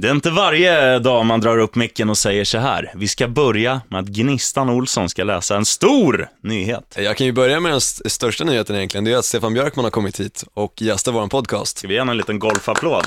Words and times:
Det 0.00 0.08
är 0.08 0.12
inte 0.12 0.30
varje 0.30 0.98
dag 0.98 1.26
man 1.26 1.40
drar 1.40 1.58
upp 1.58 1.74
micken 1.74 2.10
och 2.10 2.18
säger 2.18 2.44
så 2.44 2.58
här. 2.58 2.92
Vi 2.94 3.08
ska 3.08 3.28
börja 3.28 3.80
med 3.88 4.00
att 4.00 4.06
Gnistan 4.06 4.70
Olsson 4.70 5.08
ska 5.08 5.24
läsa 5.24 5.56
en 5.56 5.64
stor 5.64 6.28
nyhet. 6.42 6.94
Jag 6.98 7.16
kan 7.16 7.26
ju 7.26 7.32
börja 7.32 7.60
med 7.60 7.72
den 7.72 7.76
st- 7.78 8.10
största 8.10 8.44
nyheten 8.44 8.76
egentligen, 8.76 9.04
det 9.04 9.12
är 9.12 9.16
att 9.16 9.24
Stefan 9.24 9.54
Björkman 9.54 9.84
har 9.84 9.90
kommit 9.90 10.20
hit 10.20 10.44
och 10.54 10.82
gästar 10.82 11.12
vår 11.12 11.26
podcast. 11.26 11.78
Ska 11.78 11.88
vi 11.88 11.94
ge 11.94 12.00
honom 12.00 12.10
en 12.10 12.16
liten 12.16 12.38
golfapplåd? 12.38 13.04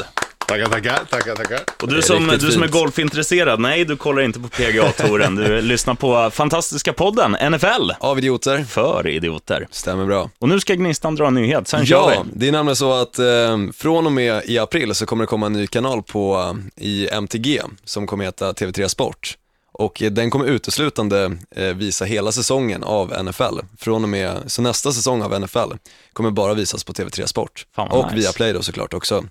Tackar, 0.47 0.65
tackar, 0.65 0.99
tackar, 1.09 1.35
tackar. 1.35 1.59
Och 1.81 1.87
du 1.87 2.01
som, 2.01 2.27
du 2.27 2.39
som 2.51 2.61
är 2.61 2.67
fint. 2.67 2.71
golfintresserad, 2.71 3.59
nej 3.59 3.85
du 3.85 3.97
kollar 3.97 4.21
inte 4.21 4.39
på 4.39 4.47
PGA-touren. 4.47 5.35
Du 5.35 5.61
lyssnar 5.61 5.93
på 5.95 6.29
fantastiska 6.31 6.93
podden 6.93 7.31
NFL. 7.51 7.91
Av 7.99 8.17
idioter, 8.17 8.63
För 8.63 9.07
idioter. 9.07 9.67
stämmer 9.71 10.05
bra. 10.05 10.29
Och 10.39 10.49
nu 10.49 10.59
ska 10.59 10.73
Gnistan 10.73 11.15
dra 11.15 11.27
en 11.27 11.33
nyhet, 11.33 11.67
sen 11.67 11.85
kör 11.85 11.95
Ja, 11.95 12.23
vi. 12.25 12.29
det 12.39 12.47
är 12.47 12.51
nämligen 12.51 12.75
så 12.75 12.93
att 12.93 13.19
eh, 13.19 13.25
från 13.73 14.05
och 14.05 14.11
med 14.11 14.41
i 14.45 14.57
april 14.59 14.95
så 14.95 15.05
kommer 15.05 15.23
det 15.23 15.27
komma 15.27 15.45
en 15.45 15.53
ny 15.53 15.67
kanal 15.67 16.03
på, 16.03 16.53
eh, 16.77 16.83
i 16.85 17.07
MTG 17.11 17.61
som 17.85 18.07
kommer 18.07 18.25
heta 18.25 18.51
TV3 18.53 18.87
Sport. 18.87 19.37
Och 19.71 20.01
eh, 20.01 20.11
den 20.11 20.29
kommer 20.29 20.45
uteslutande 20.45 21.37
eh, 21.55 21.63
visa 21.67 22.05
hela 22.05 22.31
säsongen 22.31 22.83
av 22.83 23.23
NFL. 23.25 23.59
Från 23.79 24.03
och 24.03 24.09
med, 24.09 24.37
så 24.47 24.61
nästa 24.61 24.91
säsong 24.91 25.21
av 25.21 25.41
NFL 25.41 25.73
kommer 26.13 26.31
bara 26.31 26.53
visas 26.53 26.83
på 26.83 26.93
TV3 26.93 27.25
Sport. 27.25 27.65
Fan 27.75 27.89
vad 27.91 27.99
och 27.99 28.05
nice. 28.13 28.15
via 28.15 28.31
Play 28.31 28.53
då 28.53 28.61
såklart 28.61 28.93
också. 28.93 29.23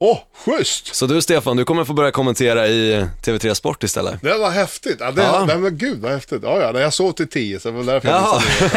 Åh, 0.00 0.18
schysst! 0.44 0.94
Så 0.94 1.06
du 1.06 1.22
Stefan, 1.22 1.56
du 1.56 1.64
kommer 1.64 1.84
få 1.84 1.92
börja 1.92 2.10
kommentera 2.10 2.68
i 2.68 3.06
TV3 3.24 3.54
Sport 3.54 3.82
istället. 3.82 4.22
Det 4.22 4.38
var 4.38 4.50
häftigt. 4.50 4.96
Ja, 5.00 5.10
det, 5.10 5.22
Ja. 5.22 5.44
Nej, 5.44 5.58
men 5.58 5.78
gud 5.78 6.00
vad 6.00 6.12
häftigt. 6.12 6.40
Ja, 6.42 6.60
ja, 6.60 6.80
jag 6.80 6.92
sov 6.92 7.12
till 7.12 7.28
tio, 7.28 7.60
så 7.60 7.70
det 7.70 7.76
var 7.76 7.84
därför 7.84 8.08
jag 8.08 8.20
missade 8.20 8.68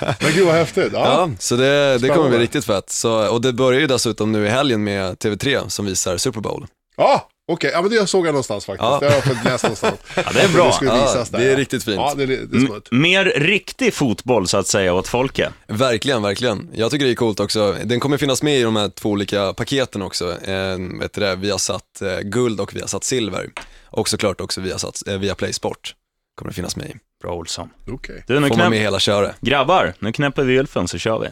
det. 0.00 0.16
Men 0.20 0.32
gud 0.32 0.46
vad 0.46 0.54
häftigt. 0.54 0.90
Ja. 0.92 1.04
Ja, 1.04 1.30
så 1.38 1.56
det, 1.56 1.98
det 1.98 2.08
kommer 2.08 2.28
bli 2.28 2.38
riktigt 2.38 2.64
fett. 2.64 2.90
Så, 2.90 3.28
och 3.28 3.40
det 3.40 3.52
börjar 3.52 3.80
ju 3.80 3.86
dessutom 3.86 4.32
nu 4.32 4.46
i 4.46 4.48
helgen 4.48 4.84
med 4.84 5.14
TV3 5.14 5.68
som 5.68 5.86
visar 5.86 6.16
Super 6.16 6.40
Bowl. 6.40 6.66
Ja, 6.96 7.28
okej. 7.48 7.70
Ja, 7.74 7.82
men 7.82 7.90
det 7.90 8.06
såg 8.06 8.26
jag 8.26 8.32
någonstans 8.32 8.64
faktiskt. 8.66 8.82
Ja. 8.82 8.98
Det 9.00 9.06
har 9.06 9.14
jag 9.14 9.24
fått 9.24 9.44
läsa 9.44 9.66
någonstans. 9.66 10.00
Ja, 10.16 10.22
det 10.34 10.40
är 10.40 10.48
bra. 10.48 10.66
Det 10.66 10.72
skulle 10.72 10.90
Ja, 10.90 11.24
där. 11.30 11.38
det 11.38 11.52
är 11.52 11.56
riktigt 11.56 11.84
fint. 11.84 11.96
Ja, 11.96 12.14
det 12.16 12.26
det 12.26 12.56
är 12.56 12.66
smutt. 12.66 12.88
mer 12.92 13.24
riktig 13.24 13.94
fotboll 13.94 14.48
så 14.48 14.56
att 14.56 14.66
säga 14.66 14.94
åt 14.94 15.08
folket. 15.08 15.52
Verkligen, 15.66 16.22
verkligen. 16.22 16.70
Jag 16.74 16.90
tycker 16.90 17.04
det 17.06 17.12
är 17.12 17.14
coolt 17.14 17.40
också. 17.40 17.76
Den 17.84 18.00
kommer 18.00 18.16
finnas 18.18 18.42
med 18.42 18.58
i 18.58 18.62
de 18.62 18.76
här 18.76 18.88
två 18.88 19.08
olika 19.10 19.52
paketen 19.52 20.02
också. 20.02 20.30
Eh, 20.42 20.78
vet 21.00 21.12
du 21.12 21.20
det, 21.20 21.36
vi 21.36 21.50
har 21.50 21.58
satt 21.58 22.02
eh, 22.02 22.18
guld 22.20 22.60
och 22.60 22.74
vi 22.76 22.80
har 22.80 22.88
satt 22.88 23.04
silver. 23.04 23.50
Och 23.86 24.08
såklart 24.08 24.40
också 24.40 24.60
via, 24.60 24.78
satt, 24.78 25.08
eh, 25.08 25.18
via 25.18 25.34
Play 25.34 25.52
Sport 25.52 25.94
kommer 26.34 26.50
det 26.50 26.54
finnas 26.56 26.76
med 26.76 26.86
i. 26.86 26.94
Bra 27.22 27.32
Olsson. 27.34 27.68
Okej. 27.88 28.24
Du, 28.26 28.40
nu 28.40 28.48
Får 28.48 28.56
man 28.56 28.58
med 28.58 28.66
knäpp... 28.78 28.82
hela 28.86 28.98
köret. 28.98 29.36
Grabbar, 29.40 29.94
nu 29.98 30.12
knäpper 30.12 30.42
vi 30.44 30.52
gylfen 30.52 30.88
så 30.88 30.98
kör 30.98 31.18
vi. 31.18 31.28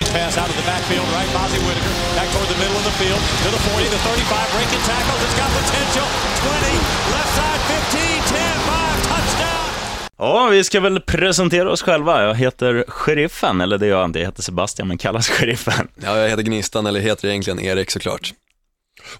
Pass 0.00 0.36
out 0.38 0.48
of 0.48 0.56
the 0.56 0.70
backfield, 0.70 1.06
right? 1.12 1.32
Bozzy 1.32 1.58
Whitaker 1.58 1.97
back 2.28 2.34
toward 2.34 2.48
the 2.48 2.58
middle 2.58 2.76
of 2.76 2.84
the 2.84 2.90
field 2.90 3.20
to 3.44 3.50
the 3.50 3.58
40, 3.58 3.84
the 3.84 3.98
35, 3.98 4.52
breaking 4.52 4.82
tackles. 4.86 5.20
It's 5.24 5.36
got 5.40 5.50
potential. 5.60 6.06
20, 6.42 6.74
left 7.12 7.32
side, 7.38 7.60
15, 7.60 8.00
10, 8.22 8.38
5, 8.38 9.02
touchdown. 9.02 9.70
Ja, 10.18 10.46
vi 10.46 10.64
ska 10.64 10.80
väl 10.80 11.00
presentera 11.00 11.72
oss 11.72 11.82
själva. 11.82 12.22
Jag 12.22 12.34
heter 12.34 12.84
Sheriffen, 12.88 13.60
eller 13.60 13.78
det 13.78 13.86
gör 13.86 13.98
jag 13.98 14.04
inte, 14.04 14.18
jag 14.18 14.26
heter 14.26 14.42
Sebastian, 14.42 14.88
men 14.88 14.98
kallas 14.98 15.28
Sheriffen. 15.28 15.88
Ja, 15.94 16.18
jag 16.18 16.28
heter 16.28 16.42
Gnistan, 16.42 16.86
eller 16.86 17.00
heter 17.00 17.28
egentligen 17.28 17.60
Erik 17.60 17.90
såklart. 17.90 18.34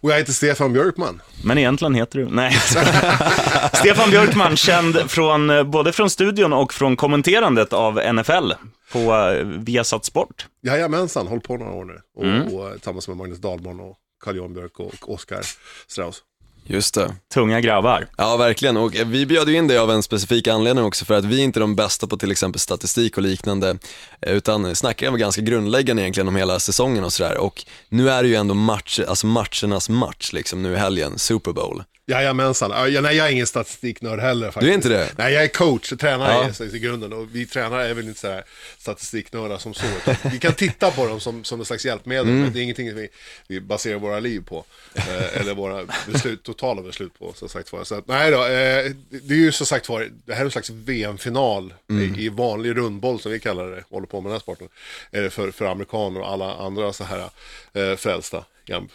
Och 0.01 0.11
jag 0.11 0.17
heter 0.17 0.33
Stefan 0.33 0.73
Björkman. 0.73 1.23
Men 1.45 1.59
egentligen 1.59 1.95
heter 1.95 2.19
du... 2.19 2.29
Nej. 2.31 2.53
Stefan 3.73 4.11
Björkman, 4.11 4.57
känd 4.57 5.11
från, 5.11 5.51
eh, 5.51 5.63
både 5.63 5.93
från 5.93 6.11
studion 6.11 6.53
och 6.53 6.75
från 6.75 6.97
kommenterandet 6.97 7.73
av 7.73 7.95
NFL 8.15 8.53
på 8.93 8.99
eh, 8.99 9.45
Viasat 9.47 10.05
Sport. 10.05 10.47
Jajamensan, 10.63 11.27
håll 11.27 11.41
på 11.41 11.57
några 11.57 11.73
år 11.73 11.85
nu. 11.85 12.01
Och, 12.17 12.25
Mm. 12.25 12.55
och, 12.55 12.73
tillsammans 12.73 13.09
med 13.09 13.17
Magnus 13.17 13.39
Dahlborn 13.39 13.81
och 13.81 13.97
Carl-Johan 14.25 14.55
Björk 14.55 14.81
och 14.81 15.13
Oskar 15.15 15.41
Strauss. 15.87 16.23
Just 16.71 16.95
det. 16.95 17.15
Tunga 17.35 17.61
grabbar. 17.61 18.07
Ja, 18.17 18.37
verkligen. 18.37 18.77
Och 18.77 18.97
eh, 18.97 19.07
vi 19.07 19.27
bjöd 19.27 19.49
ju 19.49 19.57
in 19.57 19.69
dig 19.69 19.79
av 19.79 19.91
en 19.91 20.03
specifik 20.03 20.49
anledning 20.49 20.85
också 20.85 21.05
för 21.05 21.15
att 21.15 21.25
vi 21.25 21.41
är 21.41 21.45
inte 21.45 21.61
de 21.61 21.77
bästa 21.77 22.07
på 22.07 22.17
till 22.17 22.31
exempel 22.31 22.61
statistik 22.61 23.17
och 23.17 23.23
liknande, 23.23 23.79
eh, 24.21 24.33
utan 24.33 24.77
snackar 24.77 25.11
väl 25.11 25.21
ganska 25.21 25.43
grundläggande 25.43 26.03
egentligen 26.03 26.29
om 26.29 26.37
hela 26.37 26.59
säsongen 26.59 27.05
och 27.05 27.13
sådär. 27.13 27.39
Och 27.39 27.65
nu 27.89 28.11
är 28.11 28.23
det 28.23 28.29
ju 28.29 28.35
ändå 28.35 28.55
match, 28.55 29.01
alltså 29.09 29.27
matchernas 29.27 29.89
match 29.89 30.33
liksom 30.33 30.63
nu 30.63 30.73
i 30.73 30.77
helgen, 30.77 31.19
Super 31.19 31.53
Bowl. 31.53 31.83
Jajamensan. 32.09 32.71
Ja, 32.71 32.89
jag- 32.89 33.03
nej, 33.03 33.17
jag 33.17 33.27
är 33.27 33.31
ingen 33.33 33.47
statistiknörd 33.47 34.21
heller 34.21 34.47
faktiskt. 34.51 34.61
Du 34.67 34.71
är 34.71 34.75
inte 34.75 34.89
det? 34.89 35.09
Nej, 35.19 35.33
jag 35.35 35.45
är 35.45 35.49
coach, 35.49 35.89
tränare 36.01 36.53
Ja. 36.59 36.65
i, 36.65 36.79
grunden. 36.79 37.13
Och 37.13 37.27
vi 37.35 37.47
tränare 37.47 37.89
är 37.89 37.95
väl 37.95 38.09
inte 38.09 38.21
så 38.21 38.29
här 38.29 38.45
statistiknördar 38.79 39.59
som 39.59 39.75
så. 39.75 39.85
Vi 40.33 40.39
kan 40.39 40.53
titta 40.53 40.91
på 40.91 41.07
dem 41.07 41.21
som, 41.21 41.45
som 41.45 41.61
en 41.61 41.67
slags 41.67 41.85
hjälpmedel, 41.87 42.27
Mm. 42.29 42.41
men 42.43 42.53
det 42.53 42.61
är 42.61 42.63
ingenting 42.63 42.95
vi, 42.95 43.09
vi 43.49 43.61
baserar 43.61 43.99
våra 43.99 44.21
liv 44.21 44.45
på. 44.49 44.65
Eh, 44.95 45.41
eller 45.41 45.55
våra 45.55 45.85
beslut, 46.13 46.43
totala 46.43 46.83
beslut 46.83 47.19
på, 47.19 47.33
som 47.33 47.49
sagt 47.49 47.73
var. 47.73 47.85
Så 47.85 47.95
att, 47.95 48.07
nej 48.09 48.31
då, 48.31 48.43
eh, 48.45 48.93
det 49.11 49.35
är 49.35 49.39
ju 49.39 49.53
som 49.53 49.67
sagt 49.67 49.89
var, 49.89 50.09
det 50.25 50.33
här 50.35 50.41
är 50.41 50.45
en 50.45 50.51
slags 50.51 50.71
VM-final 50.71 51.75
Mm. 51.91 52.15
i, 52.15 52.25
i 52.25 52.29
vanlig 52.29 52.77
rundboll 52.77 53.21
som 53.21 53.33
vi 53.33 53.41
kallar 53.41 53.71
det, 53.71 53.85
håller 53.91 54.07
på 54.07 54.21
med 54.21 54.29
den 54.31 54.33
här 54.35 54.41
sporten. 54.41 54.69
Eh, 55.13 55.29
för, 55.29 55.51
för 55.51 55.65
amerikaner 55.65 56.21
och 56.21 56.31
alla 56.33 56.55
andra 56.55 56.93
så 56.93 57.05
här 57.05 57.31
eh, 57.73 57.97
frälsta 57.97 58.45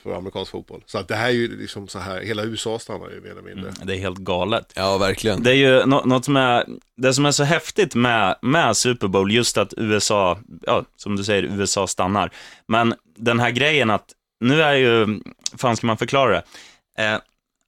för 0.03 0.13
amerikansk 0.17 0.51
fotboll. 0.51 0.83
Så 0.85 0.97
att 0.97 1.07
det 1.07 1.15
här 1.15 1.27
är 1.27 1.31
ju 1.31 1.57
liksom 1.59 1.87
så 1.87 1.99
här, 1.99 2.21
hela 2.21 2.43
USA 2.43 2.79
stannar 2.79 3.09
ju 3.09 3.21
mer 3.21 3.29
eller 3.31 3.41
mindre. 3.41 3.71
Det 3.83 3.93
är 3.95 3.97
helt 3.97 4.17
galet. 4.17 4.73
Ja, 4.75 4.97
verkligen. 4.97 5.43
Det 5.43 5.51
är 5.51 5.55
ju 5.55 5.85
nå- 5.85 6.03
något 6.05 6.25
som 6.25 6.35
är, 6.37 6.65
det 6.97 7.13
som 7.13 7.25
är 7.25 7.31
så 7.31 7.43
häftigt 7.43 7.95
med, 7.95 8.35
med 8.41 8.77
Super 8.77 9.07
Bowl, 9.07 9.31
just 9.31 9.57
att 9.57 9.73
USA, 9.77 10.39
ja, 10.61 10.83
som 10.95 11.15
du 11.15 11.23
säger, 11.23 11.43
USA 11.43 11.87
stannar. 11.87 12.31
Men 12.67 12.93
den 13.17 13.39
här 13.39 13.51
grejen 13.51 13.89
att, 13.89 14.05
nu 14.39 14.61
är 14.61 14.73
ju, 14.73 15.19
fan 15.57 15.77
ska 15.77 15.87
man 15.87 15.97
förklara 15.97 16.31
det? 16.31 16.43
Eh, 17.03 17.19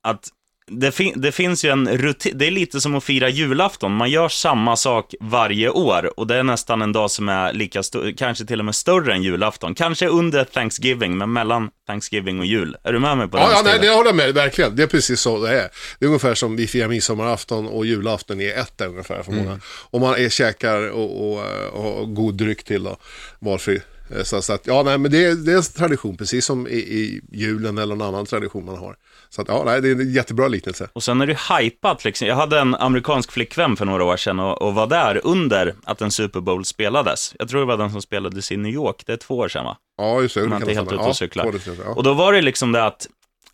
att 0.04 0.30
det, 0.72 0.92
fin- 0.92 1.22
det 1.22 1.32
finns 1.32 1.66
ju 1.66 1.70
en 1.70 1.88
rutin, 1.98 2.38
det 2.38 2.48
är 2.48 2.52
lite 2.52 2.82
som 2.82 2.96
att 2.96 3.04
fira 3.04 3.30
julafton. 3.30 3.92
Man 3.96 4.10
gör 4.10 4.30
samma 4.30 4.76
sak 4.76 5.16
varje 5.20 5.70
år 5.70 6.20
och 6.20 6.28
det 6.28 6.36
är 6.36 6.44
nästan 6.44 6.82
en 6.82 6.92
dag 6.92 7.12
som 7.12 7.30
är 7.30 7.54
lika 7.54 7.84
stor, 7.84 8.12
kanske 8.18 8.46
till 8.46 8.60
och 8.60 8.66
med 8.66 8.76
större 8.76 9.14
än 9.14 9.24
julafton. 9.24 9.76
Kanske 9.76 10.08
under 10.08 10.44
Thanksgiving, 10.44 11.18
men 11.18 11.34
mellan 11.34 11.70
Thanksgiving 11.88 12.40
och 12.40 12.46
jul. 12.46 12.78
Är 12.84 12.94
du 12.94 13.00
med 13.00 13.18
mig 13.18 13.28
på 13.28 13.38
den 13.38 13.46
Ja, 13.46 13.52
ja 13.56 13.62
nej, 13.66 13.80
det 13.82 13.90
håller 13.90 14.10
jag 14.10 14.16
med 14.16 14.34
verkligen. 14.34 14.76
Det 14.76 14.84
är 14.84 14.88
precis 14.88 15.20
så 15.22 15.40
det 15.46 15.50
är. 15.62 15.70
Det 16.00 16.06
är 16.06 16.08
ungefär 16.08 16.36
som 16.36 16.56
vi 16.56 16.68
firar 16.68 16.88
midsommarafton 16.88 17.68
och 17.68 17.86
julafton 17.86 18.42
är 18.42 18.60
ett 18.60 18.82
ungefär 18.82 19.24
för 19.24 19.32
många. 19.32 19.60
Och 19.66 20.02
man 20.02 20.16
är, 20.16 20.30
käkar 20.30 20.90
och, 20.92 21.32
och, 21.34 21.44
och, 21.74 22.00
och 22.02 22.14
god 22.16 22.36
dryck 22.36 22.64
till 22.64 22.84
då, 22.84 22.98
valfri. 23.40 23.82
Eh, 24.16 24.24
Så, 24.24 24.42
så 24.42 24.54
att, 24.54 24.68
ja, 24.68 24.84
nej, 24.84 24.98
men 24.98 25.12
det 25.12 25.26
är, 25.26 25.36
det 25.36 25.52
är 25.52 25.58
en 25.58 25.64
tradition, 25.64 26.18
precis 26.18 26.46
som 26.46 26.68
i, 26.68 26.72
i 26.72 27.22
julen 27.32 27.78
eller 27.78 27.96
någon 27.96 28.08
annan 28.08 28.26
tradition 28.26 28.66
man 28.66 28.78
har. 28.78 28.96
Så 29.36 29.42
att, 29.42 29.48
ja, 29.48 29.64
nej, 29.66 29.82
det 29.82 29.90
är 29.90 29.92
en 29.92 30.12
jättebra 30.14 30.48
liknelse. 30.48 30.90
Och 30.94 31.04
sen 31.04 31.22
är 31.22 31.28
det 31.28 31.38
hypat 31.60 32.06
liksom. 32.06 32.28
Jag 32.28 32.36
hade 32.36 32.60
en 32.60 32.76
amerikansk 32.76 33.32
flickvän 33.32 33.76
för 33.76 33.86
några 33.86 34.04
år 34.04 34.18
sedan 34.18 34.40
och, 34.40 34.62
och 34.62 34.74
var 34.74 34.88
där 34.88 35.22
under 35.24 35.76
att 35.84 36.02
en 36.02 36.12
Super 36.12 36.40
Bowl 36.40 36.66
spelades. 36.66 37.34
Jag 37.40 37.50
tror 37.50 37.60
det 37.60 37.66
var 37.66 37.78
den 37.78 37.92
som 37.92 38.02
spelades 38.02 38.52
i 38.52 38.58
New 38.58 38.72
York, 38.74 39.04
det 39.06 39.14
är 39.14 39.18
två 39.18 39.38
år 39.38 39.48
sedan 39.48 39.66
va? 39.66 39.78
Ja, 39.98 40.22
just 40.22 40.36
det. 40.36 40.44
Om 40.44 40.50
man 40.50 40.62
inte 40.62 40.72
är 40.72 40.76
helt 40.76 40.92
ute 40.92 41.02
och 41.02 41.10
Ja, 41.10 41.14
cyklar. 41.14 41.52
decimeter, 41.52 41.84
ja. 41.84 41.94
Och 41.94 42.04
då 42.04 42.14
var 42.14 42.34
det 42.34 42.42
liksom 42.42 42.72
det 42.72 42.86
att 42.86 43.08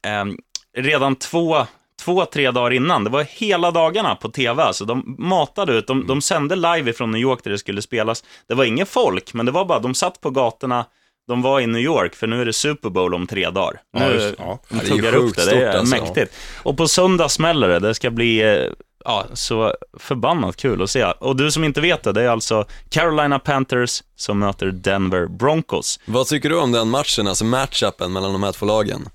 ehm, 0.07 0.37
redan 0.77 1.15
två, 1.15 1.65
två, 2.01 2.25
tre 2.25 2.51
dagar 2.51 2.71
innan, 2.73 3.03
det 3.03 3.09
var 3.09 3.23
hela 3.23 3.71
dagarna 3.71 4.15
på 4.15 4.29
tv, 4.29 4.73
så 4.73 4.85
de 4.85 5.15
matade 5.19 5.73
ut, 5.73 5.87
de, 5.87 6.07
de 6.07 6.21
sände 6.21 6.55
live 6.55 6.93
från 6.93 7.11
New 7.11 7.21
York 7.21 7.39
där 7.43 7.51
det 7.51 7.57
skulle 7.57 7.81
spelas. 7.81 8.23
Det 8.47 8.53
var 8.53 8.63
ingen 8.65 8.85
folk, 8.85 9.33
men 9.33 9.45
det 9.45 9.51
var 9.51 9.65
bara, 9.65 9.79
de 9.79 9.93
satt 9.93 10.21
på 10.21 10.29
gatorna, 10.29 10.85
de 11.31 11.41
var 11.41 11.59
i 11.59 11.67
New 11.67 11.81
York, 11.81 12.15
för 12.15 12.27
nu 12.27 12.41
är 12.41 12.45
det 12.45 12.53
Super 12.53 12.89
Bowl 12.89 13.13
om 13.13 13.27
tre 13.27 13.49
dagar. 13.49 13.81
Ja, 13.93 14.07
Nu, 14.07 14.13
just- 14.13 14.35
ja. 14.37 14.59
de 14.69 14.75
Ja, 14.75 14.81
det 14.83 14.87
tuggar 14.89 15.15
upp 15.15 15.35
det, 15.35 15.45
det 15.45 15.65
är 15.65 15.77
alltså. 15.77 15.95
mäktigt. 15.95 16.33
Och 16.63 16.77
på 16.77 16.87
söndag 16.87 17.29
smäller 17.29 17.67
det, 17.67 17.79
det 17.79 17.95
ska 17.95 18.09
bli 18.11 18.41
eh, 18.41 18.71
ja, 19.05 19.25
så 19.33 19.75
förbannat 19.99 20.55
kul 20.57 20.81
att 20.81 20.89
se. 20.89 21.03
Och 21.03 21.35
du 21.35 21.51
som 21.51 21.63
inte 21.63 21.81
vet 21.81 22.03
det, 22.03 22.11
det 22.11 22.21
är 22.21 22.27
alltså 22.29 22.65
Carolina 22.89 23.39
Panthers 23.39 24.03
som 24.15 24.39
möter 24.39 24.65
Denver 24.71 25.25
Broncos. 25.27 25.99
Vad 26.05 26.27
tycker 26.27 26.49
du 26.49 26.55
om 26.59 26.71
den 26.71 26.89
matchen, 26.89 27.27
alltså 27.27 27.45
matchupen 27.45 28.13
mellan 28.13 28.31
de 28.33 28.43
här 28.43 28.51
två 28.51 28.65
lagen? 28.65 29.09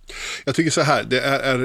Jag 0.44 0.54
tycker 0.54 0.70
så 0.70 0.80
här, 0.80 1.02
det 1.04 1.20
är, 1.20 1.38
är 1.38 1.62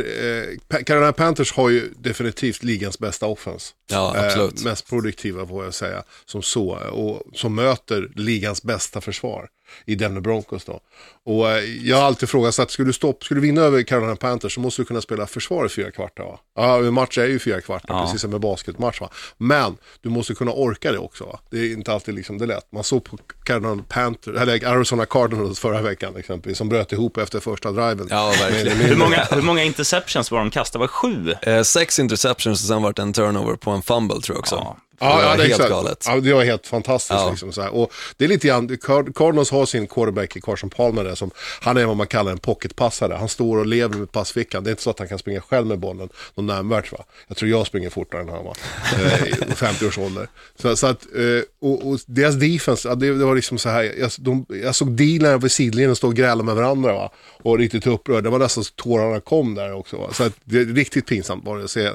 eh, 0.71 0.83
Carolina 0.83 1.13
Panthers 1.13 1.53
har 1.53 1.69
ju 1.69 1.93
definitivt 1.97 2.63
ligans 2.63 2.99
bästa 2.99 3.25
offense. 3.25 3.73
Ja, 3.91 4.15
absolut. 4.17 4.59
Eh, 4.59 4.65
mest 4.65 4.89
produktiva 4.89 5.47
får 5.47 5.63
jag 5.63 5.73
säga, 5.73 6.03
som 6.25 6.41
så. 6.41 6.69
Och 6.91 7.21
som 7.33 7.55
möter 7.55 8.09
ligans 8.15 8.63
bästa 8.63 9.01
försvar 9.01 9.47
i 9.85 9.95
Denver 9.95 10.21
Broncos 10.21 10.65
då. 10.65 10.79
Och 11.25 11.49
eh, 11.51 11.63
jag 11.63 11.97
har 11.97 12.03
alltid 12.03 12.29
frågat 12.29 12.55
så 12.55 12.61
att 12.61 12.71
skulle 12.71 12.89
du, 12.89 12.93
stopp, 12.93 13.23
skulle 13.23 13.37
du 13.41 13.47
vinna 13.47 13.61
över 13.61 13.83
Carolina 13.83 14.15
Panthers 14.15 14.53
så 14.53 14.59
måste 14.59 14.81
du 14.81 14.85
kunna 14.85 15.01
spela 15.01 15.27
försvar 15.27 15.65
i 15.65 15.69
fyra 15.69 15.91
kvartar 15.91 16.23
va? 16.23 16.39
Ja, 16.55 16.77
en 16.77 16.93
match 16.93 17.17
är 17.17 17.25
ju 17.25 17.39
fyra 17.39 17.61
kvartar, 17.61 17.93
Ja. 17.95 18.03
precis 18.05 18.21
som 18.21 18.33
en 18.33 18.41
basketmatch 18.41 19.01
va. 19.01 19.09
Men 19.37 19.77
du 20.01 20.09
måste 20.09 20.33
kunna 20.35 20.51
orka 20.51 20.91
det 20.91 20.97
också 20.97 21.23
va. 21.25 21.39
Det 21.51 21.57
är 21.59 21.73
inte 21.73 21.93
alltid 21.93 22.15
liksom 22.15 22.37
det 22.37 22.45
lätt. 22.45 22.71
Man 22.71 22.83
såg 22.83 23.03
på 23.03 23.17
Carolina 23.43 23.83
Panthers, 23.89 24.35
eller 24.41 24.65
Arizona 24.67 25.05
Cardinals 25.05 25.59
förra 25.59 25.81
veckan 25.81 26.15
exempelvis, 26.15 26.57
som 26.57 26.69
bröt 26.69 26.91
ihop 26.91 27.17
efter 27.17 27.39
första 27.39 27.71
driven. 27.71 28.07
Ja, 28.09 28.33
verkligen. 28.39 28.77
Hur 28.77 28.95
många, 28.95 29.27
hur 29.31 29.41
många 29.41 29.63
interceptions 29.63 30.31
var 30.31 30.39
de 30.39 30.49
kastade? 30.49 30.79
Det 30.83 30.87
var 30.87 30.87
sju. 30.87 31.33
Eh, 31.41 31.61
sex 31.63 31.99
interceptions 31.99 32.61
och 32.61 32.67
sen 32.67 32.81
vart 32.83 32.95
det 32.95 33.01
en 33.01 33.13
turnover 33.13 33.55
på 33.55 33.71
en 33.71 33.81
fumble 33.81 34.21
tror 34.21 34.35
jag 34.35 34.39
också. 34.39 34.55
Ja, 34.55 34.59
Det 34.59 34.65
var 34.65 34.90
Ja, 35.01 35.21
ja, 35.21 35.27
det 35.27 35.33
är 35.33 35.37
helt 35.37 35.49
exakt. 35.51 35.69
galet. 35.69 36.03
Ja, 36.07 36.15
det 36.19 36.33
var 36.33 36.43
helt 36.43 36.67
fantastiskt. 36.67 37.19
Ja. 37.19 37.29
Liksom, 37.29 37.51
så 37.51 37.61
här. 37.61 37.73
Och 37.73 37.91
det 38.17 38.25
är 38.25 38.29
lite 38.29 38.47
grann, 38.47 38.67
Card- 38.69 39.15
Cardinals 39.15 39.51
har 39.51 39.65
sin 39.65 39.87
quarterback 39.87 40.35
i 40.35 40.41
Carson 40.41 40.69
Palmer 40.69 41.03
där, 41.03 41.15
som, 41.15 41.31
han 41.61 41.77
är 41.77 41.85
vad 41.85 41.97
man 41.97 42.07
kallar 42.07 42.31
en 42.31 42.37
pocketpassare. 42.37 43.13
Han 43.13 43.29
står 43.29 43.57
och 43.57 43.65
lever 43.65 43.97
med 43.97 44.11
passfickan. 44.11 44.63
Det 44.63 44.69
är 44.69 44.71
inte 44.71 44.83
så 44.83 44.89
att 44.89 44.99
han 44.99 45.07
kan 45.07 45.19
springa 45.19 45.41
själv 45.41 45.67
med 45.67 45.79
bollen 45.79 46.09
någon 46.35 46.45
nämnvärt. 46.45 46.91
Va? 46.91 47.03
Jag 47.27 47.37
tror 47.37 47.51
jag 47.51 47.67
springer 47.67 47.89
fortare 47.89 48.21
än 48.21 48.29
han 48.29 48.43
var, 48.45 48.57
eh, 48.93 49.27
i 49.51 49.55
50 49.55 49.85
års 49.87 49.97
ålder. 49.97 50.27
Så, 50.61 50.75
så 50.75 50.87
att, 50.87 51.05
eh, 51.15 51.43
och, 51.61 51.87
och 51.89 51.99
deras 52.05 52.35
defense, 52.35 52.87
ja, 52.89 52.95
det, 52.95 53.07
det 53.17 53.25
var 53.25 53.35
liksom 53.35 53.57
så 53.57 53.69
här, 53.69 53.93
jag, 53.99 54.11
de, 54.17 54.45
jag 54.63 54.75
såg 54.75 54.91
dealarna 54.91 55.37
vid 55.37 55.51
sidlinjen 55.51 55.95
stå 55.95 56.07
och 56.07 56.15
gräla 56.15 56.43
med 56.43 56.55
varandra. 56.55 56.93
Va? 56.93 57.11
Och 57.43 57.57
riktigt 57.57 57.87
upprörd. 57.87 58.23
Det 58.23 58.29
var 58.29 58.39
nästan 58.39 58.63
så 58.63 58.73
tårarna 58.75 59.19
kom 59.19 59.55
där 59.55 59.73
också. 59.73 59.97
Va? 59.97 60.09
Så 60.13 60.23
att 60.23 60.33
det 60.43 60.57
är 60.61 60.65
riktigt 60.65 61.05
pinsamt 61.07 61.45
var 61.45 61.57
det 61.57 61.63
att 61.63 61.71
se 61.71 61.89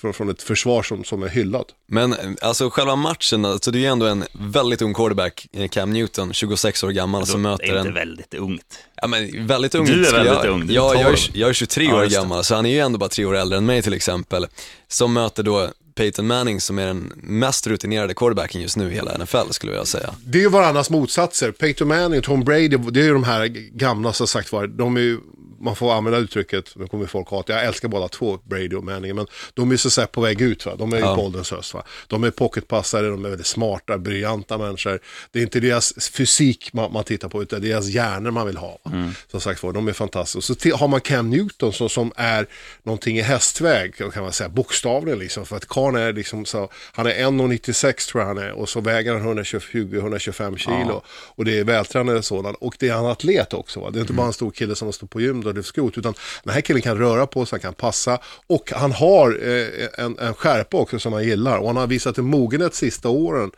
från, 0.00 0.14
från 0.14 0.28
ett 0.30 0.42
försvar 0.42 0.82
som, 0.82 1.04
som 1.04 1.22
är 1.22 1.28
hyllat. 1.28 1.66
Men 1.86 2.14
alltså 2.52 2.70
själva 2.70 2.96
matchen, 2.96 3.44
alltså 3.44 3.70
det 3.70 3.78
är 3.78 3.80
ju 3.80 3.86
ändå 3.86 4.06
en 4.06 4.24
väldigt 4.32 4.82
ung 4.82 4.94
quarterback, 4.94 5.46
eh, 5.52 5.68
Cam 5.68 5.92
Newton, 5.92 6.32
26 6.32 6.84
år 6.84 6.90
gammal, 6.90 7.26
som 7.26 7.42
det 7.42 7.48
möter 7.48 7.64
är 7.64 7.76
inte 7.78 7.88
en 7.88 7.94
väldigt 7.94 8.34
ungt. 8.34 8.78
Ja 9.02 9.06
men 9.08 9.46
väldigt 9.46 9.74
ung. 9.74 9.84
Du 9.86 10.06
är 10.06 10.12
väldigt 10.12 10.34
jag, 10.34 10.46
ung, 10.46 10.66
du 10.66 10.74
jag, 10.74 10.92
12. 10.92 11.06
är, 11.06 11.18
jag 11.32 11.48
är 11.48 11.52
23 11.52 11.84
Ja, 11.84 11.96
år 11.96 12.00
det. 12.02 12.08
gammal, 12.08 12.44
så 12.44 12.54
han 12.54 12.66
är 12.66 12.70
ju 12.70 12.78
ändå 12.78 12.98
bara 12.98 13.08
tre 13.08 13.24
år 13.24 13.36
äldre 13.36 13.58
än 13.58 13.66
mig 13.66 13.82
till 13.82 13.92
exempel. 13.94 14.46
Som 14.88 15.12
möter 15.12 15.42
då 15.42 15.68
Peyton 15.94 16.26
Manning 16.26 16.60
som 16.60 16.78
är 16.78 16.86
den 16.86 17.12
mest 17.16 17.66
rutinerade 17.66 18.14
quarterbacken 18.14 18.60
just 18.62 18.76
nu 18.76 18.90
i 18.90 18.94
hela 18.94 19.18
NFL 19.18 19.50
skulle 19.50 19.72
jag 19.72 19.86
säga. 19.86 20.14
Det 20.24 20.38
är 20.38 20.42
ju 20.42 20.48
varandras 20.48 20.90
motsatser. 20.90 21.50
Peyton 21.52 21.88
Manning 21.88 22.18
och 22.18 22.24
Tom 22.24 22.44
Brady, 22.44 22.68
det 22.68 23.00
är 23.00 23.04
ju 23.04 23.12
de 23.12 23.24
här 23.24 23.46
gamla 23.78 24.12
som 24.12 24.26
sagt 24.26 24.52
var, 24.52 24.66
de 24.66 24.96
är 24.96 25.00
ju, 25.00 25.18
man 25.62 25.76
får 25.76 25.92
använda 25.92 26.18
uttrycket, 26.18 26.76
nu 26.76 26.86
kommer 26.86 27.06
folk 27.06 27.30
hata, 27.30 27.52
jag 27.52 27.64
älskar 27.64 27.88
båda 27.88 28.08
två, 28.08 28.38
Brady 28.44 28.74
och 28.74 28.84
Manning, 28.84 29.14
men 29.16 29.26
de 29.54 29.70
är 29.72 29.76
så 29.76 29.88
att 29.88 29.92
säga 29.92 30.06
på 30.06 30.20
väg 30.20 30.40
ut, 30.40 30.66
va? 30.66 30.72
de 30.78 30.92
är 30.92 30.96
ju 30.96 31.02
Ja. 31.02 31.16
bollens 31.16 31.50
höst. 31.50 31.74
Va? 31.74 31.82
De 32.06 32.24
är 32.24 32.30
pocketpassare, 32.30 33.08
de 33.08 33.24
är 33.24 33.28
väldigt 33.28 33.46
smarta, 33.46 33.98
briljanta 33.98 34.58
människor. 34.58 35.00
Det 35.30 35.38
är 35.38 35.42
inte 35.42 35.60
deras 35.60 36.10
fysik 36.12 36.72
man, 36.72 36.92
man 36.92 37.04
tittar 37.04 37.28
på, 37.28 37.42
utan 37.42 37.60
det 37.60 37.66
är 37.66 37.70
deras 37.72 37.86
hjärnor 37.88 38.30
man 38.30 38.46
vill 38.46 38.56
ha. 38.56 38.78
Va? 38.82 39.12
Som 39.30 39.40
sagt 39.40 39.62
var, 39.62 39.72
de 39.72 39.88
är 39.88 39.92
fantastiska. 39.92 40.54
Så 40.70 40.76
har 40.76 40.88
man 40.88 41.00
Cam 41.00 41.30
Newton 41.30 41.72
som, 41.72 41.88
som 41.88 42.12
är 42.16 42.46
någonting 42.82 43.18
i 43.18 43.22
hästväg, 43.22 43.94
kan 43.96 44.22
man 44.22 44.32
säga, 44.32 44.48
bokstavligen 44.48 45.18
liksom, 45.18 45.46
för 45.46 45.56
att 45.56 45.68
karln 45.68 45.96
är 45.96 46.12
liksom 46.12 46.44
så, 46.44 46.70
han 46.92 47.06
är 47.06 47.14
1,96 47.14 48.08
tror 48.10 48.20
jag 48.22 48.28
han 48.28 48.38
är, 48.38 48.52
och 48.52 48.68
så 48.68 48.80
väger 48.80 49.14
han 49.14 49.38
120-125 49.38 50.56
kilo. 50.56 51.02
Och 51.08 51.44
det 51.44 51.58
är 51.58 51.64
vältränade 51.64 52.22
sådan. 52.22 52.54
Och 52.54 52.74
det 52.78 52.88
är 52.88 52.98
en 52.98 53.06
atlet 53.06 53.54
också. 53.54 53.80
Va? 53.80 53.90
Det 53.90 53.98
är 53.98 54.00
inte 54.00 54.12
bara 54.12 54.26
en 54.26 54.32
stor 54.32 54.50
kille 54.50 54.74
som 54.74 54.92
står 54.92 55.06
på 55.06 55.20
gym 55.20 55.42
och 55.52 55.56
lyfter 55.56 55.68
skrot. 55.68 55.98
Utan 55.98 56.14
den 56.44 56.54
här 56.54 56.60
killen 56.60 56.82
kan 56.82 56.98
röra 56.98 57.26
på 57.26 57.46
sig, 57.46 57.56
han 57.56 57.60
kan 57.60 57.74
passa. 57.74 58.18
Och 58.46 58.72
han 58.76 58.92
har 58.92 59.38
eh, 59.48 60.04
en, 60.04 60.18
en 60.18 60.34
skärpa 60.34 60.76
också 60.76 60.98
som 60.98 61.12
han 61.12 61.24
gillar. 61.24 61.58
Och 61.58 61.66
han 61.66 61.76
har 61.76 61.86
visat 61.86 62.18
en 62.18 62.24
mogenhet 62.24 62.74
sista 62.74 63.08
åren. 63.08 63.50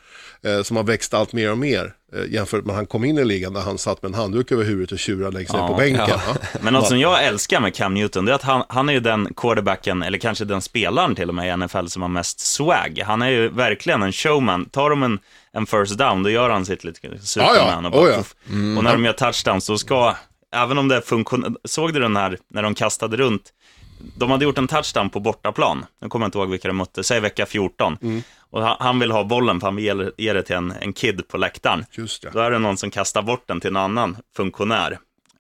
Eh, 0.47 0.63
som 0.63 0.77
har 0.77 0.85
växt 0.85 1.15
allt 1.15 1.33
mer 1.33 1.51
och 1.51 1.59
mer. 1.59 1.93
Eh, 2.15 2.33
jämfört 2.35 2.65
med 2.65 2.75
han 2.77 2.87
kom 2.87 3.05
in 3.05 3.19
i 3.19 3.25
ligan 3.25 3.53
där 3.53 3.61
han 3.61 3.79
satt 3.79 4.03
med 4.03 4.09
en 4.09 4.15
handduk 4.15 4.53
över 4.53 4.65
huvudet 4.65 4.93
och 4.93 4.99
tjurade 4.99 5.37
längst 5.39 5.53
ner 5.53 5.61
Ja, 5.61 5.69
på 5.69 5.75
bänken. 5.75 6.05
ja. 6.09 6.21
Men 6.61 6.73
något 6.73 6.89
som 6.89 6.99
jag 6.99 7.25
älskar 7.25 7.61
med 7.61 7.75
Cam 7.75 7.95
Newton, 7.95 8.25
det 8.25 8.33
är 8.33 8.35
att 8.35 8.43
han, 8.43 8.63
han 8.69 8.89
är 8.89 8.93
ju 8.93 9.01
den 9.01 9.29
quarterbacken, 9.37 10.03
eller 10.03 10.19
kanske 10.19 10.45
den 10.45 10.63
spelaren 10.63 11.15
till 11.15 11.29
och 11.29 11.35
med 11.35 11.49
i 11.49 11.57
NFL 11.57 11.87
som 11.87 12.03
har 12.03 12.09
mest 12.09 12.41
swag. 12.41 13.03
Han 13.07 13.23
är 13.23 13.29
ju 13.29 13.49
verkligen 13.49 14.03
en 14.03 14.13
showman. 14.13 14.65
Tar 14.65 14.91
de 14.91 15.03
en, 15.03 15.19
en 15.53 15.67
first 15.67 15.99
down, 15.99 16.23
då 16.23 16.31
gör 16.31 16.51
han 16.51 16.67
sitt 16.67 16.85
lite 16.85 17.01
Superman. 17.23 17.57
Ja, 17.57 17.79
ja. 17.83 17.87
Och, 17.87 17.93
bara, 17.93 18.03
Oh, 18.05 18.11
ja. 18.11 18.17
puff. 18.17 18.35
och 18.79 18.85
när 18.85 18.93
de 18.93 19.05
gör 19.05 19.13
touchdowns, 19.13 19.67
då 19.67 19.79
ska, 19.79 20.17
även 20.55 20.79
om 20.79 20.89
det 20.89 20.97
är 20.97 21.01
funktion... 21.01 21.57
Såg 21.65 21.93
du 21.95 22.01
den 22.01 22.17
här, 22.17 22.39
när 22.51 22.63
de 22.63 22.75
kastade 22.75 23.17
runt? 23.17 23.53
De 24.17 24.31
hade 24.31 24.45
gjort 24.45 24.59
en 24.59 24.69
touchdown 24.69 25.11
på 25.11 25.21
bortaplan. 25.21 25.87
Jag 26.01 26.11
kommer 26.11 26.27
inte 26.27 26.39
ihåg 26.39 26.51
vilka 26.51 26.69
de 26.69 26.77
mötte, 26.77 27.05
säg 27.05 27.21
vecka 27.21 27.47
14. 27.47 27.99
Mm. 28.03 28.23
Och 28.51 28.63
han, 28.63 28.99
vill 28.99 29.11
ha 29.11 29.25
bollen, 29.25 29.61
för 29.61 29.67
han 29.67 29.77
vill 29.77 30.11
ge 30.17 30.33
det 30.33 30.43
till 30.43 30.57
en, 30.57 30.71
en 30.81 30.93
kid 30.93 31.29
på 31.29 31.37
läktaren. 31.37 31.85
Just 31.91 32.23
det. 32.23 32.31
Då 32.33 32.39
är 32.39 32.51
det 32.51 32.59
någon 32.59 32.77
som 32.77 32.91
kastar 32.91 33.23
bort 33.23 33.45
den 33.47 33.61
till 33.61 33.71
en 33.71 33.77
annan 33.77 34.17
funktionär. 34.37 34.99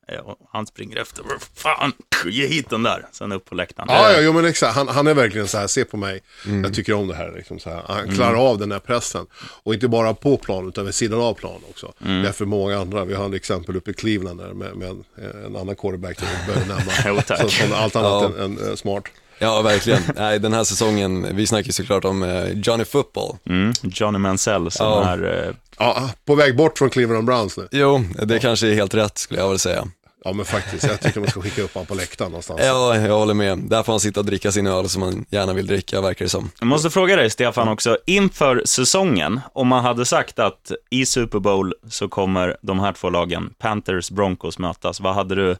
Eh, 0.08 0.18
och 0.18 0.36
Han 0.52 0.66
springer 0.66 0.96
efter, 0.96 1.22
Vad 1.22 1.42
fan, 1.54 1.92
ge 2.26 2.46
hit 2.46 2.70
den 2.70 2.82
där. 2.82 3.06
Sen 3.12 3.32
upp 3.32 3.44
på 3.44 3.54
läktaren. 3.54 3.88
Ja, 3.90 4.12
ja, 4.12 4.20
jo, 4.20 4.32
men 4.32 4.44
exakt. 4.44 4.74
Han, 4.76 4.88
han 4.88 5.06
är 5.06 5.14
verkligen 5.14 5.48
så 5.48 5.58
här, 5.58 5.66
se 5.66 5.84
på 5.84 5.96
mig, 5.96 6.22
jag 6.62 6.74
tycker 6.74 6.92
om 6.92 7.08
det 7.08 7.14
här. 7.14 7.32
Liksom, 7.36 7.58
så 7.58 7.70
här. 7.70 7.82
Han 7.88 8.08
klarar 8.14 8.34
av 8.50 8.58
den 8.58 8.72
här 8.72 8.78
pressen. 8.78 9.26
Och 9.62 9.74
inte 9.74 9.88
bara 9.88 10.14
på 10.14 10.36
plan, 10.36 10.68
utan 10.68 10.84
vid 10.84 10.94
sidan 10.94 11.20
av 11.20 11.34
plan 11.34 11.60
också. 11.70 11.92
Det 11.98 12.10
är 12.28 12.32
för 12.32 12.44
många 12.44 12.78
andra. 12.78 13.04
Vi 13.04 13.14
har 13.14 13.28
ett 13.28 13.34
exempel 13.34 13.76
uppe 13.76 13.90
i 13.90 13.94
Cleveland 13.94 14.40
där 14.40 14.52
med, 14.54 14.76
med 14.76 14.88
en, 14.88 15.04
en 15.46 15.56
annan 15.56 15.76
quarterback 15.76 16.18
som 16.18 16.28
vi 16.46 16.52
behöver 16.52 16.82
Jo, 16.98 17.08
nämna. 17.08 17.22
tack. 17.22 17.40
som, 17.40 17.50
som 17.50 17.72
allt 17.72 17.96
annat 17.96 18.32
Ja. 18.38 18.44
än, 18.44 18.58
än 18.58 18.68
eh, 18.68 18.74
smart. 18.74 19.04
Ja, 19.38 19.62
verkligen. 19.62 20.02
Nej, 20.16 20.38
den 20.38 20.52
här 20.52 20.64
säsongen, 20.64 21.36
vi 21.36 21.46
snackar 21.46 21.66
ju 21.66 21.72
såklart 21.72 22.04
om 22.04 22.22
eh, 22.22 22.48
Johnny 22.52 22.84
Football. 22.84 23.36
Mm, 23.48 23.72
Johnny 23.82 24.18
Mansell 24.18 24.70
som 24.70 24.86
Ja. 24.86 25.04
är... 25.10 25.46
eh, 25.48 25.54
Ja, 25.78 26.10
på 26.24 26.34
väg 26.34 26.56
bort 26.56 26.78
från 26.78 26.90
Cleveland 26.90 27.26
Browns 27.26 27.56
nu. 27.56 27.68
Jo, 27.70 28.04
det 28.22 28.38
kanske 28.38 28.68
är 28.68 28.74
helt 28.74 28.94
rätt 28.94 29.18
skulle 29.18 29.40
jag 29.40 29.48
vilja 29.48 29.58
säga. 29.58 29.84
Ja, 30.24 30.32
men 30.32 30.44
faktiskt. 30.44 30.84
Jag 30.86 31.00
tycker 31.00 31.20
man 31.20 31.30
ska 31.30 31.40
skicka 31.42 31.62
upp 31.62 31.74
honom 31.74 31.86
på 31.86 31.94
läktaren 31.94 32.30
någonstans. 32.30 32.60
Ja, 32.64 32.96
jag 32.96 33.18
håller 33.18 33.34
med. 33.34 33.58
Där 33.58 33.82
får 33.82 33.92
han 33.92 34.00
sitta 34.00 34.20
och 34.20 34.26
dricka 34.26 34.52
sin 34.52 34.66
öl 34.66 34.88
som 34.88 35.02
han 35.02 35.24
gärna 35.30 35.52
vill 35.52 35.66
dricka, 35.66 36.00
verkar 36.00 36.24
det 36.24 36.28
som. 36.28 36.50
Jag 36.58 36.66
måste 36.66 36.90
fråga 36.90 37.16
dig, 37.16 37.30
Stefan, 37.30 37.68
också. 37.68 37.98
Inför 38.06 38.62
säsongen, 38.64 39.40
om 39.52 39.68
man 39.68 39.84
hade 39.84 40.04
sagt 40.06 40.38
att 40.38 40.72
i 40.90 41.06
Super 41.06 41.38
Bowl 41.38 41.74
så 41.90 42.08
kommer 42.08 42.56
de 42.62 42.80
här 42.80 42.92
två 42.92 43.10
lagen, 43.10 43.50
Panthers, 43.58 44.10
Broncos, 44.10 44.58
mötas, 44.58 45.00
vad 45.00 45.14
hade 45.14 45.34
du... 45.34 45.56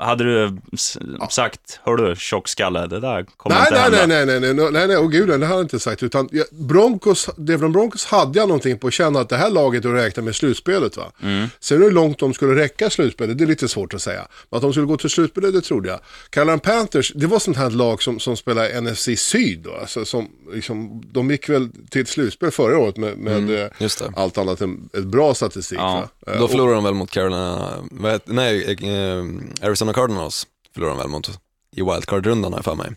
Hade 0.00 0.24
du 0.24 0.58
sagt, 1.30 1.80
hör 1.84 1.96
du 1.96 2.16
tjockskalle, 2.16 2.86
det 2.86 3.00
där 3.00 3.26
kommer 3.36 3.56
Nej, 3.56 3.64
inte 3.68 3.74
nej, 3.74 3.82
hända. 4.00 4.06
nej, 4.06 4.26
nej, 4.26 4.40
nej, 4.40 4.54
nej, 4.54 4.70
nej, 4.72 4.86
nej, 4.88 4.96
åh 4.96 5.08
gud, 5.08 5.28
det 5.28 5.32
hade 5.32 5.46
jag 5.46 5.60
inte 5.60 5.78
sagt. 5.78 6.02
Utan 6.02 6.28
Broncos, 6.50 7.30
Devon 7.36 7.72
Broncos 7.72 8.06
hade 8.06 8.38
jag 8.38 8.48
någonting 8.48 8.78
på 8.78 8.86
att 8.86 8.92
känna 8.92 9.20
att 9.20 9.28
det 9.28 9.36
här 9.36 9.50
laget 9.50 9.84
att 9.84 9.92
räkna 9.92 10.22
med 10.22 10.34
slutspelet. 10.34 10.96
Va? 10.96 11.12
Mm. 11.22 11.46
Sen 11.60 11.82
hur 11.82 11.90
långt 11.90 12.18
de 12.18 12.34
skulle 12.34 12.62
räcka 12.62 12.86
i 12.86 12.90
slutspelet, 12.90 13.38
det 13.38 13.44
är 13.44 13.48
lite 13.48 13.68
svårt 13.68 13.94
att 13.94 14.02
säga. 14.02 14.26
Men 14.50 14.56
att 14.56 14.62
de 14.62 14.72
skulle 14.72 14.86
gå 14.86 14.96
till 14.96 15.10
slutspelet, 15.10 15.52
det 15.54 15.60
trodde 15.60 15.88
jag. 15.88 16.00
Carolina 16.30 16.58
Panthers, 16.58 17.12
det 17.14 17.26
var 17.26 17.38
sånt 17.38 17.56
här 17.56 17.70
lag 17.70 18.02
som, 18.02 18.20
som 18.20 18.36
spelar 18.36 18.80
NFC 18.80 19.08
Syd. 19.20 19.58
Då, 19.60 19.74
alltså, 19.80 20.04
som, 20.04 20.28
liksom, 20.52 21.02
de 21.12 21.30
gick 21.30 21.48
väl 21.48 21.68
till 21.90 22.02
ett 22.02 22.08
slutspel 22.08 22.50
förra 22.50 22.78
året 22.78 22.96
med, 22.96 23.18
med 23.18 23.62
eh, 23.62 23.68
just 23.78 23.98
det. 23.98 24.12
allt 24.16 24.38
annat 24.38 24.60
än 24.60 24.88
ett 24.92 25.04
bra 25.04 25.34
statistik. 25.34 25.78
Ja, 25.78 26.08
va? 26.26 26.32
Eh, 26.32 26.38
Då 26.38 26.44
och- 26.44 26.50
förlorade 26.50 26.74
de 26.74 26.84
väl 26.84 26.94
mot 26.94 27.10
Carolina, 27.10 27.68
vad 27.90 28.12
heter, 28.12 28.32
nej, 28.32 28.62
eh, 28.72 29.24
Arizona 29.88 29.92
Cardinals 29.92 30.46
förlorade 30.74 30.96
de 30.96 31.02
väl 31.02 31.10
mot 31.10 31.40
i 31.76 31.82
wildcard-rundan 31.82 32.52
har 32.52 32.58
jag 32.58 32.64
för 32.64 32.74
mig. 32.74 32.90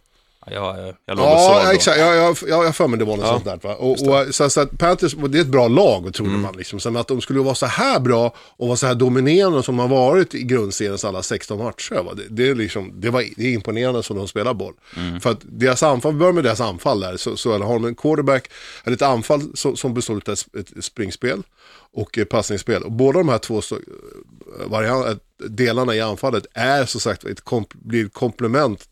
Ja, 0.45 0.77
jag, 0.77 0.95
jag 1.05 1.17
låg 1.17 1.33
och 1.33 1.39
sov 1.39 1.51
Ja, 1.51 1.73
exakt. 1.73 1.99
Jag, 1.99 2.63
har 2.63 2.71
för 2.71 2.87
mig 2.87 2.99
det 2.99 3.05
var 3.05 3.17
något 3.17 3.27
sånt 3.27 3.45
där. 3.45 3.59
Va? 3.61 3.75
Och, 3.75 3.91
och, 3.91 4.35
så, 4.35 4.49
så 4.49 4.61
att 4.61 4.77
Panthers, 4.77 5.13
det 5.13 5.37
är 5.37 5.41
ett 5.41 5.47
bra 5.47 5.67
lag, 5.67 6.13
trodde 6.13 6.31
man. 6.31 6.55
Liksom. 6.57 6.79
Sen 6.79 6.95
att 6.97 7.07
de 7.07 7.21
skulle 7.21 7.39
vara 7.39 7.55
så 7.55 7.65
här 7.65 7.99
bra 7.99 8.33
och 8.37 8.67
vara 8.67 8.77
så 8.77 8.87
här 8.87 8.95
dominerande 8.95 9.63
som 9.63 9.77
de 9.77 9.91
har 9.91 9.97
varit 9.97 10.35
i 10.35 10.43
grundseriens 10.43 11.05
alla 11.05 11.23
16 11.23 11.57
matcher. 11.57 12.03
Va? 12.03 12.13
Det, 12.13 12.23
det, 12.29 12.49
är 12.49 12.55
liksom, 12.55 13.01
det, 13.01 13.09
var, 13.09 13.23
det 13.37 13.43
är 13.43 13.53
imponerande 13.53 14.03
som 14.03 14.17
de 14.17 14.27
spelar 14.27 14.53
boll. 14.53 14.73
För 15.21 15.31
att 15.31 15.39
deras 15.41 15.83
anfall, 15.83 16.13
vi 16.13 16.19
börjar 16.19 16.33
med 16.33 16.43
deras 16.43 16.61
anfall 16.61 16.99
där, 16.99 17.17
så, 17.17 17.37
så 17.37 17.51
har 17.51 17.73
de 17.73 17.85
en 17.85 17.95
quarterback, 17.95 18.49
eller 18.83 18.95
ett 18.95 19.01
anfall 19.01 19.41
som, 19.53 19.77
som 19.77 19.93
består 19.93 20.13
av 20.13 20.33
ett, 20.33 20.77
ett 20.77 20.83
springspel 20.83 21.43
och 21.93 22.17
ett 22.17 22.29
passningsspel. 22.29 22.83
Och 22.83 22.91
båda 22.91 23.17
de 23.19 23.29
här 23.29 23.37
två 23.37 23.61
så, 23.61 23.79
variant, 24.65 25.23
delarna 25.37 25.95
i 25.95 26.01
anfallet 26.01 26.45
är 26.53 26.85
så 26.85 26.99
sagt 26.99 27.23
ett 27.23 27.41
komp, 27.41 27.73
blir 27.73 28.07
komplement 28.09 28.87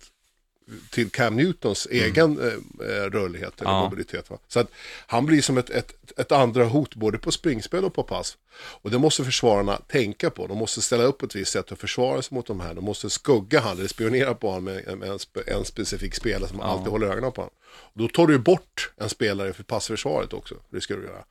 till 0.92 1.10
Cam 1.10 1.36
Newtons 1.36 1.88
egen 1.92 2.40
eh, 2.40 2.46
eh, 2.88 3.04
rörlighet 3.10 3.62
eller 3.62 3.72
Ja. 3.72 3.84
mobilitet. 3.84 4.30
Va? 4.30 4.38
Så 4.48 4.60
att 4.60 4.72
han 5.08 5.26
blir 5.26 5.42
som 5.42 5.58
ett, 5.58 5.70
ett, 5.70 5.94
ett 6.20 6.32
andra 6.32 6.66
hot 6.66 6.96
både 6.96 7.18
på 7.18 7.32
springspel 7.32 7.86
och 7.86 7.94
på 7.94 8.04
pass. 8.04 8.38
Och 8.82 8.92
det 8.92 8.98
måste 8.98 9.24
försvararna 9.24 9.78
tänka 9.78 10.30
på. 10.30 10.48
De 10.48 10.58
måste 10.58 10.82
ställa 10.82 11.04
upp 11.04 11.18
på 11.18 11.26
ett 11.26 11.36
visst 11.36 11.52
sätt 11.52 11.72
och 11.72 11.80
försvara 11.80 12.22
sig 12.22 12.36
mot 12.36 12.48
de 12.48 12.60
här. 12.60 12.74
De 12.74 12.84
måste 12.86 13.10
skugga 13.10 13.60
han 13.60 13.78
eller 13.78 13.88
spionera 13.88 14.34
på 14.34 14.48
honom 14.48 14.64
med, 14.64 14.98
med 14.98 15.10
en, 15.10 15.20
spe, 15.20 15.42
en 15.48 15.66
specifik 15.66 16.16
spelare 16.16 16.50
som 16.50 16.60
alltid 16.60 16.92
håller 16.92 17.08
ögonen 17.08 17.32
på 17.32 17.42
honom. 17.42 17.54
Då 17.94 18.08
tar 18.08 18.28
du 18.28 18.40
bort 18.40 18.92
en 18.98 19.10
spelare 19.10 19.54
för 19.54 19.64
passförsvaret 19.64 20.34
också. 20.34 20.56
Det 20.70 20.82
ska 20.82 20.96
du 20.96 21.04
göra. 21.04 21.24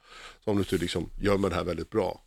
Så 0.45 0.51
om 0.51 0.65
du 0.71 0.79
liksom 0.79 1.11
gömmer 1.21 1.51
det 1.51 1.55
här 1.55 1.65
väldigt 1.65 1.91
bra. 1.91 2.21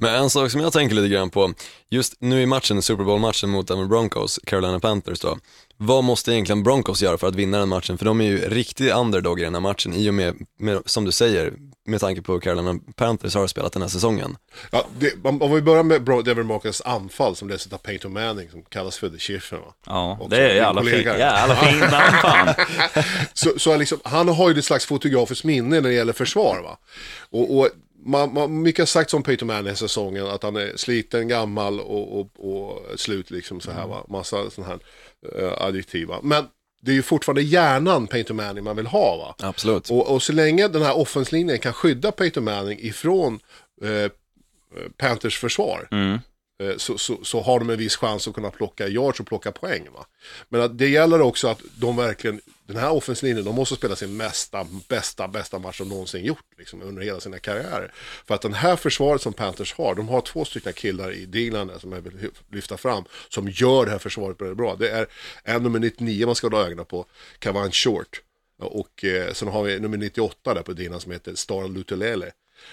Men 0.00 0.14
en 0.14 0.30
sak 0.30 0.50
som 0.50 0.60
jag 0.60 0.72
tänker 0.72 0.94
lite 0.96 1.08
grann 1.08 1.30
på, 1.30 1.52
just 1.90 2.14
nu 2.18 2.42
i 2.42 2.46
matchen, 2.46 2.82
Super 2.82 3.04
Bowl-matchen 3.04 3.50
mot 3.50 3.68
Denver 3.68 3.86
Broncos, 3.86 4.40
Carolina 4.46 4.80
Panthers 4.80 5.20
då. 5.20 5.38
Vad 5.76 6.04
måste 6.04 6.32
egentligen 6.32 6.62
Broncos 6.62 7.02
göra 7.02 7.18
för 7.18 7.26
att 7.26 7.34
vinna 7.34 7.58
den 7.58 7.68
matchen? 7.68 7.98
För 7.98 8.04
de 8.04 8.20
är 8.20 8.24
ju 8.24 8.38
riktig 8.48 8.90
underdog 8.90 9.40
i 9.40 9.44
den 9.44 9.54
här 9.54 9.60
matchen 9.60 9.94
i 9.94 10.10
och 10.10 10.14
med, 10.14 10.34
med 10.58 10.82
som 10.86 11.04
du 11.04 11.12
säger, 11.12 11.52
med 11.86 12.00
tanke 12.00 12.22
på 12.22 12.32
hur 12.32 12.40
Carolina 12.40 12.78
Panthers 12.96 13.34
har 13.34 13.46
spelat 13.46 13.72
den 13.72 13.82
här 13.82 13.88
säsongen. 13.88 14.36
Ja, 14.70 14.86
det, 14.98 15.12
om 15.24 15.42
om 15.42 15.52
vi 15.54 15.62
börjar 15.62 15.82
med 15.82 16.02
Bro- 16.04 16.22
Devin 16.22 16.46
Marcus 16.46 16.82
anfall 16.84 17.36
som 17.36 17.48
dessutom 17.48 17.78
har 17.82 17.90
Peyton 17.92 18.12
Manning 18.12 18.50
som 18.50 18.62
kallas 18.62 18.98
för 18.98 19.08
The 19.08 19.18
Chiffen. 19.18 19.58
Va? 19.60 19.74
Ja, 19.86 20.12
Också 20.12 20.28
det 20.28 20.50
är 20.50 20.54
jävla 20.54 20.82
fint. 20.82 21.04
Jävla 21.06 21.56
fint 21.56 21.80
namn 21.80 22.16
fan. 22.22 22.54
Så, 23.34 23.50
så 23.58 23.76
liksom, 23.76 23.98
han 24.04 24.28
har 24.28 24.50
ju 24.50 24.58
ett 24.58 24.64
slags 24.64 24.86
fotografiskt 24.86 25.44
minne 25.44 25.80
när 25.80 25.88
det 25.88 25.94
gäller 25.94 26.12
försvar. 26.12 26.60
Va? 26.64 26.78
Och, 27.30 27.58
och 27.58 27.68
man, 28.04 28.34
man, 28.34 28.62
mycket 28.62 28.78
har 28.78 28.86
sagt 28.86 29.14
om 29.14 29.22
Peyton 29.22 29.48
Manning 29.48 29.72
i 29.72 29.76
säsongen, 29.76 30.26
att 30.26 30.42
han 30.42 30.56
är 30.56 30.76
sliten, 30.76 31.28
gammal 31.28 31.80
och, 31.80 32.20
och, 32.20 32.28
och 32.38 33.00
slut 33.00 33.30
liksom 33.30 33.60
så 33.60 33.70
här 33.70 33.86
va. 33.86 34.04
Massa 34.08 34.50
sådana 34.50 34.72
här 34.72 34.80
uh, 35.42 35.62
adjektiv 35.62 36.08
va. 36.08 36.20
Men 36.22 36.44
det 36.82 36.90
är 36.90 36.94
ju 36.94 37.02
fortfarande 37.02 37.42
hjärnan 37.42 38.06
Peyton 38.06 38.36
Manning 38.36 38.64
man 38.64 38.76
vill 38.76 38.86
ha 38.86 39.16
va. 39.16 39.48
Absolut. 39.48 39.90
Och, 39.90 40.14
och 40.14 40.22
så 40.22 40.32
länge 40.32 40.68
den 40.68 40.82
här 40.82 40.98
offenslinjen 40.98 41.58
kan 41.58 41.72
skydda 41.72 42.12
Peyton 42.12 42.44
Manning 42.44 42.78
ifrån 42.80 43.40
eh, 43.82 44.10
Panthers 44.96 45.38
försvar. 45.38 45.88
eh, 45.90 46.20
Eh, 46.60 46.76
så, 46.76 46.98
så, 46.98 47.24
så 47.24 47.40
har 47.40 47.58
de 47.58 47.70
en 47.70 47.78
viss 47.78 47.96
chans 47.96 48.28
att 48.28 48.34
kunna 48.34 48.50
plocka 48.50 48.88
yards 48.88 49.20
och 49.20 49.26
plocka 49.26 49.52
poäng. 49.52 49.88
Va? 49.94 50.06
Men 50.48 50.60
att 50.60 50.78
det 50.78 50.88
gäller 50.88 51.20
också 51.20 51.48
att 51.48 51.60
de 51.76 51.96
verkligen, 51.96 52.40
den 52.66 52.76
här 52.76 52.90
offensivlinjen, 52.90 53.44
de 53.44 53.54
måste 53.54 53.76
spela 53.76 53.96
sin 53.96 54.16
mesta, 54.16 54.66
bästa, 54.88 55.28
bästa 55.28 55.58
match 55.58 55.78
de 55.78 55.88
någonsin 55.88 56.24
gjort 56.24 56.44
liksom, 56.58 56.82
under 56.82 57.02
hela 57.02 57.20
sina 57.20 57.38
karriärer. 57.38 57.92
För 58.26 58.34
att 58.34 58.42
den 58.42 58.54
här 58.54 58.76
försvaret 58.76 59.22
som 59.22 59.32
Panthers 59.32 59.74
har, 59.74 59.94
de 59.94 60.08
har 60.08 60.20
två 60.20 60.44
stycken 60.44 60.72
killar 60.72 61.12
i 61.12 61.26
Digland 61.26 61.70
som 61.78 61.92
jag 61.92 62.00
vill 62.00 62.30
lyfta 62.52 62.76
fram, 62.76 63.04
som 63.28 63.48
gör 63.48 63.84
det 63.84 63.90
här 63.90 63.98
försvaret 63.98 64.40
väldigt 64.40 64.56
bra. 64.56 64.76
Det 64.76 64.90
är 64.90 65.06
en 65.44 65.62
nummer 65.62 65.78
99 65.78 66.26
man 66.26 66.34
ska 66.34 66.46
hålla 66.46 66.66
ögonen 66.66 66.84
på, 66.84 67.06
Kavan 67.38 67.72
Short. 67.72 68.22
Och 68.58 69.04
eh, 69.04 69.32
sen 69.32 69.48
har 69.48 69.62
vi 69.62 69.80
nummer 69.80 69.96
98 69.96 70.54
där 70.54 70.62
på 70.62 70.72
Dina 70.72 71.00
som 71.00 71.12
heter 71.12 71.34
Star 71.34 71.68
Lutulele. 71.68 72.32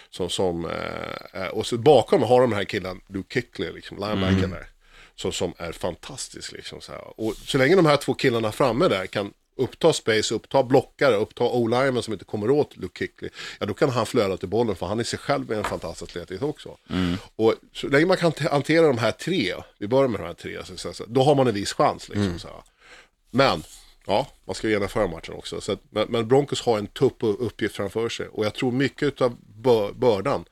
Som, 0.09 0.29
som, 0.29 0.65
eh, 0.65 1.41
är- 1.41 1.55
och 1.55 1.65
så 1.67 1.77
bakom 1.77 2.21
har 2.23 2.41
de 2.41 2.49
den 2.49 2.57
här 2.57 2.65
killen, 2.65 3.01
Luke 3.07 3.33
Kickley, 3.33 3.71
liksom, 3.71 3.97
linebacken 3.97 4.51
där. 4.51 4.67
Så, 5.15 5.31
som 5.31 5.53
är 5.57 5.71
fantastisk 5.71 6.51
liksom. 6.51 6.81
Så, 6.81 6.91
här. 6.91 7.19
Och 7.19 7.33
så 7.35 7.57
länge 7.57 7.75
de 7.75 7.85
här 7.85 7.97
två 7.97 8.13
killarna 8.13 8.51
framme 8.51 8.87
där 8.87 9.05
kan 9.05 9.33
uppta 9.57 9.93
space, 9.93 10.35
uppta 10.35 10.63
blockare, 10.63 11.15
uppta 11.15 11.43
o 11.43 12.01
som 12.01 12.13
inte 12.13 12.25
kommer 12.25 12.49
åt 12.49 12.77
Luke 12.77 12.99
Kickley. 12.99 13.29
Ja, 13.59 13.65
då 13.65 13.73
kan 13.73 13.89
han 13.89 14.05
flöda 14.05 14.37
till 14.37 14.47
bollen 14.49 14.75
för 14.75 14.85
han 14.85 14.99
i 14.99 15.03
sig 15.03 15.19
själv 15.19 15.51
är 15.51 15.55
en 15.57 15.63
fantastisk 15.63 16.15
atlet 16.17 16.41
också. 16.41 16.77
Och 17.35 17.53
så 17.73 17.87
länge 17.87 18.05
man 18.05 18.17
kan 18.17 18.31
hantera 18.51 18.87
de 18.87 18.97
här 18.97 19.11
tre, 19.11 19.53
vi 19.79 19.87
börjar 19.87 20.07
med 20.07 20.19
de 20.19 20.25
här 20.25 20.33
tre, 20.33 20.65
så, 20.65 20.77
så, 20.77 20.93
så, 20.93 21.05
då 21.07 21.23
har 21.23 21.35
man 21.35 21.47
en 21.47 21.53
viss 21.53 21.73
chans 21.73 22.09
liksom. 22.09 22.39
Så 22.39 22.47
här. 22.47 22.61
Men, 23.31 23.63
ja, 24.07 24.27
man 24.45 24.55
ska 24.55 24.67
genomföra 24.69 25.07
matchen 25.07 25.33
också. 25.33 25.61
Så 25.61 25.71
att, 25.71 25.79
men, 25.89 26.07
men 26.09 26.27
Broncos 26.27 26.61
har 26.61 26.77
en 26.77 26.87
tuff 26.87 27.13
uppgift 27.21 27.75
framför 27.75 28.09
sig. 28.09 28.27
Och 28.27 28.45
jag 28.45 28.53
tror 28.53 28.71
mycket 28.71 29.21
av 29.21 29.35
bör, 29.55 29.91
bördan, 29.93 30.45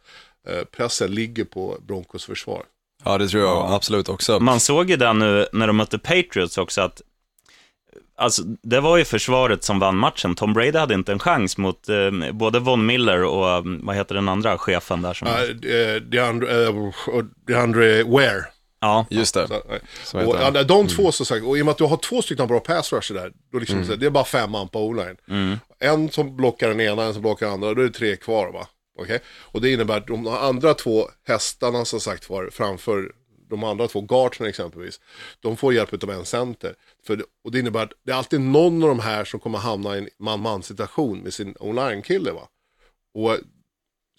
eh, 0.48 0.64
pressen, 0.64 1.12
ligger 1.12 1.46
på 1.46 1.78
Broncos 1.88 2.26
försvar. 2.26 2.64
Ja, 3.04 3.18
det 3.18 3.28
tror 3.28 3.44
jag 3.44 3.72
absolut 3.72 4.10
också. 4.10 4.40
Man 4.40 4.60
såg 4.60 4.90
ju 4.90 4.96
det 4.96 5.14
nu 5.14 5.48
när 5.54 5.68
de 5.68 5.78
mötte 5.78 5.98
Patriots 5.98 6.58
också, 6.58 6.82
att 6.82 7.02
Alltså, 8.18 8.44
det 8.44 8.80
var 8.80 8.98
ju 8.98 9.06
försvaret 9.06 9.64
som 9.64 9.80
vann 9.80 9.98
matchen. 9.98 10.36
Tom 10.36 10.54
Brady 10.54 10.78
hade 10.78 10.94
inte 10.94 11.12
en 11.12 11.20
chans 11.20 11.58
mot 11.58 11.90
eh, 11.90 12.32
både 12.32 12.60
Von 12.60 12.86
Miller 12.86 13.24
och, 13.24 13.50
eh, 13.50 13.62
vad 13.66 13.96
heter 13.96 14.16
den 14.16 14.30
andra 14.30 14.58
chefen 14.58 15.02
där 15.02 15.14
som... 15.14 15.28
Uh, 15.28 15.96
DeAndre, 16.02 16.68
uh, 16.68 16.94
DeAndre 17.48 18.04
Ware. 18.04 18.46
Ja, 18.86 19.06
Just 19.10 19.34
det. 19.34 19.48
Så, 19.48 19.62
Så 20.04 20.18
och, 20.28 20.36
ja, 20.42 20.64
de 20.64 20.88
två 20.88 21.12
som 21.12 21.26
sagt, 21.26 21.46
och 21.46 21.58
i 21.58 21.62
och 21.62 21.66
med 21.66 21.72
att 21.72 21.78
du 21.78 21.84
har 21.84 21.98
två 21.98 22.22
stycken 22.22 22.48
bra 22.48 22.60
pass 22.60 22.94
rusher 22.94 23.16
där, 23.16 23.32
då 23.52 23.60
liksom, 23.60 23.86
så, 23.86 23.96
det 23.96 24.06
är 24.06 24.10
bara 24.10 24.24
fem 24.26 24.52
man 24.52 24.68
på 24.70 24.80
o-line. 24.80 25.18
En 25.80 26.10
som 26.10 26.36
blockar 26.36 26.68
den 26.70 26.82
ena, 26.82 27.04
en 27.04 27.14
som 27.14 27.22
blockar 27.22 27.46
den 27.46 27.54
andra, 27.54 27.74
då 27.74 27.82
är 27.82 27.86
det 27.86 27.94
tre 27.94 28.16
kvar 28.16 28.52
va. 28.52 28.68
Okej? 29.00 29.20
Och 29.28 29.62
det 29.62 29.72
innebär 29.74 29.98
att 29.98 30.08
de 30.08 30.28
andra 30.28 30.74
två 30.74 31.10
hästarna 31.28 31.86
som 31.86 32.00
sagt 32.00 32.30
var 32.30 32.50
framför 32.52 33.12
de 33.50 33.64
andra 33.64 33.88
två 33.88 34.02
guardsen 34.02 34.48
exempelvis, 34.48 35.00
de 35.40 35.58
får 35.58 35.74
hjälp 35.74 36.04
av 36.04 36.12
en 36.12 36.26
center. 36.26 36.74
För, 37.08 37.16
det- 37.16 37.24
och 37.44 37.52
det 37.52 37.60
innebär 37.60 37.84
att 37.84 37.92
det 38.06 38.12
är 38.12 38.16
alltid 38.16 38.42
någon 38.42 38.84
av 38.84 38.90
de 38.90 39.00
här 39.00 39.26
som 39.26 39.40
kommer 39.40 39.58
hamna 39.58 39.96
i 39.96 39.98
en 40.00 40.08
man-man 40.20 40.64
situation 40.64 41.20
med 41.20 41.34
sin 41.34 41.56
online-kille 41.60 42.32
va. 42.32 42.48
Och 43.14 43.38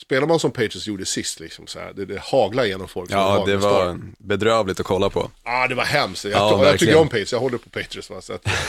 spelar 0.03 0.27
man 0.27 0.39
som 0.41 0.51
Patriots 0.51 0.87
gjorde 0.87 1.07
sist 1.07 1.41
liksom 1.41 1.67
så 1.67 1.79
här, 1.79 1.93
det, 1.97 2.05
det 2.05 2.21
haglar 2.21 2.65
igenom 2.65 2.89
folk. 2.89 3.11
Ja, 3.11 3.43
det 3.47 3.57
var 3.57 3.99
bedrövligt 4.19 4.81
att 4.81 4.87
kolla 4.87 5.11
på. 5.11 5.31
Ja, 5.45 5.65
ah, 5.65 5.69
det 5.69 5.75
var 5.75 5.85
hemskt. 5.85 6.25
Jag, 6.25 6.33
Ja, 6.33 6.65
jag 6.67 6.79
tycker 6.79 6.97
om 6.97 7.09
Patriots, 7.09 7.33
jag 7.33 7.41
håller 7.41 7.59
på 7.59 7.69
Patriots. 7.71 8.11
Va? 8.11 8.21
Så 8.21 8.33
att, 8.33 8.45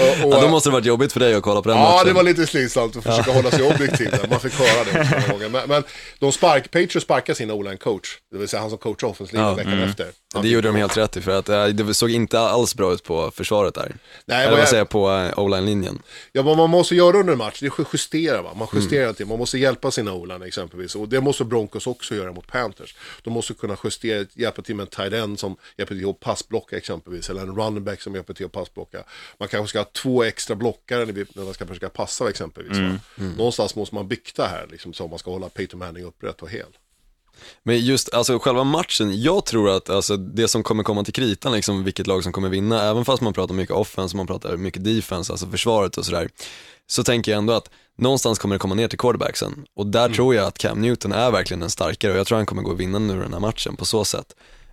och, 0.00 0.26
och, 0.26 0.34
Ja, 0.34 0.40
då 0.40 0.48
måste 0.48 0.68
det 0.68 0.72
varit 0.72 0.84
jobbigt 0.86 1.12
för 1.12 1.20
dig 1.20 1.34
att 1.34 1.42
kolla 1.42 1.62
på 1.62 1.68
den 1.68 1.78
Ja, 1.78 1.90
matchen. 1.92 2.06
det 2.06 2.12
var 2.12 2.22
lite 2.22 2.46
slitsamt 2.46 2.96
att 2.96 3.04
försöka 3.04 3.32
hålla 3.32 3.50
sig 3.50 3.62
objektiv 3.62 4.10
där. 4.10 4.28
Man 4.30 4.40
fick 4.40 4.52
höra 4.54 4.84
det. 4.84 5.48
Men, 5.48 5.68
men 5.68 5.82
de 6.18 6.32
spark, 6.32 6.64
Patriots 6.70 7.04
sparkade 7.04 7.36
sin 7.36 7.50
o 7.50 7.76
coach 7.80 8.08
det 8.32 8.38
vill 8.38 8.48
säga 8.48 8.60
han 8.60 8.70
som 8.70 8.78
coachar 8.78 9.06
offenslinjen 9.08 9.48
Ja, 9.48 9.54
veckan 9.54 9.82
efter. 9.82 10.06
Han 10.34 10.42
Det 10.42 10.48
gjorde 10.48 10.68
de 10.68 10.76
helt 10.76 10.96
rätt 10.96 11.16
i, 11.16 11.20
för 11.20 11.38
att 11.38 11.48
eh, 11.48 11.66
det 11.66 11.94
såg 11.94 12.10
inte 12.10 12.40
alls 12.40 12.74
bra 12.74 12.92
ut 12.92 13.04
på 13.04 13.30
försvaret 13.30 13.74
där. 13.74 13.96
Nej, 14.26 14.46
Eller 14.46 14.56
vad 14.56 14.68
säger 14.68 14.84
på 14.84 15.10
eh, 15.12 15.38
o-line-linjen. 15.38 16.02
Ja, 16.32 16.42
vad 16.42 16.56
man 16.56 16.70
måste 16.70 16.94
göra 16.94 17.16
under 17.16 17.32
en 17.32 17.38
match, 17.38 17.60
det 17.60 17.66
är 17.66 17.80
att 17.82 17.86
justera. 17.92 18.42
Va? 18.42 18.50
Man 18.54 18.68
Mm. 18.72 18.82
justerar 18.82 19.12
till, 19.12 19.26
man 19.26 19.38
måste 19.38 19.58
hjälpa 19.58 19.90
sina 19.90 20.12
o 20.12 20.24
exempelvis. 20.42 20.94
Och 20.94 21.08
det 21.08 21.20
måste 21.20 21.44
Broncos 21.44 21.86
också 21.86 22.14
göra 22.14 22.32
mot 22.32 22.46
Panthers. 22.46 22.96
De 23.22 23.32
måste 23.32 23.54
kunna 23.54 23.76
justera, 23.84 24.26
hjälpa 24.34 24.62
till 24.62 24.76
med 24.76 24.84
en 24.84 24.90
tight 24.90 25.12
end 25.12 25.38
som 25.38 25.56
hjälper 25.76 25.94
till 25.94 26.08
att 26.08 26.20
passblocka 26.20 26.76
exempelvis. 26.76 27.30
Eller 27.30 27.42
en 27.42 27.56
running 27.56 27.84
back 27.84 28.00
som 28.00 28.14
hjälper 28.14 28.34
till 28.34 28.46
att 28.46 28.52
passblocka. 28.52 29.04
Man 29.38 29.48
kanske 29.48 29.68
ska 29.68 29.78
ha 29.78 29.84
två 29.84 30.24
extra 30.24 30.56
blockare 30.56 31.04
när, 31.04 31.44
man 31.44 31.54
ska 31.54 31.66
försöka 31.66 31.88
passa 31.88 32.30
exempelvis. 32.30 32.78
Va? 32.78 32.98
Mm. 33.18 33.32
Någonstans 33.36 33.76
måste 33.76 33.94
man 33.94 34.08
bikta 34.08 34.46
här, 34.46 34.66
liksom, 34.70 34.92
så 34.92 35.08
man 35.08 35.18
ska 35.18 35.30
hålla 35.30 35.48
Peyton 35.48 35.78
Manning 35.78 36.04
upprätt 36.04 36.42
och 36.42 36.50
hel. 36.50 36.66
Men 37.62 37.78
just 37.80 38.14
alltså 38.14 38.38
själva 38.38 38.64
matchen, 38.64 39.22
jag 39.22 39.46
tror 39.46 39.70
att 39.70 39.90
alltså, 39.90 40.16
det 40.16 40.48
som 40.48 40.62
kommer 40.62 40.82
komma 40.82 41.04
till 41.04 41.12
kritan, 41.12 41.52
liksom, 41.52 41.84
vilket 41.84 42.06
lag 42.06 42.22
som 42.22 42.32
kommer 42.32 42.48
vinna, 42.48 42.82
även 42.82 43.04
fast 43.04 43.22
man 43.22 43.32
pratar 43.32 43.54
mycket 43.54 43.76
offense, 43.76 44.16
man 44.16 44.26
pratar 44.26 44.56
mycket 44.56 44.84
defense, 44.84 45.32
alltså 45.32 45.46
försvaret 45.46 45.96
och 45.96 46.04
sådär, 46.04 46.28
så 46.86 47.04
tänker 47.04 47.32
jag 47.32 47.38
ändå 47.38 47.52
att 47.52 47.70
någonstans 47.98 48.38
kommer 48.38 48.54
det 48.54 48.58
komma 48.58 48.74
ner 48.74 48.88
till 48.88 48.98
quarterbacksen. 48.98 49.64
Och 49.76 49.86
där 49.86 50.08
tror 50.08 50.34
jag 50.34 50.46
att 50.46 50.58
Cam 50.58 50.80
Newton 50.80 51.12
är 51.12 51.30
verkligen 51.30 51.60
den 51.60 51.70
starkare 51.70 52.12
och 52.12 52.18
jag 52.18 52.26
tror 52.26 52.36
han 52.36 52.46
kommer 52.46 52.62
gå 52.62 52.70
och 52.70 52.80
vinna 52.80 52.98
nu 52.98 53.20
den 53.20 53.32
här 53.32 53.40
matchen 53.40 53.76
på 53.76 53.84
så 53.84 54.04
sätt. 54.04 54.26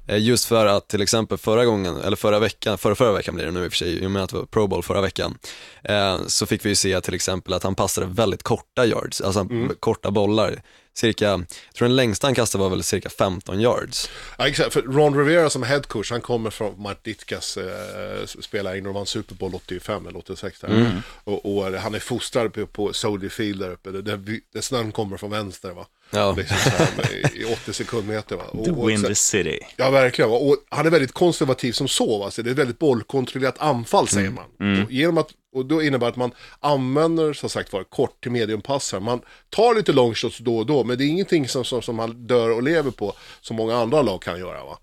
Eh, 0.07 0.17
Just 0.17 0.45
för 0.45 0.65
att 0.65 0.87
till 0.87 1.01
exempel 1.01 1.37
förra 1.37 1.65
gången, 1.65 1.97
eller 1.97 2.17
förra 2.17 2.39
veckan, 2.39 2.77
förra, 2.77 2.95
förra 2.95 3.11
veckan 3.11 3.35
blir 3.35 3.45
det 3.45 3.51
nu 3.51 3.65
i 3.65 3.67
och 3.67 3.71
för 3.71 3.77
sig, 3.77 4.03
i 4.03 4.05
och 4.05 4.11
med 4.11 4.23
att 4.23 4.29
det 4.29 4.35
var 4.37 4.45
Pro 4.45 4.67
Bowl 4.67 4.83
förra 4.83 5.01
veckan, 5.01 5.37
eh, 5.83 6.17
så 6.27 6.45
fick 6.45 6.65
vi 6.65 6.69
ju 6.69 6.75
se 6.75 7.01
till 7.01 7.13
exempel 7.13 7.53
att 7.53 7.63
han 7.63 7.75
passade 7.75 8.07
väldigt 8.07 8.43
korta 8.43 8.85
yards, 8.85 9.21
alltså 9.21 9.47
korta 9.79 10.11
bollar. 10.11 10.61
Cirka, 10.93 11.25
jag 11.25 11.45
tror 11.75 11.87
den 11.87 11.95
längsta 11.95 12.27
han 12.27 12.35
kastade 12.35 12.61
var 12.61 12.69
väl 12.69 12.83
cirka 12.83 13.09
15 13.09 13.59
yards. 13.61 14.09
Ja, 14.37 14.47
exakt. 14.47 14.73
För 14.73 14.81
Ron 14.81 15.17
Rivera 15.17 15.49
som 15.49 15.63
head 15.63 15.81
coach, 15.81 16.11
han 16.11 16.21
kommer 16.21 16.49
från 16.49 16.81
Mart 16.81 17.03
Ditkas 17.03 17.57
eh, 17.57 18.25
spela 18.25 18.77
in 18.77 18.85
och 18.87 18.93
vann 18.93 19.05
Super 19.05 19.35
Bowl 19.35 19.55
85 19.55 20.07
eller 20.07 20.17
86 20.19 20.59
där. 20.59 20.67
Mm. 20.67 20.91
Och, 21.23 21.57
och 21.57 21.71
han 21.73 21.95
är 21.95 21.99
fostrad 21.99 22.53
på, 22.53 22.65
på 22.67 22.93
Soldier 22.93 23.29
Field 23.29 23.59
där 23.61 23.71
uppe. 23.71 23.91
Där, 23.91 24.01
där, 24.01 24.39
där 24.53 24.61
snön 24.61 24.91
kommer 24.91 25.17
från 25.17 25.31
vänster 25.31 25.71
va. 25.71 25.85
Ja. 26.09 26.35
Liksom 26.37 26.57
här, 26.97 27.37
I 27.37 27.53
80 27.53 27.73
sekundmeter 27.73 28.35
va. 28.35 28.43
Och, 28.43 28.65
The 28.65 28.71
och, 28.71 28.89
Windy 28.89 29.07
så- 29.07 29.15
City. 29.15 29.59
Ja, 29.75 29.89
verkligen. 29.89 30.31
va. 30.31 30.37
Och 30.37 30.57
han 30.69 30.85
är 30.85 30.89
väldigt 30.89 31.11
konservativ 31.13 31.71
som 31.73 31.87
så. 31.87 32.17
Va? 32.19 32.31
Så 32.31 32.41
det 32.41 32.49
är 32.49 32.51
ett 32.51 32.57
väldigt 32.57 32.79
bollkontrollerat 32.79 33.55
anfall, 33.59 34.07
säger 34.07 34.27
Mm. 34.27 34.43
man. 34.59 34.83
Och, 34.85 34.91
genom 34.91 35.17
att, 35.17 35.27
och 35.53 35.65
då 35.65 35.83
innebär 35.83 36.05
det 36.05 36.09
att 36.11 36.15
man 36.17 36.31
använder, 36.59 37.33
som 37.33 37.49
sagt 37.49 37.73
var, 37.73 37.83
kort 37.83 38.21
till 38.23 38.31
mediumpassar. 38.31 38.99
Man 38.99 39.21
tar 39.49 39.75
lite 39.75 39.93
longshots 39.93 40.37
då 40.37 40.57
och 40.57 40.65
då, 40.65 40.83
men 40.83 40.97
det 40.97 41.03
är 41.03 41.07
ingenting 41.07 41.47
som, 41.47 41.63
som, 41.65 41.81
som 41.81 41.95
man 41.95 42.27
dör 42.27 42.49
och 42.49 42.63
lever 42.63 42.91
på, 42.91 43.13
som 43.41 43.55
många 43.55 43.75
andra 43.77 44.01
lag 44.01 44.21
kan 44.21 44.39
göra. 44.39 44.63
Va? 44.63 44.77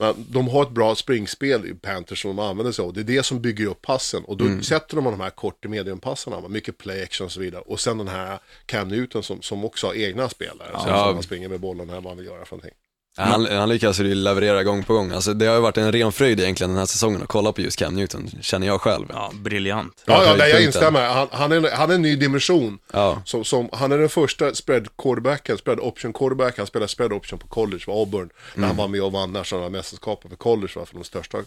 Men 0.00 0.14
de 0.28 0.48
har 0.48 0.62
ett 0.62 0.70
bra 0.70 0.94
springspel 0.94 1.66
i 1.66 1.74
Panthers 1.74 2.22
som 2.22 2.36
de 2.36 2.42
använder 2.44 2.72
sig 2.72 2.84
av. 2.84 2.92
Det 2.92 3.00
är 3.00 3.04
det 3.04 3.22
som 3.22 3.40
bygger 3.40 3.66
upp 3.66 3.82
passen. 3.82 4.24
Och 4.24 4.36
då 4.36 4.44
Mm. 4.44 4.62
sätter 4.62 4.96
de 4.96 5.04
de 5.04 5.20
här 5.20 5.30
kort 5.30 5.60
till 5.60 5.70
mediumpassarna. 5.70 6.48
Mycket 6.48 6.78
play 6.78 7.02
action 7.02 7.24
och 7.24 7.32
så 7.32 7.40
vidare. 7.40 7.62
Och 7.66 7.80
sen 7.80 7.98
den 7.98 8.08
här 8.08 8.38
Cam 8.66 8.88
Newton 8.88 9.22
som, 9.22 9.42
som 9.42 9.64
också 9.64 9.86
har 9.86 9.94
egna 9.94 10.28
spelare. 10.28 10.70
Ja. 10.72 10.78
som 10.80 10.90
han 10.90 11.22
springer 11.22 11.48
med 11.48 11.60
bollen 11.60 11.90
här, 11.90 11.96
vad 12.00 12.06
han 12.06 12.16
vill 12.16 12.26
göra 12.26 12.44
för 12.44 12.56
någonting. 12.56 12.78
Han, 13.18 13.46
han 13.46 13.68
lyckas 13.68 14.00
ju 14.00 14.14
leverera 14.14 14.62
gång 14.62 14.84
på 14.84 14.94
gång. 14.94 15.12
Alltså, 15.12 15.34
det 15.34 15.46
har 15.46 15.54
ju 15.54 15.60
varit 15.60 15.76
en 15.76 15.92
ren 15.92 16.12
fröjd 16.12 16.40
egentligen 16.40 16.70
den 16.70 16.78
här 16.78 16.86
säsongen 16.86 17.22
att 17.22 17.28
kolla 17.28 17.52
på 17.52 17.60
just 17.60 17.78
Cam 17.78 17.94
Newton, 17.94 18.30
känner 18.40 18.66
jag 18.66 18.80
själv. 18.80 19.06
Ja, 19.08 19.32
briljant. 19.34 20.02
Ja, 20.04 20.24
ja 20.24 20.34
nej, 20.38 20.50
jag 20.50 20.64
instämmer. 20.64 21.08
Han, 21.08 21.28
han, 21.30 21.52
är, 21.52 21.70
han 21.70 21.90
är 21.90 21.94
en 21.94 22.02
ny 22.02 22.16
dimension. 22.16 22.78
Ja. 22.92 23.22
Som, 23.24 23.44
som, 23.44 23.68
han 23.72 23.92
är 23.92 23.98
den 23.98 24.08
första 24.08 24.54
spread 24.54 24.88
quarterbacken, 24.98 25.58
spread 25.58 25.80
option 25.80 26.12
quarterback. 26.12 26.58
Han 26.58 26.66
spelade 26.66 26.88
spread 26.88 27.12
option 27.12 27.38
på 27.38 27.46
college 27.46 27.82
för 27.84 28.00
Auburn. 28.00 28.30
När 28.54 28.66
han 28.66 28.76
var 28.76 28.88
med 28.88 29.02
och 29.02 29.12
vann 29.12 29.32
nationella 29.32 29.70
mästerskapet 29.70 30.30
för 30.30 30.36
college, 30.36 30.72
va, 30.76 30.86
för 30.86 30.94
de 30.94 31.04
största 31.04 31.38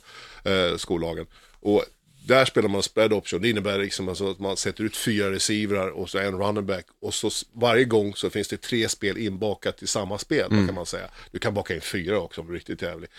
eh, 0.43 0.77
skollagen. 0.77 1.25
Och 1.61 1.83
där 2.25 2.45
spelar 2.45 2.69
man 2.69 2.83
spread 2.83 3.13
option. 3.13 3.41
Det 3.41 3.49
innebär 3.49 3.79
liksom 3.79 4.09
alltså 4.09 4.31
att 4.31 4.39
man 4.39 4.57
sätter 4.57 4.83
ut 4.83 4.97
fyra 4.97 5.31
receivrar 5.31 5.87
och 5.89 6.09
så 6.09 6.17
en 6.17 6.37
running 6.37 6.65
back. 6.65 6.85
Och 7.01 7.13
så 7.13 7.29
varje 7.53 7.85
gång 7.85 8.15
så 8.15 8.29
finns 8.29 8.47
det 8.47 8.61
tre 8.61 8.89
spel 8.89 9.17
inbakat 9.17 9.83
i 9.83 9.87
samma 9.87 10.17
spel, 10.17 10.49
kan 10.49 10.75
man 10.75 10.85
säga. 10.85 11.09
Du 11.31 11.39
kan 11.39 11.53
baka 11.53 11.75
in 11.75 11.81
fyra 11.81 12.19
också 12.19 12.41
om 12.41 12.47
du 12.47 12.53
är 12.53 12.57
riktigt 12.57 12.81
jävlig. 12.81 13.09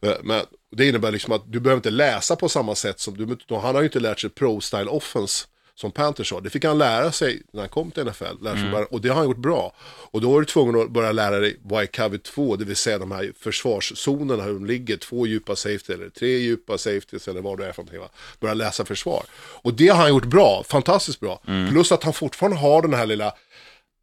Eh, 0.00 0.12
Men 0.22 0.44
det 0.76 0.88
innebär 0.88 1.12
liksom 1.12 1.32
att 1.32 1.52
du 1.52 1.60
behöver 1.60 1.78
inte 1.78 1.90
läsa 1.90 2.36
på 2.36 2.48
samma 2.48 2.74
sätt 2.74 3.00
som 3.00 3.16
du, 3.16 3.36
han 3.48 3.74
har 3.74 3.82
ju 3.82 3.86
inte 3.86 4.00
lärt 4.00 4.20
sig 4.20 4.30
pro-style 4.30 4.88
offense 4.88 5.46
som 5.74 5.90
Panthers 5.92 6.32
har. 6.32 6.40
Det 6.40 6.50
fick 6.50 6.64
han 6.64 6.78
lära 6.78 7.12
sig 7.12 7.42
när 7.52 7.60
han 7.60 7.68
kom 7.68 7.90
till 7.90 8.04
NFL. 8.04 8.24
Lära 8.42 8.54
sig 8.56 8.70
bara, 8.70 8.84
och 8.84 9.00
det 9.00 9.08
har 9.08 9.16
han 9.16 9.24
gjort 9.24 9.36
bra. 9.36 9.72
Och 9.84 10.20
då 10.20 10.36
är 10.36 10.40
du 10.40 10.46
tvungen 10.46 10.80
att 10.82 10.90
börja 10.90 11.12
lära 11.12 11.38
dig 11.38 11.56
vad 11.62 11.82
är 11.82 11.86
cover 11.86 12.18
2, 12.18 12.56
det 12.56 12.64
vill 12.64 12.76
säga 12.76 12.98
de 12.98 13.10
här 13.12 13.32
försvarszonerna, 13.38 14.42
hur 14.42 14.52
de 14.54 14.66
ligger. 14.66 14.96
Två 14.96 15.26
djupa 15.26 15.56
safety 15.56 15.92
eller 15.92 16.08
tre 16.08 16.28
djupa 16.38 16.78
safeties 16.78 17.28
eller 17.28 17.40
vad 17.40 17.58
det 17.58 17.66
är 17.66 17.72
för 17.72 17.82
någonting. 17.82 18.00
Va? 18.00 18.08
Börja 18.40 18.54
läsa 18.54 18.84
försvar. 18.84 19.22
Och 19.34 19.74
det 19.74 19.88
har 19.88 19.96
han 19.96 20.08
gjort 20.08 20.24
bra, 20.24 20.64
fantastiskt 20.68 21.20
bra. 21.20 21.40
Plus 21.70 21.92
att 21.92 22.02
han 22.04 22.12
fortfarande 22.12 22.58
har 22.58 22.82
den 22.82 22.94
här 22.94 23.06
lilla, 23.06 23.34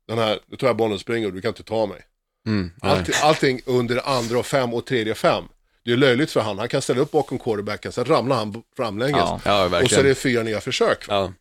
den 0.08 0.18
här, 0.18 0.40
nu 0.48 0.58
tar 0.58 0.68
jag 0.68 0.76
bollen 0.78 1.00
springer 1.00 1.28
och 1.28 1.34
du 1.34 1.42
kan 1.42 1.50
inte 1.50 1.64
ta 1.64 1.86
mig. 1.86 2.02
Mm, 2.48 2.72
Allting, 2.82 3.16
allting 3.24 3.62
under 3.66 4.08
andra 4.10 4.40
och 4.40 4.46
fem 4.46 4.74
och 4.74 4.86
tredje 4.86 5.12
och 5.12 5.18
fem. 5.18 5.44
det 5.86 5.92
är 5.92 5.98
löjligt 5.98 6.32
för 6.32 6.40
han. 6.42 6.60
Han 6.60 6.70
kan 6.70 6.82
ställa 6.82 7.02
upp 7.02 7.12
bakom 7.12 7.40
quarterbacken, 7.40 7.92
sen 7.92 8.06
ramlar 8.06 8.36
han 8.36 8.64
framlänges. 8.78 9.18
Ja. 9.20 9.40
Ja, 9.46 9.82
och 9.84 9.90
så 9.90 10.00
är 10.00 10.04
det 10.04 10.16
fyra 10.16 10.44
nya 10.44 10.62
försök. 10.62 11.06
Ja. 11.08 11.34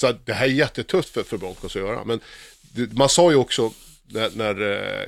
Så 0.00 0.06
att 0.06 0.26
det 0.26 0.32
här 0.32 0.46
är 0.46 0.50
jättetufft 0.50 1.08
för, 1.08 1.22
för 1.22 1.38
Broncos 1.38 1.76
att 1.76 1.82
göra. 1.82 2.04
Men 2.04 2.20
det, 2.72 2.92
man 2.92 3.08
sa 3.08 3.30
ju 3.30 3.36
också 3.36 3.72
när, 4.06 4.30
när 4.34 4.72
eh, 4.72 5.06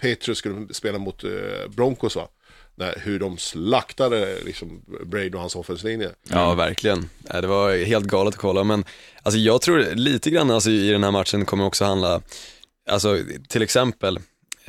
Patriots 0.00 0.38
skulle 0.38 0.74
spela 0.74 0.98
mot 0.98 1.24
eh, 1.24 1.30
Broncos, 1.68 2.16
va? 2.16 2.28
När, 2.74 2.98
hur 3.04 3.18
de 3.18 3.38
slaktade 3.38 4.38
liksom, 4.44 4.82
Brady 5.04 5.30
och 5.30 5.40
hans 5.40 5.56
offensivlinje. 5.56 6.10
Ja, 6.22 6.54
verkligen. 6.54 7.10
Äh, 7.34 7.40
det 7.40 7.46
var 7.46 7.84
helt 7.84 8.06
galet 8.06 8.34
att 8.34 8.40
kolla, 8.40 8.64
men 8.64 8.84
alltså, 9.22 9.38
jag 9.38 9.60
tror 9.60 9.94
lite 9.94 10.30
grann 10.30 10.50
alltså, 10.50 10.70
i 10.70 10.90
den 10.90 11.04
här 11.04 11.10
matchen 11.10 11.44
kommer 11.44 11.64
också 11.64 11.84
handla, 11.84 12.20
alltså 12.90 13.18
till 13.48 13.62
exempel, 13.62 14.18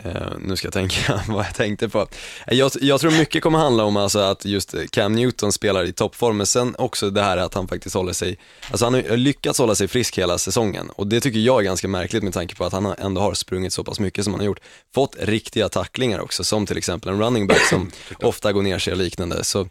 eh, 0.03 0.37
nu 0.39 0.55
ska 0.55 0.65
jag 0.65 0.73
tänka 0.73 1.21
vad 1.27 1.45
jag 1.45 1.55
tänkte 1.55 1.89
på. 1.89 2.07
Eh, 2.47 2.57
Jag, 2.57 2.71
jag 2.81 3.01
tror 3.01 3.11
mycket 3.11 3.43
kommer 3.43 3.59
handla 3.59 3.83
om 3.83 3.97
alltså, 3.97 4.19
att 4.19 4.45
just 4.45 4.75
Cam 4.91 5.13
Newton 5.13 5.51
spelar 5.51 5.83
i 5.83 5.93
toppform, 5.93 6.37
men 6.37 6.45
sen 6.45 6.75
också 6.77 7.09
det 7.09 7.21
här 7.21 7.37
att 7.37 7.53
han 7.53 7.67
faktiskt 7.67 7.95
håller 7.95 8.13
sig, 8.13 8.37
alltså 8.71 8.85
han 8.85 8.93
har 8.93 9.17
lyckats 9.17 9.59
hålla 9.59 9.75
sig 9.75 9.87
frisk 9.87 10.17
hela 10.17 10.37
säsongen 10.37 10.89
och 10.89 11.07
det 11.07 11.21
tycker 11.21 11.39
jag 11.39 11.59
är 11.59 11.63
ganska 11.63 11.87
märkligt 11.87 12.23
med 12.23 12.33
tanke 12.33 12.55
på 12.55 12.65
att 12.65 12.73
han 12.73 12.85
ändå 12.85 13.21
har 13.21 13.33
sprungit 13.33 13.73
så 13.73 13.83
pass 13.83 13.99
mycket 13.99 14.23
som 14.23 14.33
han 14.33 14.39
har 14.39 14.45
gjort. 14.45 14.59
Fått 14.95 15.15
riktiga 15.19 15.69
tacklingar 15.69 16.19
också, 16.19 16.43
som 16.43 16.65
till 16.65 16.77
exempel 16.77 17.09
en 17.13 17.21
running 17.21 17.47
back 17.47 17.61
som 17.69 17.91
ofta 18.21 18.51
går 18.53 18.61
ner 18.61 18.79
sig 18.79 18.93
och 18.93 18.99
liknande. 18.99 19.43
Så 19.43 19.67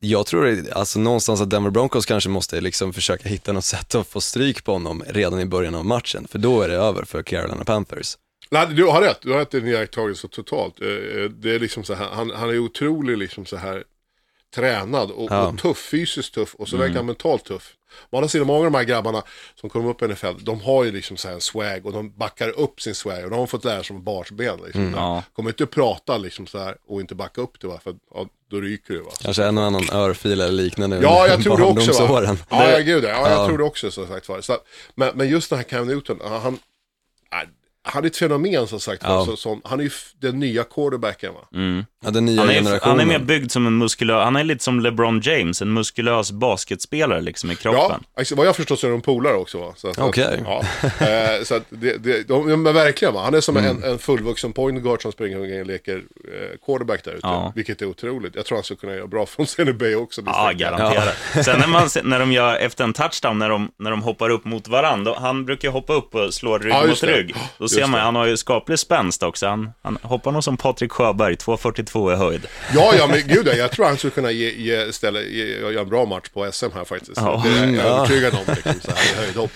jag 0.00 0.26
tror 0.26 0.64
alltså 0.72 0.98
någonstans 0.98 1.40
att 1.40 1.50
Denver 1.50 1.70
Broncos 1.70 2.06
kanske 2.06 2.30
måste 2.30 2.60
liksom 2.60 2.92
försöka 2.92 3.28
hitta 3.28 3.52
något 3.52 3.64
sätt 3.64 3.94
att 3.94 4.06
få 4.08 4.20
stryk 4.20 4.64
på 4.64 4.72
honom 4.72 5.04
redan 5.08 5.40
i 5.40 5.44
början 5.44 5.74
av 5.74 5.84
matchen, 5.84 6.26
för 6.30 6.38
då 6.38 6.62
är 6.62 6.68
det 6.68 6.74
över 6.74 7.04
för 7.04 7.22
Carolina 7.22 7.64
Panthers. 7.64 8.16
Nej, 8.50 8.66
du 8.70 8.84
har 8.84 9.00
rätt. 9.02 9.18
Du 9.22 9.30
har 9.32 9.38
rätt 9.38 9.54
i 9.54 9.60
din 9.60 9.68
iakttagelse 9.68 10.28
totalt. 10.28 10.80
Eh, 10.82 10.88
eh, 10.88 11.24
Det 11.30 11.54
är 11.54 11.58
liksom 11.60 11.84
så 11.84 11.94
här, 11.94 12.08
han, 12.12 12.30
han 12.30 12.50
är 12.50 12.58
otroligt 12.58 13.18
liksom 13.18 13.46
så 13.46 13.56
här 13.56 13.84
tränad 14.54 15.10
och, 15.10 15.30
Ja. 15.32 15.46
och 15.48 15.58
tuff, 15.58 15.78
fysiskt 15.90 16.34
tuff 16.34 16.54
och 16.54 16.68
så 16.68 16.76
verkar 16.76 16.94
han 16.94 17.06
mentalt 17.06 17.44
tuff. 17.44 17.74
Å 18.10 18.16
andra 18.16 18.28
sidan, 18.28 18.46
många 18.46 18.58
av 18.58 18.64
de 18.64 18.74
här 18.74 18.84
grabbarna 18.84 19.22
som 19.54 19.70
kommer 19.70 19.90
upp 19.90 20.02
i 20.02 20.08
NFL, 20.08 20.26
de 20.40 20.60
har 20.60 20.84
ju 20.84 20.92
liksom 20.92 21.16
så 21.16 21.28
här 21.28 21.34
en 21.34 21.40
swag 21.40 21.86
och 21.86 21.92
de 21.92 22.16
backar 22.18 22.48
upp 22.48 22.80
sin 22.80 22.94
swag 22.94 23.24
och 23.24 23.30
de 23.30 23.38
har 23.38 23.46
fått 23.46 23.64
lära 23.64 23.76
sig 23.76 23.86
från 23.86 24.04
barnsben. 24.04 24.58
Liksom. 24.64 24.92
Ja. 24.96 25.22
Kommer 25.32 25.50
inte 25.50 25.66
prata 25.66 26.18
liksom 26.18 26.46
så 26.46 26.58
här 26.58 26.76
och 26.86 27.00
inte 27.00 27.14
backa 27.14 27.40
upp 27.40 27.60
det 27.60 27.66
va, 27.66 27.80
för 27.84 27.94
ja, 28.14 28.26
då 28.50 28.60
ryker 28.60 28.94
det 28.94 29.00
va. 29.00 29.10
Kanske 29.22 29.44
en 29.44 29.58
och 29.58 29.64
annan 29.64 29.90
örfil 29.92 30.32
eller 30.40 30.52
liknande 30.52 30.98
Ja, 31.02 31.26
jag 31.28 31.42
tror 31.42 31.56
det 31.56 31.64
också. 31.64 32.06
Va? 32.06 32.36
Ja, 32.50 32.78
gud 32.78 33.04
ja. 33.04 33.08
ja. 33.08 33.30
Jag 33.30 33.38
Ja. 33.42 33.46
tror 33.46 33.58
det 33.58 33.64
också 33.64 33.90
som 33.90 34.06
sagt 34.06 34.28
var. 34.28 34.40
Så, 34.40 34.56
men, 34.94 35.16
men 35.16 35.28
just 35.28 35.50
den 35.50 35.58
här 35.58 35.64
Cam 35.64 35.86
Newton, 35.86 36.20
han, 36.24 36.58
han, 37.88 38.02
är 38.04 38.06
ett 38.06 38.16
fenomen 38.16 38.66
som 38.66 38.80
sagt. 38.80 39.02
Ja. 39.06 39.24
Så, 39.24 39.36
som, 39.36 39.60
han 39.64 39.80
är 39.80 39.84
ju 39.84 39.90
den 40.20 40.38
nya 40.40 40.64
quarterbacken 40.64 41.34
va. 41.34 41.40
Ja, 42.04 42.10
den 42.10 42.24
nya 42.24 42.40
Han 42.40 42.50
är, 42.50 42.54
generationen. 42.54 42.98
han 42.98 43.00
är 43.00 43.18
mer 43.18 43.24
byggd 43.24 43.50
som 43.50 43.66
en 43.66 43.78
muskulös, 43.78 44.24
han 44.24 44.36
är 44.36 44.44
lite 44.44 44.64
som 44.64 44.80
LeBron 44.80 45.20
James, 45.20 45.62
en 45.62 45.72
muskulös 45.72 46.32
basketspelare 46.32 47.20
liksom 47.20 47.50
i 47.50 47.56
Ja, 47.62 47.72
kroppen. 47.72 48.00
alltså, 48.16 48.34
vad 48.34 48.46
jag 48.46 48.56
förstår 48.56 48.76
så 48.76 48.86
är 48.86 48.90
de 48.90 49.00
polare 49.00 49.34
också 49.34 49.58
va. 49.58 49.74
Okej. 49.98 50.40
Ja, 50.44 50.62
eh, 51.06 51.42
så 51.44 51.54
att 51.54 51.62
det, 51.68 51.96
det, 51.96 52.28
de, 52.28 52.50
ja, 52.50 52.56
men 52.56 52.74
verkligen 52.74 53.14
va. 53.14 53.24
Han 53.24 53.34
är 53.34 53.40
som 53.40 53.56
Mm. 53.56 53.76
en, 53.76 53.90
en 53.90 53.98
fullvuxen 53.98 54.52
point 54.52 54.82
guard 54.82 55.02
som 55.02 55.12
springer 55.12 55.40
omkring 55.40 55.60
och 55.60 55.66
leker 55.66 55.96
eh, 55.96 56.58
quarterback 56.66 57.04
där 57.04 57.12
ute. 57.12 57.20
Ja. 57.26 57.52
Vilket 57.56 57.82
är 57.82 57.86
otroligt. 57.86 58.34
Jag 58.36 58.44
tror 58.46 58.56
han 58.58 58.64
skulle 58.64 58.78
kunna 58.80 58.94
göra 58.94 59.06
bra 59.06 59.26
från 59.26 59.46
NBA 59.66 59.96
också. 59.96 60.22
Ja, 60.26 60.52
garanterat. 60.54 61.14
Sen 61.44 61.60
när, 61.60 61.66
man, 61.68 61.88
när 62.04 62.18
de 62.18 62.32
gör, 62.32 62.56
efter 62.56 62.84
en 62.84 62.92
touchdown, 62.92 63.38
när 63.38 63.48
de, 63.48 63.70
när 63.78 63.90
de 63.90 64.02
hoppar 64.02 64.30
upp 64.30 64.44
mot 64.44 64.68
varandra, 64.68 65.12
då- 65.12 65.18
han 65.20 65.44
brukar 65.44 65.70
hoppa 65.70 65.92
upp 65.94 66.14
och 66.14 66.34
slå 66.34 66.58
rygg 66.58 66.72
Ja, 66.72 66.86
mot 66.86 67.02
rygg. 67.02 67.34
Då 67.58 67.68
ser 67.78 67.86
man, 67.86 68.00
han 68.00 68.14
har 68.14 68.26
ju 68.26 68.36
skaplig 68.36 68.78
spänst 68.78 69.22
också. 69.22 69.46
Han, 69.46 69.70
han 69.82 69.98
hoppar 70.02 70.32
nog 70.32 70.44
som 70.44 70.56
Patrik 70.56 70.92
Sjöberg, 70.92 71.34
2,42 71.34 72.12
i 72.12 72.16
höjd. 72.16 72.46
Ja, 72.74 72.94
ja, 72.98 73.06
men 73.06 73.22
gud 73.26 73.46
ja, 73.46 73.52
jag 73.52 73.70
tror 73.70 73.86
han 73.86 73.96
skulle 73.96 74.10
kunna 74.10 74.30
ge, 74.30 74.50
ge, 74.50 74.92
ställa, 74.92 75.20
ge, 75.20 75.44
göra 75.60 75.80
en 75.80 75.88
bra 75.88 76.04
match 76.04 76.28
på 76.28 76.52
SM 76.52 76.66
här 76.74 76.84
faktiskt. 76.84 77.16
Ja. 77.16 77.42
Det 77.44 77.50
är 77.50 77.66
jag 77.66 77.74
ja. 77.74 77.80
övertygad 77.80 78.34
om, 78.34 78.54
liksom, 78.54 78.80
så 78.80 78.90
här, 78.90 79.12
i 79.12 79.16
höjdhopp. 79.16 79.50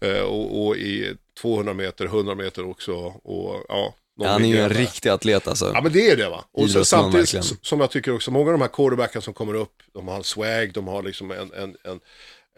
Eh, 0.00 0.20
och, 0.20 0.66
och 0.66 0.76
i 0.76 1.14
200 1.42 1.74
meter, 1.74 2.04
100 2.04 2.34
meter 2.34 2.70
också. 2.70 2.92
Och, 3.24 3.64
ja, 3.68 3.94
Ja, 4.18 4.28
han 4.28 4.44
är 4.44 4.48
ju 4.48 4.58
en 4.58 4.68
där. 4.68 4.78
riktig 4.78 5.08
atlet 5.08 5.48
alltså. 5.48 5.70
Ja 5.74 5.80
men 5.80 5.92
det 5.92 6.10
är 6.10 6.16
det 6.16 6.28
va. 6.28 6.44
Och 6.52 6.62
så, 6.62 6.70
Idrottsman, 6.70 7.12
samtidigt 7.12 7.66
som 7.66 7.80
jag 7.80 7.90
tycker 7.90 8.14
också, 8.14 8.30
många 8.30 8.46
av 8.46 8.52
de 8.52 8.60
här 8.60 8.68
quarterbacken 8.68 9.22
som 9.22 9.34
kommer 9.34 9.54
upp, 9.54 9.72
de 9.94 10.08
har 10.08 10.16
en 10.16 10.24
swag, 10.24 10.72
de 10.72 10.88
har 10.88 11.02
liksom 11.02 11.30
en, 11.30 11.52
en, 11.52 11.76
en, 11.84 12.00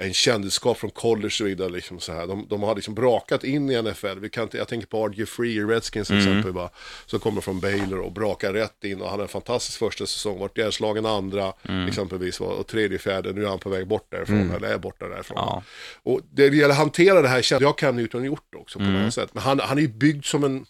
en 0.00 0.14
kändisskap 0.14 0.78
från 0.78 0.90
college 0.90 1.26
och 1.26 1.32
så 1.32 1.44
vidare. 1.44 1.68
Liksom 1.68 2.00
så 2.00 2.12
här. 2.12 2.26
De, 2.26 2.46
de 2.48 2.62
har 2.62 2.74
liksom 2.74 2.94
brakat 2.94 3.44
in 3.44 3.70
i 3.70 3.82
NFL. 3.82 4.18
Vi 4.20 4.30
kan 4.30 4.42
inte, 4.42 4.56
jag 4.56 4.68
tänker 4.68 4.86
på 4.86 5.08
RG 5.08 5.28
Free 5.28 5.56
i 5.56 5.64
Redskins 5.64 6.08
till 6.08 6.18
exempel, 6.18 6.52
va, 6.52 6.70
som 7.06 7.20
kommer 7.20 7.40
från 7.40 7.60
Baylor 7.60 7.98
och 7.98 8.12
brakar 8.12 8.52
rätt 8.52 8.84
in 8.84 9.00
och 9.00 9.10
hade 9.10 9.22
en 9.22 9.28
fantastisk 9.28 9.78
första 9.78 10.06
säsong, 10.06 10.38
vart 10.38 10.58
ihjälslagen 10.58 11.06
andra 11.06 11.52
exempelvis, 11.88 12.40
va, 12.40 12.46
och 12.46 12.66
tredje, 12.66 12.98
fjärde, 12.98 13.32
nu 13.32 13.44
är 13.44 13.48
han 13.48 13.58
på 13.58 13.68
väg 13.68 13.86
bort 13.86 14.06
därifrån, 14.10 14.50
eller 14.50 14.68
är 14.68 14.78
borta 14.78 15.08
därifrån. 15.08 15.36
Ja. 15.36 15.62
Och 16.02 16.20
det 16.30 16.42
gäller 16.42 16.68
att 16.68 16.76
hantera 16.76 17.22
det 17.22 17.28
här, 17.28 17.62
jag 17.62 17.78
kan 17.78 17.96
Newton 17.96 18.24
gjort 18.24 18.54
också 18.54 18.78
på 18.78 18.84
något 18.84 19.14
sätt. 19.14 19.30
Men 19.32 19.42
han, 19.42 19.60
han 19.60 19.78
är 19.78 19.82
ju 19.82 19.88
byggd 19.88 20.24
som 20.24 20.44
en, 20.44 20.66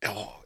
ja, 0.00 0.37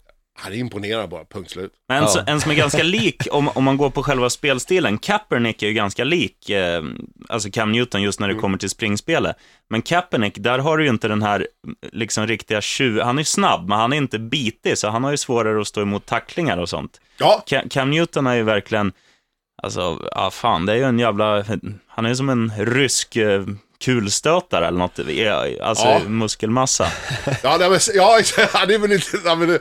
han 0.43 0.53
är 0.53 0.57
imponerad 0.57 1.09
bara, 1.11 1.25
punkt 1.25 1.51
slut. 1.51 1.73
Men 1.89 1.99
en, 2.03 2.09
Ja. 2.15 2.25
en 2.27 2.41
som 2.41 2.51
är 2.51 2.55
ganska 2.55 2.83
lik, 2.83 3.23
om, 3.31 3.49
om 3.49 3.65
man 3.65 3.77
går 3.77 3.91
på 3.91 4.03
själva 4.03 4.31
spelstilen, 4.31 4.99
Kaepernick 4.99 5.63
är 5.63 5.67
ju 5.67 5.73
ganska 5.73 6.05
lik, 6.05 6.51
eh, 6.51 6.83
alltså 7.29 7.51
Cam 7.51 7.73
Newton 7.73 8.03
just 8.03 8.21
när 8.21 8.29
det 8.29 8.35
kommer 8.35 8.59
till 8.59 8.71
springspelet. 8.71 9.37
Men 9.71 9.83
Kaepernick, 9.83 10.35
där 10.39 10.59
har 10.59 10.77
du 10.79 10.85
ju 10.85 10.91
inte 10.91 11.09
den 11.09 11.23
här 11.23 11.47
liksom 11.93 12.27
riktiga 12.27 12.61
tjuv, 12.61 13.01
han 13.01 13.19
är 13.19 13.25
snabb, 13.25 13.69
men 13.69 13.79
han 13.79 13.93
är 13.93 13.97
inte 13.97 14.19
bitig, 14.19 14.79
så 14.79 14.89
han 14.89 15.05
har 15.05 15.11
ju 15.11 15.17
svårare 15.17 15.61
att 15.61 15.67
stå 15.69 15.83
emot 15.83 16.07
tacklingar 16.07 16.57
och 16.59 16.69
sånt. 16.69 17.01
Ja, 17.19 17.43
Ca- 17.47 17.69
Cam 17.69 17.91
Newton 17.91 18.27
är 18.27 18.35
ju 18.35 18.43
verkligen, 18.43 18.93
alltså, 19.63 20.09
ja 20.15 20.31
fan, 20.31 20.67
det 20.67 20.73
är 20.73 20.77
ju 20.77 20.85
en 20.85 20.99
jävla, 20.99 21.45
han 21.87 22.05
är 22.05 22.09
ju 22.09 22.17
som 22.17 22.29
en 22.29 22.53
rysk 22.59 23.17
eh, 23.17 23.45
kulstötare 23.83 24.67
eller 24.67 24.79
något, 24.79 24.99
alltså 25.61 25.87
Ja. 25.87 26.01
muskelmassa. 26.09 26.87
Ja, 27.43 27.57
nej, 27.61 27.71
men, 27.71 27.79
ja 27.95 28.21
han 28.53 28.71
är 28.71 28.79
väl 28.79 28.93
inte... 28.93 29.07
Ja, 29.25 29.35
men, 29.35 29.49
det- 29.49 29.61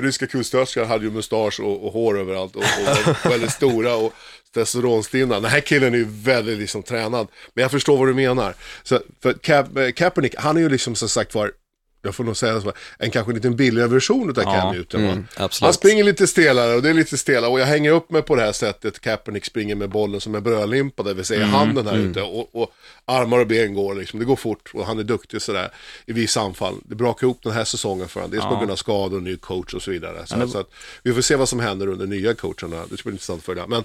ryska 0.00 0.26
kustörskan 0.26 0.86
hade 0.86 1.04
ju 1.04 1.10
mustasch 1.10 1.60
och, 1.60 1.86
och 1.86 1.92
hår 1.92 2.20
överallt 2.20 2.56
och, 2.56 2.62
och 2.62 3.30
väldigt 3.32 3.52
stora 3.52 3.94
och 3.94 4.12
testosteronstinna. 4.54 5.40
Den 5.40 5.50
här 5.50 5.60
killen 5.60 5.94
är 5.94 5.98
ju 5.98 6.06
väldigt 6.08 6.58
liksom 6.58 6.82
tränad. 6.82 7.28
Men 7.54 7.62
jag 7.62 7.70
förstår 7.70 7.96
vad 7.98 8.06
du 8.08 8.14
menar. 8.14 8.54
Så, 8.82 9.00
för 9.22 9.32
Cap, 9.32 9.76
eh, 9.76 9.90
Kaepernick, 9.92 10.34
han 10.38 10.56
är 10.56 10.60
ju 10.60 10.68
liksom 10.68 10.94
som 10.94 11.08
sagt 11.08 11.34
var, 11.34 11.52
jag 12.02 12.14
får 12.14 12.24
nog 12.24 12.36
säga 12.36 12.60
så, 12.60 12.72
en 12.98 13.10
kanske 13.10 13.32
lite 13.32 13.50
billigare 13.50 13.88
version 13.88 14.30
av 14.30 14.34
Cam 14.34 14.44
Ja, 14.44 14.98
va? 14.98 14.98
mm. 14.98 15.24
Han 15.60 15.72
springer 15.72 16.04
lite 16.04 16.26
stelare 16.26 16.74
och 16.74 16.82
det 16.82 16.90
är 16.90 16.94
lite 16.94 17.18
stela 17.18 17.48
och 17.48 17.60
jag 17.60 17.66
hänger 17.66 17.90
upp 17.90 18.10
mig 18.10 18.22
på 18.22 18.36
det 18.36 18.42
här 18.42 18.52
sättet. 18.52 19.00
Kaepernick 19.00 19.44
springer 19.44 19.74
med 19.74 19.90
bollen 19.90 20.20
som 20.20 20.34
en 20.34 20.42
brödlimpa, 20.42 21.02
det 21.02 21.14
vill 21.14 21.24
säga 21.24 21.46
handen 21.46 21.86
här 21.86 21.96
ute. 21.96 22.22
Och, 22.22 22.62
och 22.62 22.70
armar 23.04 23.38
och 23.38 23.46
ben 23.46 23.74
går 23.74 23.94
liksom, 23.94 24.18
det 24.18 24.24
går 24.24 24.36
fort 24.36 24.70
och 24.74 24.86
han 24.86 24.98
är 24.98 25.02
duktig 25.02 25.42
sådär 25.42 25.70
i 26.06 26.12
vissa 26.12 26.40
anfall. 26.40 26.74
Det 26.84 26.94
brakar 26.94 27.26
ihop 27.26 27.40
den 27.42 27.52
här 27.52 27.64
säsongen 27.64 28.08
för 28.08 28.20
honom, 28.20 28.30
dels 28.30 28.44
på 28.44 28.56
grund 28.56 28.70
av 28.70 28.76
skador 28.76 29.16
och 29.16 29.22
ny 29.22 29.36
coach 29.36 29.74
och 29.74 29.82
så 29.82 29.90
vidare. 29.90 30.26
Så, 30.26 30.48
så 30.48 30.58
att, 30.58 30.70
vi 31.02 31.14
får 31.14 31.20
se 31.20 31.36
vad 31.36 31.48
som 31.48 31.60
händer 31.60 31.88
under 31.88 32.06
nya 32.06 32.34
coacherna, 32.34 32.84
det 32.90 32.96
ska 32.96 33.08
bli 33.08 33.12
intressant 33.12 33.38
att 33.38 33.44
följa. 33.44 33.66
Men 33.66 33.84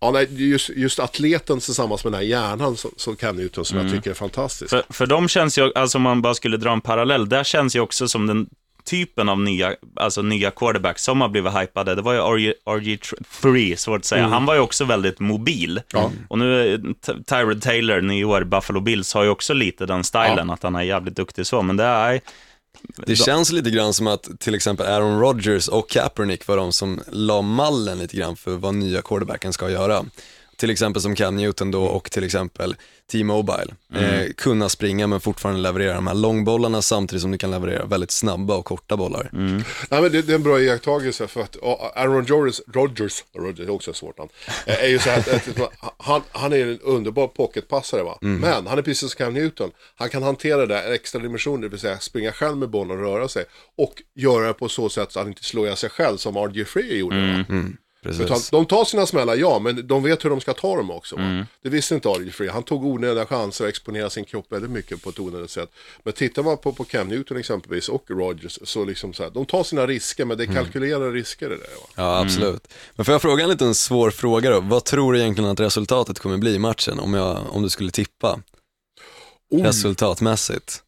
ja, 0.00 0.10
nej, 0.10 0.50
just, 0.50 0.68
just 0.68 0.98
atleten 0.98 1.60
tillsammans 1.60 2.04
med 2.04 2.12
den 2.12 2.20
här 2.20 2.26
hjärnan 2.26 2.76
som, 2.76 2.90
som 2.96 3.16
Cam 3.16 3.36
Newton 3.36 3.64
som 3.64 3.78
jag 3.78 3.90
tycker 3.90 4.10
är 4.10 4.14
fantastisk. 4.14 4.70
För, 4.70 4.82
för 4.90 5.06
de 5.06 5.28
känns 5.28 5.58
ju, 5.58 5.72
alltså 5.74 5.98
om 5.98 6.02
man 6.02 6.22
bara 6.22 6.34
skulle 6.34 6.56
dra 6.56 6.72
en 6.72 6.80
parallell, 6.80 7.28
där 7.28 7.44
känns 7.44 7.76
ju 7.76 7.80
också 7.80 8.08
som 8.08 8.26
den 8.26 8.46
typen 8.86 9.28
av 9.28 9.40
nya, 9.40 9.74
alltså 9.94 10.22
nya 10.22 10.50
quarterbacks 10.50 11.04
som 11.04 11.20
har 11.20 11.28
blivit 11.28 11.52
hypade. 11.52 11.94
Det 11.94 12.02
var 12.02 12.12
ju 12.12 12.18
RG, 12.18 12.52
RG3, 12.64 13.76
svårt 13.76 13.98
att 13.98 14.04
säga. 14.04 14.26
Han 14.26 14.46
var 14.46 14.54
ju 14.54 14.60
också 14.60 14.84
väldigt 14.84 15.20
mobil. 15.20 15.80
Ja. 15.92 16.10
Och 16.28 16.38
nu, 16.38 16.78
Tyrod 17.26 17.62
Taylor, 17.62 18.00
nyår 18.00 18.44
Buffalo 18.44 18.80
Bills, 18.80 19.14
har 19.14 19.22
ju 19.22 19.28
också 19.28 19.54
lite 19.54 19.86
den 19.86 20.04
stilen, 20.04 20.50
att 20.50 20.62
han 20.62 20.76
är 20.76 20.82
jävligt 20.82 21.16
duktig 21.16 21.46
så. 21.46 21.62
Men 21.62 21.76
det 21.76 21.84
är, 21.84 22.20
Det 23.06 23.16
känns 23.16 23.52
lite 23.52 23.70
grann 23.70 23.94
som 23.94 24.06
att 24.06 24.40
till 24.40 24.54
exempel 24.54 24.86
Aaron 24.86 25.20
Rodgers 25.20 25.68
och 25.68 25.90
Kaepernick 25.90 26.46
var 26.46 26.56
de 26.56 26.72
som 26.72 27.00
la 27.12 27.42
mallen 27.42 27.98
lite 27.98 28.16
grann 28.16 28.36
för 28.36 28.56
vad 28.56 28.74
nya 28.74 29.02
quarterbacken 29.02 29.52
ska 29.52 29.70
göra. 29.70 30.04
Till 30.56 30.70
exempel 30.70 31.02
som 31.02 31.14
Cam 31.14 31.36
Newton 31.36 31.70
då 31.70 31.82
och 31.84 32.10
till 32.10 32.24
exempel 32.24 32.76
T-Mobile. 33.12 33.74
Eh, 33.94 34.32
kunna 34.36 34.68
springa 34.68 35.06
men 35.06 35.20
fortfarande 35.20 35.60
leverera 35.60 35.94
de 35.94 36.06
här 36.06 36.14
långbollarna 36.14 36.82
samtidigt 36.82 37.22
som 37.22 37.30
du 37.30 37.38
kan 37.38 37.50
leverera 37.50 37.84
väldigt 37.84 38.10
snabba 38.10 38.56
och 38.56 38.64
korta 38.64 38.96
bollar. 38.96 39.28
Nej, 39.90 40.02
men 40.02 40.12
det, 40.12 40.22
det 40.22 40.32
är 40.32 40.34
en 40.34 40.42
bra 40.42 40.60
iakttagelse 40.60 41.26
för 41.26 41.40
att 41.40 41.56
Aaron 41.96 42.26
Rodgers, 42.26 42.60
Rodgers, 42.66 43.24
Rodgers 43.38 43.66
är 43.66 43.70
också 43.70 43.90
ett 43.90 43.96
svårt 43.96 44.18
namn, 44.18 44.30
eh, 44.66 44.84
är 44.84 44.88
ju 44.88 44.98
så 44.98 45.10
här 45.10 45.18
att, 45.18 45.60
att 45.60 45.72
han, 45.98 46.22
han 46.30 46.52
är 46.52 46.66
en 46.66 46.78
underbar 46.80 47.26
pocketpassare 47.28 48.02
va. 48.02 48.18
Men 48.20 48.66
han 48.66 48.78
är 48.78 48.82
precis 48.82 49.12
som 49.12 49.24
Cam 49.24 49.34
Newton. 49.34 49.70
Han 49.96 50.08
kan 50.08 50.22
hantera 50.22 50.56
det 50.56 50.66
där 50.66 50.92
extra 50.92 51.18
dimensioner, 51.18 51.62
det 51.62 51.68
vill 51.68 51.80
säga 51.80 51.98
springa 51.98 52.32
själv 52.32 52.56
med 52.56 52.70
bollen 52.70 52.96
och 52.98 53.02
röra 53.04 53.28
sig. 53.28 53.44
Och 53.78 54.02
göra 54.14 54.46
det 54.46 54.54
på 54.54 54.68
så 54.68 54.88
sätt 54.88 55.12
så 55.12 55.18
att 55.18 55.24
han 55.24 55.28
inte 55.28 55.44
slår 55.44 55.74
sig 55.74 55.90
själv 55.90 56.16
som 56.16 56.36
RG 56.36 56.64
Free 56.66 56.98
gjorde 56.98 57.16
va. 57.48 57.56
Precis. 58.06 58.20
Utan 58.24 58.40
de 58.50 58.66
tar 58.66 58.84
sina 58.84 59.06
smällar, 59.06 59.36
ja, 59.36 59.58
men 59.58 59.86
de 59.86 60.02
vet 60.02 60.24
hur 60.24 60.30
de 60.30 60.40
ska 60.40 60.52
ta 60.52 60.76
dem 60.76 60.90
också. 60.90 61.16
Mm. 61.16 61.44
Det 61.62 61.68
visste 61.68 61.94
inte 61.94 62.08
Ari 62.08 62.30
Free. 62.30 62.48
Han 62.48 62.62
tog 62.62 62.84
onödiga 62.84 63.26
chanser 63.26 63.64
och 63.64 63.68
exponerade 63.68 64.10
sin 64.10 64.24
kropp 64.24 64.52
väldigt 64.52 64.70
mycket 64.70 65.02
på 65.02 65.10
ett 65.10 65.18
onödigt 65.20 65.50
sätt. 65.50 65.70
Men 66.02 66.12
tittar 66.12 66.42
man 66.42 66.56
på, 66.58 66.72
på 66.72 66.84
Cam 66.84 67.08
Newton 67.08 67.36
exempelvis 67.36 67.88
och 67.88 68.04
Rogers 68.10 68.58
så 68.64 68.84
liksom 68.84 69.12
så 69.12 69.22
här, 69.22 69.30
de 69.30 69.46
tar 69.46 69.62
sina 69.62 69.86
risker, 69.86 70.24
men 70.24 70.38
det 70.38 70.44
Mm. 70.44 70.56
är 70.56 70.62
kalkylerade 70.62 71.10
risker 71.10 71.48
det 71.48 71.56
där. 71.56 71.64
Va? 71.64 71.88
Ja, 71.94 72.20
absolut. 72.20 72.68
Men 72.94 73.04
får 73.04 73.12
jag 73.12 73.22
fråga 73.22 73.44
en 73.44 73.50
liten 73.50 73.74
svår 73.74 74.10
fråga 74.10 74.50
då? 74.50 74.60
Vad 74.60 74.84
tror 74.84 75.12
du 75.12 75.20
egentligen 75.20 75.50
att 75.50 75.60
resultatet 75.60 76.18
kommer 76.18 76.36
bli 76.36 76.54
i 76.54 76.58
matchen 76.58 76.98
om, 76.98 77.14
jag, 77.14 77.38
om 77.50 77.62
du 77.62 77.68
skulle 77.70 77.90
tippa 77.90 78.40
Oj. 79.50 79.62
resultatmässigt? 79.62 80.82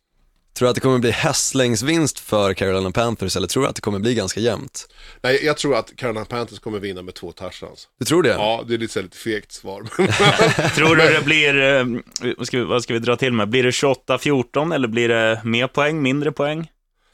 Tror 0.58 0.66
du 0.66 0.70
att 0.70 0.74
det 0.74 0.80
kommer 0.80 0.98
bli 0.98 1.10
hästlängdsvinst 1.10 2.18
för 2.20 2.54
Carolina 2.54 2.90
Panthers 2.90 3.36
eller 3.36 3.46
tror 3.48 3.62
du 3.62 3.68
att 3.68 3.74
det 3.74 3.80
kommer 3.80 3.98
bli 3.98 4.14
ganska 4.14 4.40
jämnt? 4.40 4.88
Nej, 5.22 5.44
jag 5.44 5.56
tror 5.56 5.76
att 5.76 5.96
Carolina 5.96 6.24
Panthers 6.24 6.58
kommer 6.58 6.78
vinna 6.78 7.02
med 7.02 7.14
två 7.14 7.32
touchdowns. 7.32 7.88
Du 7.98 8.04
tror 8.04 8.22
det? 8.22 8.28
Ja, 8.28 8.64
det 8.68 8.74
är 8.74 8.78
lite, 8.78 8.92
så 8.92 9.02
lite 9.02 9.16
fegt 9.16 9.52
svar. 9.52 9.82
Tror 10.76 10.96
du 10.96 11.02
det 11.02 11.24
blir, 11.24 11.60
eh, 11.62 11.84
vad 12.36 12.46
ska, 12.46 12.58
vi, 12.58 12.64
vad 12.64 12.82
ska 12.82 12.92
vi 12.94 12.98
dra 13.00 13.16
till 13.16 13.32
med? 13.32 13.48
Blir 13.48 13.62
det 13.62 13.70
28-14 13.70 14.74
eller 14.74 14.88
blir 14.88 15.08
det 15.08 15.40
mer 15.44 15.66
poäng, 15.66 16.02
mindre 16.02 16.32
poäng? 16.32 16.70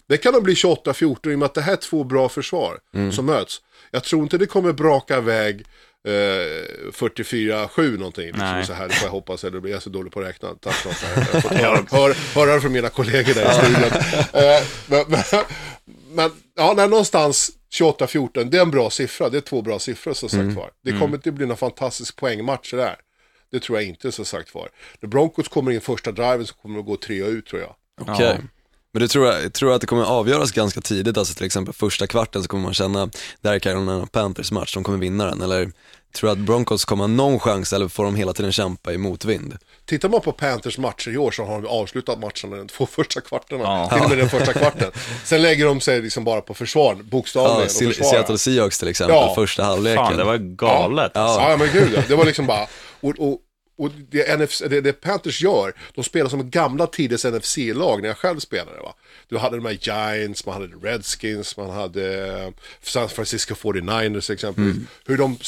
Det 0.09 0.17
kan 0.17 0.33
nog 0.33 0.43
bli 0.43 0.55
28-14 0.55 1.31
i 1.31 1.35
och 1.35 1.39
med 1.39 1.47
att 1.47 1.55
det 1.55 1.63
här 1.63 1.73
är 1.73 1.77
två 1.77 2.05
bra 2.05 2.29
försvar 2.29 2.79
Mm. 2.95 3.13
som 3.13 3.27
möts. 3.27 3.61
Jag 3.91 4.05
tror 4.05 4.23
inte 4.23 4.39
det 4.39 4.47
kommer 4.47 4.73
braka 4.73 5.19
iväg 5.19 5.65
eh, 6.05 6.91
44-7 6.93 7.99
någonting. 7.99 8.27
Liksom 8.27 8.65
så 8.67 8.73
här, 8.73 8.89
det 8.89 8.95
får 8.95 9.07
jag 9.07 9.13
hoppas, 9.13 9.45
eller 9.45 9.61
blir 9.61 9.73
jag 9.73 9.83
så 9.83 9.91
dålig 9.91 10.13
på 10.13 10.21
att 10.21 10.27
räkna. 10.27 10.55
Tack 10.55 10.75
så 10.75 10.89
fått 10.89 11.53
höra, 11.53 11.87
hör, 12.35 12.47
det 12.55 12.61
från 12.61 12.73
mina 12.73 12.89
kollegor 12.89 13.35
där 13.35 13.51
i 13.51 13.55
studion. 13.55 14.03
Eh, 14.33 14.63
men, 14.87 15.05
men, 15.09 15.45
men 16.11 16.31
ja, 16.57 16.75
nej, 16.77 16.89
någonstans 16.89 17.51
28-14, 17.81 18.45
det 18.45 18.59
är 18.59 18.63
en 18.63 18.71
bra 18.71 18.91
siffra. 18.91 19.29
Det 19.29 19.37
är 19.37 19.41
två 19.41 19.63
bra 19.63 19.79
siffror 19.79 20.13
så 20.13 20.29
sagt 20.29 20.43
Mm. 20.43 20.55
var. 20.55 20.71
Det 20.85 20.93
kommer 20.93 21.15
inte 21.15 21.33
bli 21.33 21.47
någon 21.47 21.57
fantastisk 21.57 22.17
poängmatch 22.17 22.71
det 22.71 22.77
där. 22.77 22.97
Det 23.53 23.61
tror 23.61 23.79
jag 23.79 23.89
inte 23.89 24.13
så 24.13 24.25
sagt 24.25 24.55
var. 24.55 24.69
När 25.01 25.09
Broncos 25.09 25.49
kommer 25.49 25.71
in 25.73 25.81
första 25.81 26.13
driven 26.13 26.47
så 26.47 26.55
kommer 26.55 26.77
de 26.77 26.85
gå 26.85 26.97
tre 26.97 27.23
och 27.23 27.29
ut 27.29 27.47
tror 27.47 27.63
jag. 27.63 27.75
Okej. 28.01 28.27
Ja. 28.27 28.37
Men 28.95 29.01
du 29.01 29.09
tror, 29.09 29.27
jag 29.27 29.53
tror 29.53 29.75
att 29.75 29.81
det 29.81 29.87
kommer 29.87 30.05
avgöras 30.05 30.53
ganska 30.53 30.81
tidigt, 30.81 31.17
alltså 31.19 31.35
till 31.35 31.47
exempel 31.47 31.75
första 31.75 32.07
kvarten 32.07 32.43
så 32.43 32.49
kommer 32.49 32.65
man 32.65 32.75
känna, 32.75 33.07
det 33.41 33.49
här 33.49 33.55
är 33.55 33.59
Carolina 33.59 34.07
Panthers 34.13 34.53
match, 34.53 34.75
de 34.75 34.85
kommer 34.85 34.99
vinna 34.99 35.25
den, 35.25 35.43
eller 35.43 35.73
tror 36.17 36.29
du 36.29 36.33
att 36.33 36.39
Broncos 36.39 36.85
kommer 36.85 37.03
ha 37.03 37.09
någon 37.09 37.41
chans 37.41 37.73
eller 37.73 37.89
får 37.89 38.05
de 38.05 38.15
hela 38.15 38.33
tiden 38.33 38.53
kämpa 38.53 38.93
i 38.93 38.99
motvind? 38.99 39.57
Tittar 39.87 40.09
man 40.09 40.21
på 40.21 40.33
Panthers 40.33 40.79
matcher 40.79 41.11
i 41.11 41.17
år 41.17 41.31
så 41.31 41.45
har 41.45 41.63
de 41.63 41.69
avslutat 41.69 42.19
matcherna 42.19 42.57
de 42.57 42.69
två 42.69 42.87
första 42.91 43.21
kvarterna. 43.21 43.63
Ja. 43.65 43.89
Till 43.93 44.03
och 44.03 44.09
med 44.09 44.19
den 44.19 44.29
första 44.29 44.53
kvarten. 44.53 44.91
Sen 45.25 45.43
lägger 45.43 45.67
de 45.67 45.81
sig 45.81 46.03
liksom 46.03 46.25
bara 46.25 46.41
på 46.41 46.55
försvar, 46.55 46.95
bokstavligen. 46.95 47.71
Ja, 47.81 47.89
och. 47.89 47.95
Seattle 47.95 48.39
Seahawks 48.39 48.79
till 48.79 48.89
exempel, 48.89 49.17
Ja. 49.17 49.35
första 49.35 49.65
halvleken. 49.65 50.05
Fan, 50.05 50.17
det 50.17 50.25
var 50.25 50.37
galet. 50.37 51.13
Ja, 51.15 51.51
ja 51.51 51.57
men 51.57 51.69
gud 51.73 51.91
ja. 51.95 52.03
Det 52.09 52.15
var 52.15 52.25
liksom 52.25 52.47
bara... 52.47 52.67
Och, 53.01 53.15
och, 53.19 53.39
och 53.77 53.91
det, 54.11 54.39
NFC, 54.39 54.63
det, 54.71 54.81
det 54.81 54.93
Panthers 54.93 55.43
gör, 55.43 55.75
de 55.95 56.05
spelar 56.05 56.31
som 56.31 56.51
gamla 56.51 56.87
tiders 56.87 57.25
NFC-lag 57.25 58.03
när 58.03 58.09
jag 58.09 58.19
själv 58.19 58.41
spelade. 58.41 58.81
Va? 58.81 58.95
Du 59.29 59.39
hade 59.39 59.57
de 59.57 59.65
här 59.65 59.79
Giants, 59.81 60.47
man 60.47 60.55
hade 60.55 60.67
Redskins, 60.67 61.57
man 61.57 61.71
hade 61.71 62.29
eh, 62.29 62.51
San 62.83 63.09
Francisco 63.09 63.55
49ers 63.55 64.33
exempelvis. 64.33 64.77
Hur 65.07 65.17
de 65.17 65.39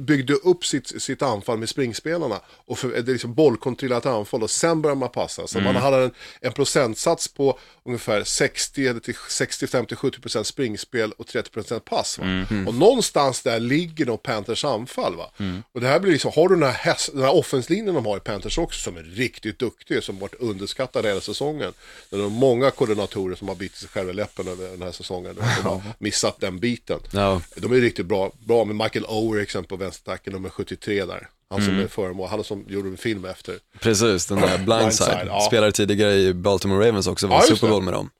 byggde 0.00 0.34
upp 0.34 0.64
sitt, 0.64 1.02
sitt 1.02 1.22
anfall 1.22 1.58
med 1.58 1.68
springspelarna. 1.68 2.40
Och 2.66 2.78
för, 2.78 2.88
det 2.88 2.98
är 2.98 3.12
liksom 3.12 3.34
bollkontrollerat 3.34 4.06
anfall 4.06 4.42
och 4.42 4.50
sen 4.50 4.82
börjar 4.82 4.96
man 4.96 5.08
passa. 5.08 5.46
Så 5.46 5.60
man 5.60 5.76
hade 5.76 5.96
en, 6.04 6.10
en 6.40 6.52
procentsats 6.52 7.28
på 7.28 7.58
ungefär 7.84 8.24
60, 8.24 8.86
eller 8.86 9.00
till 9.00 9.14
60, 9.28 9.66
50, 9.66 9.96
70 9.96 10.20
procent 10.20 10.46
springspel 10.46 11.12
och 11.12 11.26
30 11.26 11.50
procent 11.50 11.84
pass. 11.84 12.18
Va? 12.18 12.24
Och 12.66 12.74
någonstans 12.74 13.42
där 13.42 13.60
ligger 13.60 14.06
nog 14.06 14.22
Panthers 14.22 14.64
anfall. 14.64 15.16
Va? 15.16 15.30
Och 15.72 15.80
det 15.80 15.86
här 15.88 16.00
blir 16.00 16.12
liksom, 16.12 16.32
har 16.34 16.48
du 16.48 16.54
den 16.54 16.64
här, 16.64 16.72
häst, 16.72 17.10
den 17.12 17.22
här 17.22 17.34
offenslinjen 17.76 17.94
de 17.94 18.06
har 18.06 18.16
i 18.16 18.20
Panthers 18.20 18.58
också 18.58 18.80
som 18.80 18.96
är 18.96 19.02
riktigt 19.02 19.58
duktig, 19.58 20.02
som 20.02 20.18
varit 20.18 20.34
underskattad 20.34 21.06
hela 21.06 21.20
säsongen. 21.20 21.72
Det 22.10 22.16
är 22.16 22.28
många 22.28 22.70
koordinatorer 22.70 23.36
som 23.36 23.48
har 23.48 23.54
bitit 23.54 23.76
sig 23.78 23.88
själva 23.88 24.10
i 24.10 24.14
läppen 24.14 24.48
över 24.48 24.68
den 24.70 24.82
här 24.82 24.92
säsongen. 24.92 25.34
De 25.36 25.42
har 25.68 25.82
missat 25.98 26.40
den 26.40 26.58
biten. 26.58 27.00
Ja. 27.12 27.42
De 27.56 27.72
är 27.72 27.80
riktigt 27.80 28.06
bra, 28.06 28.32
bra 28.46 28.64
med 28.64 28.76
Michael 28.76 29.04
Ower 29.04 29.40
exempel 29.40 29.78
på 29.78 29.84
vänstertacken, 29.84 30.32
nummer 30.32 30.48
73 30.48 31.04
där. 31.04 31.28
Han 31.50 31.64
som 31.64 31.78
är 31.78 31.86
föremål, 31.86 32.28
han 32.28 32.44
som 32.44 32.64
gjorde 32.68 32.88
en 32.88 32.96
film 32.96 33.24
efter. 33.24 33.58
Precis, 33.80 34.26
den 34.26 34.40
där 34.40 34.58
Blindside. 34.64 34.66
Blindside, 34.66 35.26
ja. 35.26 35.40
Spelade 35.40 35.72
tidigare 35.72 36.14
i 36.14 36.34
Baltimore 36.34 36.88
Ravens 36.88 37.06
också, 37.06 37.26
var 37.26 37.36
Ja, 37.36 37.42
Super 37.42 37.68
Bowl 37.68 37.82
med 37.82 37.94
dem. 37.94 38.10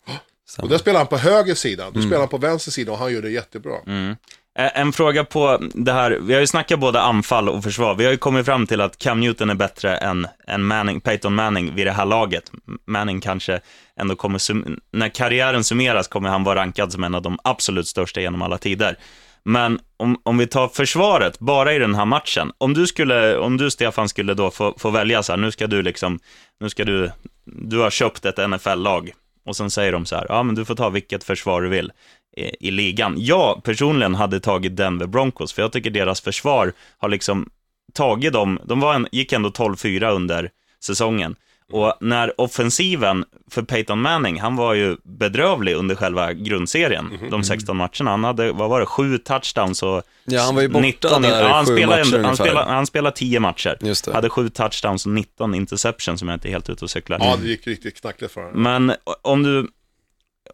Och 0.58 0.68
där 0.68 0.78
spelar 0.78 0.98
han 0.98 1.06
på 1.06 1.16
höger 1.16 1.54
sida, 1.54 1.90
då 1.90 2.00
spelar 2.00 2.18
han 2.18 2.28
på 2.28 2.38
vänster 2.38 2.70
sida 2.70 2.92
och 2.92 2.98
han 2.98 3.12
gör 3.12 3.22
det 3.22 3.30
jättebra. 3.30 3.74
Eh, 3.74 4.14
Eh, 4.58 4.80
en 4.80 4.92
fråga 4.92 5.24
på 5.24 5.58
det 5.74 5.92
här, 5.92 6.10
vi 6.10 6.34
har 6.34 6.40
ju 6.40 6.46
snackat 6.46 6.80
både 6.80 7.00
anfall 7.00 7.48
och 7.48 7.62
försvar. 7.62 7.94
Vi 7.94 8.04
har 8.04 8.12
ju 8.12 8.18
kommit 8.18 8.46
fram 8.46 8.66
till 8.66 8.80
att 8.80 8.98
Cam 8.98 9.20
Newton 9.20 9.50
är 9.50 9.54
bättre 9.54 9.96
än, 9.96 10.26
än 10.46 10.64
Manning, 10.64 11.00
Peyton 11.00 11.34
Manning 11.34 11.74
vid 11.74 11.86
det 11.86 11.92
här 11.92 12.06
laget. 12.06 12.52
Manning 12.86 13.20
kanske 13.20 13.60
ändå 14.00 14.16
kommer, 14.16 14.38
sum- 14.38 14.80
när 14.92 15.08
karriären 15.08 15.64
summeras 15.64 16.08
kommer 16.08 16.28
han 16.28 16.44
vara 16.44 16.60
rankad 16.60 16.92
som 16.92 17.04
en 17.04 17.14
av 17.14 17.22
de 17.22 17.38
absolut 17.44 17.86
största 17.86 18.20
genom 18.20 18.42
alla 18.42 18.58
tider. 18.58 18.96
Men 19.44 19.78
om, 19.96 20.20
om 20.22 20.38
vi 20.38 20.46
tar 20.46 20.68
försvaret, 20.68 21.38
bara 21.38 21.72
i 21.72 21.78
den 21.78 21.94
här 21.94 22.04
matchen. 22.04 22.52
Om 22.58 22.74
du, 22.74 22.86
skulle, 22.86 23.36
om 23.36 23.56
du 23.56 23.70
Stefan, 23.70 24.08
skulle 24.08 24.34
då 24.34 24.50
få, 24.50 24.74
få 24.78 24.90
välja 24.90 25.22
så 25.22 25.32
här, 25.32 25.36
nu 25.36 25.50
ska 25.50 25.66
du 25.66 25.82
liksom, 25.82 26.18
nu 26.60 26.68
ska 26.68 26.84
du, 26.84 27.10
du 27.44 27.78
har 27.78 27.90
köpt 27.90 28.24
ett 28.24 28.50
NFL-lag. 28.50 29.12
Och 29.46 29.56
sen 29.56 29.70
säger 29.70 29.92
de 29.92 30.06
så 30.06 30.16
här, 30.16 30.26
ja 30.28 30.42
men 30.42 30.54
du 30.54 30.64
får 30.64 30.74
ta 30.74 30.88
vilket 30.88 31.24
försvar 31.24 31.62
du 31.62 31.68
vill 31.68 31.92
i, 32.36 32.70
ligan. 32.70 33.14
Jag 33.18 33.64
personligen 33.64 34.14
hade 34.14 34.40
tagit 34.40 34.76
Denver 34.76 35.06
Broncos, 35.06 35.52
för 35.52 35.62
jag 35.62 35.72
tycker 35.72 35.90
deras 35.90 36.20
försvar 36.20 36.72
har 36.98 37.08
liksom 37.08 37.50
tagit 37.94 38.32
dem, 38.32 38.60
de 38.64 38.80
var 38.80 38.94
en, 38.94 39.08
gick 39.12 39.32
ändå 39.32 39.48
12-4 39.48 40.10
under 40.10 40.50
säsongen. 40.84 41.36
Och 41.72 41.94
när 42.00 42.40
offensiven 42.40 43.24
för 43.50 43.62
Peyton 43.62 44.00
Manning, 44.00 44.40
han 44.40 44.56
var 44.56 44.74
ju 44.74 44.96
bedrövlig 45.04 45.74
under 45.74 45.94
själva 45.94 46.32
grundserien, 46.32 47.18
de 47.30 47.44
16 47.44 47.76
matcherna. 47.76 48.10
Han 48.10 48.24
hade, 48.24 48.52
vad 48.52 48.70
var 48.70 48.80
det, 48.80 48.86
sju 48.86 49.18
touchdowns 49.18 49.82
och 49.82 50.02
Ja, 50.24 50.42
han 50.42 50.54
var 50.54 50.62
ju 50.62 50.68
borta 50.68 50.80
19, 50.80 51.22
där 51.22 51.42
ja, 51.42 51.48
han 51.48 51.66
spelade, 51.66 52.04
matcher 52.04 52.22
han, 52.22 52.36
spelade, 52.36 52.70
han 52.70 52.86
spelade 52.86 53.16
10 53.16 53.40
matcher. 53.40 54.12
Hade 54.12 54.30
sju 54.30 54.48
touchdowns 54.48 55.06
och 55.06 55.12
19 55.12 55.54
interceptions, 55.54 56.20
som 56.20 56.28
jag 56.28 56.36
inte 56.36 56.48
är 56.48 56.50
helt 56.50 56.70
ute 56.70 56.84
och 56.84 56.90
cyklar. 56.90 57.18
Ja, 57.20 57.36
det 57.42 57.48
gick 57.48 57.66
riktigt 57.66 58.00
knackligt 58.00 58.32
för 58.32 58.40
honom. 58.40 58.62
Men 58.62 58.92
om 59.22 59.42
du, 59.42 59.68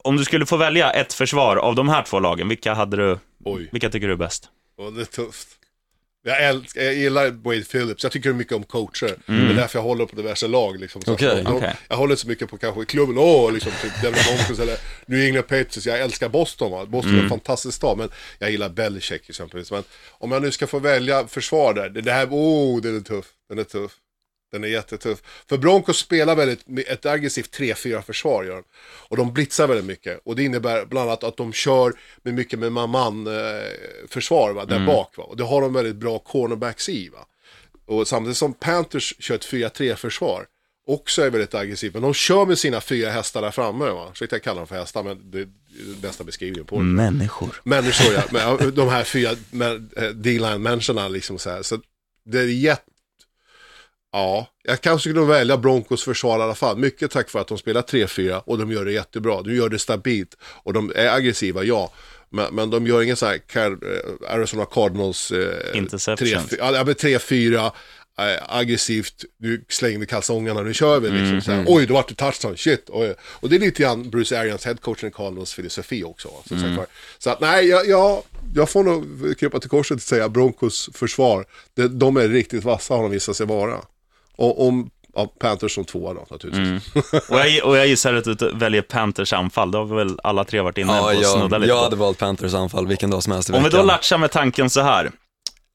om 0.04 0.16
du 0.16 0.24
skulle 0.24 0.46
få 0.46 0.56
välja 0.56 0.90
ett 0.90 1.12
försvar 1.12 1.56
av 1.56 1.74
de 1.74 1.88
här 1.88 2.02
två 2.02 2.20
lagen, 2.20 2.48
vilka, 2.48 2.74
hade 2.74 2.96
du, 2.96 3.18
Oj, 3.44 3.68
vilka 3.72 3.90
tycker 3.90 4.06
du 4.06 4.12
är 4.12 4.16
bäst? 4.16 4.48
och 4.78 4.92
det 4.92 5.00
är 5.00 5.04
tufft. 5.04 5.48
Jag, 6.24 6.44
älskar, 6.44 6.82
jag 6.82 6.94
gillar 6.94 7.30
Wade 7.30 7.60
Phillips, 7.64 8.02
jag 8.02 8.12
tycker 8.12 8.32
mycket 8.32 8.52
om 8.52 8.64
coacher. 8.64 9.16
Det 9.26 9.32
är 9.32 9.54
därför 9.54 9.78
jag 9.78 9.84
håller 9.84 10.06
på 10.06 10.16
diverse 10.16 10.48
lag. 10.48 10.80
Liksom, 10.80 11.02
så 11.02 11.12
Okej. 11.12 11.42
de, 11.44 11.56
Okej. 11.56 11.74
Jag 11.88 11.96
håller 11.96 12.12
inte 12.12 12.22
så 12.22 12.28
mycket 12.28 12.50
på 12.50 12.58
kanske 12.58 12.84
klubben, 12.84 13.18
åh, 13.18 13.52
liksom, 13.52 13.72
typ 13.82 14.02
Denver 14.02 14.24
Broncos 14.24 14.58
eller 14.58 14.76
New 15.06 15.20
England 15.26 15.42
Patriots. 15.42 15.86
Jag 15.86 16.00
älskar 16.00 16.28
Boston, 16.28 16.70
va? 16.70 16.86
Boston 16.86 17.18
är 17.18 17.22
en 17.22 17.28
fantastisk 17.28 17.76
stad, 17.76 17.98
men 17.98 18.08
jag 18.38 18.50
gillar 18.50 18.68
Belichick 18.68 19.28
exempelvis. 19.28 19.70
Men 19.70 19.82
om 20.10 20.32
jag 20.32 20.42
nu 20.42 20.50
ska 20.50 20.66
få 20.66 20.78
välja 20.78 21.26
försvar 21.26 21.74
där, 21.74 21.88
det, 21.88 22.00
det 22.00 22.12
här, 22.12 22.28
åh, 22.30 22.80
den 22.80 22.96
är 22.96 23.00
tuff, 23.00 23.26
den 23.48 23.58
är 23.58 23.64
tuff. 23.64 23.92
Den 24.52 24.64
är 24.64 24.68
jättetuff. 24.68 25.22
För 25.48 25.58
Broncos 25.58 25.98
spelar 25.98 26.36
väldigt, 26.36 26.88
ett 26.88 27.06
aggressivt 27.06 27.58
3-4 27.58 28.02
försvar 28.02 28.44
gör 28.44 28.54
de. 28.54 28.64
Och 29.08 29.16
de 29.16 29.32
blitzar 29.32 29.66
väldigt 29.66 29.86
mycket. 29.86 30.20
Och 30.24 30.36
det 30.36 30.42
innebär 30.42 30.86
bland 30.86 31.08
annat 31.08 31.24
att 31.24 31.36
de 31.36 31.52
kör 31.52 31.92
med 32.22 32.34
mycket 32.34 32.58
med 32.58 32.72
man 32.72 33.28
försvar 34.08 34.52
va, 34.52 34.64
där 34.64 34.86
bak. 34.86 35.16
Va? 35.16 35.24
Och 35.24 35.36
det 35.36 35.44
har 35.44 35.60
de 35.60 35.72
väldigt 35.72 35.96
bra 35.96 36.18
cornerbacks 36.18 36.88
i. 36.88 37.08
Va? 37.08 37.26
Och 37.86 38.08
samtidigt 38.08 38.36
som 38.36 38.52
Panthers 38.52 39.14
kör 39.18 39.34
ett 39.34 39.46
4-3 39.46 39.94
försvar. 39.94 40.46
Också 40.86 41.22
är 41.22 41.30
väldigt 41.30 41.54
aggressivt. 41.54 41.92
Men 41.92 42.02
de 42.02 42.14
kör 42.14 42.46
med 42.46 42.58
sina 42.58 42.80
fyra 42.80 43.10
hästar 43.10 43.42
där 43.42 43.50
framme. 43.50 43.84
Va? 43.84 44.08
Ursäkta 44.12 44.36
jag 44.36 44.42
kallar 44.42 44.60
dem 44.60 44.66
för 44.66 44.76
hästar 44.76 45.02
men 45.02 45.30
det 45.30 45.38
är 45.38 45.48
den 45.86 46.00
bästa 46.00 46.24
beskrivningen 46.24 46.66
på 46.66 46.76
det. 46.76 46.82
Människor. 46.82 47.60
Människor 47.64 48.14
ja, 48.32 48.58
de 48.74 48.88
här 48.88 49.04
fyra 49.04 49.30
eh, 49.30 50.04
D-line-människorna 50.04 51.08
liksom 51.08 51.38
så 51.38 51.50
här. 51.50 51.62
Så 51.62 51.78
det 52.24 52.38
är 52.38 52.46
jätte... 52.46 52.91
Ja, 54.12 54.46
jag 54.62 54.80
kanske 54.80 55.08
skulle 55.10 55.24
välja 55.26 55.56
Broncos 55.56 56.04
försvar 56.04 56.38
i 56.38 56.42
alla 56.42 56.54
fall. 56.54 56.76
Mycket 56.78 57.10
tack 57.10 57.30
för 57.30 57.38
att 57.38 57.48
de 57.48 57.58
spelar 57.58 57.82
3-4 57.82 58.42
och 58.46 58.58
de 58.58 58.72
gör 58.72 58.84
det 58.84 58.92
jättebra. 58.92 59.42
De 59.42 59.54
gör 59.54 59.68
det 59.68 59.78
stabilt 59.78 60.36
och 60.44 60.72
de 60.72 60.92
är 60.94 61.08
aggressiva, 61.08 61.64
ja. 61.64 61.92
Men, 62.30 62.54
men 62.54 62.70
de 62.70 62.86
gör 62.86 63.02
ingen 63.02 63.16
så 63.16 63.26
här 63.26 63.40
eh, 63.56 64.34
Arizona 64.34 64.64
Cardinals... 64.64 65.30
Eh, 65.30 65.78
Interceptions. 65.78 66.52
3-4, 66.52 66.56
Ja, 66.58 66.84
men 66.84 66.94
3-4. 66.94 67.64
eh, 68.18 68.56
Aggressivt, 68.56 69.24
nu 69.38 69.64
slängde 69.68 70.06
kalsongerna, 70.06 70.62
nu 70.62 70.74
kör 70.74 71.00
vi 71.00 71.10
liksom 71.10 71.40
så 71.40 71.52
här. 71.52 71.64
Oj, 71.68 71.86
då 71.86 71.94
vart 71.94 72.08
det 72.08 72.14
touchdown, 72.14 72.56
shit. 72.56 72.84
Oj. 72.88 73.14
Och 73.22 73.48
det 73.48 73.56
är 73.56 73.60
lite 73.60 73.82
grann 73.82 74.10
Bruce 74.10 74.40
Arians, 74.40 74.64
headcoachen 74.64 75.08
i 75.08 75.12
Cardinals 75.12 75.52
filosofi 75.54 76.04
också. 76.04 76.28
Så, 76.48 76.54
var. 76.54 76.86
så 77.18 77.30
att 77.30 77.40
nej, 77.40 77.66
jag, 77.68 77.88
jag, 77.88 78.22
jag 78.54 78.70
får 78.70 78.84
nog 78.84 79.04
krypa 79.38 79.60
till 79.60 79.70
korset 79.70 79.94
och 79.94 80.02
säga 80.02 80.28
Broncos 80.28 80.90
försvar. 80.94 81.44
De, 81.74 81.98
de 81.98 82.16
är 82.16 82.28
riktigt 82.28 82.64
vassa 82.64 82.94
har 82.94 83.02
de 83.02 83.10
visat 83.10 83.36
sig 83.36 83.46
vara. 83.46 83.80
Och 84.36 84.66
om, 84.66 84.90
ja, 85.14 85.26
Panthers 85.38 85.74
som 85.74 85.84
tvåa 85.84 86.14
då 86.14 86.26
naturligtvis. 86.30 86.94
Och 87.30 87.38
jag, 87.38 87.64
och 87.64 87.76
jag 87.76 87.86
gissar 87.86 88.14
att 88.14 88.38
du 88.38 88.50
väljer 88.54 88.82
Panthers 88.82 89.32
anfall, 89.32 89.70
det 89.70 89.78
har 89.78 89.84
vi 89.84 89.94
väl 89.94 90.18
alla 90.22 90.44
tre 90.44 90.60
varit 90.60 90.78
inne 90.78 90.88
på 90.92 91.12
Ja, 91.12 91.18
och 91.18 91.24
snudda 91.24 91.54
jag, 91.54 91.60
lite 91.60 91.68
jag 91.72 91.78
på. 91.78 91.84
hade 91.84 91.96
valt 91.96 92.18
Panthers 92.18 92.54
anfall 92.54 92.86
vilken 92.86 93.10
dag 93.10 93.22
som 93.22 93.32
helst 93.32 93.50
i 93.50 93.52
Om 93.52 93.62
vi 93.64 93.70
då 93.70 93.82
latchar 93.82 94.18
med 94.18 94.30
tanken 94.30 94.70
så 94.70 94.80
här. 94.80 95.10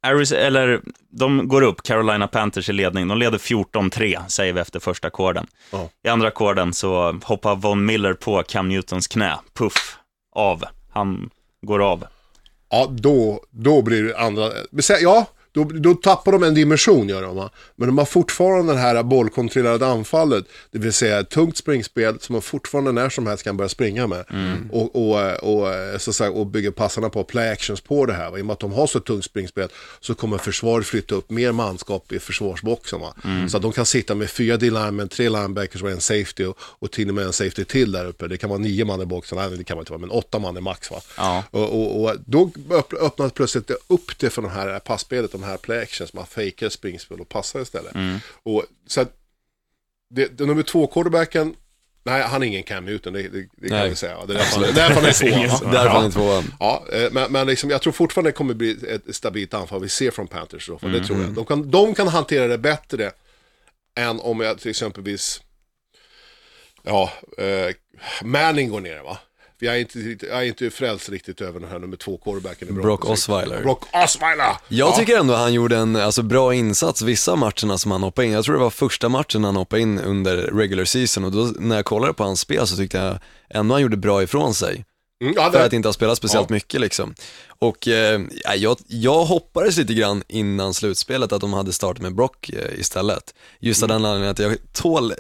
Aris, 0.08 0.32
eller, 0.32 0.82
de 1.10 1.48
går 1.48 1.62
upp, 1.62 1.84
Carolina 1.84 2.28
Panthers 2.28 2.70
i 2.70 2.74
ledning. 2.74 3.08
De 3.08 3.18
leder 3.18 3.38
14-3, 3.38 4.28
säger 4.28 4.54
vi 4.54 4.60
efter 4.60 4.80
första 4.80 5.08
ackorden. 5.08 5.48
Ja. 5.72 5.90
I 6.04 6.10
andra 6.10 6.28
ackorden 6.28 6.74
så 6.74 7.20
hoppar 7.24 7.56
Von 7.56 7.86
Miller 7.86 8.14
på 8.14 8.44
Cam 8.44 8.70
Newtons 8.70 9.08
knä. 9.08 9.38
Puff, 9.54 9.98
av. 10.36 10.64
Han 10.94 11.30
går 11.62 11.92
av. 11.92 12.04
Ja, 12.70 12.88
då, 12.90 13.40
då 13.52 13.82
blir 13.82 14.04
det 14.04 14.18
andra... 14.18 14.50
Ja, 15.02 15.26
då, 15.58 15.64
då 15.80 15.94
tappar 15.94 16.32
de 16.32 16.44
en 16.44 16.54
dimension 16.54 17.10
gör 17.10 17.22
de 17.22 17.36
va. 17.36 17.50
Men 17.76 17.88
de 17.88 17.98
har 17.98 18.06
fortfarande 18.06 18.74
det 18.74 18.80
här 18.80 19.04
bollkontrollerade 19.04 19.88
anfallet. 19.88 20.46
Det 20.72 20.80
vill 20.80 20.94
säga 20.94 21.20
ett 21.20 21.30
tungt 21.30 21.58
springspel 21.58 22.20
som 22.20 22.34
man 22.34 22.42
fortfarande 22.42 22.92
när 22.92 23.10
som 23.10 23.28
helst 23.28 23.44
kan 23.44 23.58
börja 23.58 23.70
springa 23.70 24.08
med. 24.08 24.26
Och, 24.72 24.96
och, 24.96 25.34
och, 25.44 25.68
så 26.02 26.10
att 26.10 26.16
säga, 26.16 26.32
och 26.32 26.48
bygger 26.48 26.72
passarna 26.72 27.10
på 27.10 27.24
play 27.24 27.50
actions 27.50 27.82
på 27.82 28.06
det 28.06 28.14
här. 28.14 28.32
Va? 28.32 28.38
I 28.38 28.42
och 28.42 28.46
med 28.46 28.54
att 28.54 28.60
de 28.60 28.74
har 28.74 28.88
så 28.88 29.00
tungt 29.00 29.26
springspel 29.26 29.70
så 30.00 30.16
kommer 30.16 30.38
försvaret 30.38 30.86
flytta 30.86 31.16
upp 31.16 31.30
mer 31.30 31.52
manskap 31.52 32.12
i 32.12 32.20
försvarsboxen. 32.20 33.00
Va? 33.00 33.14
Så 33.50 33.58
att 33.58 33.64
de 33.64 33.72
kan 33.72 33.86
sitta 33.86 34.16
med 34.16 34.30
fyra 34.30 34.58
D-linemen, 34.58 35.10
tre 35.10 35.30
linebackers 35.30 35.84
och 35.84 35.92
en 35.92 36.02
safety 36.02 36.46
och, 36.46 36.58
och 36.60 36.92
till 36.92 37.10
och 37.10 37.16
med 37.16 37.26
en 37.26 37.34
safety 37.34 37.64
till 37.64 37.92
där 37.92 38.06
uppe. 38.06 38.28
Det 38.28 38.38
kan 38.38 38.50
vara 38.50 38.60
nio 38.60 38.86
man 38.86 39.02
i 39.02 39.06
boxen, 39.06 39.38
nej 39.38 39.58
det 39.58 39.64
kan 39.64 39.78
man 39.78 39.82
inte 39.82 39.92
vara, 39.92 40.02
men 40.02 40.10
åtta 40.10 40.40
man 40.40 40.58
är 40.58 40.62
max. 40.62 40.92
Va? 40.92 41.02
Ja. 41.18 41.44
Och, 41.52 41.64
och, 41.64 42.04
och 42.04 42.16
då 42.26 42.52
öpp- 42.70 43.02
öppnas 43.02 43.32
plötsligt 43.32 43.68
det 43.68 43.78
upp 43.88 44.20
det 44.20 44.30
för 44.30 44.42
de 44.42 44.52
här 44.52 44.80
passspelet, 44.80 45.32
de 45.32 45.44
här 45.44 45.47
play 45.58 45.80
actions, 45.82 46.14
man 46.14 46.26
fejkar 46.26 46.70
springspel 46.70 47.20
och 47.22 47.30
passar 47.30 47.62
istället. 47.62 47.94
Och, 48.44 48.66
så 48.88 49.02
att, 49.02 49.14
det, 50.10 50.38
det, 50.38 50.46
nummer 50.46 50.64
två 50.64 50.88
quarterbacken, 50.88 51.56
nej 52.04 52.22
han 52.22 52.44
är 52.44 52.48
ingen 52.48 52.64
Cam 52.64 52.86
Newton, 52.86 53.14
det, 53.14 53.22
det, 53.28 53.48
det 53.58 53.70
kan 53.70 53.90
vi 53.90 53.96
säga. 53.96 54.26
Det 54.26 54.34
är 54.34 54.38
därför 54.38 54.56
han 54.60 54.64
är- 54.70 54.74
därför 54.74 54.96
han 54.96 55.06
är 55.06 55.24
Ingen 55.38 55.50
tvåa. 55.50 55.58
som- 55.60 55.68
va? 55.68 55.74
Därför 55.74 55.86
Ja. 55.90 55.94
han 55.94 56.06
är 56.06 56.12
tvåan. 56.12 56.54
Ja, 56.60 56.86
eh, 56.94 57.12
men, 57.12 57.32
men 57.32 57.48
liksom, 57.48 57.70
jag 57.70 57.82
tror 57.82 57.94
fortfarande 57.94 58.30
det 58.30 58.34
kommer 58.34 58.54
bli 58.54 58.78
ett 58.90 59.16
stabilt 59.16 59.54
anfall 59.54 59.82
vi 59.82 59.90
ser 59.90 60.12
från 60.12 60.28
Panthers. 60.28 60.68
Då, 60.68 60.80
för 60.80 60.90
det 60.90 61.04
tror 61.06 61.22
jag. 61.22 61.30
De 61.34 61.46
kan, 61.46 61.72
de 61.72 61.96
kan 61.96 62.08
hantera 62.08 62.48
det 62.48 62.58
bättre 62.58 63.12
än 63.96 64.20
om 64.20 64.40
jag 64.40 64.60
till 64.60 64.70
exempelvis, 64.70 65.42
ja, 66.84 67.12
eh, 67.38 67.76
Manning 68.24 68.70
går 68.70 68.82
ner 68.82 69.00
va. 69.04 69.18
Jag 69.60 69.76
är 69.76 69.80
inte, 69.80 70.26
jag 70.28 70.38
är 70.38 70.44
inte 70.44 70.70
frälst 70.70 71.10
riktigt 71.10 71.42
över 71.42 71.60
den 71.60 71.70
här 71.70 71.80
nummer 71.80 71.98
två 71.98 72.18
quarterbacken 72.18 72.68
i 72.68 72.72
Brock. 72.72 73.06
Osweiler. 73.06 73.62
Brock 73.62 73.84
Osweiler! 73.94 74.46
Jag 74.68 74.90
ja. 74.90 74.96
tycker 74.96 75.18
ändå 75.18 75.34
han 75.34 75.54
gjorde 75.54 75.78
en 75.78 75.96
alltså, 75.96 76.22
bra 76.22 76.54
insats 76.54 77.02
vissa 77.02 77.36
matcherna 77.36 77.78
som 77.78 77.92
han 77.92 78.04
hoppade 78.04 78.28
in. 78.28 78.34
Jag 78.34 78.46
tror 78.46 78.56
det 78.56 78.62
var 78.62 78.70
första 78.70 79.10
matchen 79.10 79.44
han 79.44 79.56
hoppade 79.56 79.82
in 79.82 80.00
under 80.00 80.38
regular 80.38 80.86
season 80.86 81.24
och 81.24 81.32
då 81.32 81.54
när 81.60 81.76
jag 81.76 81.86
kollade 81.86 82.14
på 82.14 82.24
hans 82.24 82.40
spel 82.40 82.68
så 82.68 82.76
tyckte 82.76 82.98
jag 82.98 83.20
ändå 83.50 83.76
han 83.76 83.82
gjorde 83.82 83.98
bra 83.98 84.24
ifrån 84.24 84.54
sig. 84.54 84.86
Mm, 85.22 85.34
ja, 85.38 85.52
För 85.52 85.66
att 85.66 85.74
inte 85.74 85.88
ha 85.88 85.94
spelat 85.94 86.18
speciellt 86.18 86.50
Ja. 86.50 86.54
mycket 86.54 86.82
liksom. 86.82 87.16
Och 87.60 87.88
eh, 87.88 88.22
ja, 88.44 88.56
jag, 88.56 88.78
jag 88.88 89.26
hoppades 89.26 89.78
lite 89.78 89.94
grann 89.94 90.24
innan 90.28 90.74
slutspelet 90.74 91.32
att 91.32 91.42
de 91.42 91.54
hade 91.54 91.74
startat 91.74 92.02
med 92.02 92.16
Brock 92.16 92.50
eh, 92.50 92.80
istället. 92.80 93.34
Just 93.60 93.84
av 93.84 93.90
den 93.90 94.06
anledningen 94.06 94.32
att 94.32 94.40
jag 94.40 94.58
tål 94.74 95.14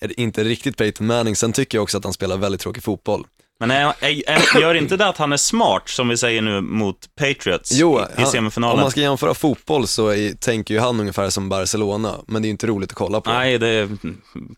inte 0.00 0.44
riktigt 0.44 0.76
Peyton 0.76 1.06
Manning, 1.06 1.36
sen 1.36 1.52
tycker 1.52 1.78
jag 1.78 1.82
också 1.82 1.98
att 1.98 2.04
han 2.04 2.12
spelar 2.12 2.36
väldigt 2.36 2.60
tråkig 2.60 2.82
fotboll. 2.82 3.26
Men 3.60 3.70
är, 3.70 3.94
är, 4.00 4.30
är, 4.30 4.60
gör 4.60 4.74
inte 4.74 4.96
det 4.96 5.06
att 5.06 5.16
han 5.16 5.32
är 5.32 5.36
smart, 5.36 5.88
som 5.88 6.08
vi 6.08 6.16
säger 6.16 6.42
nu, 6.42 6.60
mot 6.60 6.96
Patriots 7.18 7.72
Jo, 7.72 8.00
i, 8.18 8.22
i 8.22 8.26
semifinalen? 8.26 8.74
om 8.74 8.80
man 8.80 8.90
ska 8.90 9.00
jämföra 9.00 9.34
fotboll 9.34 9.86
så 9.86 10.08
är, 10.08 10.32
tänker 10.34 10.74
ju 10.74 10.80
han 10.80 11.00
ungefär 11.00 11.30
som 11.30 11.48
Barcelona, 11.48 12.14
men 12.26 12.42
det 12.42 12.48
är 12.48 12.50
inte 12.50 12.66
roligt 12.66 12.90
att 12.90 12.96
kolla 12.96 13.20
på. 13.20 13.30
Nej, 13.30 13.58
det 13.58 13.68
är 13.68 13.88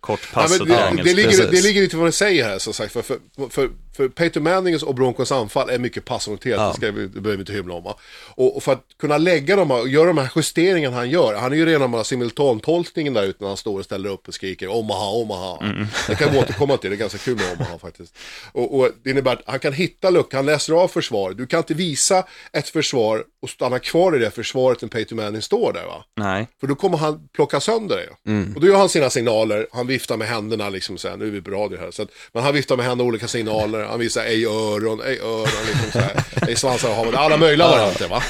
kort 0.00 0.20
ja, 0.22 0.40
pass 0.40 0.50
men 0.50 0.60
och 0.60 0.66
det, 0.66 0.74
triangel. 0.74 1.04
det, 1.06 1.14
ligger, 1.14 1.30
precis. 1.30 1.50
det 1.50 1.62
ligger 1.62 1.80
lite 1.80 1.96
vad 1.96 2.08
du 2.08 2.12
säger 2.12 2.44
här 2.44 2.58
som 2.58 2.72
sagt. 2.72 2.92
För, 2.92 3.02
för, 3.02 3.18
för, 3.50 3.70
för 3.98 4.08
Peyton 4.08 4.42
Mannings 4.42 4.82
och 4.82 4.94
Broncos 4.94 5.32
anfall 5.32 5.70
är 5.70 5.78
mycket 5.78 6.04
passorienterat, 6.04 6.58
Ja. 6.60 6.68
det, 6.68 6.74
ska 6.74 6.86
det 6.86 6.92
behöver 7.08 7.36
vi 7.36 7.40
inte 7.40 7.52
hymla 7.52 7.74
om. 7.74 7.82
va. 7.84 7.98
Och, 8.34 8.56
och 8.56 8.62
för 8.62 8.72
att 8.72 8.84
kunna 9.00 9.18
lägga 9.18 9.56
dem 9.56 9.70
och 9.70 9.88
göra 9.88 10.06
de 10.06 10.18
här 10.18 10.30
justeringarna 10.36 10.96
han 10.96 11.10
gör, 11.10 11.34
han 11.34 11.52
är 11.52 11.56
ju 11.56 11.66
redan 11.66 11.90
med 11.90 12.06
simultantolkningen 12.06 13.14
där 13.14 13.22
ute 13.24 13.38
när 13.40 13.48
han 13.48 13.56
står 13.56 13.78
och 13.78 13.84
ställer 13.84 14.08
upp 14.10 14.28
och 14.28 14.34
skriker 14.34 14.68
Omaha, 14.68 15.10
Omaha. 15.10 15.58
Det 16.06 16.14
kan 16.14 16.32
vi 16.32 16.38
återkomma 16.38 16.76
till, 16.76 16.90
det 16.90 16.96
är 16.96 16.98
ganska 16.98 17.18
kul 17.18 17.36
med 17.36 17.52
Omaha 17.56 17.78
faktiskt. 17.78 18.16
Och, 18.52 18.78
och 18.78 18.90
det 19.02 19.10
innebär 19.10 19.32
att 19.32 19.42
han 19.46 19.58
kan 19.58 19.72
hitta 19.72 20.10
luckan, 20.10 20.38
han 20.38 20.46
läser 20.46 20.72
av 20.72 20.88
försvar. 20.88 21.30
Du 21.32 21.46
kan 21.46 21.58
inte 21.58 21.74
visa 21.74 22.24
ett 22.52 22.68
försvar 22.68 23.24
och 23.42 23.50
stanna 23.50 23.78
kvar 23.78 24.16
i 24.16 24.18
det 24.18 24.30
försvaret 24.30 24.82
när 24.82 24.88
Peyton 24.88 25.16
Manning 25.16 25.42
står 25.42 25.72
där 25.72 25.86
va. 25.86 26.04
Nej. 26.16 26.48
För 26.60 26.66
då 26.66 26.74
kommer 26.74 26.98
han 26.98 27.28
plocka 27.32 27.60
sönder 27.60 27.96
det. 27.96 28.30
Mm. 28.30 28.54
Och 28.54 28.60
då 28.60 28.66
gör 28.66 28.76
han 28.76 28.88
sina 28.88 29.10
signaler, 29.10 29.66
han 29.72 29.86
viftar 29.86 30.16
med 30.16 30.28
händerna 30.28 30.68
liksom 30.68 30.98
så 30.98 31.08
här, 31.08 31.16
nu 31.16 31.26
är 31.26 31.30
vi 31.30 31.42
på 31.42 31.50
radio 31.50 31.78
här. 31.78 31.90
Så 31.90 32.02
att, 32.02 32.08
men 32.32 32.42
han 32.42 32.54
viftar 32.54 32.76
med 32.76 32.86
händerna 32.86 33.08
olika 33.08 33.28
signaler, 33.28 33.84
han 33.84 33.98
visar 33.98 34.24
ej 34.24 34.46
öron, 34.46 35.00
ej 35.00 35.18
öron, 35.20 35.66
liksom 35.66 35.90
så 35.92 35.98
här, 35.98 36.24
ej 36.48 36.56
svansar, 36.56 36.94
har 36.94 37.04
man 37.04 37.14
alla 37.14 37.36
möjliga 37.36 37.68
varianter 37.68 38.08
va. 38.08 38.22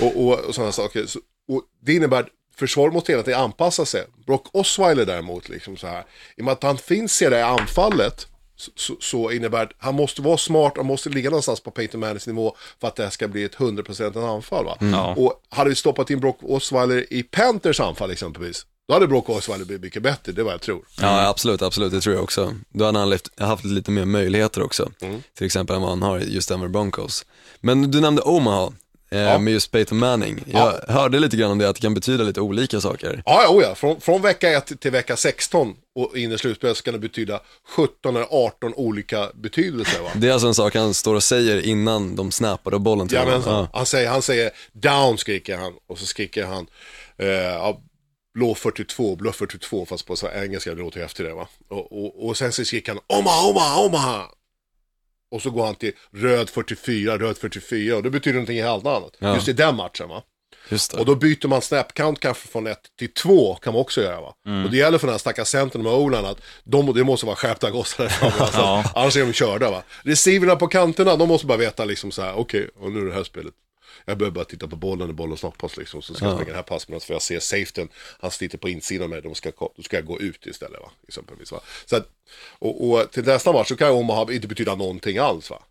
Och, 0.00 0.26
och, 0.26 0.40
och 0.40 0.54
sådana 0.54 0.72
saker. 0.72 1.06
Så, 1.06 1.18
och 1.48 1.62
det 1.82 1.94
innebär 1.94 2.20
att 2.20 2.28
försvaret 2.56 2.94
måste 2.94 3.12
hela 3.12 3.22
tiden 3.22 3.40
anpassa 3.40 3.84
sig. 3.84 4.04
Brock 4.26 4.46
Osweiler 4.52 5.04
däremot, 5.04 5.48
liksom 5.48 5.76
så 5.76 5.86
här, 5.86 6.04
i 6.36 6.40
och 6.40 6.44
med 6.44 6.52
att 6.52 6.62
han 6.62 6.78
finns 6.78 7.22
i 7.22 7.24
det 7.24 7.36
här 7.36 7.58
anfallet, 7.60 8.26
så, 8.56 8.96
så, 9.00 9.30
innebär 9.30 9.62
att 9.62 9.72
han 9.78 9.94
måste 9.94 10.22
vara 10.22 10.36
smart, 10.36 10.72
han 10.76 10.86
måste 10.86 11.08
ligga 11.08 11.30
någonstans 11.30 11.60
på 11.60 11.70
Peyton 11.70 12.00
Mannings 12.00 12.26
nivå 12.26 12.56
för 12.80 12.88
att 12.88 12.96
det 12.96 13.02
här 13.02 13.10
ska 13.10 13.28
bli 13.28 13.44
ett 13.44 13.56
100% 13.56 14.34
anfall. 14.34 14.64
Va? 14.64 14.76
Ja. 14.80 15.14
Och 15.14 15.42
hade 15.48 15.70
vi 15.70 15.76
stoppat 15.76 16.10
in 16.10 16.20
Brock 16.20 16.38
Osweiler 16.42 17.12
i 17.12 17.22
Panthers 17.22 17.80
anfall 17.80 18.10
exempelvis, 18.10 18.66
då 18.88 18.94
hade 18.94 19.06
Brock 19.06 19.28
Osweiler 19.28 19.64
blivit 19.64 19.82
mycket 19.82 20.02
bättre, 20.02 20.32
det 20.32 20.40
är 20.40 20.44
vad 20.44 20.52
jag 20.54 20.60
tror. 20.60 20.84
Ja, 21.00 21.28
absolut, 21.28 21.62
absolut, 21.62 21.92
det 21.92 22.00
tror 22.00 22.14
jag 22.14 22.24
också. 22.24 22.54
Då 22.68 22.84
hade 22.84 22.98
han 22.98 23.10
left, 23.10 23.40
haft 23.40 23.64
lite 23.64 23.90
mer 23.90 24.04
möjligheter 24.04 24.62
också, 24.62 24.90
Mm. 25.00 25.22
till 25.34 25.46
exempel 25.46 25.76
än 25.76 25.82
vad 25.82 25.90
han 25.90 26.02
har 26.02 26.18
i 26.18 26.34
just 26.34 26.48
Denver 26.48 26.68
Broncos. 26.68 27.26
Men 27.60 27.90
du 27.90 28.00
nämnde 28.00 28.22
Omaha, 28.22 28.72
Ja. 29.08 29.38
med 29.38 29.52
just 29.52 29.70
Peyton 29.70 29.98
Manning. 29.98 30.44
Jag 30.46 30.80
hörde 30.88 31.18
lite 31.18 31.36
grann 31.36 31.50
om 31.50 31.58
det, 31.58 31.68
att 31.68 31.76
det 31.76 31.82
kan 31.82 31.94
betyda 31.94 32.24
lite 32.24 32.40
olika 32.40 32.80
saker. 32.80 33.22
Ja, 33.26 33.42
ja, 33.42 33.48
oh 33.48 33.62
ja. 33.62 33.74
Från, 33.74 34.00
från 34.00 34.22
vecka 34.22 34.50
1 34.50 34.80
till 34.80 34.90
vecka 34.90 35.16
16 35.16 35.74
och 35.94 36.16
in 36.16 36.32
i 36.32 36.38
slutspelet 36.38 36.82
kan 36.82 36.92
det 36.92 37.00
betyda 37.00 37.40
17 37.68 38.16
eller 38.16 38.26
18 38.30 38.74
olika 38.74 39.30
betydelser. 39.34 40.02
Va? 40.02 40.10
Det 40.14 40.28
är 40.28 40.32
alltså 40.32 40.48
en 40.48 40.54
sak 40.54 40.74
han 40.74 40.94
står 40.94 41.14
och 41.14 41.22
säger 41.22 41.66
innan 41.66 42.16
de 42.16 42.32
snappade 42.32 42.78
bollen 42.78 43.08
till 43.08 43.16
Jajamensan. 43.16 43.52
honom. 43.52 43.68
Han, 43.72 43.86
säger, 43.86 44.08
han 44.10 44.22
säger 44.22 44.50
down 44.72 45.18
skriker 45.18 45.56
han 45.56 45.72
och 45.88 45.98
så 45.98 46.06
skriker 46.06 46.44
han 46.44 46.66
eh, 47.18 47.28
ja, 47.28 47.80
blå 48.34 48.54
42, 48.54 49.16
blå 49.16 49.32
42 49.32 49.86
fast 49.86 50.06
på 50.06 50.16
så 50.16 50.28
engelska, 50.28 50.74
det 50.74 50.80
låter 50.80 50.98
ju 50.98 51.04
efter 51.04 51.24
det 51.24 51.34
va. 51.34 51.48
Och, 51.68 51.92
och, 51.92 52.26
och 52.28 52.36
sen 52.36 52.52
så 52.52 52.64
skriker 52.64 52.92
han 52.92 53.18
Omaha, 53.18 53.50
Omaha, 53.50 53.86
Omaha. 53.86 54.28
Och 55.30 55.42
så 55.42 55.50
går 55.50 55.66
han 55.66 55.74
till 55.74 55.92
röd 56.12 56.50
44, 56.50 57.18
röd 57.18 57.38
44 57.38 57.96
och 57.96 58.02
det 58.02 58.10
betyder 58.10 58.34
någonting 58.34 58.62
helt 58.62 58.86
annat. 58.86 59.16
Ja. 59.18 59.34
Just 59.34 59.48
i 59.48 59.52
den 59.52 59.76
matchen 59.76 60.08
va. 60.08 60.22
Och 60.98 61.06
då 61.06 61.14
byter 61.14 61.48
man 61.48 61.62
snap 61.62 61.94
count 61.94 62.20
kanske 62.20 62.48
från 62.48 62.66
1 62.66 62.78
till 62.98 63.12
2 63.12 63.54
kan 63.54 63.72
man 63.72 63.80
också 63.80 64.02
göra 64.02 64.20
va. 64.20 64.34
Och 64.64 64.70
det 64.70 64.76
gäller 64.76 64.98
för 64.98 65.06
den 65.06 65.14
här 65.14 65.18
stackars 65.18 65.48
centern 65.48 65.82
med 65.82 65.92
o 65.92 66.14
att 66.14 66.40
de, 66.64 66.94
det 66.94 67.04
måste 67.04 67.26
vara 67.26 67.36
skärpta 67.36 67.70
gossar 67.70 68.04
där 68.04 68.10
framme. 68.30 68.34
Alltså, 68.38 68.58
Ja. 68.60 68.84
Annars 68.94 69.16
är 69.16 69.20
de 69.26 69.32
körda 69.32 69.70
va. 69.70 69.82
Receiverna 70.02 70.56
på 70.56 70.66
kanterna, 70.66 71.16
de 71.16 71.28
måste 71.28 71.46
bara 71.46 71.58
veta 71.58 71.84
liksom 71.84 72.10
så 72.10 72.22
här, 72.22 72.34
okej, 72.38 72.68
och 72.76 72.92
nu 72.92 73.00
är 73.00 73.04
det 73.04 73.14
här 73.14 73.24
spelet. 73.24 73.54
Jag 74.08 74.18
behöver 74.18 74.34
bara 74.34 74.44
titta 74.44 74.66
på 74.68 74.76
bollen 74.76 75.06
när 75.06 75.14
bollen 75.14 75.36
snappas 75.36 75.76
liksom. 75.76 76.02
Så 76.02 76.14
ska 76.14 76.24
jag 76.24 76.34
springa 76.34 76.50
det 76.50 76.56
här 76.56 76.62
passet 76.62 77.04
för 77.04 77.12
jag 77.14 77.22
ser 77.22 77.40
safeten, 77.40 77.88
han 78.20 78.30
sitter 78.30 78.58
på 78.58 78.68
insidan 78.68 79.10
med, 79.10 79.22
de 79.22 79.34
ska, 79.34 79.50
då 79.76 79.82
ska 79.82 79.96
jag 79.96 80.06
gå 80.06 80.20
ut 80.20 80.46
istället 80.46 80.80
va. 80.80 80.90
Exempelvis, 81.08 81.52
va? 81.52 81.60
Så 81.86 81.96
att, 81.96 82.08
och, 82.58 82.90
och 82.90 83.10
till 83.10 83.24
nästa 83.24 83.52
match 83.52 83.68
så 83.68 83.76
kan 83.76 83.90
Omaha 83.90 84.32
inte 84.32 84.48
betyda 84.48 84.74
någonting 84.74 85.18
alls 85.18 85.50
va. 85.50 85.62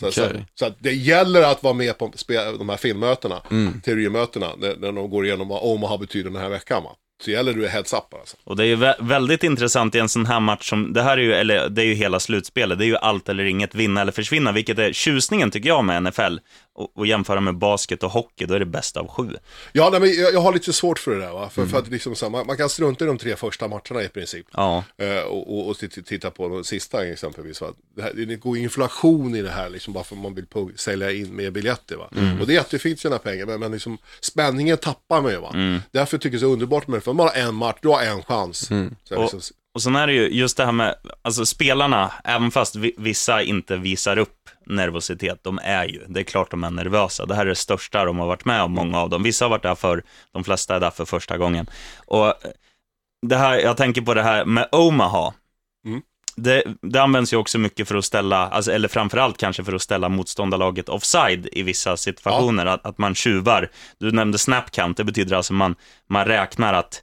Så, 0.00 0.12
så, 0.12 0.24
Okej. 0.26 0.44
så 0.54 0.66
att 0.66 0.76
det 0.78 0.92
gäller 0.92 1.42
att 1.42 1.62
vara 1.62 1.74
med 1.74 1.98
på 1.98 2.12
de 2.58 2.68
här 2.68 2.76
filmmötena, 2.76 3.42
Mm. 3.50 3.80
teorimötena, 3.80 4.52
när, 4.58 4.76
när 4.76 4.92
de 4.92 5.10
går 5.10 5.26
igenom 5.26 5.48
vad 5.48 5.60
Omaha 5.62 5.98
betyder 5.98 6.30
den 6.30 6.40
här 6.42 6.48
veckan. 6.48 6.82
Va? 6.84 6.90
Så 7.24 7.30
gäller 7.30 7.52
det 7.54 7.68
heads 7.68 7.92
up 7.92 8.14
alltså. 8.20 8.36
Och 8.44 8.56
det 8.56 8.62
är 8.62 8.66
ju 8.66 8.76
vä- 8.76 9.08
väldigt 9.08 9.44
intressant 9.44 9.94
i 9.94 9.98
en 9.98 10.08
sån 10.08 10.26
här 10.26 10.40
match 10.40 10.68
som, 10.68 10.92
det 10.92 11.02
här 11.02 11.18
är 11.18 11.22
ju, 11.22 11.32
eller 11.34 11.68
det 11.68 11.82
är 11.82 11.86
ju 11.86 11.94
hela 11.94 12.20
slutspelet, 12.20 12.78
det 12.78 12.84
är 12.84 12.86
ju 12.86 12.96
allt 12.96 13.28
eller 13.28 13.44
inget, 13.44 13.74
vinna 13.74 14.00
eller 14.00 14.12
försvinna, 14.12 14.52
vilket 14.52 14.78
är 14.78 14.92
tjusningen 14.92 15.50
tycker 15.50 15.68
jag 15.68 15.84
med 15.84 16.02
NFL. 16.02 16.36
Och, 16.74 16.98
och 16.98 17.06
jämföra 17.06 17.40
med 17.40 17.56
basket 17.56 18.02
och 18.02 18.10
hockey, 18.10 18.44
då 18.46 18.54
är 18.54 18.58
det 18.58 18.66
bäst 18.66 18.96
av 18.96 19.08
sju. 19.08 19.30
Ja, 19.72 19.88
nej, 19.90 20.00
men 20.00 20.14
jag, 20.14 20.34
jag 20.34 20.40
har 20.40 20.52
lite 20.52 20.72
svårt 20.72 20.98
för 20.98 21.10
det 21.10 21.20
där. 21.20 21.32
Va? 21.32 21.50
För, 21.50 21.62
Mm. 21.62 21.70
för 21.72 21.78
att 21.78 21.88
liksom, 21.88 22.14
så 22.16 22.30
man, 22.30 22.46
man 22.46 22.56
kan 22.56 22.68
strunta 22.68 23.04
i 23.04 23.06
de 23.08 23.18
tre 23.18 23.36
första 23.36 23.68
matcherna 23.68 24.02
i 24.02 24.08
princip. 24.08 24.46
Ja, 24.52 24.84
Eh, 24.98 25.22
och, 25.22 25.58
och, 25.58 25.68
och 25.70 25.76
titta, 26.06 26.30
på 26.30 26.48
de 26.48 26.64
sista 26.64 27.06
exempelvis. 27.06 27.60
Va? 27.60 27.68
Det, 27.96 28.02
här, 28.02 28.12
det 28.14 28.36
går 28.36 28.56
inflation 28.58 29.34
i 29.34 29.42
det 29.42 29.50
här, 29.50 29.68
liksom, 29.70 29.92
bara 29.94 30.04
för 30.04 30.16
att 30.16 30.22
man 30.22 30.34
vill 30.34 30.46
sälja 30.76 31.12
in 31.12 31.36
mer 31.36 31.50
biljetter. 31.50 31.96
Va? 31.96 32.08
Mm. 32.16 32.40
Och 32.40 32.46
det 32.46 32.52
är 32.52 32.54
jättefint 32.54 33.00
tjäna 33.00 33.18
pengar, 33.18 33.46
men, 33.46 33.60
men 33.60 33.72
liksom, 33.72 33.98
spänningen 34.20 34.78
tappar 34.78 35.22
man 35.22 35.32
ju. 35.32 35.38
Va? 35.38 35.50
Mm. 35.54 35.80
Därför 35.90 36.18
tycker 36.18 36.34
jag 36.36 36.40
det 36.42 36.44
är 36.44 36.48
så 36.48 36.52
underbart 36.52 36.86
med 36.86 36.96
det, 36.96 37.00
för 37.00 37.12
man 37.12 37.28
har 37.28 37.34
en 37.34 37.54
match, 37.54 37.78
du 37.82 37.88
har 37.88 38.02
en 38.02 38.22
chans. 38.22 38.70
Mm. 38.70 38.94
Så 39.04 39.22
liksom, 39.22 39.40
och 39.74 39.82
sen 39.82 39.96
är 39.96 40.06
det 40.06 40.12
ju 40.12 40.28
just 40.28 40.56
det 40.56 40.64
här 40.64 40.72
med, 40.72 40.94
alltså 41.22 41.46
spelarna, 41.46 42.12
även 42.24 42.50
fast 42.50 42.76
vi, 42.76 42.94
vissa 42.98 43.42
inte 43.42 43.76
visar 43.76 44.18
upp 44.18 44.48
nervositet, 44.66 45.44
de 45.44 45.60
är 45.62 45.84
ju, 45.84 46.04
det 46.08 46.20
är 46.20 46.24
klart 46.24 46.50
de 46.50 46.64
är 46.64 46.70
nervösa. 46.70 47.26
Det 47.26 47.34
här 47.34 47.42
är 47.42 47.48
det 47.48 47.54
största 47.54 48.04
de 48.04 48.18
har 48.18 48.26
varit 48.26 48.44
med 48.44 48.62
om, 48.62 48.72
många 48.72 48.98
av 48.98 49.10
dem. 49.10 49.22
Vissa 49.22 49.44
har 49.44 49.50
varit 49.50 49.62
där 49.62 49.74
för, 49.74 50.02
de 50.32 50.44
flesta 50.44 50.76
är 50.76 50.80
där 50.80 50.90
för 50.90 51.04
första 51.04 51.38
gången. 51.38 51.66
Och 52.06 52.34
det 53.26 53.36
här, 53.36 53.58
jag 53.58 53.76
tänker 53.76 54.02
på 54.02 54.14
det 54.14 54.22
här 54.22 54.44
med 54.44 54.68
Omaha. 54.72 55.34
Mm. 55.84 56.02
det, 56.36 56.64
det 56.82 57.02
används 57.02 57.32
ju 57.32 57.36
också 57.36 57.58
mycket 57.58 57.88
för 57.88 57.94
att 57.94 58.04
ställa, 58.04 58.48
alltså, 58.48 58.72
eller 58.72 58.88
framförallt 58.88 59.38
kanske 59.38 59.64
för 59.64 59.72
att 59.72 59.82
ställa 59.82 60.08
motståndarlaget 60.08 60.88
offside 60.88 61.48
i 61.52 61.62
vissa 61.62 61.96
situationer, 61.96 62.66
att, 62.66 62.86
att 62.86 62.98
man 62.98 63.14
tjuvar. 63.14 63.70
Du 63.98 64.12
nämnde 64.12 64.38
snap 64.38 64.70
count, 64.70 64.96
det 64.96 65.04
betyder 65.04 65.36
alltså 65.36 65.52
man, 65.52 65.74
man 66.08 66.24
räknar 66.24 66.74
att 66.74 67.02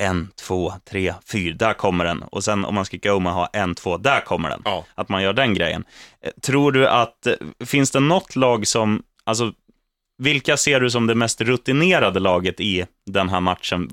en, 0.00 0.28
två, 0.46 0.72
tre, 0.90 1.14
fyra, 1.32 1.54
där 1.58 1.72
kommer 1.72 2.04
den. 2.04 2.22
Och 2.22 2.44
sen 2.44 2.64
om 2.64 2.74
man 2.74 2.84
ska 2.84 2.96
go, 3.02 3.18
man 3.18 3.32
har 3.34 3.48
en, 3.52 3.74
två, 3.74 3.96
där 3.96 4.20
kommer 4.20 4.50
den. 4.50 4.62
Ja. 4.64 4.84
Att 4.94 5.08
man 5.08 5.22
gör 5.22 5.32
den 5.32 5.54
grejen. 5.54 5.84
Eh, 6.24 6.30
Tror 6.42 6.72
du 6.72 6.88
att, 6.88 7.26
eh, 7.26 7.34
finns 7.66 7.90
det 7.90 8.00
något 8.00 8.36
lag 8.36 8.66
som, 8.66 9.02
alltså, 9.24 9.52
vilka 10.18 10.56
ser 10.56 10.80
du 10.80 10.90
som 10.90 11.06
det 11.06 11.14
mest 11.14 11.40
rutinerade 11.40 12.20
laget 12.20 12.60
i 12.60 12.86
den 13.06 13.28
här 13.28 13.40
matchen? 13.40 13.90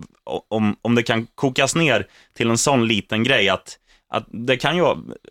Om, 0.50 0.76
om 0.82 0.96
det 0.96 1.04
kan 1.04 1.28
kokas 1.36 1.76
ner 1.76 2.08
till 2.38 2.50
en 2.50 2.58
sån 2.58 2.88
liten 2.88 3.24
grej 3.24 3.50
att, 3.50 3.78
att 4.10 4.26
det 4.30 4.58
kan 4.58 4.78
ju, 4.78 4.84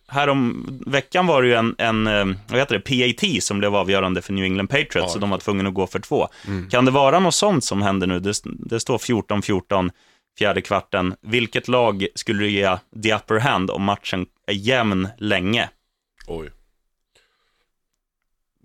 här 0.08 0.28
om 0.28 0.66
veckan 0.86 1.26
var 1.26 1.42
det 1.42 1.48
ju 1.48 1.54
en, 1.54 1.74
en 1.78 2.06
eh, 2.06 2.24
vad 2.48 2.58
heter 2.58 2.82
det, 2.84 3.14
PAT 3.16 3.42
som 3.42 3.58
blev 3.58 3.76
avgörande 3.76 4.22
för 4.22 4.32
New 4.32 4.44
England 4.44 4.66
Patriots, 4.68 4.94
Ja. 4.96 5.08
så 5.08 5.18
de 5.18 5.30
var 5.30 5.38
tvungna 5.38 5.68
att 5.68 5.74
gå 5.74 5.86
för 5.86 5.98
två. 5.98 6.28
Kan 6.70 6.84
det 6.84 6.90
vara 6.90 7.18
något 7.18 7.34
sånt 7.34 7.64
som 7.64 7.82
händer 7.82 8.06
nu? 8.06 8.20
Det, 8.20 8.34
det 8.44 8.80
står 8.80 8.98
14-14, 8.98 9.90
fjärde 10.38 10.62
kvarten. 10.62 11.16
Vilket 11.20 11.68
lag 11.68 12.06
skulle 12.14 12.38
du 12.38 12.50
ge 12.50 12.76
the 13.02 13.14
upper 13.14 13.38
hand 13.38 13.70
om 13.70 13.82
matchen 13.82 14.26
är 14.46 14.54
jämn 14.54 15.08
länge? 15.18 15.70
Oj. 16.26 16.50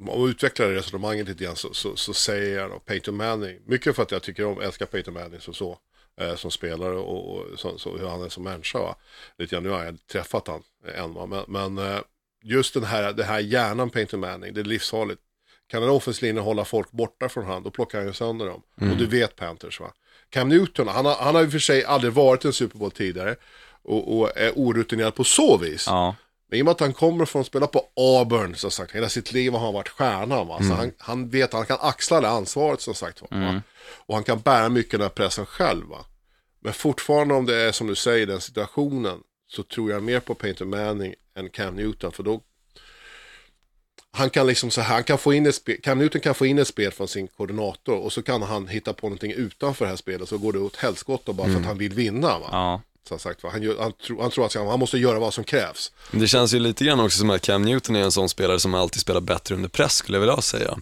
Om 0.07 0.25
vi 0.25 0.29
utvecklar 0.29 0.67
det 0.67 0.75
resonemanget 0.75 1.27
lite 1.27 1.43
grann 1.43 1.55
så, 1.55 1.73
så, 1.73 1.95
så 1.95 2.13
säger 2.13 2.59
jag 2.59 2.71
då 2.71 2.79
Peyton 2.79 3.15
Manning. 3.15 3.59
Mycket 3.65 3.95
för 3.95 4.03
att 4.03 4.11
jag 4.11 4.23
tycker 4.23 4.45
om, 4.45 4.61
älskar 4.61 4.85
Peyton 4.85 5.13
Manning 5.13 5.39
som 5.39 5.53
så. 5.53 5.77
Eh, 6.21 6.35
som 6.35 6.51
spelare 6.51 6.95
och, 6.95 7.35
och 7.35 7.59
så, 7.59 7.77
så, 7.77 7.97
hur 7.97 8.07
han 8.07 8.21
är 8.21 8.29
som 8.29 8.43
människa. 8.43 8.79
Va? 8.79 8.95
Lite 9.37 9.55
grann, 9.55 9.63
nu 9.63 9.69
har 9.69 9.83
jag 9.83 10.07
träffat 10.07 10.47
han 10.47 10.63
än 10.95 11.13
va? 11.13 11.25
Men, 11.25 11.43
men 11.47 11.77
eh, 11.77 12.01
just 12.43 12.73
den 12.73 12.83
här, 12.83 13.13
det 13.13 13.23
här 13.23 13.39
hjärnan 13.39 13.89
Peyton 13.89 14.19
Manning, 14.19 14.53
det 14.53 14.59
är 14.59 14.65
livsfarligt. 14.65 15.21
Kan 15.67 15.83
en 15.83 15.89
offensiv 15.89 16.37
hålla 16.37 16.65
folk 16.65 16.91
borta 16.91 17.29
från 17.29 17.45
han, 17.45 17.63
då 17.63 17.71
plockar 17.71 17.97
han 17.97 18.07
ju 18.07 18.13
sönder 18.13 18.45
dem. 18.45 18.61
Och 18.75 18.97
du 18.97 19.05
vet 19.05 19.35
Panthers 19.35 19.79
va. 19.79 19.93
Cam 20.31 20.49
Newton, 20.49 20.87
han 20.87 21.05
har, 21.05 21.15
han 21.15 21.35
har 21.35 21.43
i 21.43 21.47
och 21.47 21.51
för 21.51 21.59
sig 21.59 21.85
aldrig 21.85 22.13
varit 22.13 22.45
i 22.45 22.47
en 22.47 22.53
Super 22.53 22.77
Bowl 22.77 22.91
tidigare. 22.91 23.35
Och, 23.83 24.17
och 24.17 24.37
är 24.37 24.51
orutinerad 24.55 25.15
på 25.15 25.23
så 25.23 25.57
vis. 25.57 25.83
Ja, 25.87 26.15
Men 26.49 26.59
i 26.59 26.61
och 26.61 26.65
med 26.65 26.71
att 26.71 26.79
han 26.79 26.93
kommer 26.93 27.25
från 27.25 27.41
att 27.41 27.47
spela 27.47 27.67
på 27.67 27.85
Auburn, 27.95 28.55
som 28.55 28.71
sagt, 28.71 28.95
hela 28.95 29.09
sitt 29.09 29.33
liv 29.33 29.51
har 29.51 29.59
han 29.59 29.73
varit 29.73 29.89
stjärnan. 29.89 30.47
Va? 30.47 30.57
Mm. 30.57 30.69
Så 30.69 30.75
han, 30.75 30.91
han 30.97 31.29
vet 31.29 31.45
att 31.45 31.53
han 31.53 31.65
kan 31.65 31.77
axla 31.81 32.21
det 32.21 32.29
ansvaret, 32.29 32.81
som 32.81 32.93
sagt. 32.93 33.21
Va? 33.21 33.27
Och 34.05 34.15
han 34.15 34.23
kan 34.23 34.39
bära 34.39 34.69
mycket 34.69 34.93
av 34.93 34.99
den 34.99 35.05
här 35.05 35.15
pressen 35.15 35.45
själv. 35.45 35.85
Va? 35.87 36.05
Men 36.59 36.73
fortfarande 36.73 37.33
om 37.33 37.45
det 37.45 37.55
är 37.55 37.71
som 37.71 37.87
du 37.87 37.95
säger, 37.95 38.27
den 38.27 38.41
situationen, 38.41 39.19
så 39.47 39.63
tror 39.63 39.91
jag 39.91 40.03
mer 40.03 40.19
på 40.19 40.35
Peyton 40.35 40.69
Manning 40.69 41.13
än 41.35 41.49
Cam 41.49 41.75
Newton. 41.75 42.11
För 42.11 42.23
då, 42.23 42.41
han 44.13 44.29
kan 44.29 44.47
liksom 44.47 44.71
så 44.71 44.81
här, 44.81 44.93
han 44.93 45.03
kan 45.03 45.17
få 45.17 45.33
in 45.33 45.45
ett 45.45 45.55
spel, 45.55 45.77
Cam 45.83 45.99
Newton 45.99 46.21
kan 46.21 46.35
få 46.35 46.45
in 46.45 46.59
ett 46.59 46.67
spel 46.67 46.91
från 46.91 47.07
sin 47.07 47.27
koordinator 47.27 47.95
och 47.95 48.13
så 48.13 48.21
kan 48.21 48.41
han 48.41 48.67
hitta 48.67 48.93
på 48.93 49.07
någonting 49.07 49.31
utanför 49.31 49.85
det 49.85 49.89
här 49.89 49.95
spelet 49.95 50.29
så 50.29 50.37
går 50.37 50.53
det 50.53 50.59
åt 50.59 50.75
helskotta 50.75 51.33
bara 51.33 51.47
för 51.47 51.59
att 51.59 51.65
han 51.65 51.77
vill 51.77 51.93
vinna. 51.93 52.39
Va? 52.39 52.47
Mm. 52.47 52.51
ja. 52.51 52.81
Så 53.09 53.17
sagt, 53.17 53.43
va? 53.43 53.49
Han, 53.51 53.63
gör, 53.63 53.79
han, 53.79 53.93
tror, 53.93 54.21
han 54.21 54.31
tror 54.31 54.45
att 54.45 54.53
han, 54.53 54.67
han 54.67 54.79
måste 54.79 54.97
göra 54.97 55.19
vad 55.19 55.33
som 55.33 55.43
krävs. 55.43 55.91
Det 56.11 56.27
känns 56.27 56.53
ju 56.53 56.59
lite 56.59 56.85
grann 56.85 56.99
också 56.99 57.19
som 57.19 57.29
att 57.29 57.41
Cam 57.41 57.61
Newton 57.61 57.95
är 57.95 58.03
en 58.03 58.11
sån 58.11 58.29
spelare 58.29 58.59
som 58.59 58.73
alltid 58.73 59.01
spelar 59.01 59.21
bättre 59.21 59.55
under 59.55 59.69
press 59.69 59.93
skulle 59.93 60.15
jag 60.15 60.19
vilja 60.19 60.41
säga. 60.41 60.77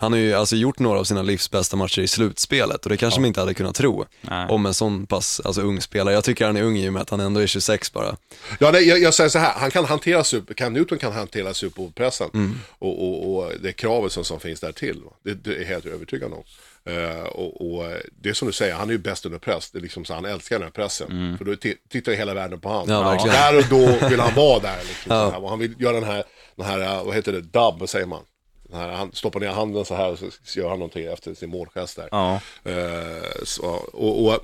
Han 0.00 0.12
har 0.12 0.18
ju 0.18 0.34
alltså 0.34 0.56
gjort 0.56 0.78
några 0.78 0.98
av 0.98 1.04
sina 1.04 1.22
livs 1.22 1.50
bästa 1.50 1.76
matcher 1.76 2.02
i 2.02 2.08
slutspelet 2.08 2.84
och 2.84 2.90
det 2.90 2.96
kanske 2.96 3.20
man 3.20 3.26
inte 3.26 3.40
hade 3.40 3.54
kunnat 3.54 3.74
tro 3.74 4.04
Nej. 4.20 4.48
om 4.48 4.66
en 4.66 4.74
sån 4.74 5.06
pass 5.06 5.40
alltså, 5.44 5.62
ung 5.62 5.80
spelare. 5.80 6.14
Jag 6.14 6.24
tycker 6.24 6.46
han 6.46 6.56
är 6.56 6.62
ung 6.62 6.76
i 6.76 6.88
och 6.88 6.92
med 6.92 7.02
att 7.02 7.10
han 7.10 7.20
ändå 7.20 7.40
är 7.40 7.46
26 7.46 7.92
bara. 7.92 8.16
Ja, 8.60 8.70
nej, 8.70 8.88
jag, 8.88 8.98
jag 8.98 9.14
säger 9.14 9.30
så 9.30 9.38
här, 9.38 9.52
han 9.56 9.70
kan 9.70 9.84
hantera 9.84 10.24
super, 10.24 10.54
Cam 10.54 10.72
Newton 10.72 10.98
kan 10.98 11.12
hantera 11.12 11.54
superpressen 11.54 12.60
och, 12.78 13.02
och, 13.08 13.36
och 13.36 13.52
det 13.62 13.72
kravet 13.72 14.12
som, 14.12 14.24
som 14.24 14.40
finns 14.40 14.60
där 14.60 14.72
till. 14.72 15.00
Det, 15.24 15.34
det 15.34 15.56
är 15.56 15.64
helt 15.64 15.86
övertygad 15.86 16.32
om. 16.32 16.42
Eh, 16.84 17.22
och, 17.22 17.70
och 17.78 17.92
det 18.22 18.28
är 18.28 18.34
som 18.34 18.46
du 18.48 18.52
säger, 18.52 18.74
han 18.74 18.88
är 18.88 18.92
ju 18.92 18.98
bäst 18.98 19.26
under 19.26 19.38
press. 19.38 19.70
Det 19.70 19.78
är 19.78 19.82
liksom 19.82 20.04
så 20.04 20.14
han 20.14 20.24
älskar 20.24 20.56
den 20.56 20.62
här 20.62 20.70
pressen. 20.70 21.36
För 21.38 21.44
då 21.44 21.52
ti- 21.52 21.76
tittar 21.90 22.12
ju 22.12 22.18
hela 22.18 22.34
världen 22.34 22.60
på 22.60 22.68
honom. 22.68 22.88
Ja, 22.88 23.02
verkligen. 23.02 23.36
Där 23.36 23.58
och 23.58 23.64
då 24.00 24.08
vill 24.08 24.20
han 24.20 24.34
vara 24.34 24.58
där. 24.60 24.78
Liksom, 24.88 25.12
här. 25.12 25.42
Och 25.44 25.50
han 25.50 25.58
vill 25.58 25.74
göra 25.78 25.92
den 26.00 26.04
här, 26.04 26.24
den 26.56 26.66
här, 26.66 26.80
eh, 26.80 27.04
vad 27.04 27.14
heter 27.14 27.32
det, 27.32 27.40
dub, 27.40 27.78
vad 27.78 27.88
säger 27.90 28.06
man? 28.06 28.22
Här, 28.72 28.88
han 28.88 29.12
stoppar 29.12 29.40
ner 29.40 29.48
handen 29.48 29.84
så 29.84 29.94
här 29.94 30.12
och 30.12 30.18
så 30.18 30.58
gör 30.58 30.68
han 30.68 30.78
någonting 30.78 31.04
efter 31.04 31.34
sin 31.34 31.50
målgest 31.50 31.96
där. 31.96 32.08
Ja. 32.10 32.40
Eh, 32.64 33.42
så, 33.42 33.66
och, 33.92 34.24
och, 34.24 34.34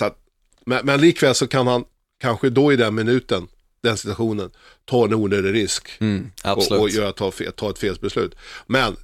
att, 0.00 0.16
men, 0.64 0.86
men 0.86 1.00
likväl 1.00 1.34
så 1.34 1.46
kan 1.46 1.66
han 1.66 1.84
kanske 2.20 2.50
då 2.50 2.72
i 2.72 2.76
den 2.76 2.94
minuten, 2.94 3.46
den 3.80 3.96
situationen, 3.96 4.50
ta 4.84 5.04
en 5.04 5.14
onödig 5.14 5.54
risk. 5.54 5.88
Mm, 6.00 6.30
och, 6.44 6.80
och 6.80 6.90
göra, 6.90 7.12
ta, 7.12 7.32
ta 7.56 7.70
ett 7.70 7.78
felbeslut. 7.78 8.34
Men, 8.66 8.96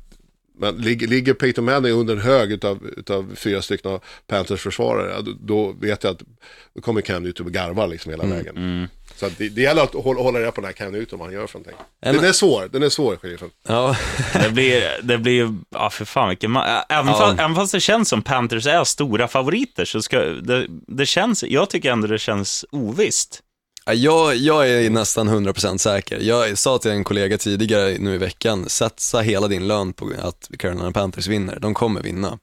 men 0.54 0.76
ligger, 0.76 1.06
ligger 1.06 1.34
Peyton 1.34 1.64
Manning 1.64 1.92
under 1.92 2.14
en 2.14 2.20
hög 2.20 2.52
utav, 2.52 2.86
utav 2.96 3.34
fyra 3.34 3.62
stycken 3.62 3.90
av 3.90 4.02
Panthers 4.26 4.60
försvarare, 4.60 5.22
då, 5.22 5.32
då 5.40 5.72
vet 5.72 6.04
jag 6.04 6.10
att 6.10 6.22
då 6.74 6.80
kommer 6.80 7.00
Cam 7.00 7.22
Newton 7.22 7.46
och 7.46 7.52
garvar 7.52 7.86
liksom 7.86 8.10
hela 8.10 8.26
vägen. 8.26 8.88
Så 9.28 9.34
det, 9.38 9.48
det 9.48 9.60
gäller 9.60 9.82
att 9.82 9.94
hålla, 9.94 10.20
hålla 10.22 10.38
reda 10.40 10.52
på 10.52 10.60
den 10.60 10.66
här 10.68 10.72
Cam 10.72 10.92
Newton, 10.92 11.18
vad 11.18 11.28
han 11.28 11.34
gör 11.34 11.46
för 11.46 11.58
någonting. 11.58 11.86
men- 12.02 12.14
Den 12.16 12.24
är 12.24 12.32
svår, 12.32 12.68
den 12.72 12.82
är 12.82 12.88
svår, 12.88 13.16
sheriffen. 13.16 13.50
Ja, 13.68 13.96
Det 14.32 14.50
blir, 14.52 15.00
det 15.02 15.18
blir, 15.18 15.54
ja 15.70 15.90
för 15.90 16.04
fan 16.04 16.28
vilken 16.28 16.50
ma- 16.56 16.82
även, 16.88 17.06
Ja. 17.12 17.18
fast, 17.18 17.38
även 17.40 17.54
fast 17.54 17.72
det 17.72 17.80
känns 17.80 18.08
som 18.08 18.22
Panthers 18.22 18.66
är 18.66 18.84
stora 18.84 19.28
favoriter 19.28 19.84
så 19.84 20.02
ska, 20.02 20.18
det, 20.20 20.66
det 20.86 21.06
känns, 21.06 21.44
jag 21.44 21.70
tycker 21.70 21.92
ändå 21.92 22.06
det 22.06 22.18
känns 22.18 22.64
ovisst. 22.70 23.40
Ja, 23.86 23.92
Jag, 23.94 24.36
jag 24.36 24.70
är 24.70 24.90
nästan 24.90 25.28
100% 25.28 25.78
säker. 25.78 26.18
Jag 26.20 26.58
sa 26.58 26.78
till 26.78 26.90
en 26.90 27.04
kollega 27.04 27.38
tidigare 27.38 27.96
nu 27.98 28.14
i 28.14 28.18
veckan, 28.18 28.68
satsa 28.68 29.20
hela 29.20 29.48
din 29.48 29.68
lön 29.68 29.92
på 29.92 30.10
att 30.22 30.50
Carolina 30.58 30.92
Panthers 30.92 31.26
vinner. 31.26 31.58
De 31.60 31.74
kommer 31.74 32.02
vinna. 32.02 32.38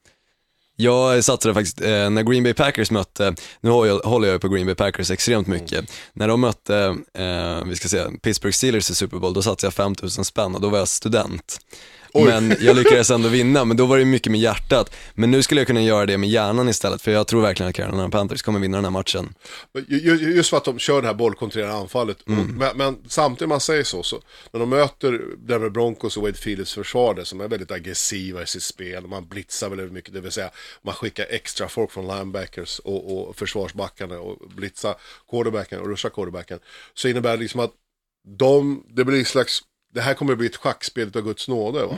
Jag 0.82 1.24
satsade 1.24 1.54
faktiskt, 1.54 1.82
eh, 1.82 2.10
när 2.10 2.24
Green 2.24 2.44
Bay 2.44 2.54
Packers 2.54 2.92
mötte, 2.92 3.36
nu 3.62 3.70
håller 3.70 4.28
jag, 4.28 4.34
ju 4.34 4.40
på 4.40 4.50
Green 4.50 4.66
Bay 4.66 4.76
Packers 4.76 5.12
extremt 5.12 5.48
mycket, 5.48 5.92
när 6.14 6.28
de 6.28 6.42
mötte, 6.42 6.96
eh, 7.14 7.66
vi 7.66 7.76
ska 7.76 7.88
säga, 7.88 8.12
Pittsburgh 8.22 8.54
Steelers 8.54 8.90
i 8.90 8.96
Super 8.96 9.18
Bowl, 9.18 9.34
då 9.34 9.42
satsade 9.42 9.68
jag 9.68 9.74
5000 9.74 10.26
spänn 10.26 10.56
och 10.56 10.62
då 10.62 10.70
var 10.70 10.78
jag 10.78 10.88
student. 10.88 11.60
Men 12.14 12.56
jag 12.60 12.76
lyckades 12.76 13.12
ändå 13.12 13.30
vinna, 13.30 13.66
men 13.66 13.78
då 13.78 13.86
var 13.86 13.98
det 13.98 14.06
mycket 14.06 14.32
med 14.32 14.42
hjärtat. 14.42 14.96
Men 15.14 15.32
nu 15.32 15.44
skulle 15.44 15.62
jag 15.62 15.68
kunna 15.68 15.82
göra 15.82 16.06
det 16.06 16.18
med 16.18 16.30
hjärnan 16.30 16.70
istället, 16.70 17.02
för 17.02 17.12
jag 17.12 17.28
tror 17.28 17.42
verkligen 17.42 17.70
att 17.70 17.76
Carolina 17.76 18.10
Panthers 18.10 18.42
kommer 18.42 18.60
vinna 18.60 18.78
den 18.78 18.86
här 18.86 18.92
matchen. 18.92 19.34
Just 20.36 20.50
för 20.50 20.58
att 20.58 20.66
de 20.66 20.80
kör 20.80 21.02
det 21.02 21.08
här 21.08 21.14
bollkontrollerade 21.14 21.78
anfallet. 21.78 22.22
Och, 22.22 22.30
men, 22.30 22.78
men 22.78 22.98
samtidigt 23.08 23.50
man 23.50 23.60
säger 23.60 23.84
så, 23.84 24.04
så, 24.04 24.22
när 24.52 24.60
de 24.60 24.70
möter 24.70 25.22
Denver 25.38 25.70
Broncos 25.70 26.18
och 26.18 26.24
Wade 26.24 26.38
Phillips 26.38 26.74
försvar 26.74 27.14
där, 27.14 27.24
som 27.24 27.42
är 27.42 27.48
väldigt 27.48 27.72
aggressiva 27.72 28.44
i 28.44 28.48
sitt 28.48 28.64
spel, 28.64 29.08
man 29.08 29.28
blitzar 29.28 29.70
väldigt 29.70 29.92
mycket, 29.92 30.14
det 30.14 30.22
vill 30.22 30.32
säga 30.32 30.50
man 30.82 30.94
skickar 30.94 31.26
extra 31.30 31.68
folk 31.68 31.92
från 31.92 32.08
linebackers 32.08 32.80
och, 32.80 33.30
och 33.30 33.36
försvarsbackarna 33.36 34.20
och 34.20 34.38
blitzar 34.56 34.96
quarterbacken 35.30 35.80
och 35.80 35.88
rushar 35.88 36.10
quarterbacken. 36.10 36.60
Så 36.94 37.08
innebär 37.08 37.32
det 37.32 37.44
liksom 37.44 37.60
att 37.60 37.72
de, 38.38 38.84
det 38.90 39.06
blir 39.06 39.20
en 39.20 39.26
slags, 39.26 39.62
det 39.94 40.02
här 40.02 40.14
kommer 40.14 40.32
att 40.32 40.38
bli 40.38 40.48
ett 40.48 40.56
schackspel 40.56 41.12
av 41.16 41.22
Guds 41.22 41.48
nåde. 41.48 41.86
Va? 41.86 41.98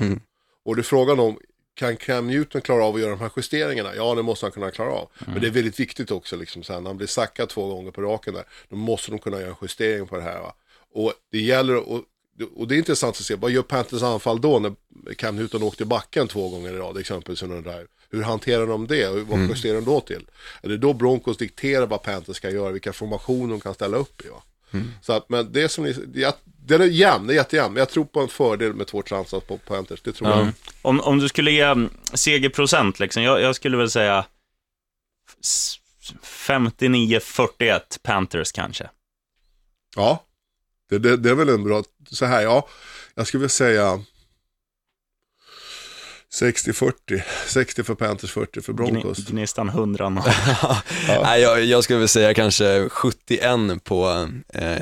Och 0.64 0.76
det 0.76 0.82
är 0.82 0.84
frågan 0.84 1.20
om, 1.20 1.40
kan 1.74 1.98
Cam 1.98 2.28
Newton 2.28 2.62
klara 2.62 2.84
av 2.84 2.96
att 2.96 3.02
göra 3.02 3.10
de 3.10 3.20
här 3.20 3.32
justeringarna? 3.36 3.96
Ja, 3.96 4.16
det 4.16 4.24
måste 4.24 4.46
han 4.46 4.52
kunna 4.52 4.72
klara 4.72 4.92
av. 4.92 5.10
Men 5.26 5.42
det 5.42 5.48
är 5.48 5.52
väldigt 5.52 5.80
viktigt 5.80 6.12
också, 6.12 6.36
liksom, 6.36 6.64
så 6.64 6.74
här, 6.74 6.82
när 6.82 6.90
han 6.90 6.98
blir 6.98 7.08
sackad 7.08 7.50
två 7.50 7.68
gånger 7.68 7.92
på 7.92 8.02
raken 8.02 8.34
där, 8.34 8.44
då 8.70 8.76
måste 8.76 9.12
de 9.12 9.20
kunna 9.20 9.40
göra 9.40 9.50
en 9.50 9.56
justering 9.62 10.08
på 10.08 10.16
det 10.16 10.22
här. 10.22 10.40
Va? 10.40 10.54
Och 10.94 11.14
det 11.32 11.40
gäller, 11.40 11.76
och, 11.76 12.04
och 12.56 12.68
det 12.68 12.76
är 12.76 12.78
intressant 12.78 13.16
att 13.16 13.26
se, 13.26 13.36
vad 13.36 13.52
gör 13.52 13.62
Panthers 13.62 14.04
anfall 14.04 14.42
då 14.42 14.60
när 14.60 14.76
Cam 15.14 15.36
Newton 15.36 15.64
åkte 15.64 15.84
i 15.84 15.86
backen 15.86 16.28
två 16.28 16.50
gånger 16.50 16.74
i 16.74 16.78
rad, 16.78 16.98
exempelvis 16.98 17.44
under 17.44 17.58
en 17.58 17.64
drive? 17.64 17.88
Hur 18.10 18.22
hanterar 18.22 18.68
de 18.68 18.88
det 18.88 19.10
vad 19.10 19.40
justerar 19.40 19.76
de 19.76 19.86
då 19.86 20.00
till? 20.00 20.28
Är 20.62 20.70
det 20.70 20.78
då 20.78 20.94
Broncos 20.94 21.38
dikterar 21.38 21.86
vad 21.86 22.04
Panthers 22.04 22.36
ska 22.36 22.50
göra, 22.50 22.72
vilka 22.72 22.94
formationer 22.94 23.50
de 23.50 23.60
kan 23.60 23.74
ställa 23.74 23.98
upp 23.98 24.26
i? 24.26 24.30
Va? 24.30 24.44
Så 25.02 25.14
att, 25.14 25.30
men 25.30 25.52
det 25.52 25.70
som 25.70 25.84
ni, 25.84 25.94
det, 25.94 26.38
den 26.66 26.82
är 26.82 26.86
jämn, 26.86 27.28
det 27.28 27.34
är 27.34 27.36
jättejämn, 27.36 27.74
men 27.74 27.80
jag 27.80 27.90
tror 27.90 28.06
på 28.06 28.20
en 28.22 28.28
fördel 28.28 28.74
med 28.74 28.88
två 28.88 29.04
chanser 29.06 29.40
på 29.40 29.58
Panthers, 29.58 30.02
det 30.02 30.12
tror 30.14 30.30
jag. 30.30 30.40
Om, 30.82 31.00
om 31.02 31.20
du 31.20 31.30
skulle 31.30 31.52
ge 31.52 31.62
mm, 31.62 31.90
segerprocent, 32.14 33.00
liksom, 33.00 33.24
jag, 33.24 33.42
jag 33.42 33.56
skulle 33.56 33.78
väl 33.78 33.92
säga 33.92 34.26
s- 35.42 35.76
59-41 36.24 37.80
Panthers 38.04 38.52
kanske. 38.52 38.90
Ja, 39.96 40.26
det, 40.90 41.00
det, 41.00 41.18
det 41.18 41.30
är 41.30 41.36
väl 41.36 41.50
en 41.50 41.64
bra, 41.64 41.84
så 42.10 42.26
här, 42.26 42.42
ja, 42.42 42.68
jag 43.16 43.28
skulle 43.28 43.40
vilja 43.40 43.50
säga 43.50 44.04
60-40, 46.34 47.22
60 47.48 47.84
för 47.84 47.96
Panthers, 47.96 48.32
40 48.32 48.62
för 48.62 48.74
Broncos. 48.74 49.18
Gni- 49.20 49.32
Gnistan 49.32 49.70
100 49.70 50.10
noll. 50.10 50.24
Nej, 51.22 51.42
jag, 51.42 51.64
jag 51.64 51.84
skulle 51.84 52.00
väl 52.00 52.08
säga 52.08 52.34
kanske 52.34 52.90
71 52.90 53.84
på 53.84 54.28
eh, 54.54 54.76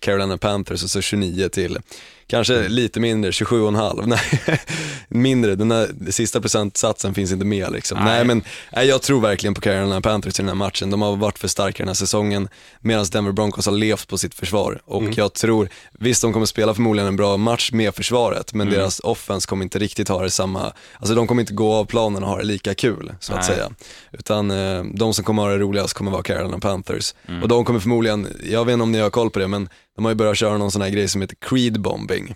Carolina 0.00 0.38
Panthers 0.38 0.82
och 0.84 0.90
så 0.90 1.00
29 1.00 1.48
till 1.48 1.78
Kanske 2.32 2.68
lite 2.68 3.00
mindre, 3.00 3.30
27,5. 3.30 4.06
Nej, 4.46 4.60
mindre. 5.08 5.54
Den 5.54 5.68
där 5.68 6.10
sista 6.10 6.40
procentsatsen 6.40 7.14
finns 7.14 7.32
inte 7.32 7.44
med 7.44 7.72
liksom. 7.72 7.98
Nej, 7.98 8.06
Nej. 8.06 8.24
men 8.24 8.42
nej, 8.72 8.86
jag 8.86 9.02
tror 9.02 9.20
verkligen 9.20 9.54
på 9.54 9.60
Carolina 9.60 10.00
Panthers 10.00 10.38
i 10.38 10.42
den 10.42 10.48
här 10.48 10.54
matchen. 10.54 10.90
De 10.90 11.02
har 11.02 11.16
varit 11.16 11.38
för 11.38 11.48
starka 11.48 11.82
den 11.82 11.88
här 11.88 11.94
säsongen 11.94 12.48
medan 12.80 13.06
Denver 13.12 13.32
Broncos 13.32 13.66
har 13.66 13.72
levt 13.72 14.08
på 14.08 14.18
sitt 14.18 14.34
försvar. 14.34 14.80
Och 14.84 15.04
jag 15.16 15.32
tror, 15.32 15.68
visst 15.92 16.22
de 16.22 16.32
kommer 16.32 16.46
spela 16.46 16.74
förmodligen 16.74 17.08
en 17.08 17.16
bra 17.16 17.36
match 17.36 17.72
med 17.72 17.94
försvaret, 17.94 18.54
men 18.54 18.70
deras 18.70 19.00
offense 19.00 19.46
kommer 19.48 19.62
inte 19.62 19.78
riktigt 19.78 20.08
ha 20.08 20.22
det 20.22 20.30
samma, 20.30 20.72
alltså 20.98 21.14
de 21.14 21.26
kommer 21.26 21.42
inte 21.42 21.54
gå 21.54 21.74
av 21.74 21.84
planen 21.84 22.22
och 22.22 22.28
ha 22.28 22.36
det 22.36 22.44
lika 22.44 22.74
kul, 22.74 23.12
så 23.20 23.32
att 23.32 23.38
Nej. 23.38 23.56
säga. 23.56 23.70
Utan 24.12 24.50
eh, 24.50 24.84
de 24.94 25.14
som 25.14 25.24
kommer 25.24 25.42
ha 25.42 25.50
det 25.50 25.58
roligast 25.58 25.94
kommer 25.94 26.10
vara 26.10 26.22
Carolina 26.22 26.58
Panthers. 26.58 27.14
Och 27.42 27.48
de 27.48 27.64
kommer 27.64 27.80
förmodligen, 27.80 28.28
jag 28.44 28.64
vet 28.64 28.72
inte 28.72 28.82
om 28.82 28.92
ni 28.92 29.00
har 29.00 29.10
koll 29.10 29.30
på 29.30 29.38
det, 29.38 29.48
men 29.48 29.68
de 29.96 30.04
har 30.04 30.12
ju 30.12 30.16
börjat 30.16 30.36
köra 30.36 30.58
någon 30.58 30.70
sån 30.72 30.82
här 30.82 30.88
grej 30.88 31.08
som 31.08 31.20
heter 31.20 31.36
creed 31.40 31.80
bombing. 31.80 32.34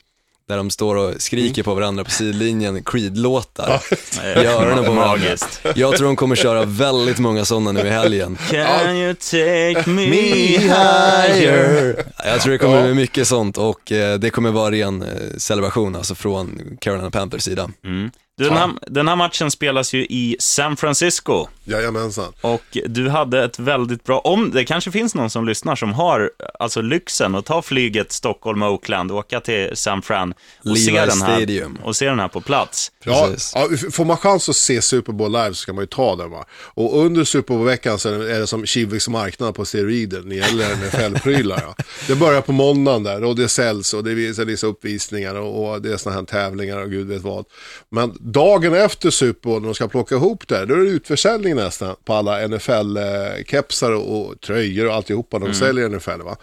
Där 0.49 0.57
de 0.57 0.71
står 0.71 0.97
och 0.97 1.23
skriker 1.23 1.63
på 1.63 1.75
varandra 1.75 2.05
på 2.05 2.11
sidlinjen, 2.11 2.83
Creed-låtar. 2.83 3.83
I 4.25 4.47
öronen 4.47 4.85
på 4.85 4.93
varandra. 4.93 5.07
Magiskt. 5.07 5.61
Jag 5.75 5.97
tror 5.97 6.07
de 6.07 6.17
kommer 6.17 6.37
köra 6.37 6.65
väldigt 6.65 7.19
många 7.19 7.45
sådana 7.45 7.73
nu 7.73 7.81
i 7.81 7.91
helgen. 7.91 8.39
Can 8.51 8.97
you 8.97 9.15
take 9.15 9.91
me 9.91 10.11
higher. 10.59 12.05
Jag 12.25 12.41
tror 12.41 12.53
det 12.53 12.59
kommer 12.59 12.83
bli 12.83 12.95
mycket 12.95 13.29
sånt 13.29 13.59
och 13.59 13.93
eh, 13.93 14.19
det 14.19 14.31
kommer 14.31 14.51
vara 14.51 14.71
ren 14.71 15.03
eh, 15.03 15.09
celebration 15.37 15.97
alltså 15.97 16.15
från 16.15 16.77
Carolina 16.81 17.11
Panthers 17.11 17.43
sida. 17.43 17.71
Mm. 17.85 18.11
Du, 18.39 18.45
den, 18.45 18.57
här, 18.57 18.71
den 18.87 19.09
här 19.09 19.17
matchen 19.17 19.51
spelas 19.51 19.95
ju 19.95 19.99
i 20.05 20.37
San 20.39 20.77
Francisco 20.77 21.47
Jajamensan. 21.65 22.33
och 22.41 22.79
du 22.87 23.09
hade 23.09 23.45
ett 23.45 23.59
väldigt 23.59 24.05
bra, 24.05 24.19
om 24.19 24.51
det 24.51 24.65
kanske 24.65 24.91
finns 24.91 25.15
någon 25.15 25.31
som 25.31 25.47
lyssnar 25.47 25.77
som 25.77 25.93
har 25.93 26.31
alltså 26.59 26.81
lyxen 26.81 27.35
att 27.35 27.45
ta 27.47 27.63
flyget 27.63 28.13
Stockholm-Oakland, 28.13 29.13
åka 29.13 29.41
till 29.41 29.71
San 29.75 30.03
Fran 30.03 30.35
och 30.65 30.79
se, 30.79 30.91
den 30.91 30.99
här, 31.23 31.37
Stadium. 31.37 31.79
och 31.85 31.97
se 31.97 32.07
den 32.09 32.19
här 32.19 32.29
på 32.29 32.41
plats. 32.41 32.93
Ja, 33.05 33.27
Precis. 33.31 33.53
ja, 33.55 33.91
får 33.91 34.05
man 34.05 34.17
chans 34.17 34.49
att 34.49 34.57
se 34.57 34.83
Super 34.83 35.13
Bowl 35.13 35.33
live 35.33 35.49
så 35.49 35.55
ska 35.55 35.73
man 35.73 35.83
ju 35.83 35.87
ta 35.87 36.17
den 36.17 36.31
va. 36.31 36.45
Och 36.53 37.01
under 37.01 37.25
Super 37.25 37.55
Bowl-veckan 37.55 37.99
så 37.99 38.09
är 38.09 38.41
det, 38.41 38.47
som 38.47 38.67
Kiviks 38.67 39.09
marknad 39.09 39.55
på 39.55 39.65
steroider 39.65 40.21
när 40.21 40.29
det 40.29 40.35
gäller 40.37 40.75
NFL-prylar. 40.77 41.63
Ja. 41.67 41.85
Det 42.07 42.15
börjar 42.15 42.41
på 42.41 42.53
måndagen 42.53 43.03
där 43.03 43.25
och 43.25 43.37
det 43.37 43.49
säljs 43.49 43.95
och 43.95 44.05
det 44.05 44.15
vissa, 44.15 44.45
vissa 44.45 44.67
uppvisningar 44.67 45.35
och, 45.35 45.71
och 45.73 45.83
det 45.83 45.93
är 45.93 45.97
sådana 45.97 46.21
här 46.21 46.27
tävlingar 46.27 46.79
och 46.79 46.91
gud 46.91 47.07
vet 47.07 47.23
vad. 47.23 47.45
Men 47.91 48.19
dagen 48.33 48.75
efter 48.75 49.11
Super 49.11 49.41
Bowl 49.51 49.61
när 49.61 49.69
de 49.69 49.75
ska 49.75 49.89
plocka 49.89 50.15
ihop 50.15 50.49
det, 50.49 50.67
då 50.67 50.75
är 50.75 50.79
det 50.79 50.85
utförsäljning 50.89 51.55
nästan 51.57 51.97
på 52.05 52.13
alla 52.15 52.49
NFL-kepsar 52.49 53.93
och, 53.93 54.19
och 54.27 54.41
tröjor 54.41 54.87
och 54.89 54.95
alltihopa 54.95 55.39
de 55.39 55.55
säljer 55.55 55.87
i 55.87 55.97
NFL. 55.97 56.23
Va? 56.23 56.37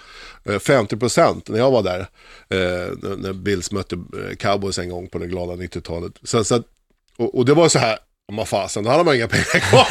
Eh, 0.46 0.52
50% 0.52 1.42
när 1.52 1.58
jag 1.58 1.72
var 1.72 1.84
där, 1.84 2.00
eh, 2.50 2.92
när- 3.18 3.34
Bills 3.34 3.72
mötte 3.72 3.96
eh, 3.96 4.36
Cowboys 4.36 4.80
en 4.80 4.90
gång 4.90 5.08
på 5.10 5.18
det 5.18 5.28
glada 5.28 5.54
90-talet. 5.54 6.14
Så, 6.24 6.44
så 6.44 6.56
att, 6.56 6.66
och, 7.18 7.38
och 7.38 7.46
det 7.46 7.54
var 7.54 7.70
så 7.70 7.80
här, 7.80 7.98
vad 8.32 8.48
fasen, 8.48 8.84
då 8.84 8.90
hade 8.90 9.04
man 9.04 9.16
inga 9.16 9.28
pengar 9.28 9.60
kvar. 9.60 9.88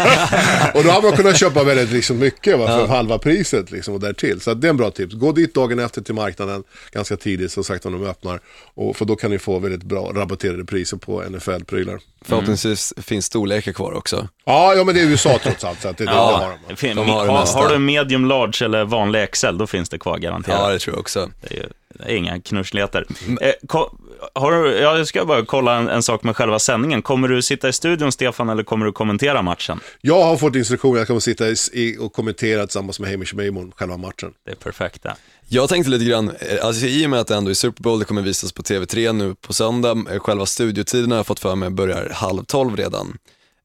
och 0.79 0.85
då 0.85 0.91
hade 0.91 1.09
man 1.09 1.17
kunnat 1.17 1.39
köpa 1.39 1.65
väldigt 1.65 1.91
liksom 1.91 2.19
mycket 2.19 2.59
va, 2.59 2.67
för 2.67 2.87
halva 2.87 3.19
priset 3.19 3.71
liksom, 3.71 3.95
och 3.95 4.01
därtill. 4.01 4.41
Så 4.41 4.55
det 4.55 4.67
är 4.67 4.71
en 4.71 4.77
bra 4.77 4.91
tips. 4.91 5.15
Gå 5.15 5.33
dit 5.33 5.55
dagen 5.55 5.79
efter 5.79 6.03
till 6.03 6.15
marknaden 6.15 6.65
ganska 6.93 7.17
tidigt, 7.17 7.53
som 7.53 7.65
sagt, 7.65 7.87
om 7.87 7.93
de 7.93 8.07
öppnar. 8.07 8.41
Och, 8.75 8.97
för 8.97 9.05
då 9.05 9.17
kan 9.17 9.31
ni 9.31 9.39
få 9.39 9.59
väldigt 9.59 9.83
bra 9.83 10.13
rabatterade 10.15 10.65
priser 10.65 10.97
på 10.97 11.23
NFL-prylar. 11.23 12.01
Förhoppningsvis 12.25 12.95
finns 12.97 13.27
storlekar 13.27 13.73
kvar 13.73 13.93
också. 13.93 14.29
Ja, 14.45 14.75
ja, 14.75 14.85
men 14.85 14.95
det 14.95 15.01
är 15.01 15.07
USA 15.07 15.39
trots 15.43 15.65
allt, 15.65 15.81
så 15.81 15.89
att 15.89 15.99
det, 15.99 16.05
det, 16.05 16.11
det 16.11 16.17
har 16.17 16.41
de. 16.41 16.95
va. 16.97 17.05
De 17.05 17.11
har 17.11 17.47
har, 17.63 17.69
du 17.69 17.79
medium 17.79 18.25
large 18.25 18.65
eller 18.65 18.85
vanlig 18.85 19.31
XL, 19.31 19.59
då 19.59 19.67
finns 19.67 19.89
det 19.89 19.99
kvar 19.99 20.19
garanterat. 20.19 20.61
Ja, 20.61 20.73
det 20.73 20.79
tror 20.79 20.95
jag 20.95 21.01
också. 21.01 21.31
Det 21.41 21.55
är, 21.55 21.59
ju, 21.59 21.67
inga 22.09 22.41
knussligheter. 22.41 23.07
Eh, 23.41 23.53
ko, 23.67 23.99
har 24.35 24.53
du, 24.53 24.71
ja, 24.71 24.99
jag 24.99 25.07
ska 25.07 25.25
bara 25.25 25.45
kolla 25.45 25.77
en, 25.77 25.89
en 25.89 26.03
sak 26.03 26.23
med 26.23 26.37
själva 26.37 26.59
sändningen. 26.59 27.03
Kommer 27.03 27.29
du 27.29 27.43
sitta 27.43 27.69
i 27.69 27.73
studion, 27.73 28.13
Stefan, 28.13 28.49
eller 28.49 28.63
kommer 28.63 28.87
du 28.87 28.93
kommentera 28.93 29.43
matchen? 29.43 29.81
Jag 30.01 30.25
har 30.25 30.37
fått 30.37 30.57
instruktioner, 30.57 30.99
jag 30.99 31.07
kommer 31.07 31.21
sitta 31.21 31.49
i, 31.49 31.55
i, 31.73 31.99
och 31.99 32.13
kommentera 32.13 32.67
tillsammans 32.67 33.01
med 33.01 33.11
Hamish 33.11 33.35
Maimon 33.35 33.73
själva 33.77 33.97
matchen. 33.97 34.33
Det 34.47 34.51
är 34.51 34.57
perfekta. 34.57 35.17
Jag 35.49 35.69
tänkte 35.69 35.91
lite 35.91 36.05
grann, 36.05 36.31
eh, 36.41 36.67
alltså 36.67 36.87
i 36.87 37.07
och 37.07 37.11
med 37.11 37.21
att 37.21 37.27
det 37.27 37.35
ändå 37.35 37.51
är 37.51 37.55
Super 37.55 37.83
Bowl, 37.83 37.99
det 37.99 38.05
kommer 38.05 38.23
visas 38.23 38.53
på 38.53 38.63
TV3 38.63 39.13
nu 39.13 39.35
på 39.35 39.53
söndag, 39.53 40.05
eh, 40.11 40.19
själva 40.19 40.47
studiotiden 40.47 41.11
har 41.11 41.19
jag 41.19 41.27
fått 41.27 41.41
för 41.41 41.55
mig 41.55 41.71
börjar 41.71 42.11
halv 42.15 42.45
tolv 42.45 42.77
redan, 42.77 43.19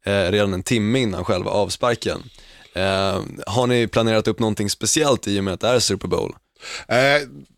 eh, 0.06 0.32
redan 0.32 0.54
en 0.54 0.64
timme 0.64 1.00
innan 1.00 1.26
själva 1.26 1.52
avsparken. 1.52 2.24
Eh, 2.74 3.22
har 3.48 3.68
ni 3.68 3.88
planerat 3.88 4.28
upp 4.28 4.40
någonting 4.40 4.70
speciellt 4.70 5.28
i 5.28 5.40
och 5.40 5.44
med 5.44 5.54
att 5.54 5.60
det 5.60 5.68
är 5.68 5.80
Super 5.80 6.08
Bowl? 6.08 6.36
Eh, 6.88 6.98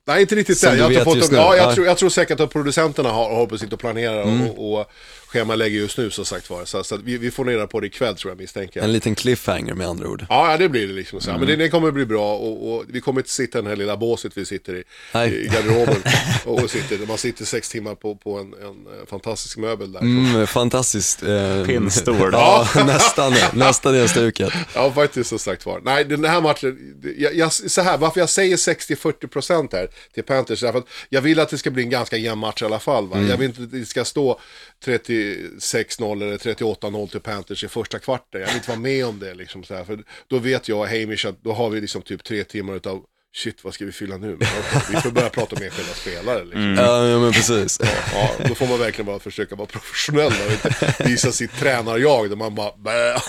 nej, 0.10 0.22
inte 0.22 0.36
riktigt 0.36 0.62
du 0.62 0.68
Jag, 0.68 0.84
har 0.84 0.89
vet 0.89 1.03
fått 1.03 1.18
just 1.18 1.32
ja, 1.32 1.38
jag, 1.38 1.57
Ja. 1.57 1.64
Mm. 1.64 1.76
tror, 1.76 1.88
jag 1.88 1.97
tror 1.97 2.10
säkert 2.10 2.39
att 2.39 2.49
producenterna 2.51 3.10
har, 3.10 3.36
har 3.36 3.45
på 3.45 3.57
sitt 3.57 3.74
och 3.74 3.80
planerar 3.80 4.24
och, 4.24 4.80
och 4.80 4.91
schemalägger 5.28 5.80
just 5.80 5.97
nu, 5.97 6.12
som 6.12 6.26
sagt 6.26 6.49
var. 6.49 6.66
Så, 6.66 6.84
så 6.84 6.95
att 6.95 7.01
vi, 7.01 7.18
vi 7.18 7.32
får 7.32 7.45
reda 7.45 7.68
på 7.68 7.80
det 7.80 7.88
ikväll, 7.88 8.16
tror 8.16 8.32
jag, 8.32 8.38
misstänker 8.39 8.80
jag. 8.80 8.86
En 8.86 8.93
liten 8.93 9.16
cliffhanger 9.16 9.74
med 9.74 9.88
andra 9.88 10.07
ord. 10.07 10.26
Ja, 10.30 10.57
det 10.57 10.70
blir 10.70 10.88
det 10.88 10.93
liksom. 10.93 11.22
Så. 11.22 11.32
här. 11.32 11.38
Men 11.38 11.47
Mm. 11.47 11.60
det, 11.60 11.66
det 11.66 11.70
kommer 11.70 11.91
bli 11.91 12.05
bra 12.05 12.36
och, 12.36 12.74
och 12.76 12.84
vi 12.88 13.01
kommer 13.01 13.20
inte 13.20 13.30
sitta 13.30 13.60
i 13.60 13.62
den 13.62 13.70
här 13.70 13.76
lilla 13.76 13.97
båset 13.97 14.32
vi 14.36 14.45
sitter 14.45 14.76
i, 14.76 14.84
Nej. 15.14 15.45
i 15.45 15.47
garderoben. 15.47 16.03
och, 16.45 16.64
och 16.64 16.70
sitter, 16.70 17.07
man 17.07 17.18
sitter 17.18 17.45
sex 17.45 17.70
timmar 17.70 17.95
på, 17.95 18.16
på 18.16 18.38
en, 18.38 18.53
en 18.53 18.99
eh, 18.99 19.05
fantastisk 19.10 19.57
möbel 19.57 19.91
där. 19.91 19.99
Mm, 19.99 20.47
fantastiskt. 20.47 21.24
Eh, 21.24 21.66
Pinnstol. 21.66 22.30
ja, 22.32 22.68
nästan, 22.86 23.34
nästan 23.53 23.93
det 23.93 24.07
stuket. 24.07 24.53
Ja, 24.76 24.91
faktiskt 24.91 25.30
som 25.30 25.39
sagt 25.39 25.66
var. 25.66 25.82
Nej, 25.84 26.05
den 26.05 26.26
här 26.26 26.41
matchen, 26.41 26.78
jag, 27.18 27.36
jag, 27.36 27.53
så 27.53 27.82
här, 27.82 27.97
varför 27.97 28.20
jag 28.20 28.30
säger 28.30 28.55
60-40% 28.55 29.70
här 29.72 29.89
till 30.14 30.24
Panthers, 30.24 30.64
är 30.64 30.72
för 30.72 30.80
att 30.80 30.88
jag 31.10 31.22
vill 31.22 31.39
att 31.39 31.50
det 31.50 31.58
ska 31.58 31.72
bli 31.72 31.84
en 31.84 31.89
ganska 31.89 32.18
jämn 32.18 32.39
match 32.39 32.62
i 32.62 32.66
alla 32.66 32.80
fall. 32.80 33.08
Va? 33.08 33.22
Jag 33.22 33.38
vill 33.38 33.47
inte 33.47 33.64
att 33.64 33.72
det 33.72 33.86
ska 33.86 34.06
stå 34.06 34.39
36-0 34.86 36.24
eller 36.24 36.38
38-0 36.38 37.10
till 37.10 37.20
Panthers 37.20 37.64
i 37.64 37.68
första 37.68 38.00
kvarten. 38.00 38.41
Jag 38.41 38.47
vill 38.47 38.56
inte 38.56 38.70
vara 38.70 38.80
med 38.80 39.06
om 39.06 39.20
det 39.20 39.34
liksom 39.34 39.64
så 39.64 39.76
här, 39.76 39.84
för 39.84 40.00
då 40.28 40.39
vet 40.39 40.68
jag 40.68 40.80
och 40.80 40.88
Hamish 40.88 41.26
att 41.26 41.43
då 41.43 41.54
har 41.54 41.70
vi 41.70 41.82
liksom 41.82 42.02
typ 42.02 42.24
tre 42.24 42.43
timmar 42.43 42.76
utav 42.76 43.04
Shit, 43.36 43.64
vad 43.64 43.74
ska 43.74 43.86
vi 43.86 43.91
fylla 43.91 44.18
nu? 44.18 44.34
Okej, 44.36 44.82
Vi 44.89 45.02
får 45.02 45.12
börja 45.12 45.30
prata 45.30 45.56
om 45.56 45.64
enskilda 45.64 45.93
spelare. 45.93 46.43
Liksom. 46.43 46.76
Ja, 46.76 47.08
ja, 47.08 47.20
men 47.20 47.32
precis. 47.32 47.80
Ja, 48.14 48.30
då 48.47 48.56
får 48.56 48.68
man 48.68 48.80
verkligen 48.80 49.06
bara 49.06 49.20
försöka 49.20 49.56
vara 49.56 49.68
professionell 49.68 50.34
och 50.45 50.52
inte 50.52 50.95
visa 51.06 51.32
sitt 51.32 51.60
tränarjag 51.60 52.30
där 52.30 52.36
man 52.36 52.56
bara 52.56 52.72
Bä. 52.78 53.22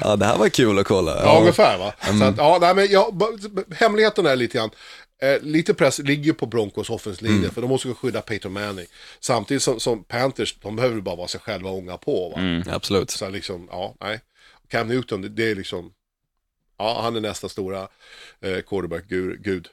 Ja, 0.00 0.16
det 0.16 0.26
här 0.26 0.38
var 0.38 0.48
kul 0.48 0.78
att 0.78 0.86
kolla. 0.86 1.22
Ja, 1.24 1.38
ungefär 1.40 1.78
va. 1.78 1.94
Så 2.18 2.24
att, 2.24 2.36
ja, 2.36 2.58
nej, 2.60 2.74
men 2.74 2.90
jag, 2.90 3.22
hemligheten 3.76 4.26
är 4.26 4.36
lite 4.36 4.58
grann, 4.58 4.70
eh, 5.24 5.42
lite 5.42 5.74
press 5.74 5.98
ligger 5.98 6.32
på 6.32 6.46
Broncos 6.46 6.90
offenslinje, 6.90 7.50
för 7.50 7.60
de 7.60 7.70
måste 7.70 7.94
skydda 7.94 8.20
Peyton 8.20 8.52
Manning. 8.52 8.86
Samtidigt 9.20 9.62
som, 9.62 9.80
som 9.80 10.04
Panthers, 10.04 10.54
de 10.62 10.76
behöver 10.76 11.00
bara 11.00 11.16
vara 11.16 11.28
sig 11.28 11.40
själva 11.40 11.70
och 11.70 11.78
ånga 11.78 11.96
på 11.96 12.28
va. 12.28 12.62
Absolut. 12.74 13.10
Så 13.10 13.28
liksom, 13.28 13.68
ja, 13.70 13.94
nej. 14.00 14.20
Cam 14.68 14.88
Newton, 14.88 15.22
det, 15.22 15.28
det 15.28 15.50
är 15.50 15.54
liksom, 15.54 15.92
ja, 16.78 17.00
han 17.02 17.16
är 17.16 17.20
nästa 17.20 17.48
stora 17.48 17.88
eh, 18.40 18.58
quarterback-gud. 18.68 19.68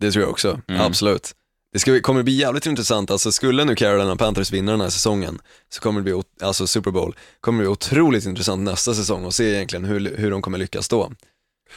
Det 0.00 0.10
tror 0.10 0.22
jag 0.22 0.30
också, 0.30 0.60
absolut. 0.66 1.34
Det 1.72 1.78
ska, 1.80 2.00
kommer 2.00 2.22
bli 2.22 2.32
jävligt 2.32 2.66
intressant, 2.66 3.10
alltså 3.10 3.32
skulle 3.32 3.64
nu 3.64 3.74
Carolina 3.74 4.16
Panthers 4.16 4.52
vinna 4.52 4.72
den 4.72 4.80
här 4.80 4.90
säsongen, 4.90 5.38
så 5.68 5.80
kommer 5.80 6.00
det 6.00 6.04
bli, 6.04 6.22
alltså 6.42 6.66
Super 6.66 6.90
Bowl, 6.90 7.16
kommer 7.40 7.58
det 7.58 7.64
bli 7.64 7.72
otroligt 7.72 8.26
intressant 8.26 8.62
nästa 8.62 8.94
säsong 8.94 9.24
och 9.24 9.34
se 9.34 9.54
egentligen 9.54 9.84
hur, 9.84 10.16
hur 10.16 10.30
de 10.30 10.42
kommer 10.42 10.58
lyckas 10.58 10.88
då. 10.88 11.12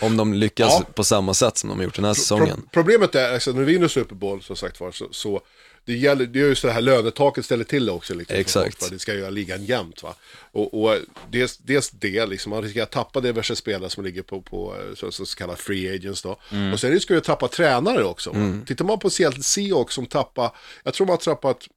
Om 0.01 0.17
de 0.17 0.33
lyckas 0.33 0.73
Ja. 0.79 0.85
på 0.93 1.03
samma 1.03 1.33
sätt 1.33 1.57
som 1.57 1.69
de 1.69 1.77
har 1.77 1.83
gjort 1.83 1.95
den 1.95 2.05
här 2.05 2.13
säsongen. 2.13 2.55
Pro- 2.61 2.69
problemet 2.71 3.15
är, 3.15 3.33
alltså, 3.33 3.51
när 3.51 3.59
vi 3.63 3.73
vinner 3.73 3.87
Super 3.87 4.15
Bowl, 4.15 4.43
som 4.43 4.55
sagt 4.55 4.79
var, 4.79 4.91
så, 4.91 5.07
så 5.11 5.41
det 5.85 5.93
gäller, 5.97 6.25
det 6.25 6.39
är 6.39 6.43
just 6.47 6.61
det 6.61 6.71
här 6.71 6.81
lönetaket 6.81 7.45
ställer 7.45 7.63
till 7.63 7.85
det 7.85 7.91
också. 7.91 8.13
Liksom, 8.13 8.37
Exakt. 8.37 8.79
folk? 8.79 8.91
Det 8.91 8.99
ska 8.99 9.13
göra 9.13 9.29
ligan 9.29 9.65
jämnt 9.65 10.03
va. 10.03 10.15
Och, 10.51 10.83
och 10.83 10.97
dels, 11.31 11.57
dels 11.57 11.89
det, 11.89 12.25
liksom, 12.25 12.49
man 12.49 12.61
riskerar 12.63 12.83
att 12.83 12.91
tappa 12.91 13.21
diverse 13.21 13.55
spelare 13.55 13.89
som 13.89 14.03
ligger 14.03 14.21
på, 14.21 14.41
på 14.41 14.75
så, 14.95 15.11
så, 15.11 15.25
så 15.25 15.37
kallade 15.37 15.59
free 15.61 15.95
agents 15.95 16.21
då. 16.21 16.31
Och 16.73 16.79
sen 16.79 16.91
riskerar 16.91 17.15
du 17.15 17.17
att 17.19 17.23
tappa 17.23 17.47
tränare 17.47 18.03
också. 18.03 18.31
Va? 18.31 18.59
Tittar 18.67 18.85
man 18.85 18.99
på 18.99 19.09
Seattle 19.09 19.43
Seahawks 19.43 19.95
som 19.95 20.05
tappar, 20.05 20.55
jag 20.83 20.93
tror 20.93 21.07
man 21.07 21.13
har 21.13 21.17
tappat, 21.17 21.67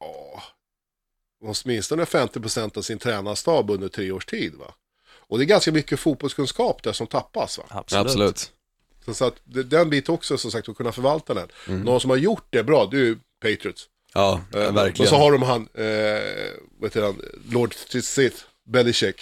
ja, 0.00 0.42
åtminstone 1.44 2.04
50% 2.04 2.78
av 2.78 2.82
sin 2.82 2.98
tränarstab 2.98 3.70
under 3.70 3.88
tre 3.88 4.10
års 4.12 4.26
tid 4.26 4.54
va. 4.54 4.74
Och 5.32 5.38
det 5.38 5.44
är 5.44 5.46
ganska 5.46 5.72
mycket 5.72 6.00
fotbollskunskap 6.00 6.82
där 6.82 6.92
som 6.92 7.06
tappas 7.06 7.58
va. 7.58 7.64
Absolut. 7.68 8.06
Absolut. 8.06 8.52
Så, 9.04 9.14
så 9.14 9.24
att 9.24 9.34
det- 9.44 9.62
den 9.62 9.90
biten 9.90 10.14
också, 10.14 10.38
som 10.38 10.50
sagt, 10.50 10.68
att 10.68 10.76
kunna 10.76 10.92
förvalta 10.92 11.34
den. 11.34 11.48
Mm. 11.68 11.80
Någon 11.82 12.00
som 12.00 12.10
har 12.10 12.16
gjort 12.16 12.46
det 12.50 12.62
bra, 12.62 12.88
det 12.90 12.96
är 12.96 13.00
ju 13.00 13.18
Patriots. 13.42 13.88
Ja, 14.14 14.40
Eh, 14.54 14.72
verkligen. 14.72 15.00
Och 15.04 15.08
så 15.08 15.16
har 15.16 15.32
de 15.32 15.42
han, 15.42 15.60
eh, 15.74 16.52
vad 16.78 16.90
heter 16.90 17.02
han, 17.02 17.20
Lord 17.50 17.74
Sith, 18.02 18.36
Belichick. 18.68 19.16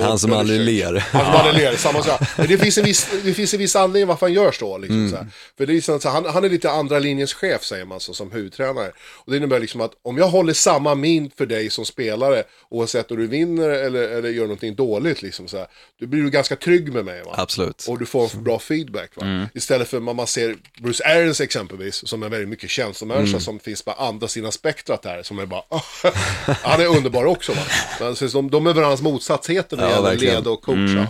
Han 0.00 0.18
som 0.18 0.32
aldrig 0.32 0.60
ler. 0.60 0.94
Han 1.12 1.24
som 1.24 1.34
aldrig 1.34 1.54
ler, 1.64 1.76
samma 1.76 2.02
sak. 2.02 2.20
Men 2.38 2.46
det 2.48 2.58
finns 2.58 2.78
en 2.78 2.84
viss, 2.84 3.08
det 3.24 3.34
finns 3.34 3.54
en 3.54 3.58
viss 3.60 3.76
anledning 3.76 4.08
varför 4.08 4.26
han 4.26 4.32
gör 4.32 4.52
så. 4.52 4.78
Liksom, 4.78 4.96
Mm. 5.00 5.10
så. 5.10 5.26
För 5.58 5.66
det 5.66 5.72
är 5.88 5.94
att, 5.94 6.02
så 6.02 6.08
här, 6.08 6.14
han, 6.22 6.26
han 6.34 6.44
är 6.44 6.48
lite 6.48 6.70
andra 6.70 6.98
linjens 6.98 7.34
chef, 7.34 7.64
säger 7.64 7.84
man 7.84 8.00
så, 8.00 8.14
som 8.14 8.32
huvudtränare. 8.32 8.92
Och 9.14 9.30
det 9.32 9.36
innebär 9.36 9.60
liksom 9.60 9.80
att 9.80 9.92
om 10.02 10.18
jag 10.18 10.28
håller 10.28 10.52
samma 10.52 10.94
min 10.94 11.30
för 11.38 11.46
dig 11.46 11.70
som 11.70 11.84
spelare, 11.86 12.42
oavsett 12.70 13.10
om 13.10 13.16
du 13.16 13.26
vinner 13.26 13.68
eller, 13.68 14.02
eller 14.08 14.28
gör 14.28 14.42
någonting 14.42 14.74
dåligt, 14.74 15.22
liksom, 15.22 15.48
så 15.48 15.56
här, 15.58 15.66
då 16.00 16.06
blir 16.06 16.22
du 16.22 16.30
ganska 16.30 16.56
trygg 16.56 16.92
med 16.92 17.04
mig. 17.04 17.22
Va? 17.22 17.34
Absolut. 17.38 17.84
Och 17.88 17.98
du 17.98 18.06
får 18.06 18.38
bra 18.42 18.58
feedback. 18.58 19.10
Va? 19.14 19.26
Mm. 19.26 19.46
Istället 19.54 19.88
för 19.88 19.98
vad 20.00 20.16
man 20.16 20.26
ser 20.26 20.56
Bruce 20.82 21.04
Arians 21.04 21.40
exempelvis, 21.40 22.08
som 22.08 22.22
är 22.22 22.28
väldigt 22.28 22.48
mycket 22.48 22.70
känslomänniska, 22.70 23.28
Mm. 23.30 23.40
som 23.40 23.58
finns 23.60 23.82
på 23.82 23.92
andra 23.92 24.28
sidan 24.28 24.52
spektrat 24.52 25.04
här, 25.04 25.22
som 25.22 25.38
är 25.38 25.46
bara, 25.46 25.62
han 26.62 26.80
är 26.80 26.86
underbar 26.86 27.24
också. 27.24 27.52
Va? 27.52 27.62
Men, 28.00 28.16
så 28.16 28.26
de, 28.26 28.50
de 28.50 28.66
är 28.66 28.72
varandras 28.72 29.02
motsatsigheter 29.02 29.49
när 29.76 29.84
det 29.84 29.90
Ja, 29.90 29.96
gäller 29.96 30.10
verkligen. 30.10 30.34
led 30.34 30.46
och 30.46 30.62
coacha. 30.62 30.78
Mm. 30.80 31.06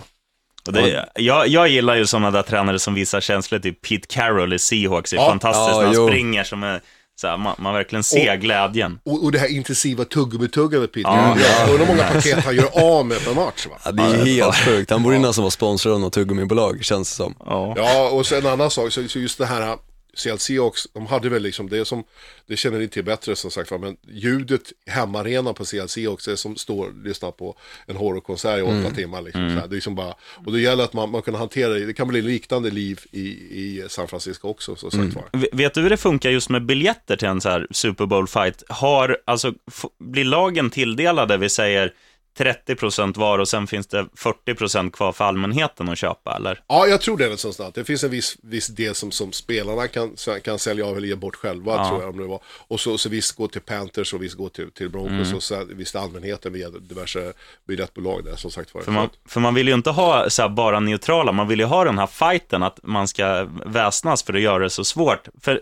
Och 0.67 0.73
det, 0.73 1.05
jag, 1.15 1.47
jag 1.47 1.67
gillar 1.67 1.95
ju 1.95 2.05
sådana 2.07 2.31
där 2.31 2.41
tränare 2.41 2.79
som 2.79 2.93
visar 2.93 3.21
känslor, 3.21 3.59
typ 3.59 3.81
Pete 3.81 4.07
Carroll 4.07 4.53
i 4.53 4.59
Seahawks, 4.59 5.13
är 5.13 5.17
Ja. 5.17 5.25
fantastiskt 5.29 5.69
Ja, 5.69 5.77
när 5.77 5.85
han 5.85 5.93
jo. 5.95 6.07
springer 6.07 6.43
som 6.43 6.63
är, 6.63 6.81
så 7.21 7.27
här, 7.27 7.37
man, 7.37 7.55
man 7.59 7.73
verkligen 7.73 8.03
ser 8.03 8.35
glädjen. 8.35 8.99
Och, 9.05 9.23
och 9.23 9.31
det 9.31 9.39
här 9.39 9.47
intensiva 9.47 10.03
tuggummi-tuggandet 10.03 10.87
Peter. 10.87 11.09
Ja, 11.09 11.37
Ja, 11.39 11.71
Undrar 11.71 11.85
hur 11.85 11.93
många 11.95 12.03
paket 12.07 12.45
han 12.45 12.55
gör 12.55 12.97
av 12.97 13.05
med 13.05 13.25
per 13.25 13.33
match 13.33 13.67
va? 13.67 13.77
Ja, 13.85 13.91
det 13.91 14.03
är 14.03 14.25
helt 14.25 14.55
sjukt. 14.55 14.91
Han 14.91 15.03
borde 15.03 15.19
nästan 15.19 15.41
vara 15.43 15.51
sponsrad 15.51 15.93
av 15.93 15.99
något 15.99 16.13
tuggummibolag, 16.13 16.79
känns 16.85 17.09
det 17.09 17.15
som. 17.15 17.35
Ja. 17.45 17.73
Ja, 17.77 18.09
och 18.09 18.25
så 18.25 18.35
en 18.35 18.45
annan 18.47 18.71
sak, 18.71 18.91
så, 18.91 19.07
så 19.07 19.19
just 19.19 19.37
det 19.37 19.45
här 19.45 19.77
Seattle 20.13 20.39
Seahawks, 20.39 20.87
de 20.93 21.07
hade 21.07 21.29
väl 21.29 21.41
liksom 21.43 21.69
det 21.69 21.85
som, 21.85 22.03
det 22.47 22.57
känner 22.57 22.79
ni 22.79 22.87
till 22.87 23.03
bättre 23.03 23.35
som 23.35 23.51
sagt 23.51 23.71
men 23.71 23.97
ljudet 24.07 24.61
i 24.87 24.89
hemmaarenan 24.89 25.53
på 25.53 25.65
Seahawks 25.65 26.27
är 26.27 26.35
som 26.35 26.55
står 26.55 26.87
och 26.87 26.93
lyssnar 27.05 27.31
på 27.31 27.55
en 27.87 27.95
horrorkonsert 27.95 28.59
i 28.59 28.61
åtta 28.61 28.95
timmar 28.95 29.21
liksom. 29.21 29.49
Så 29.49 29.55
här, 29.55 29.67
det 29.67 29.73
är 29.73 29.75
liksom 29.75 29.95
bara, 29.95 30.13
och 30.45 30.51
det 30.51 30.59
gäller 30.59 30.83
att 30.83 30.93
man, 30.93 31.09
man 31.11 31.21
kan 31.21 31.35
hantera 31.35 31.73
det, 31.73 31.85
det 31.85 31.93
kan 31.93 32.07
bli 32.07 32.21
liknande 32.21 32.71
liv 32.71 32.99
i, 33.11 33.21
i 33.61 33.85
San 33.89 34.07
Francisco 34.07 34.47
också, 34.47 34.75
som 34.75 34.91
sagt 34.91 35.13
var. 35.15 35.39
V- 35.39 35.47
Vet 35.51 35.73
du 35.73 35.81
hur 35.81 35.89
det 35.89 35.97
funkar 35.97 36.29
just 36.29 36.49
med 36.49 36.65
biljetter 36.65 37.17
till 37.17 37.27
en 37.27 37.41
så 37.41 37.49
här 37.49 37.67
Super 37.71 38.05
Bowl-fight? 38.05 38.63
Har, 38.69 39.17
alltså, 39.25 39.53
blir 39.99 40.23
lagen 40.23 40.69
tilldelade, 40.69 41.37
vi 41.37 41.49
säger 41.49 41.93
30% 42.37 43.17
var 43.19 43.39
och 43.39 43.47
sen 43.47 43.67
finns 43.67 43.87
det 43.87 44.05
40% 44.47 44.91
kvar 44.91 45.11
för 45.11 45.25
allmänheten 45.25 45.89
att 45.89 45.97
köpa, 45.97 46.35
eller? 46.35 46.59
Ja, 46.67 46.87
jag 46.87 47.01
tror 47.01 47.17
det 47.17 47.25
är 47.25 47.35
sånt. 47.35 47.57
där. 47.57 47.71
Det 47.73 47.83
finns 47.83 48.03
en 48.03 48.09
viss, 48.09 48.37
viss 48.43 48.67
del 48.67 48.95
som, 48.95 49.11
som 49.11 49.31
spelarna 49.31 49.87
kan, 49.87 50.15
kan 50.43 50.59
sälja 50.59 50.85
av 50.85 50.97
eller 50.97 51.07
ge 51.07 51.15
bort 51.15 51.35
själva, 51.35 51.75
Ja. 51.75 51.89
tror 51.89 52.01
jag. 52.01 52.09
Om 52.09 52.17
det 52.17 52.25
var. 52.27 52.41
Och 52.67 52.79
så, 52.79 52.97
så 52.97 53.09
visst 53.09 53.35
går 53.35 53.47
till 53.47 53.61
Panthers 53.61 54.13
och 54.13 54.23
visst 54.23 54.35
går 54.37 54.49
till, 54.49 54.71
till 54.71 54.89
Broncos 54.89 55.33
och 55.33 55.43
så 55.43 55.65
visst 55.69 55.95
allmänheten 55.95 56.53
via 56.53 56.69
diverse 56.69 57.33
biljettbolag 57.67 58.25
där, 58.25 58.35
som 58.35 58.51
sagt 58.51 58.73
var. 58.73 58.81
För 58.81 58.91
man, 58.91 59.09
för 59.27 59.39
man 59.39 59.53
vill 59.53 59.67
ju 59.67 59.73
inte 59.73 59.89
ha 59.89 60.29
så 60.29 60.49
bara 60.49 60.79
neutrala, 60.79 61.31
man 61.31 61.47
vill 61.47 61.59
ju 61.59 61.65
ha 61.65 61.83
den 61.83 61.97
här 61.97 62.07
fighten, 62.07 62.63
att 62.63 62.79
man 62.83 63.07
ska 63.07 63.47
väsnas 63.65 64.23
för 64.23 64.33
att 64.33 64.41
göra 64.41 64.63
det 64.63 64.69
så 64.69 64.83
svårt. 64.83 65.27
För 65.41 65.61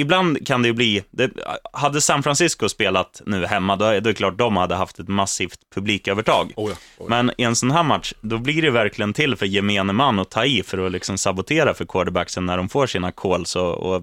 ibland 0.00 0.46
kan 0.46 0.62
det 0.62 0.68
ju 0.68 0.74
bli, 0.74 1.04
det, 1.10 1.30
hade 1.72 2.00
San 2.00 2.22
Francisco 2.22 2.68
spelat 2.68 3.22
nu 3.26 3.46
hemma, 3.46 3.76
då 3.76 3.84
är 3.84 4.00
det 4.00 4.14
klart 4.14 4.38
de 4.38 4.56
hade 4.56 4.74
haft 4.74 4.98
ett 4.98 5.08
massivt 5.08 5.58
publikövertag. 5.74 6.52
Oh 6.56 6.70
ja, 6.70 6.76
oh 6.76 6.76
ja. 6.98 7.04
Men 7.08 7.32
i 7.38 7.42
en 7.42 7.56
sån 7.56 7.70
här 7.70 7.82
match, 7.82 8.12
då 8.20 8.38
blir 8.38 8.62
det 8.62 8.70
verkligen 8.70 9.12
till 9.12 9.36
för 9.36 9.46
gemene 9.46 9.92
man 9.92 10.18
att 10.18 10.30
ta 10.30 10.44
i 10.44 10.62
för 10.62 10.86
att 10.86 10.92
liksom 10.92 11.18
sabotera 11.18 11.74
för 11.74 11.84
quarterbacksen 11.84 12.46
när 12.46 12.56
de 12.56 12.68
får 12.68 12.86
sina 12.86 13.12
calls 13.12 13.56
och, 13.56 13.74
och, 13.74 14.02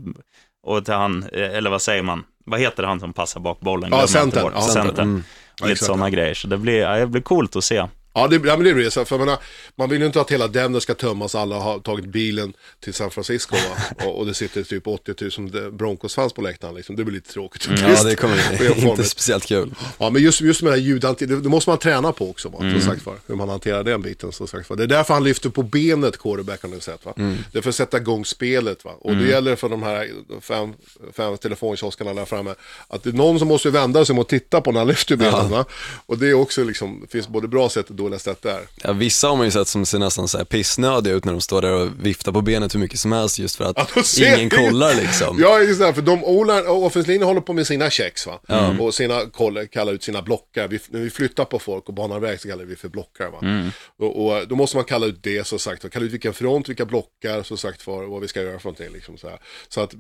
och 0.64 0.86
till 0.86 0.94
han, 0.94 1.24
eller 1.34 1.70
vad 1.70 1.82
säger 1.82 2.04
man, 2.04 2.24
vad 2.46 2.60
heter 2.60 2.84
han 2.84 3.00
som 3.00 3.14
passar 3.14 3.40
bak 3.40 3.60
bollen? 3.60 3.90
Ja, 3.92 4.08
centern. 4.08 4.52
Ja, 4.56 4.62
Centern. 4.62 5.10
Mm. 5.10 5.24
Ja, 5.60 5.66
Lite 5.66 5.72
exakt, 5.72 5.86
sådana 5.86 6.06
ja. 6.06 6.10
grejer, 6.10 6.34
så 6.34 6.48
det 6.48 6.58
blir, 6.58 6.80
ja, 6.80 6.96
det 6.96 7.08
blir 7.08 7.22
coolt 7.22 7.56
att 7.56 7.64
se. 7.64 7.86
Ja, 8.16 8.28
det, 8.28 8.36
ja 8.36 8.56
men 8.58 8.64
det 8.64 8.74
blir 8.74 8.84
det. 8.84 8.92
Så, 8.92 9.06
För 9.06 9.16
jag 9.16 9.26
menar, 9.26 9.40
man 9.76 9.90
vill 9.90 10.00
ju 10.00 10.08
inte 10.08 10.22
att 10.22 10.32
hela 10.32 10.48
Denver 10.48 10.80
ska 10.80 10.94
tömmas, 10.94 11.36
alla 11.36 11.56
har 11.56 11.80
tagit 11.80 12.06
bilen 12.06 12.54
till 12.80 12.94
San 12.94 13.12
Francisco 13.12 13.56
va? 13.56 14.06
och, 14.06 14.20
och 14.20 14.26
det 14.26 14.34
sitter 14.34 14.64
typ 14.64 14.88
80 14.88 15.40
000 15.40 15.72
Broncos-fans 15.72 16.34
på 16.34 16.42
läktaren. 16.42 16.76
Liksom. 16.76 16.96
Det 16.96 17.04
blir 17.04 17.16
lite 17.16 17.34
tråkigt. 17.34 17.68
Mm, 17.68 17.92
Ja, 17.92 18.04
det 18.04 18.16
kommer 18.16 18.88
inte 18.90 19.04
speciellt 19.04 19.46
kul. 19.46 19.76
Ja, 19.98 20.10
men 20.10 20.22
just, 20.22 20.42
just 20.42 20.62
med 20.62 20.74
det 20.74 20.78
här 20.78 20.84
ljudanti, 20.84 21.26
det, 21.26 21.42
det 21.42 21.50
måste 21.50 21.70
man 21.70 21.78
träna 21.78 22.12
på 22.12 22.30
också, 22.30 22.50
va? 22.50 22.60
Mm. 22.62 22.82
sagt 22.82 23.06
var. 23.06 23.16
Hur 23.28 23.36
man 23.36 23.50
hanterar 23.50 23.84
den 23.84 24.02
biten, 24.02 24.32
som 24.32 24.48
sagt 24.48 24.70
var. 24.70 24.78
Det 24.78 24.84
är 24.84 24.88
därför 24.88 25.14
han 25.14 25.24
lyfter 25.24 25.50
på 25.50 25.64
benet, 25.64 26.18
quarterback 26.18 26.62
har 26.62 26.70
ni 26.70 26.82
sett, 26.82 27.06
va. 27.06 27.14
Mm. 27.18 27.38
Det 27.52 27.58
är 27.58 27.62
för 27.62 27.70
att 27.70 27.76
sätta 27.76 27.98
igång 27.98 28.26
spelet, 28.26 28.86
va. 28.86 28.92
Och 29.00 29.16
det 29.16 29.28
gäller 29.28 29.56
för 29.56 29.70
de 29.70 29.84
här 29.84 30.12
fem, 30.42 30.74
fem 31.14 31.38
telefonkioskarna 31.38 32.14
där 32.14 32.26
framme, 32.26 32.56
att 32.88 33.04
det 33.04 33.10
är 33.10 33.14
någon 33.14 33.40
som 33.40 33.48
måste 33.48 33.70
vända 33.70 34.06
sig 34.06 34.16
mot 34.16 34.26
och 34.26 34.30
titta 34.30 34.62
på 34.62 34.72
när 34.72 34.80
han 34.80 34.88
lyfter 34.88 35.16
benet, 35.16 35.52
va. 35.52 35.66
Och 36.06 36.18
det 36.18 36.30
är 36.30 36.34
också 36.34 36.64
liksom, 36.64 37.00
det 37.02 37.08
finns 37.12 37.28
både 37.28 37.48
bra 37.48 37.70
sätt 37.70 37.90
och 37.90 37.96
dåliga 38.06 38.20
sätt 38.20 38.42
där. 38.42 38.62
Ja, 38.84 38.94
vissa 38.94 39.28
har 39.28 39.36
man 39.36 39.46
ju 39.46 39.52
sett 39.52 39.68
som 39.68 39.86
ser 39.86 40.00
nästan 40.00 40.28
så 40.28 40.38
här 40.38 40.46
pissnödiga 40.46 41.14
ut 41.14 41.26
när 41.26 41.32
de 41.32 41.42
står 41.42 41.62
där 41.62 41.72
och 41.72 41.90
viftar 42.06 42.32
på 42.32 42.42
benet 42.42 42.76
hur 42.76 42.80
mycket 42.80 43.00
som 43.00 43.12
helst 43.12 43.40
just 43.40 43.56
för 43.56 43.64
Ja, 43.76 43.88
att 43.96 44.06
ser- 44.06 44.36
ingen 44.38 44.50
kollar 44.50 44.94
liksom. 44.96 45.38
Ja, 45.40 45.60
just 45.60 45.80
det. 45.80 45.94
För 45.94 46.02
de 46.02 46.24
O-line 46.24 46.68
och 46.68 46.84
offensive 46.86 47.14
linjen 47.14 47.28
håller 47.28 47.42
på 47.42 47.54
med 47.54 47.68
sina 47.68 47.90
checks 47.90 48.28
va. 48.28 48.40
Och 48.80 48.94
sina 48.96 49.22
koll, 49.26 49.68
kallar 49.68 49.94
ut 49.94 50.04
sina 50.04 50.22
blockar. 50.22 50.68
Vi, 50.68 50.80
när 50.90 51.00
vi 51.00 51.10
flyttar 51.10 51.46
på 51.46 51.60
folk 51.60 51.88
och 51.88 51.94
banar 51.94 52.20
väg 52.20 52.42
så 52.42 52.48
kallar 52.48 52.64
vi 52.66 52.76
för 52.76 52.90
blockar 52.90 53.30
va. 53.30 53.72
Och, 54.00 54.26
och 54.26 54.48
då 54.48 54.56
måste 54.56 54.78
man 54.78 54.86
kalla 54.86 55.06
ut 55.06 55.24
det 55.24 55.48
så 55.48 55.60
sagt. 55.60 55.92
Kalla 55.92 56.06
ut 56.06 56.12
vilken 56.12 56.34
front, 56.34 56.70
vilka 56.70 56.86
blockar 56.86 57.44
så 57.44 57.58
sagt 57.58 57.82
för 57.82 58.04
vad 58.06 58.22
vi 58.22 58.28
ska 58.28 58.42
göra 58.42 58.60
för 58.60 58.66
någonting 58.70 58.94
liksom 58.94 59.18
så 59.18 59.30
här. 59.30 59.40
Så 59.70 59.82
att 59.82 59.94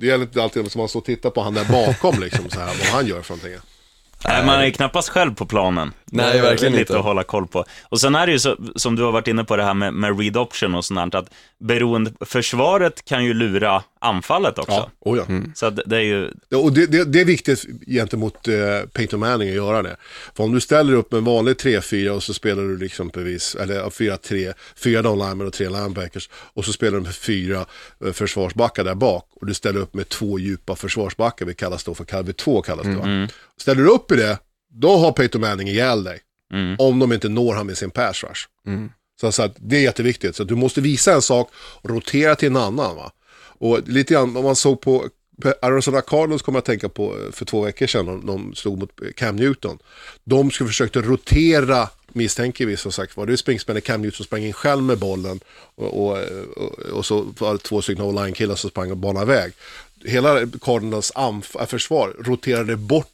det 0.00 0.06
gäller 0.06 0.24
inte 0.24 0.42
alltid 0.42 0.66
att 0.66 0.76
man 0.76 0.88
står 0.88 1.00
och 1.00 1.06
tittar 1.06 1.30
på 1.30 1.40
han 1.42 1.54
där 1.54 1.64
bakom 1.64 2.20
liksom 2.20 2.50
så 2.50 2.60
här 2.60 2.66
vad 2.66 2.86
han 2.86 3.06
gör 3.06 3.22
för 3.22 3.34
någonting. 3.36 3.60
Nej, 4.28 4.46
man 4.46 4.60
är 4.60 4.70
knappast 4.70 5.08
själv 5.08 5.34
på 5.34 5.46
planen. 5.46 5.92
Nej, 6.04 6.40
verkligen 6.40 6.72
lite 6.72 6.82
inte. 6.82 6.98
att 6.98 7.04
hålla 7.04 7.22
koll 7.22 7.46
på. 7.46 7.64
Och 7.82 8.00
sen 8.00 8.14
är 8.14 8.26
det 8.26 8.32
ju 8.32 8.38
så, 8.38 8.56
som 8.76 8.96
du 8.96 9.02
har 9.02 9.12
varit 9.12 9.28
inne 9.28 9.44
på 9.44 9.56
det 9.56 9.64
här 9.64 9.74
med, 9.74 9.94
med 9.94 10.20
read 10.20 10.36
option 10.36 10.74
och 10.74 10.84
sånt 10.84 11.12
där, 11.12 11.18
att 11.18 11.30
beroende, 11.60 12.12
försvaret 12.20 13.04
kan 13.04 13.24
ju 13.24 13.34
lura 13.34 13.82
anfallet 14.02 14.58
också. 14.58 14.72
Ja, 14.72 14.90
oh 15.00 15.18
ja. 15.18 15.26
Så 15.54 15.66
att 15.66 15.80
det 15.86 15.96
är 15.96 16.00
ju, 16.00 16.30
Och 16.54 16.72
det, 16.72 16.86
det, 16.86 17.04
det 17.04 17.20
är 17.20 17.24
viktigt 17.24 17.66
gentemot 17.86 18.48
eh, 18.48 18.54
Peyton 18.92 19.20
Manning 19.20 19.48
att 19.48 19.54
göra 19.54 19.82
det. 19.82 19.96
För 20.36 20.44
om 20.44 20.52
du 20.52 20.60
ställer 20.60 20.92
upp 20.92 21.12
en 21.12 21.24
vanlig 21.24 21.56
3-4 21.56 22.08
och 22.08 22.22
så 22.22 22.34
spelar 22.34 22.62
du 22.62 22.78
liksom 22.78 23.08
bevis, 23.08 23.54
eller 23.54 23.74
ja, 23.74 23.88
4-3, 23.88 24.54
fyra 24.76 25.02
down 25.02 25.46
och 25.46 25.52
tre 25.52 25.68
linebackers 25.68 26.30
och 26.34 26.64
så 26.64 26.72
spelar 26.72 26.98
du 26.98 27.04
med 27.04 27.14
fyra 27.14 27.64
eh, 28.04 28.12
försvarsbackar 28.12 28.84
där 28.84 28.94
bak 28.94 29.28
och 29.40 29.46
du 29.46 29.54
ställer 29.54 29.80
upp 29.80 29.94
med 29.94 30.08
två 30.08 30.38
djupa 30.38 30.76
försvarsbackar, 30.76 31.46
vi 31.46 31.54
kallas 31.54 31.84
då 31.84 31.94
för 31.94 32.04
kalv 32.04 32.32
2 32.32 32.62
kallas 32.62 32.86
det 32.86 32.94
va. 32.94 33.28
Ställer 33.60 33.82
du 33.82 33.88
upp 33.90 34.12
i 34.12 34.16
det, 34.16 34.38
då 34.74 34.96
har 34.96 35.12
Peyton 35.12 35.40
Manning 35.40 35.68
ihjäl 35.68 36.04
dig. 36.04 36.20
Om 36.78 36.98
de 36.98 37.12
inte 37.12 37.28
når 37.28 37.54
han 37.54 37.66
med 37.66 37.78
sin 37.78 37.90
pass 37.90 38.24
rush. 38.24 38.40
Så, 39.20 39.32
så 39.32 39.42
att 39.42 39.56
det 39.56 39.76
är 39.76 39.80
jätteviktigt. 39.80 40.36
Så 40.36 40.42
att 40.42 40.48
du 40.48 40.54
måste 40.54 40.80
visa 40.80 41.12
en 41.14 41.22
sak 41.22 41.50
och 41.54 41.90
rotera 41.90 42.34
till 42.34 42.48
en 42.48 42.56
annan. 42.56 42.96
Va? 42.96 43.12
Och 43.62 43.88
lite 43.88 44.14
grann, 44.14 44.36
om 44.36 44.44
man 44.44 44.56
såg 44.56 44.80
på 44.80 45.08
Arizona 45.62 46.00
Cardinals 46.00 46.42
kommer 46.42 46.56
jag 46.56 46.60
att 46.60 46.66
tänka 46.66 46.88
på 46.88 47.18
eh, 47.18 47.32
för 47.32 47.44
två 47.44 47.60
veckor 47.60 47.86
sedan. 47.86 48.06
De, 48.06 48.26
de 48.26 48.54
slog 48.54 48.78
mot 48.78 48.90
Cam 49.16 49.36
Newton. 49.36 49.78
De 50.24 50.50
skulle 50.50 50.68
försöka 50.68 51.00
rotera, 51.00 51.88
misstänker 52.08 52.66
vi 52.66 52.76
som 52.76 52.92
sagt 52.92 53.16
var. 53.16 53.26
Det 53.26 53.32
är 53.32 53.36
springspelare 53.36 53.80
Cam 53.80 54.02
Newton 54.02 54.16
som 54.16 54.24
sprang 54.24 54.44
in 54.44 54.52
själv 54.52 54.82
med 54.82 54.98
bollen. 54.98 55.40
Och, 55.74 56.06
och, 56.06 56.18
och, 56.56 56.78
och 56.78 57.06
så 57.06 57.26
var 57.38 57.52
det 57.52 57.58
två 57.58 57.82
stycken 57.82 58.04
online-killar 58.04 58.54
som 58.54 58.70
sprang 58.70 58.90
och 58.90 58.96
banade 58.96 59.26
väg. 59.26 59.52
Hela 60.04 60.46
Cardinals 60.60 61.12
försvar 61.66 62.16
roterade 62.18 62.76
bort 62.76 63.11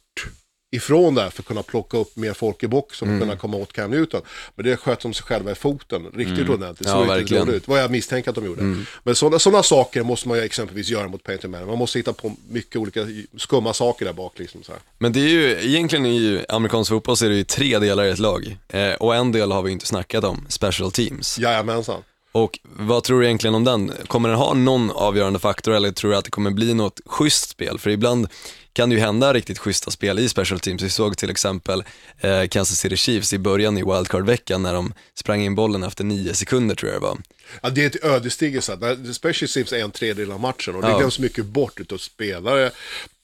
ifrån 0.71 1.15
där 1.15 1.29
för 1.29 1.41
att 1.41 1.45
kunna 1.47 1.63
plocka 1.63 1.97
upp 1.97 2.15
mer 2.15 2.33
folk 2.33 2.63
i 2.63 2.67
boxen 2.67 3.07
och 3.07 3.13
Mm. 3.15 3.27
kunna 3.27 3.37
komma 3.39 3.57
åt 3.57 3.73
Cam 3.73 3.91
Newton. 3.91 4.21
Men 4.55 4.65
det 4.65 4.77
sköt 4.77 4.99
de 4.99 5.13
sig 5.13 5.23
själva 5.25 5.51
i 5.51 5.55
foten 5.55 6.05
riktigt 6.15 6.49
ordentligt. 6.49 6.59
Mm. 6.87 6.99
Ja, 6.99 7.05
Så 7.05 7.11
ja, 7.11 7.15
verkligen. 7.15 7.43
Mm. 7.43 7.55
ut. 7.55 7.67
Vad 7.67 7.79
jag 7.79 7.91
misstänker 7.91 8.29
att 8.29 8.35
de 8.35 8.45
gjorde. 8.45 8.75
Men 9.03 9.15
sådana 9.15 9.39
såna 9.39 9.63
saker 9.63 10.03
måste 10.03 10.27
man 10.27 10.37
ju 10.37 10.43
exempelvis 10.43 10.89
göra 10.89 11.07
mot 11.07 11.23
Peyton 11.23 11.51
Manning. 11.51 11.67
Man 11.69 11.77
måste 11.77 11.99
hitta 11.99 12.13
på 12.13 12.35
mycket 12.49 12.75
olika 12.75 13.07
skumma 13.37 13.73
saker 13.73 14.05
där 14.05 14.13
bak. 14.13 14.39
Liksom, 14.39 14.63
så 14.63 14.71
här. 14.71 14.81
Men 14.97 15.13
det 15.13 15.19
är 15.19 15.29
ju, 15.29 15.51
egentligen 15.69 16.05
i 16.05 16.45
amerikansk 16.49 16.89
fotboll 16.89 17.17
så 17.17 17.25
är 17.25 17.29
det 17.29 17.35
ju 17.35 17.43
tre 17.43 17.79
delar 17.79 18.03
i 18.05 18.09
ett 18.09 18.19
lag. 18.19 18.57
Eh, 18.69 18.93
och 18.93 19.15
en 19.15 19.31
del 19.31 19.51
har 19.51 19.61
vi 19.61 19.71
inte 19.71 19.85
snackat 19.85 20.23
om, 20.23 20.45
special 20.49 20.91
teams. 20.91 21.39
Jajamensan. 21.39 22.01
Och 22.31 22.59
vad 22.63 23.03
tror 23.03 23.19
du 23.19 23.25
egentligen 23.25 23.55
om 23.55 23.63
den? 23.63 23.91
Kommer 24.07 24.29
den 24.29 24.37
ha 24.37 24.53
någon 24.53 24.91
avgörande 24.91 25.39
faktor 25.39 25.73
eller 25.73 25.91
tror 25.91 26.11
du 26.11 26.17
att 26.17 26.25
det 26.25 26.31
kommer 26.31 26.51
bli 26.51 26.73
något 26.73 26.99
schysst 27.05 27.49
spel? 27.49 27.79
För 27.79 27.89
ibland 27.89 28.27
kan 28.73 28.89
det 28.89 28.95
ju 28.95 29.01
hända 29.01 29.33
riktigt 29.33 29.57
schyssta 29.59 29.91
spel 29.91 30.19
i 30.19 30.29
special 30.29 30.59
teams. 30.59 30.81
Vi 30.81 30.89
såg 30.89 31.17
till 31.17 31.29
exempel 31.29 31.83
eh, 32.19 32.47
Kansas 32.47 32.77
City 32.79 32.97
Chiefs 32.97 33.33
i 33.33 33.37
början 33.39 33.77
i 33.77 33.83
wildcard-veckan 33.83 34.61
när 34.63 34.73
de 34.73 34.93
sprang 35.13 35.41
in 35.41 35.55
bollen 35.55 35.83
efter 35.83 36.03
nio 36.03 36.33
sekunder 36.33 36.75
tror 36.75 36.91
jag 36.91 37.01
det 37.01 37.05
var. 37.07 37.17
Ja, 37.61 37.69
det 37.69 37.83
är 37.83 37.87
ett 37.87 38.03
ödesdigert 38.03 38.63
sätt. 38.63 38.79
Special 39.15 39.49
Teams 39.49 39.73
är 39.73 39.83
en 39.83 39.91
tredjedel 39.91 40.31
av 40.31 40.39
matchen 40.39 40.75
och 40.75 40.81
det 40.81 40.89
Ja. 40.89 40.97
glöms 40.97 41.19
mycket 41.19 41.45
bort 41.45 41.79
utav 41.79 41.97
spelare, 41.97 42.71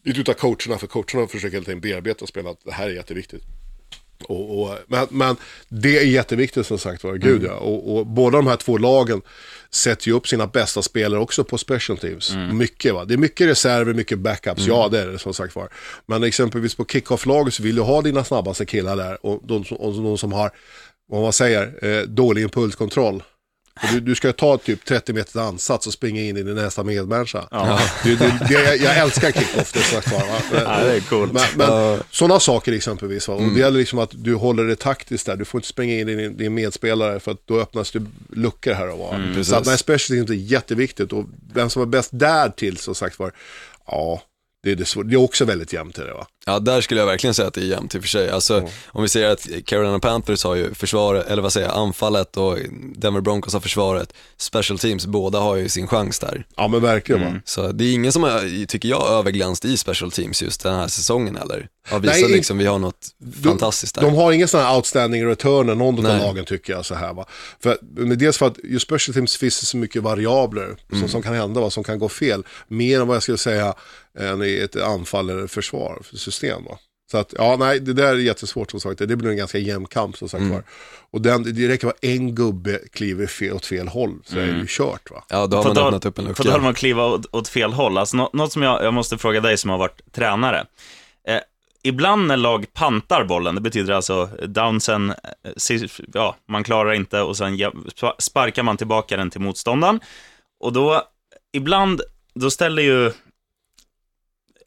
utav 0.03 0.33
coacherna, 0.33 0.77
för 0.77 0.87
coacherna 0.87 1.27
försöker 1.27 1.53
hela 1.53 1.65
tiden 1.65 1.79
bearbeta 1.81 2.25
att 2.25 2.57
det 2.65 2.71
här 2.71 2.87
är 2.89 2.93
jätteviktigt. 2.93 3.43
Och, 4.23 4.61
och, 4.63 4.77
men, 4.87 5.07
men 5.11 5.35
det 5.69 5.97
är 5.97 6.03
jätteviktigt 6.05 6.65
som 6.67 6.77
sagt 6.79 7.03
var, 7.03 7.15
gud 7.15 7.43
ja. 7.43 7.53
Och, 7.53 7.95
och 7.97 8.07
båda 8.07 8.37
de 8.37 8.47
här 8.47 8.55
två 8.57 8.77
lagen 8.77 9.21
sätter 9.71 10.07
ju 10.07 10.13
upp 10.13 10.27
sina 10.27 10.47
bästa 10.47 10.81
spelare 10.81 11.19
också 11.19 11.43
på 11.43 11.57
special 11.57 11.97
teams. 11.97 12.31
Mycket 12.53 12.93
va. 12.93 13.05
Det 13.05 13.13
är 13.13 13.17
mycket 13.17 13.47
reserver, 13.47 13.93
mycket 13.93 14.19
backups, 14.19 14.61
ja 14.67 14.87
det 14.91 14.99
är 15.01 15.07
det 15.07 15.19
som 15.19 15.33
sagt 15.33 15.55
var. 15.55 15.69
Men 16.05 16.23
exempelvis 16.23 16.75
på 16.75 16.85
kickoff-laget 16.85 17.53
så 17.53 17.63
vill 17.63 17.75
du 17.75 17.81
ha 17.81 18.01
dina 18.01 18.23
snabbaste 18.23 18.65
killar 18.65 18.95
där 18.97 19.25
och 19.25 19.41
de, 19.47 19.65
som- 19.65 19.77
och 19.77 19.93
de 20.03 20.17
som 20.17 20.33
har 20.33 20.51
vad 21.09 21.21
man 21.21 21.33
säger, 21.33 21.85
eh, 21.85 22.01
dålig 22.01 22.41
impulskontroll. 22.41 23.23
Du, 23.81 23.99
du 23.99 24.15
ska 24.15 24.33
ta 24.33 24.57
typ 24.57 24.85
30 24.85 25.13
meters 25.13 25.35
ansats 25.35 25.87
och 25.87 25.93
springa 25.93 26.21
in 26.21 26.37
i 26.37 26.43
din 26.43 26.55
nästa 26.55 26.83
medmänniska. 26.83 27.47
Ja. 27.51 27.79
Det, 28.03 28.15
det, 28.15 28.39
det, 28.47 28.53
jag, 28.53 28.77
jag 28.77 28.97
älskar 28.97 29.31
kickoff, 29.31 29.73
det 29.73 29.79
är 29.79 29.83
sagt 29.83 30.11
var, 30.11 30.19
va? 30.19 30.41
Men, 30.51 30.61
Ja, 30.61 30.83
det 30.83 30.95
är 30.95 30.99
coolt. 30.99 31.33
Men, 31.33 31.43
men 31.55 31.99
sådana 32.11 32.39
saker 32.39 32.71
exempelvis. 32.71 33.27
Va? 33.27 33.33
Och 33.33 33.41
det 33.41 33.59
gäller 33.59 33.79
liksom 33.79 33.99
att 33.99 34.09
du 34.13 34.35
håller 34.35 34.63
det 34.63 34.75
taktiskt 34.75 35.25
där. 35.25 35.35
Du 35.35 35.45
får 35.45 35.57
inte 35.59 35.67
springa 35.67 35.93
in 35.93 36.09
i 36.09 36.15
din, 36.15 36.37
din 36.37 36.53
medspelare 36.53 37.19
för 37.19 37.31
att 37.31 37.47
då 37.47 37.59
öppnas 37.59 37.91
det 37.91 38.05
luckor 38.29 38.73
här 38.73 38.89
och 38.89 38.99
var. 38.99 39.31
precis. 39.35 39.47
så 39.47 39.55
att 39.55 39.65
nej, 39.65 39.77
special 39.77 40.17
teams 40.17 40.29
är 40.29 40.33
jätteviktigt. 40.33 41.13
Och 41.13 41.25
vem 41.53 41.69
som 41.69 41.81
är 41.81 41.85
bäst 41.85 42.09
där 42.13 42.49
till, 42.49 42.77
som 42.77 42.95
sagt 42.95 43.19
var, 43.19 43.31
ja, 43.87 44.21
det 44.65 44.71
är, 44.71 44.75
det, 44.75 44.85
svår, 44.85 45.03
det 45.03 45.15
är 45.15 45.17
också 45.17 45.45
väldigt 45.45 45.73
jämnt 45.73 45.97
i 45.97 46.01
det 46.01 46.13
va. 46.13 46.27
Ja, 46.45 46.59
där 46.59 46.81
skulle 46.81 46.99
jag 46.99 47.07
verkligen 47.07 47.33
säga 47.33 47.47
att 47.47 47.53
det 47.53 47.61
är 47.61 47.65
jämnt 47.65 47.95
i 47.95 47.97
och 47.97 48.01
för 48.01 48.09
sig. 48.09 48.29
Alltså, 48.29 48.69
om 48.87 49.01
vi 49.03 49.09
säger 49.09 49.29
att 49.29 49.47
Carolina 49.65 49.99
Panthers 49.99 50.43
har 50.43 50.55
ju 50.55 50.73
försvaret, 50.73 51.27
eller 51.27 51.41
vad 51.41 51.53
säger 51.53 51.67
jag, 51.67 51.77
anfallet 51.77 52.37
och 52.37 52.57
Denver 52.95 53.21
Broncos 53.21 53.53
har 53.53 53.59
försvaret. 53.59 54.13
Special 54.37 54.79
teams, 54.79 55.05
båda 55.05 55.39
har 55.39 55.55
ju 55.55 55.69
sin 55.69 55.87
chans 55.87 56.19
där. 56.19 56.45
Ja 56.55 56.67
men 56.67 56.81
verkligen 56.81 57.21
va. 57.21 57.41
Så 57.45 57.71
det 57.71 57.85
är 57.85 57.93
ingen 57.93 58.11
som 58.11 58.23
har, 58.23 58.65
tycker 58.65 58.89
jag, 58.89 59.09
överglänst 59.09 59.65
i 59.65 59.77
special 59.77 60.11
teams 60.11 60.41
just 60.43 60.63
den 60.63 60.75
här 60.75 60.87
säsongen 60.87 61.35
heller. 61.35 61.67
Har 61.87 61.99
visat 61.99 62.15
Nej, 62.21 62.31
liksom, 62.31 62.57
vi 62.57 62.65
har 62.65 62.79
något 62.79 63.07
fantastiskt 63.43 63.95
där. 63.95 64.01
De 64.01 64.15
har 64.15 64.47
sån 64.47 64.61
här 64.61 64.75
outstanding 64.75 65.25
returner, 65.25 65.75
någon 65.75 65.97
av 65.97 66.03
Nej. 66.03 66.19
lagen 66.19 66.45
tycker 66.45 66.73
jag 66.73 66.85
så 66.85 66.95
här 66.95 67.13
va. 67.13 67.25
För, 67.59 67.77
men 67.81 68.17
dels 68.17 68.37
för 68.37 68.47
att 68.47 68.57
just 68.63 68.85
special 68.85 69.13
teams 69.13 69.37
finns 69.37 69.59
det 69.59 69.65
så 69.65 69.77
mycket 69.77 70.03
variabler 70.03 70.65
Mm. 70.65 71.01
som, 71.01 71.09
som 71.09 71.21
kan 71.21 71.35
hända, 71.35 71.61
vad 71.61 71.73
som 71.73 71.83
kan 71.83 71.99
gå 71.99 72.09
fel. 72.09 72.43
Mer 72.67 73.01
än 73.01 73.07
vad 73.07 73.15
jag 73.15 73.23
skulle 73.23 73.37
säga 73.37 73.73
än 74.19 74.43
i 74.43 74.57
ett 74.57 74.75
anfall 74.75 75.29
eller 75.29 75.47
försvarssystem 75.47 76.65
va. 76.65 76.77
Så 77.11 77.17
att, 77.17 77.33
ja 77.37 77.55
nej, 77.59 77.79
det 77.79 77.93
där 77.93 78.13
är 78.13 78.17
jättesvårt 78.17 78.71
som 78.71 78.79
sagt. 78.79 78.97
Det 79.07 79.15
blir 79.15 79.29
en 79.29 79.37
ganska 79.37 79.57
jämn 79.57 79.85
kamp 79.85 80.17
som 80.17 80.29
sagt 80.29 80.41
Mm. 80.41 80.53
var. 80.53 80.63
Och 81.11 81.21
den, 81.21 81.43
det 81.55 81.67
räcker 81.67 81.87
att 81.87 82.03
en 82.05 82.35
gubbe 82.35 82.79
kliver 82.93 83.27
fel, 83.27 83.53
åt 83.53 83.65
fel 83.65 83.87
håll 83.87 84.19
så 84.25 84.39
är 84.39 84.45
det 84.47 84.59
ju 84.59 84.65
kört 84.67 85.11
va. 85.11 85.23
Ja, 85.29 85.47
då 85.47 85.57
har 85.57 85.63
man 85.63 85.77
öppnat 85.77 86.05
upp 86.05 86.19
en 86.19 86.25
På 86.33 86.43
tal 86.43 86.47
om 86.53 86.61
lucka. 86.61 86.69
att 86.69 86.77
kliva 86.77 87.05
åt, 87.05 87.25
åt 87.35 87.47
fel 87.47 87.73
håll, 87.73 87.97
alltså, 87.97 88.17
nå- 88.17 88.29
något 88.33 88.51
som 88.51 88.61
jag, 88.61 88.83
jag 88.83 88.93
måste 88.93 89.17
fråga 89.17 89.41
dig 89.41 89.57
som 89.57 89.69
har 89.69 89.77
varit 89.77 90.01
tränare. 90.11 90.65
Eh, 91.27 91.39
ibland 91.83 92.27
när 92.27 92.37
lag 92.37 92.65
pantar 92.73 93.23
bollen, 93.23 93.55
det 93.55 93.61
betyder 93.61 93.93
alltså 93.93 94.29
downsen, 94.47 95.09
eh, 95.09 95.81
ja, 96.13 96.35
man 96.47 96.63
klarar 96.63 96.93
inte 96.93 97.21
och 97.21 97.37
sen 97.37 97.59
sparkar 98.19 98.63
man 98.63 98.77
tillbaka 98.77 99.17
den 99.17 99.29
till 99.29 99.41
motståndaren. 99.41 99.99
Och 100.59 100.73
då, 100.73 101.03
ibland, 101.53 102.01
då 102.33 102.51
ställer 102.51 102.83
ju, 102.83 103.11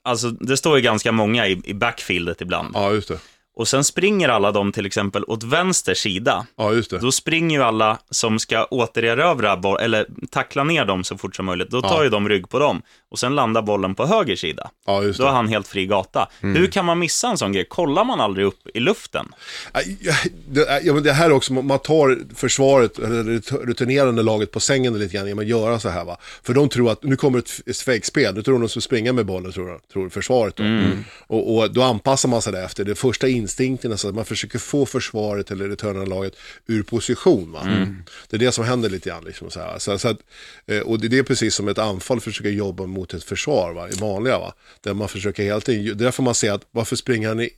alltså 0.02 0.30
det 0.30 0.56
står 0.56 0.76
ju 0.76 0.82
ganska 0.82 1.12
många 1.12 1.46
i, 1.46 1.60
i 1.64 1.74
backfieldet 1.74 2.40
ibland. 2.40 2.70
Ja 2.74 2.92
just 2.92 3.08
det. 3.08 3.18
Och 3.58 3.68
sen 3.68 3.84
springer 3.84 4.28
alla 4.28 4.52
de 4.52 4.72
till 4.72 4.86
exempel 4.86 5.24
åt 5.24 5.44
vänster 5.44 5.94
sida. 5.94 6.46
Ja 6.56 6.72
just 6.72 6.90
det. 6.90 6.98
Då 6.98 7.12
springer 7.12 7.56
ju 7.58 7.62
alla 7.64 7.98
som 8.10 8.38
ska 8.38 8.64
återerövra 8.64 9.56
boll, 9.56 9.78
eller 9.80 10.06
tackla 10.30 10.64
ner 10.64 10.84
dem 10.84 11.04
så 11.04 11.18
fort 11.18 11.36
som 11.36 11.46
möjligt. 11.46 11.70
Då 11.70 11.82
tar 11.82 11.96
Ja. 11.96 12.04
ju 12.04 12.08
de 12.10 12.28
rygg 12.28 12.48
på 12.48 12.58
dem. 12.58 12.82
Och 13.10 13.18
sen 13.18 13.34
landar 13.34 13.62
bollen 13.62 13.94
på 13.94 14.06
höger 14.06 14.36
sida. 14.36 14.70
Ja 14.86 15.02
just 15.02 15.18
Då 15.18 15.24
är 15.24 15.28
det. 15.28 15.34
han 15.36 15.48
helt 15.48 15.68
fri 15.68 15.86
gata. 15.86 16.28
Hur 16.40 16.66
kan 16.66 16.84
man 16.84 16.98
missa 16.98 17.28
en 17.28 17.38
sån 17.38 17.52
grej? 17.52 17.64
Kollar 17.64 18.04
man 18.04 18.20
aldrig 18.20 18.46
upp 18.46 18.66
i 18.74 18.80
luften? 18.80 19.26
Ja, 19.74 19.80
det, 20.48 20.80
ja, 20.84 20.94
men 20.94 21.02
det 21.02 21.12
här 21.12 21.26
är 21.26 21.32
också, 21.32 21.52
man 21.52 21.78
tar 21.78 22.18
försvaret, 22.34 22.98
eller 22.98 23.24
det 23.24 23.52
rutinerande 23.52 24.22
laget 24.22 24.50
på 24.52 24.60
sängen 24.60 24.98
lite 24.98 25.14
grann 25.16 25.26
genom 25.26 25.38
att 25.38 25.48
göra 25.48 25.80
så 25.80 25.88
här 25.88 26.04
va. 26.04 26.16
För 26.42 26.54
de 26.54 26.68
tror 26.68 26.90
att 26.90 27.02
nu 27.02 27.16
kommer 27.16 27.38
ett, 27.38 27.78
fejkspel, 27.80 28.34
nu 28.34 28.42
tror 28.42 28.54
de 28.54 28.56
att 28.64 28.68
de 28.68 28.68
ska 28.68 28.80
springa 28.80 29.12
med 29.12 29.26
bollen, 29.26 29.52
tror, 29.52 29.80
tror 29.92 30.08
försvaret 30.08 30.56
då. 30.56 30.64
Och, 31.26 31.56
och 31.58 31.72
då 31.72 31.82
anpassar 31.82 32.28
man 32.28 32.42
sig 32.42 32.52
därefter, 32.52 32.84
det 32.84 32.94
första 32.94 33.28
instinkterna 33.48 33.96
så 33.96 34.08
att 34.08 34.14
man 34.14 34.24
försöker 34.24 34.58
få 34.58 34.86
försvaret 34.86 35.50
eller 35.50 35.68
rutinerande 35.68 36.06
laget 36.06 36.36
ur 36.66 36.82
position 36.82 37.52
va. 37.52 37.60
Det 38.28 38.36
är 38.36 38.40
det 38.40 38.52
som 38.52 38.64
händer 38.64 38.90
lite 38.90 39.08
grann 39.08 39.24
liksom 39.24 39.50
så 39.50 39.60
här. 39.60 39.78
Så, 39.78 39.98
så 39.98 40.08
att, 40.08 40.18
eh, 40.66 40.80
och 40.80 41.00
det 41.00 41.18
är 41.18 41.22
precis 41.22 41.54
som 41.54 41.68
ett 41.68 41.78
anfall 41.78 42.20
försöker 42.20 42.50
jobba 42.50 42.86
mot 42.86 43.14
ett 43.14 43.24
försvar 43.24 43.72
va, 43.72 43.88
i 43.88 43.92
vanliga 43.92 44.38
va. 44.38 44.54
Där 44.80 44.94
man 44.94 45.08
försöker 45.08 45.42
hela 45.42 45.60
tiden, 45.60 45.98
därför 45.98 46.22
man 46.22 46.34
ser 46.34 46.52
att 46.52 46.66
varför 46.70 46.96
springer 46.96 47.28
han 47.28 47.40
i, 47.40 47.50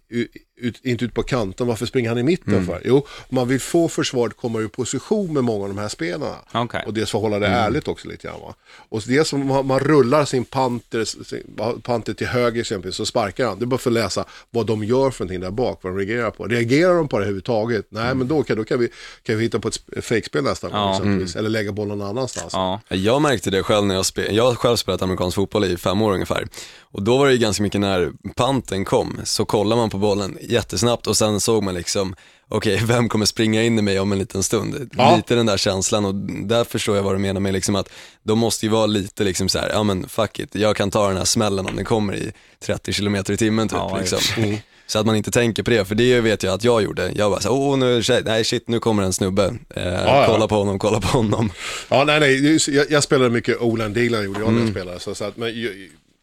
ut, 0.60 0.80
inte 0.84 1.04
ut 1.04 1.14
på 1.14 1.22
kanten, 1.22 1.66
varför 1.66 1.86
springer 1.86 2.08
han 2.08 2.18
i 2.18 2.22
mitten 2.22 2.66
för? 2.66 2.82
Jo, 2.84 3.06
man 3.28 3.48
vill 3.48 3.60
få 3.60 3.88
försvaret 3.88 4.36
komma 4.36 4.58
ur 4.58 4.68
position 4.68 5.32
med 5.32 5.44
många 5.44 5.62
av 5.62 5.68
de 5.68 5.78
här 5.78 5.88
spelarna. 5.88 6.34
Okej. 6.52 6.84
Och 6.86 6.94
dels 6.94 7.10
för 7.10 7.18
att 7.18 7.22
hålla 7.22 7.38
det 7.38 7.46
ärligt 7.46 7.88
också 7.88 8.08
lite 8.08 8.26
grann 8.28 8.40
va. 8.40 8.54
Och 8.88 9.02
det 9.06 9.24
som 9.26 9.46
man, 9.46 9.66
man 9.66 9.80
rullar 9.80 10.24
sin 10.24 10.44
panter, 10.44 11.04
sin, 11.04 11.56
panter 11.82 12.14
till 12.14 12.26
höger 12.26 12.60
exempelvis, 12.60 12.96
så 12.96 13.06
sparkar 13.06 13.46
han. 13.46 13.58
Det 13.58 13.64
är 13.64 13.66
bara 13.66 13.78
för 13.78 13.90
att 13.90 13.94
läsa 13.94 14.24
vad 14.50 14.66
de 14.66 14.84
gör 14.84 15.10
för 15.10 15.24
någonting 15.24 15.40
där 15.40 15.50
bak, 15.50 15.78
vad 15.82 15.92
de 15.92 15.98
reagerar 15.98 16.30
på. 16.30 16.44
Reagerar 16.46 16.94
de 16.94 17.08
på 17.08 17.18
det 17.18 17.24
överhuvudtaget? 17.24 17.86
Nej, 17.88 18.14
men 18.14 18.28
då, 18.28 18.42
kan, 18.42 18.56
då 18.56 18.64
kan, 18.64 18.78
vi, 18.78 18.88
kan 19.22 19.36
vi 19.36 19.42
hitta 19.42 19.58
på 19.60 19.68
ett 19.68 19.74
sp- 19.74 20.00
fejkspel 20.00 20.44
nästa 20.44 20.68
gång 20.68 20.76
Ja. 20.78 20.90
exempelvis. 20.96 21.36
Eller 21.36 21.48
lägga 21.48 21.72
bollen 21.72 21.98
någon 21.98 22.08
annanstans. 22.08 22.52
Ja. 22.52 22.80
Jag 22.88 23.22
märkte 23.22 23.50
det 23.50 23.62
själv 23.62 23.86
när 23.86 23.94
jag 23.94 24.06
spelade, 24.06 24.34
jag 24.34 24.44
har 24.44 24.54
själv 24.54 24.76
spelat 24.76 25.02
amerikansk 25.02 25.34
fotboll 25.34 25.64
i 25.64 25.76
fem 25.76 26.02
år 26.02 26.12
ungefär. 26.12 26.48
Och 26.80 27.02
då 27.02 27.18
var 27.18 27.26
det 27.26 27.32
ju 27.32 27.38
ganska 27.38 27.62
mycket 27.62 27.80
när 27.80 28.12
panten 28.36 28.84
kom, 28.84 29.20
så 29.24 29.44
kollar 29.44 29.76
man 29.76 29.90
på 29.90 29.98
bollen 29.98 30.38
jättesnabbt 30.50 31.06
och 31.06 31.16
sen 31.16 31.40
såg 31.40 31.62
man 31.62 31.74
liksom, 31.74 32.14
okej, 32.48 32.80
vem 32.84 33.08
kommer 33.08 33.26
springa 33.26 33.62
in 33.62 33.78
i 33.78 33.82
mig 33.82 34.00
om 34.00 34.12
en 34.12 34.18
liten 34.18 34.42
stund? 34.42 34.90
Ja. 34.96 35.16
Lite 35.16 35.34
den 35.34 35.46
där 35.46 35.56
känslan 35.56 36.04
och 36.04 36.14
där 36.48 36.64
förstår 36.64 36.96
jag 36.96 37.02
vad 37.02 37.14
du 37.14 37.18
menar 37.18 37.40
med 37.40 37.52
liksom 37.52 37.74
att 37.76 37.88
de 38.22 38.38
måste 38.38 38.66
ju 38.66 38.72
vara 38.72 38.86
lite 38.86 39.24
liksom 39.24 39.48
så 39.48 39.58
här, 39.58 39.68
ja 39.70 39.82
men 39.82 40.08
fuck 40.08 40.38
it, 40.38 40.54
jag 40.54 40.76
kan 40.76 40.90
ta 40.90 41.08
den 41.08 41.16
här 41.16 41.24
smällen 41.24 41.66
om 41.66 41.76
den 41.76 41.84
kommer 41.84 42.16
i 42.16 42.32
30 42.64 42.92
km 42.92 43.16
i 43.16 43.22
timmen 43.36 43.68
typ 43.68 43.78
Ja, 43.78 43.96
liksom. 43.98 44.18
Mm. 44.44 44.56
Så 44.86 44.98
att 44.98 45.06
man 45.06 45.16
inte 45.16 45.30
tänker 45.30 45.62
på 45.62 45.70
det, 45.70 45.84
för 45.84 45.94
det 45.94 46.20
vet 46.20 46.42
jag 46.42 46.54
att 46.54 46.64
jag 46.64 46.82
gjorde. 46.82 47.12
Jag 47.14 47.30
bara 47.30 47.40
så 47.40 47.48
här, 47.48 47.54
åh 47.56 47.78
nu, 47.78 48.02
nej 48.24 48.44
shit, 48.44 48.68
nu 48.68 48.80
kommer 48.80 49.02
en 49.02 49.12
snubbe. 49.12 49.54
Eh, 49.74 49.84
ja. 49.92 50.24
Kolla 50.26 50.48
på 50.48 50.54
honom, 50.54 50.78
kolla 50.78 51.00
på 51.00 51.08
honom. 51.08 51.52
Ja, 51.88 52.04
nej, 52.04 52.20
nej. 52.20 52.58
Jag, 52.76 52.90
jag 52.90 53.02
spelade 53.02 53.30
mycket 53.30 53.60
Olan 53.60 53.92
Dilan 53.92 54.24
gjorde 54.24 54.40
jag 54.40 54.46
när 54.52 54.52
Mm. 54.60 54.62
jag 54.64 54.70
spelade. 54.74 55.00
Så, 55.00 55.14
så 55.14 55.24
att, 55.24 55.36
men, 55.36 55.52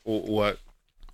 och, 0.05 0.37
och 0.37 0.45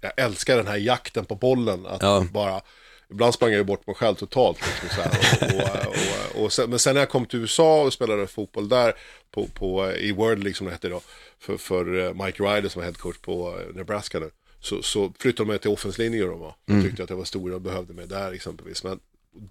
jag 0.01 0.11
älskar 0.17 0.57
den 0.57 0.67
här 0.67 0.77
jakten 0.77 1.25
på 1.25 1.35
bollen. 1.35 1.85
Att 1.85 2.01
Ja. 2.01 2.25
bara, 2.33 2.61
ibland 3.09 3.33
sprang 3.33 3.49
jag 3.49 3.57
ju 3.57 3.63
bort 3.63 3.87
mig 3.87 3.95
själv 3.95 4.15
totalt. 4.15 4.59
Liksom, 4.83 5.03
och, 5.41 6.37
och, 6.37 6.43
och, 6.43 6.53
sen, 6.53 6.69
men 6.69 6.79
sen 6.79 6.93
när 6.93 7.01
jag 7.01 7.09
kom 7.09 7.25
till 7.25 7.39
USA 7.39 7.83
och 7.83 7.93
spelade 7.93 8.27
fotboll 8.27 8.69
där, 8.69 8.93
på, 9.31 9.47
på, 9.47 9.91
i 9.91 10.11
World 10.11 10.43
League 10.43 10.55
som 10.55 10.65
det 10.65 10.71
hette 10.71 10.89
då, 10.89 11.01
för, 11.39 11.57
för 11.57 12.05
eh, 12.05 12.25
Mike 12.25 12.43
Ryder 12.43 12.69
som 12.69 12.79
var 12.79 12.85
headcoach 12.85 13.17
på 13.17 13.59
eh, 13.59 13.75
Nebraska 13.75 14.19
nu. 14.19 14.29
Så, 14.59 14.81
så 14.83 15.13
flyttade 15.19 15.47
de 15.47 15.51
mig 15.51 15.59
till 15.59 15.69
offenslinjen 15.69 16.27
de 16.27 16.39
var. 16.39 16.55
Jag 16.65 16.83
tyckte 16.83 17.03
att 17.03 17.09
jag 17.09 17.17
var 17.17 17.25
stor 17.25 17.53
och 17.53 17.61
behövde 17.61 17.93
mig 17.93 18.07
där 18.07 18.31
exempelvis. 18.31 18.83
Men 18.83 18.99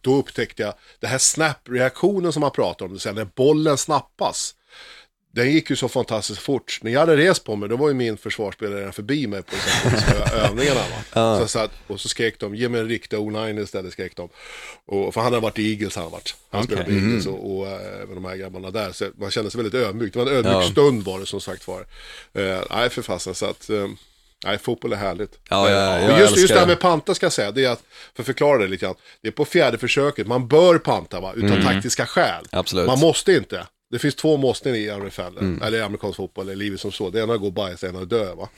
då 0.03 0.15
upptäckte 0.15 0.63
jag, 0.63 0.75
det 1.01 1.07
här 1.07 1.19
snap-reaktionen 1.19 2.33
som 2.33 2.41
man 2.41 2.51
pratar 2.51 2.85
om, 2.85 2.91
det 2.91 2.95
vill 2.95 3.01
säga 3.01 3.15
när 3.15 3.25
bollen 3.25 3.79
snappas. 3.79 4.55
Den 5.35 5.53
gick 5.53 5.71
ju 5.71 5.77
så 5.77 5.89
fantastiskt 5.89 6.41
fort. 6.41 6.79
När 6.83 6.93
jag 6.93 7.01
hade 7.01 7.17
rest 7.17 7.45
på 7.45 7.57
mig, 7.57 7.69
då 7.69 7.77
var 7.77 7.89
ju 7.89 7.95
min 7.95 8.17
försvarsspelare 8.17 8.79
redan 8.81 8.93
förbi 8.93 9.27
mig 9.27 9.43
på 9.43 9.57
övningarna. 10.37 10.81
Va? 11.15 11.39
Så, 11.39 11.49
så 11.49 11.59
att, 11.59 11.71
och 11.87 12.01
så 12.01 12.09
skrek 12.09 12.41
de, 12.41 12.55
ge 12.55 12.69
mig 12.69 12.81
en 12.81 12.89
riktig 12.89 13.17
O9 13.17 13.63
istället, 13.63 13.93
skrek 13.93 14.17
de. 14.17 14.29
Och, 14.87 15.15
för 15.15 15.21
han 15.21 15.33
hade 15.33 15.43
varit 15.43 15.59
i 15.59 15.71
Eagles, 15.73 15.97
han, 15.97 16.11
varit. 16.11 16.35
han 16.51 16.65
spelade 16.65 16.85
på 16.85 16.91
Eagles 16.91 17.27
och, 17.27 17.57
och 17.59 17.67
äh, 17.67 17.73
med 18.07 18.17
de 18.17 18.25
här 18.25 18.37
grabbarna 18.37 18.71
där. 18.71 18.93
Så 18.93 19.05
man 19.19 19.31
kände 19.31 19.51
sig 19.51 19.63
väldigt 19.63 19.75
ödmjuk. 19.87 20.13
Det 20.13 20.19
var 20.19 20.27
en 20.27 20.33
ödmjuk 20.37 20.55
Ja. 20.57 20.71
stund 20.71 21.03
var 21.05 21.21
det 21.21 21.27
som 21.27 21.41
sagt 21.41 21.69
var. 21.69 21.81
Uh, 22.39 22.63
nej, 22.71 22.91
för 22.91 23.03
fasen, 23.03 23.35
så 23.35 23.47
att... 23.47 23.71
eh, 23.71 23.89
Nej, 24.45 24.59
fotboll 24.59 24.93
är 24.93 24.97
härligt. 24.97 25.39
Ja, 25.51 25.69
Eh, 25.69 25.75
jag 26.05 26.13
och 26.15 26.21
just, 26.21 26.37
just 26.37 26.53
det 26.55 26.61
här 26.61 26.67
med 26.67 26.81
panta 26.81 27.15
ska 27.15 27.27
jag 27.27 27.33
säga, 27.33 27.51
det 27.51 27.65
är 27.65 27.71
att, 27.71 27.83
för 28.17 28.23
att 28.23 28.27
förklara 28.27 28.59
det 28.59 28.69
lite 28.69 28.87
grann, 28.87 28.95
det 29.23 29.29
är 29.29 29.33
på 29.33 29.45
fjärde 29.45 29.79
försöket, 29.79 30.27
man 30.27 30.49
bör 30.49 30.79
panta 30.79 31.21
va, 31.21 31.33
utan 31.37 31.63
taktiska 31.63 32.07
skäl. 32.07 32.45
Absolut. 32.53 32.87
Man 32.87 32.99
måste 33.01 33.33
inte. 33.33 33.67
Det 33.93 33.99
finns 33.99 34.15
två 34.15 34.37
måsten 34.37 34.75
i 34.75 34.91
NFL, 35.05 35.63
eller 35.65 35.79
i 35.79 35.83
amerikansk 35.83 36.17
fotboll, 36.17 36.45
eller 36.49 36.57
livet 36.57 36.81
som 36.81 36.93
så. 36.93 37.11
Det 37.11 37.21
ena 37.21 37.33
är 37.33 37.35
att 37.35 37.41
gå 37.41 37.47
och 37.47 37.53
bajsa, 37.53 37.87
det 37.87 37.91
ena 37.91 37.99
är 37.99 38.03
att 38.03 38.11
dö 38.11 38.35
va. 38.35 38.49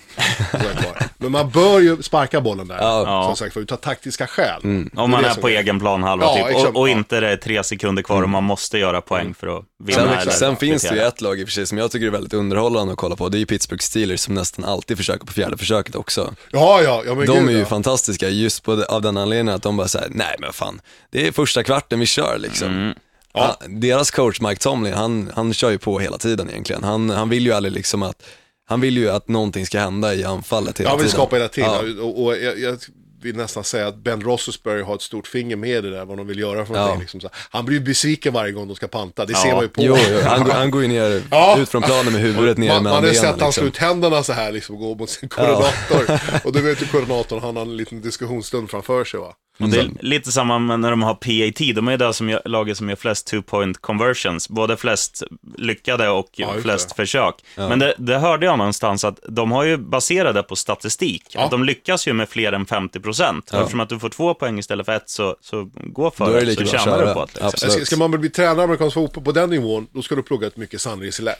Är. 0.53 1.09
Men 1.19 1.33
man 1.33 1.51
bör 1.51 1.81
ju 1.81 2.03
sparka 2.03 2.41
bollen 2.41 2.69
där, 2.69 2.77
Ja. 2.81 3.25
som 3.27 3.37
sagt, 3.37 3.55
för 3.55 3.61
utan 3.61 3.79
taktiska 3.79 4.27
skäl. 4.27 4.61
Det 4.63 4.69
Om 4.69 4.91
är 4.97 5.07
man 5.07 5.25
är 5.25 5.31
som 5.31 5.41
på 5.43 5.49
egen 5.49 5.81
planhalva 5.81 6.25
Ja, 6.25 6.35
typ, 6.37 6.47
exakt. 6.47 6.69
och, 6.69 6.81
och 6.81 6.89
Ja. 6.89 6.93
inte 6.93 7.21
det 7.21 7.29
är 7.31 7.37
tre 7.37 7.65
sekunder 7.65 8.03
kvar 8.03 8.23
och 8.23 8.29
man 8.29 8.45
måste 8.45 8.79
göra 8.79 9.01
poäng 9.01 9.35
för 9.35 9.59
att 9.59 9.65
vinna. 9.85 9.99
Sen, 10.01 10.09
eller 10.09 10.33
sen 10.33 10.57
finns 10.57 10.83
det 10.83 10.95
ju 10.95 11.01
ett 11.01 11.21
lag 11.21 11.41
i 11.41 11.45
och 11.45 11.49
för 11.49 11.53
sig 11.53 11.67
som 11.67 11.79
jag 11.79 11.91
tycker 11.91 12.07
är 12.07 12.11
väldigt 12.11 12.35
underhållande 12.35 12.93
att 12.93 12.99
kolla 12.99 13.17
på. 13.17 13.29
Det 13.29 13.37
är 13.37 13.41
ju 13.41 13.47
Pittsburgh 13.47 13.83
Steelers 13.83 14.21
som 14.21 14.35
nästan 14.35 14.65
alltid 14.65 14.97
försöker 14.97 15.27
på 15.27 15.33
fjärde 15.33 15.57
försöket 15.57 15.95
också. 15.97 16.35
Ja, 16.51 16.83
ja, 16.83 17.03
ja 17.07 17.15
men 17.15 17.27
De 17.27 17.39
gud, 17.41 17.49
är 17.49 17.53
ju 17.53 17.59
ja. 17.59 17.65
fantastiska 17.67 18.29
just 18.29 18.63
på, 18.63 18.85
av 18.89 19.03
den 19.03 19.17
anledningen 19.17 19.55
att 19.55 19.63
de 19.63 19.77
bara 19.77 19.89
säger 19.89 20.09
nej 20.11 20.37
men 20.39 20.53
fan, 20.53 20.81
det 21.11 21.27
är 21.27 21.33
första 21.33 21.63
kvarten 21.63 22.01
vi 22.01 22.07
kör 22.07 22.39
liksom. 22.39 22.69
Mm. 22.69 22.95
Ja. 23.35 23.57
deras 23.69 24.11
coach 24.11 24.41
Mike 24.41 24.61
Tomlin, 24.61 24.95
han, 24.95 25.31
han 25.35 25.53
kör 25.55 25.71
ju 25.71 25.79
på 25.79 25.99
hela 25.99 26.19
tiden 26.19 26.51
egentligen. 26.51 26.85
Han, 26.85 27.11
han 27.11 27.29
vill 27.29 27.47
ju 27.47 27.53
aldrig 27.53 27.73
liksom 27.75 28.03
att, 28.03 28.23
han 28.69 28.81
vill 28.81 28.97
ju 28.97 29.11
att 29.11 29.29
någonting 29.29 29.67
ska 29.67 29.79
hända 29.81 30.15
i 30.15 30.25
anfallet 30.25 30.81
hela 30.81 30.91
Jag 30.91 30.97
vill 30.97 31.05
tiden. 31.07 31.13
skapa 31.21 31.37
hela 31.37 31.49
tiden. 31.49 31.71
Ja. 31.99 32.03
Och, 32.05 32.25
och 32.25 32.37
jag, 32.37 32.59
jag 32.59 32.79
vill 33.25 33.37
nästan 33.37 33.65
säga 33.65 33.87
att 33.87 33.97
Ben 33.97 34.21
Roethlisberger 34.21 34.83
har 34.83 34.95
ett 34.95 35.03
stort 35.03 35.27
finger 35.27 35.57
med 35.57 35.71
i 35.71 35.81
det 35.81 35.91
där, 35.91 36.05
vad 36.05 36.17
de 36.17 36.27
vill 36.27 36.39
göra 36.39 36.67
för 36.67 36.75
Ja. 36.75 36.81
någonting. 36.81 37.01
Liksom 37.01 37.21
så. 37.21 37.27
här. 37.27 37.37
Han 37.51 37.65
blir 37.65 37.79
ju 37.79 37.85
besviken 37.85 38.33
varje 38.33 38.53
gång 38.53 38.69
de 38.69 38.77
ska 38.77 38.89
panta, 38.89 39.25
det 39.25 39.33
Ja. 39.33 39.39
ser 39.39 39.53
man 39.53 39.63
ju 39.63 39.69
på 39.69 39.83
Jo, 39.83 39.97
jo, 40.11 40.19
han, 40.25 40.45
går- 40.45 40.53
han 40.53 40.71
går 40.71 40.83
ju 40.83 40.89
ner 40.89 41.23
Ja. 41.31 41.59
ut 41.59 41.69
från 41.69 41.83
planen 41.83 42.13
med 42.13 42.23
huvudet 42.23 42.59
ner 42.59 42.69
man, 42.69 42.83
mellan 42.83 43.03
man 43.03 43.05
har 43.09 43.15
sett 43.15 43.25
han 43.25 43.39
slå 43.39 43.47
liksom. 43.47 43.67
ut 43.67 43.77
händerna 43.77 44.23
så 44.23 44.33
här 44.33 44.53
liksom, 44.53 44.77
gå 44.79 44.95
mot 44.95 45.11
sin 45.11 45.29
koordinator. 45.29 46.21
och 46.45 46.53
då 46.53 46.61
vet 46.61 46.83
ju 46.83 46.87
koordinatorn, 46.87 47.41
han 47.43 47.57
har 47.57 47.63
en 47.63 47.77
liten 47.77 48.01
diskussionsstund 48.01 48.71
framför 48.71 49.05
sig 49.05 49.21
va. 49.21 49.35
Och 49.61 49.69
det 49.69 49.81
är 49.81 49.91
lite 50.01 50.33
samma 50.33 50.59
med 50.59 50.81
när 50.81 50.91
de 50.91 51.03
har 51.03 51.15
PAT. 51.15 51.75
De 51.77 51.89
är 51.89 51.97
det 51.97 52.13
som 52.15 52.29
gör, 52.29 52.43
laget 52.45 52.77
som 52.77 52.89
gör 52.89 52.97
flest 52.97 53.33
two-point 53.33 53.75
conversions. 53.81 54.49
Både 54.49 54.77
flest 54.77 55.23
lyckade 55.59 56.09
och 56.09 56.29
Ja, 56.33 56.55
flest 56.63 56.89
det. 56.89 56.95
försök. 56.95 57.35
Men 57.57 57.79
det, 57.79 57.95
det 57.99 58.19
hörde 58.19 58.47
jag 58.47 58.59
någonstans 58.59 59.05
att 59.05 59.19
de 59.29 59.53
har 59.53 59.65
ju 59.65 59.77
baserat 59.77 60.35
det 60.35 60.43
på 60.43 60.57
statistik. 60.57 61.23
Ja. 61.29 61.41
Att 61.45 61.51
de 61.51 61.65
lyckas 61.65 62.09
ju 62.09 62.13
med 62.13 62.29
fler 62.29 62.53
än 62.53 62.67
50 62.67 63.01
procent. 63.15 63.51
Ja. 63.53 63.59
Eftersom 63.59 63.81
att 63.81 63.89
du 63.89 63.99
får 63.99 64.09
två 64.09 64.35
poäng 64.35 64.59
istället 64.59 64.87
för 64.87 64.93
ett, 64.93 65.11
så, 65.11 65.37
så 65.41 65.71
gå 65.75 66.11
för 66.11 66.27
Då 66.27 66.33
är 66.33 66.41
det 66.41 66.47
det, 66.47 66.55
så 66.55 66.61
bra 66.61 66.85
tjänar 66.85 67.07
du 67.07 67.15
på 67.15 67.29
det. 67.35 67.45
Liksom. 67.45 67.71
Ska, 67.71 67.85
ska 67.85 67.97
man 67.97 68.11
bli 68.11 68.31
tränare 68.31 68.61
i 68.61 68.65
amerikansk 68.65 68.95
fotboll 68.95 69.25
på 69.25 69.33
den 69.33 69.51
nivån, 69.51 69.87
då 69.93 70.03
ska 70.03 70.15
du 70.15 70.23
plugga 70.23 70.47
ett 70.47 70.57
mycket 70.57 70.81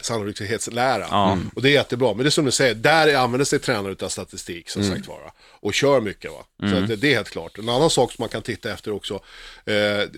sannolikhetslära. 0.01 1.05
Ja. 1.11 1.37
Och 1.55 1.61
det 1.61 1.69
är 1.69 1.73
jättebra. 1.73 2.13
Men 2.13 2.17
det 2.17 2.27
är 2.27 2.29
som 2.29 2.45
du 2.45 2.51
säger, 2.51 2.75
där 2.75 3.15
använder 3.15 3.45
sig 3.45 3.59
tränare 3.59 3.91
utav 3.91 4.09
statistik, 4.09 4.69
som 4.69 4.83
sagt 4.83 5.07
vara. 5.07 5.31
Och 5.61 5.73
kör 5.73 6.01
mycket 6.01 6.31
va. 6.31 6.69
Så 6.69 6.77
att 6.77 6.87
det, 6.87 6.95
det 6.95 7.11
är 7.11 7.15
helt 7.15 7.29
klart. 7.29 7.57
En 7.57 7.69
annan 7.69 7.89
sak 7.89 8.11
som 8.11 8.23
man 8.23 8.29
kan 8.29 8.41
titta 8.41 8.71
efter 8.71 8.93
också, 8.93 9.13
eh, 9.13 9.21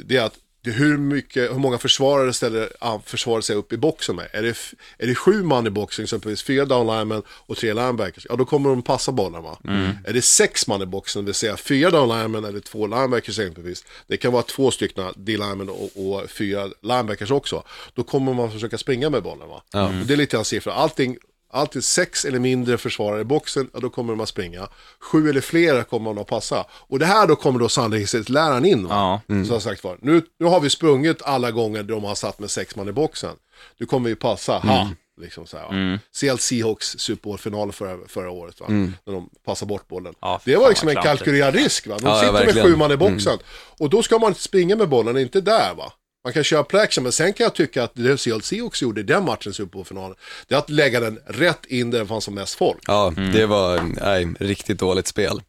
det 0.05 0.17
är 0.17 0.21
att 0.21 0.33
det 0.67 0.73
är 0.73 0.75
hur, 0.75 0.97
mycket, 0.97 1.51
hur 1.51 1.59
många 1.59 1.77
försvarare 1.77 2.33
ställer 2.33 2.69
försvarar 3.05 3.41
sig 3.41 3.55
upp 3.55 3.73
i 3.73 3.77
boxen 3.77 4.15
med. 4.15 4.27
Är 4.33 4.41
det, 4.41 4.57
är 4.97 5.07
det 5.07 5.15
sju 5.15 5.43
man 5.43 5.67
i 5.67 5.69
boxen, 5.69 6.03
exempelvis 6.03 6.43
fyra 6.43 6.65
downlinemen 6.65 7.21
och 7.29 7.57
tre 7.57 7.73
linebackers, 7.73 8.25
ja 8.29 8.35
då 8.35 8.45
kommer 8.45 8.69
de 8.69 8.81
passa 8.81 9.11
bollen 9.11 9.43
va. 9.43 9.57
Är 10.05 10.13
det 10.13 10.21
sex 10.21 10.67
man 10.67 10.81
i 10.81 10.85
boxen, 10.85 11.21
det 11.21 11.25
vill 11.25 11.35
säga 11.35 11.57
fyra 11.57 11.91
downlinemen 11.91 12.45
eller 12.45 12.59
två 12.59 12.87
linebackers 12.87 13.39
exempelvis, 13.39 13.85
det 14.07 14.17
kan 14.17 14.33
vara 14.33 14.43
två 14.43 14.71
stycken 14.71 15.13
D-linemen 15.15 15.69
och, 15.69 15.91
och 15.95 16.29
fyra 16.29 16.69
linebackers 16.81 17.31
också, 17.31 17.63
då 17.93 18.03
kommer 18.03 18.33
man 18.33 18.51
försöka 18.51 18.77
springa 18.77 19.09
med 19.09 19.23
bollen 19.23 19.49
va. 19.49 19.63
Och 19.85 20.05
det 20.05 20.13
är 20.13 20.17
lite 20.17 20.35
grann 20.35 20.45
siffror, 20.45 20.71
allting 20.71 21.17
Alltid 21.49 21.83
sex 21.83 22.25
eller 22.25 22.39
mindre 22.39 22.77
försvarare 22.77 23.21
i 23.21 23.23
boxen, 23.23 23.69
ja, 23.73 23.79
då 23.79 23.89
kommer 23.89 24.13
de 24.13 24.19
att 24.19 24.29
springa. 24.29 24.67
Sju 24.99 25.29
eller 25.29 25.41
fler 25.41 25.83
kommer 25.83 26.13
de 26.13 26.21
att 26.21 26.27
passa. 26.27 26.65
Och 26.71 26.99
det 26.99 27.05
här 27.05 27.27
då 27.27 27.35
kommer 27.35 27.59
då 27.59 27.69
sannolikhetsläran 27.69 28.65
in. 28.65 28.87
Va? 28.87 29.21
Ja. 29.27 29.43
Så 29.45 29.53
jag 29.53 29.61
sagt 29.61 29.83
var. 29.83 29.97
Nu, 30.01 30.21
nu 30.39 30.45
har 30.45 30.59
vi 30.59 30.69
sprungit 30.69 31.21
alla 31.21 31.51
gånger 31.51 31.83
de 31.83 32.03
har 32.03 32.15
satt 32.15 32.39
med 32.39 32.51
sex 32.51 32.75
man 32.75 32.89
i 32.89 32.91
boxen. 32.91 33.35
Nu 33.77 33.85
kommer 33.85 34.09
vi 34.09 34.15
passa, 34.15 34.57
ha! 34.57 34.89
Liksom 35.21 35.47
så 35.47 35.57
här, 35.57 35.63
va? 35.63 35.99
CL 36.19 36.37
Seahawks 36.39 36.95
Super 36.99 37.21
Bowl-final 37.23 37.71
förra, 37.71 38.07
förra 38.07 38.29
året, 38.31 38.59
va? 38.59 38.65
när 38.69 39.13
de 39.13 39.29
passade 39.45 39.69
bort 39.69 39.87
bollen. 39.87 40.13
Ja, 40.21 40.41
det 40.45 40.55
var 40.55 40.69
liksom 40.69 40.89
en 40.89 40.95
kalkylerad 40.95 41.55
risk. 41.55 41.87
Va? 41.87 41.97
De 42.01 42.07
Ja, 42.07 42.19
sitter 42.19 42.53
med 42.55 42.63
sju 42.63 42.75
man 42.75 42.91
i 42.91 42.97
boxen. 42.97 43.37
Och 43.79 43.89
då 43.89 44.03
ska 44.03 44.19
man 44.19 44.35
springa 44.35 44.75
med 44.75 44.89
bollen, 44.89 45.17
inte 45.17 45.41
där 45.41 45.73
va. 45.75 45.93
Man 46.27 46.33
kan 46.33 46.43
köra 46.43 46.63
play 46.63 46.81
action, 46.83 47.03
men 47.03 47.11
sen 47.11 47.33
kan 47.33 47.43
jag 47.43 47.55
tycka 47.55 47.83
att 47.83 47.91
det 47.93 48.17
CL 48.17 48.39
Seahawks 48.41 48.81
gjorde 48.81 49.01
i 49.01 49.03
den 49.03 49.25
matchen, 49.25 49.53
Super 49.53 49.71
Bowl-finalen, 49.71 50.15
det 50.47 50.55
är 50.55 50.59
att 50.59 50.69
lägga 50.69 50.99
den 50.99 51.19
rätt 51.25 51.65
in 51.65 51.91
där 51.91 51.99
det 51.99 52.05
fanns 52.05 52.23
som 52.23 52.33
mest 52.35 52.55
folk. 52.55 52.77
Ja, 52.87 53.13
det 53.33 53.45
var 53.45 53.81
nej, 54.01 54.27
riktigt 54.39 54.79
dåligt 54.79 55.07
spel. 55.07 55.41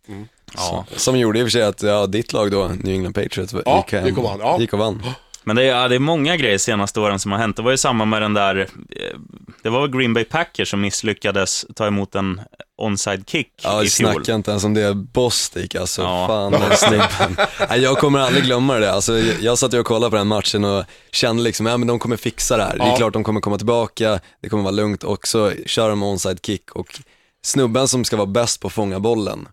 Ja. 0.55 0.87
Som 0.97 1.18
gjorde 1.18 1.39
i 1.39 1.43
och 1.43 1.47
för 1.47 1.51
sig 1.51 1.62
att 1.62 1.83
ja, 1.83 2.07
ditt 2.07 2.33
lag 2.33 2.51
då, 2.51 2.68
New 2.68 2.95
England 2.95 3.12
Patriots, 3.12 3.55
Ja, 3.64 3.76
gick, 3.76 3.93
hem- 3.93 4.07
gick 4.07 4.18
och 4.18 4.24
vann, 4.24 4.39
ja. 4.41 4.61
gick 4.61 4.72
och 4.72 4.79
vann. 4.79 5.03
Men 5.49 5.57
det 5.57 5.62
är, 5.62 5.66
ja, 5.82 5.88
det 5.88 5.94
är 5.94 5.99
många 5.99 6.36
grejer 6.36 6.59
senaste 6.59 7.01
åren 7.01 7.18
som 7.18 7.32
har 7.32 7.38
hänt. 7.38 7.57
Det 7.57 7.62
var 7.62 7.70
ju 7.70 7.76
samma 7.76 8.05
med 8.05 8.22
den 8.22 8.34
där, 8.34 8.57
eh, 8.90 9.18
det 9.62 9.68
var 9.68 9.88
Green 9.88 10.14
Bay 10.14 10.24
Packers 10.24 10.70
som 10.70 10.80
misslyckades 10.80 11.66
ta 11.76 11.86
emot 11.86 12.14
en 12.14 12.40
onside 12.78 13.28
kick 13.28 13.49
Ja, 13.62 13.82
i 13.84 13.88
fjol. 13.88 14.12
snacka 14.12 14.34
inte 14.34 14.51
ens 14.51 14.64
om 14.64 14.74
det. 14.74 14.94
Bostic 14.94 15.74
alltså, 15.74 16.03
Ja. 16.03 16.26
fan 16.26 16.53
den 16.53 16.76
snubben. 16.76 17.46
Nej, 17.68 17.80
Jag 17.80 17.99
kommer 17.99 18.18
aldrig 18.18 18.44
glömma 18.44 18.74
det. 18.78 18.92
Alltså, 18.92 19.18
jag, 19.18 19.40
jag 19.40 19.59
satt 19.59 19.74
ju 19.74 19.78
och 19.78 19.86
kollade 19.86 20.11
på 20.11 20.16
den 20.16 20.26
matchen 20.26 20.64
och 20.64 20.84
kände 21.12 21.42
liksom, 21.42 21.66
ja 21.66 21.76
men 21.76 21.88
de 21.88 21.99
kommer 21.99 22.16
fixa 22.16 22.57
det 22.57 22.62
här. 22.64 22.76
Det 22.78 22.82
är 22.84 22.88
Ja. 22.88 22.96
klart 22.96 23.12
de 23.12 23.24
kommer 23.24 23.40
komma 23.40 23.57
tillbaka, 23.57 24.20
det 24.42 24.49
kommer 24.49 24.62
vara 24.62 24.72
lugnt 24.74 25.05
och 25.05 25.26
så 25.28 25.53
kör 25.66 25.88
de 25.90 26.03
onside 26.03 26.38
kick 26.46 26.70
och 26.70 27.01
snubben 27.44 27.88
som 27.88 28.05
ska 28.05 28.16
vara 28.16 28.26
bäst 28.26 28.61
på 28.61 28.66
att 28.66 28.72
fånga 28.74 29.01
bollen 29.01 29.49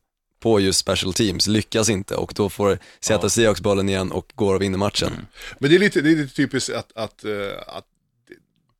på 0.45 0.59
just 0.59 0.79
special 0.79 1.13
teams 1.13 1.47
lyckas 1.47 1.89
inte 1.89 2.15
och 2.15 2.33
då 2.35 2.49
får 2.49 2.77
Seattle 2.99 3.29
Seahawks 3.29 3.61
bollen 3.61 3.89
igen 3.89 4.11
och 4.11 4.31
går 4.35 4.55
och 4.55 4.61
vinner 4.61 4.77
matchen. 4.77 5.11
Men 5.59 5.69
det 5.69 5.75
är 5.75 5.79
lite, 5.79 6.01
det 6.01 6.11
är 6.11 6.15
lite 6.15 6.35
typiskt 6.35 6.69
att, 6.69 6.91
att, 6.95 7.23
eh, 7.25 7.31
att 7.67 7.83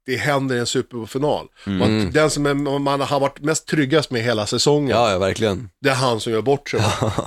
det- 0.06 0.16
händer 0.18 0.56
i 0.56 0.60
en 0.60 0.66
Super 0.66 0.98
Bowl-final. 0.98 1.48
Man- 1.66 2.12
Den 2.12 2.30
som 2.30 2.46
är, 2.46 2.54
man 2.80 3.02
har 3.02 3.20
varit 3.20 3.40
mest 3.42 3.66
tryggast 3.68 4.12
med 4.12 4.22
hela 4.24 4.46
säsongen, 4.48 4.90
Ja, 4.90 5.12
ja 5.12 5.18
verkligen. 5.20 5.70
det 5.82 5.90
är 5.90 5.94
han 5.94 6.20
som 6.20 6.34
gör 6.34 6.42
bort 6.42 6.70
sig. 6.70 6.80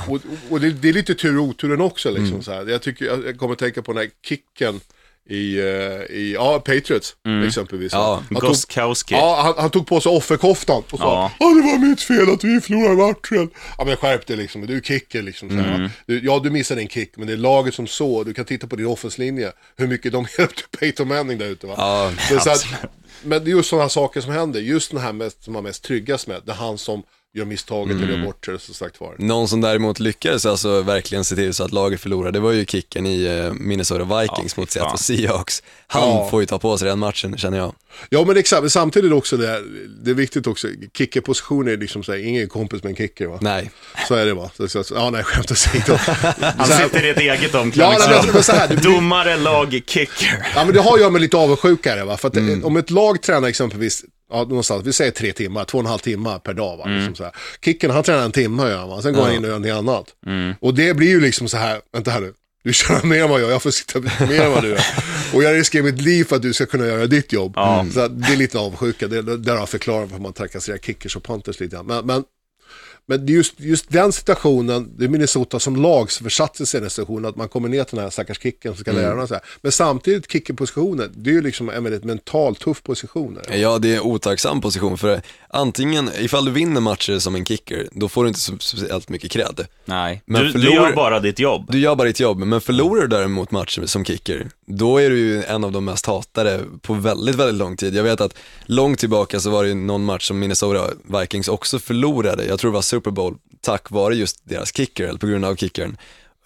och 0.08 0.18
och 0.50 0.60
det, 0.60 0.70
det 0.70 0.88
är 0.88 0.92
lite 0.92 1.14
tur 1.14 1.38
och 1.38 1.44
oturen 1.44 1.80
också. 1.80 2.10
Liksom, 2.10 2.42
så 2.42 2.52
här. 2.52 2.66
Jag, 2.66 2.82
tycker, 2.82 3.04
jag 3.04 3.26
jag 3.26 3.38
kommer 3.38 3.52
att 3.52 3.58
tänka 3.58 3.82
på 3.82 3.92
den 3.92 4.02
här 4.02 4.10
kicken 4.28 4.80
i, 5.30 5.58
eh, 5.58 5.64
i 6.16 6.32
ja, 6.34 6.58
Patriots 6.60 7.16
exempelvis. 7.46 7.92
va? 7.92 7.98
Ja, 7.98 8.22
han, 8.30 8.40
tog, 8.40 8.48
Goskowski. 8.48 9.14
ja, 9.14 9.40
han, 9.42 9.54
han 9.58 9.70
tog 9.70 9.86
på 9.86 10.00
sig 10.00 10.12
offerkoftan 10.12 10.82
och 10.90 10.98
sa 10.98 11.30
Ja. 11.38 11.46
det 11.54 11.62
var 11.62 11.78
mitt 11.88 12.02
fel 12.02 12.30
att 12.30 12.44
vi 12.44 12.60
förlorade 12.60 12.96
matchen. 12.96 13.50
Ja 13.78 13.84
men 13.84 13.96
skärp 13.96 14.26
dig 14.26 14.36
liksom, 14.36 14.66
du 14.66 14.76
är 14.76 14.80
kicker 14.80 15.22
liksom. 15.22 15.50
Här, 15.58 15.78
va? 15.82 15.90
du, 16.06 16.24
ja 16.24 16.40
du 16.44 16.50
missade 16.50 16.80
en 16.80 16.88
kick, 16.88 17.16
men 17.16 17.26
det 17.26 17.32
är 17.32 17.36
laget 17.36 17.74
som 17.74 17.86
så. 17.86 18.24
Du 18.24 18.34
kan 18.34 18.44
titta 18.44 18.66
på 18.66 18.76
din 18.76 18.86
offenslinje, 18.86 19.52
hur 19.76 19.86
mycket 19.86 20.12
de 20.12 20.26
hjälpte 20.38 20.62
Peyton 20.78 21.08
Manning 21.08 21.38
där 21.38 21.46
ute. 21.46 21.66
Va? 21.66 21.74
Ja, 21.76 22.12
Så, 22.28 22.40
så 22.40 22.50
att, 22.50 22.66
men 23.24 23.44
det 23.44 23.50
är 23.50 23.52
just 23.52 23.68
sådana 23.70 23.88
saker 23.88 24.20
som 24.20 24.32
händer. 24.32 24.60
Just 24.60 24.90
den 24.90 25.00
här 25.00 25.12
mest, 25.12 25.44
som 25.44 25.52
man 25.52 25.62
mest 25.62 25.84
tryggast 25.84 26.26
med. 26.26 26.42
Det 26.46 26.52
är 26.52 26.56
han 26.56 26.78
som 26.78 27.02
gör 27.34 27.44
misstaget 27.44 27.96
eller 27.96 28.16
gör 28.18 28.24
bort 28.24 28.44
sig, 28.44 28.60
så 28.60 28.74
sagt 28.74 29.00
var. 29.00 29.14
Någon 29.18 29.48
som 29.48 29.60
däremot 29.60 29.98
lyckades 30.00 30.46
alltså 30.46 30.82
verkligen 30.82 31.24
se 31.24 31.34
till 31.34 31.54
så 31.54 31.64
att 31.64 31.72
laget 31.72 32.00
förlorade, 32.00 32.30
det 32.32 32.40
var 32.40 32.52
ju 32.52 32.64
kicken 32.66 33.06
i 33.06 33.24
eh, 33.24 33.52
Minnesota 33.52 34.04
Vikings 34.20 34.52
Ja, 34.56 34.60
mot. 34.60 34.70
Seattle 34.70 34.98
Seahawks. 34.98 35.62
Han 35.86 36.02
Ja. 36.08 36.28
får 36.30 36.40
ju 36.40 36.46
ta 36.46 36.58
på 36.58 36.78
sig 36.78 36.88
den 36.88 36.98
matchen, 36.98 37.36
känner 37.38 37.58
jag. 37.58 37.74
Ja 38.10 38.24
men 38.24 38.36
exakt, 38.36 38.72
samtidigt 38.72 39.12
också 39.12 39.36
det, 39.36 39.46
här, 39.46 39.64
det 40.04 40.10
är 40.10 40.14
viktigt 40.14 40.46
också, 40.46 40.68
kickerposition 40.98 41.68
är 41.68 41.76
liksom 41.76 42.02
så 42.02 42.12
här, 42.12 42.18
ingen 42.18 42.48
kompis 42.48 42.82
med 42.82 42.90
en 42.90 42.96
kicker 42.96 43.26
va? 43.26 43.38
Nej. 43.40 43.70
Så 44.08 44.14
är 44.14 44.26
det 44.26 44.34
va? 44.34 44.50
Så, 44.56 44.68
så, 44.68 44.84
så, 44.84 44.94
ja 44.94 45.10
nej, 45.10 45.22
skämt 45.24 45.50
åsido. 45.50 45.94
Han 46.56 46.66
sitter 46.66 47.04
i 47.06 47.08
ett 47.10 47.18
eget 47.18 47.50
Ja, 47.54 47.60
omklädningsrum. 47.60 48.10
nej, 48.10 48.20
men- 48.24 48.34
men 48.34 48.42
så 48.42 48.52
här, 48.52 48.68
det 48.68 48.76
blir- 48.76 48.90
Domare, 48.94 49.36
lag, 49.36 49.80
kicker. 49.86 50.46
Ja 50.54 50.64
men 50.64 50.74
det 50.74 50.80
har 50.80 50.98
göra 50.98 51.10
med 51.10 51.20
lite 51.20 51.36
avundsjuka 51.36 52.04
va? 52.04 52.16
För 52.16 52.28
att 52.28 52.36
eh, 52.36 52.44
om 52.62 52.76
ett 52.76 52.90
lag 52.90 53.22
tränar 53.22 53.48
exempelvis, 53.48 54.04
ja 54.30 54.44
någonstans, 54.44 54.86
vi 54.86 54.92
säger 54.92 55.10
tre 55.10 55.32
timmar, 55.32 55.64
två 55.64 55.78
och 55.78 55.84
en 55.84 55.90
halv 55.90 55.98
timme 55.98 56.40
per 56.44 56.54
dag 56.54 56.76
va? 56.76 56.84
Liksom 56.86 57.14
så 57.14 57.24
här. 57.24 57.32
Kicken 57.64 57.90
han 57.90 58.02
tränar 58.02 58.24
en 58.24 58.32
timme 58.32 58.62
gör 58.68 58.88
han? 58.88 59.02
Sen 59.02 59.12
går 59.14 59.22
han 59.22 59.32
in 59.34 59.38
och 59.38 59.44
gör 59.44 59.50
någonting 59.50 59.72
annat. 59.72 60.14
Och 60.60 60.74
det 60.74 60.94
blir 60.94 61.08
ju 61.08 61.20
liksom 61.20 61.48
så 61.48 61.56
här, 61.56 61.80
vänta 61.92 62.10
här 62.10 62.20
nu. 62.20 62.34
Du 62.64 62.72
tjänar 62.72 63.04
mer 63.04 63.22
än 63.22 63.30
vad 63.30 63.40
jag 63.40 63.50
jag 63.50 63.62
får 63.62 63.70
sitta 63.70 64.00
mer 64.00 64.40
än 64.40 64.52
vad 64.52 64.62
du 64.62 64.68
gör. 64.68 64.80
Och 65.34 65.42
jag 65.42 65.54
riskerar 65.54 65.84
mitt 65.84 66.00
liv 66.00 66.24
för 66.24 66.36
att 66.36 66.42
du 66.42 66.52
ska 66.52 66.66
kunna 66.66 66.86
göra 66.86 67.06
ditt 67.06 67.32
jobb. 67.32 67.54
Så 67.92 68.00
att 68.00 68.22
det 68.22 68.32
är 68.32 68.36
lite 68.36 68.58
avundsjuka, 68.58 69.08
det, 69.08 69.22
där 69.36 69.52
har 69.52 69.58
jag 69.58 69.68
förklarat 69.68 70.10
varför 70.10 70.22
man 70.22 70.32
trakasserar 70.32 70.78
kickers 70.78 71.16
och 71.16 71.22
panthers 71.22 71.60
lite 71.60 71.76
grann. 71.76 71.86
Men, 71.86 72.06
men, 72.06 72.24
men 73.08 73.26
just, 73.26 73.60
just 73.60 73.90
den 73.90 74.12
situationen, 74.12 74.90
det 74.98 75.04
är 75.04 75.08
Minnesota 75.08 75.60
som 75.60 75.76
lag 75.76 76.12
som 76.12 76.24
försatte 76.24 76.66
sig 76.66 76.78
i 76.78 76.80
den 76.80 76.90
situationen, 76.90 77.24
att 77.24 77.36
man 77.36 77.48
kommer 77.48 77.68
ner 77.68 77.84
till 77.84 77.96
den 77.96 78.04
här 78.04 78.10
stackars 78.10 78.40
kicken 78.42 78.74
som 78.74 78.80
ska 78.80 78.92
lära 78.92 79.14
dem 79.14 79.28
så 79.28 79.34
här. 79.34 79.42
Men 79.60 79.72
samtidigt, 79.72 80.32
kickerpositionen, 80.32 81.12
det 81.16 81.30
är 81.30 81.34
ju 81.34 81.42
liksom 81.42 81.68
en 81.70 81.84
väldigt 81.84 82.04
mentalt 82.04 82.60
tuff 82.60 82.82
position. 82.82 83.38
Ja, 83.52 83.78
det 83.78 83.92
är 83.92 83.96
en 83.96 84.02
otacksam 84.02 84.60
position 84.60 84.98
för 84.98 85.20
antingen, 85.48 86.10
ifall 86.18 86.44
du 86.44 86.50
vinner 86.50 86.80
matcher 86.80 87.18
som 87.18 87.34
en 87.34 87.44
kicker, 87.44 87.88
då 87.92 88.08
får 88.08 88.22
du 88.24 88.28
inte 88.28 88.40
så 88.40 88.52
speciellt 88.58 89.08
mycket 89.08 89.30
cred. 89.30 89.66
Nej, 89.84 90.22
Men 90.26 90.42
du, 90.42 90.46
du 90.52 90.58
förlor- 90.58 90.74
gör 90.74 90.92
bara 90.92 91.20
ditt 91.20 91.38
jobb. 91.38 91.66
Du 91.72 91.78
gör 91.78 91.94
bara 91.96 92.08
ditt 92.08 92.20
jobb, 92.20 92.38
men 92.38 92.60
förlorar 92.60 93.00
du 93.02 93.06
däremot 93.08 93.50
matcher 93.50 93.86
som 93.86 94.04
kicker, 94.04 94.48
då 94.66 94.98
är 94.98 95.10
du 95.10 95.18
ju 95.18 95.42
en 95.44 95.64
av 95.64 95.72
de 95.72 95.84
mest 95.84 96.06
hatade 96.06 96.60
på 96.82 96.94
väldigt, 96.94 97.34
väldigt 97.34 97.56
lång 97.58 97.76
tid. 97.76 97.94
Jag 97.94 98.02
vet 98.02 98.20
att 98.20 98.34
långt 98.66 98.98
tillbaka 98.98 99.40
så 99.40 99.50
var 99.50 99.62
det 99.62 99.68
ju 99.68 99.74
någon 99.74 100.04
match 100.04 100.28
som 100.28 100.38
Minnesota 100.38 100.90
Vikings 101.20 101.48
också 101.48 101.78
förlorade, 101.78 102.44
jag 102.44 102.58
tror 102.58 102.70
det 102.70 102.74
var 102.74 102.82
Super 102.98 103.10
Bowl, 103.10 103.36
tack 103.60 103.90
vare 103.90 104.14
just 104.14 104.40
deras 104.48 104.76
kicker, 104.76 105.04
eller 105.08 105.18
på 105.18 105.26
grund 105.26 105.44
av 105.44 105.56
kickern. 105.56 105.96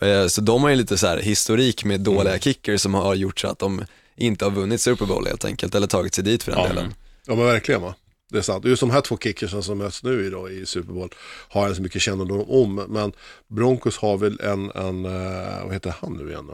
Eh, 0.00 0.26
Så 0.26 0.40
de 0.40 0.62
har 0.62 0.70
ju 0.70 0.76
lite 0.76 0.98
så 0.98 1.07
här 1.07 1.18
historik 1.18 1.84
med 1.84 2.00
dåliga 2.00 2.38
kickers 2.38 2.80
som 2.80 2.94
har 2.94 3.14
gjort 3.14 3.40
så 3.40 3.48
att 3.48 3.59
de 3.59 3.84
inte 4.16 4.44
har 4.44 4.53
vunnit 4.53 4.80
Super 4.80 5.07
Bowl 5.07 5.26
helt 5.26 5.44
enkelt, 5.44 5.74
eller 5.74 5.86
tagit 5.86 6.14
sig 6.14 6.24
dit 6.24 6.42
för 6.42 6.53
den 6.53 6.61
Ja. 6.61 6.68
delen. 6.68 6.94
Ja 7.26 7.34
men 7.34 7.44
verkligen 7.44 7.82
va. 7.82 7.94
Det 8.30 8.38
är 8.38 8.42
sant. 8.42 8.64
Just 8.64 8.80
de 8.80 8.90
här 8.90 9.00
två 9.00 9.18
kickersen 9.18 9.62
som 9.62 9.78
möts 9.78 10.03
nu 10.03 10.26
idag 10.26 10.53
i 10.53 10.66
Super 10.66 10.92
Bowl 10.92 11.11
har 11.48 11.66
jag 11.66 11.76
så 11.76 11.82
mycket 11.82 12.03
kännedom 12.03 12.44
om. 12.50 12.74
Men 12.74 13.12
Broncos 13.48 13.96
har 13.98 14.16
väl 14.18 14.40
en, 14.40 14.70
en 14.74 15.05
eh, 15.05 15.64
vad 15.64 15.72
heter 15.72 15.94
han 16.00 16.12
nu 16.12 16.30
igen 16.30 16.46
då? 16.46 16.53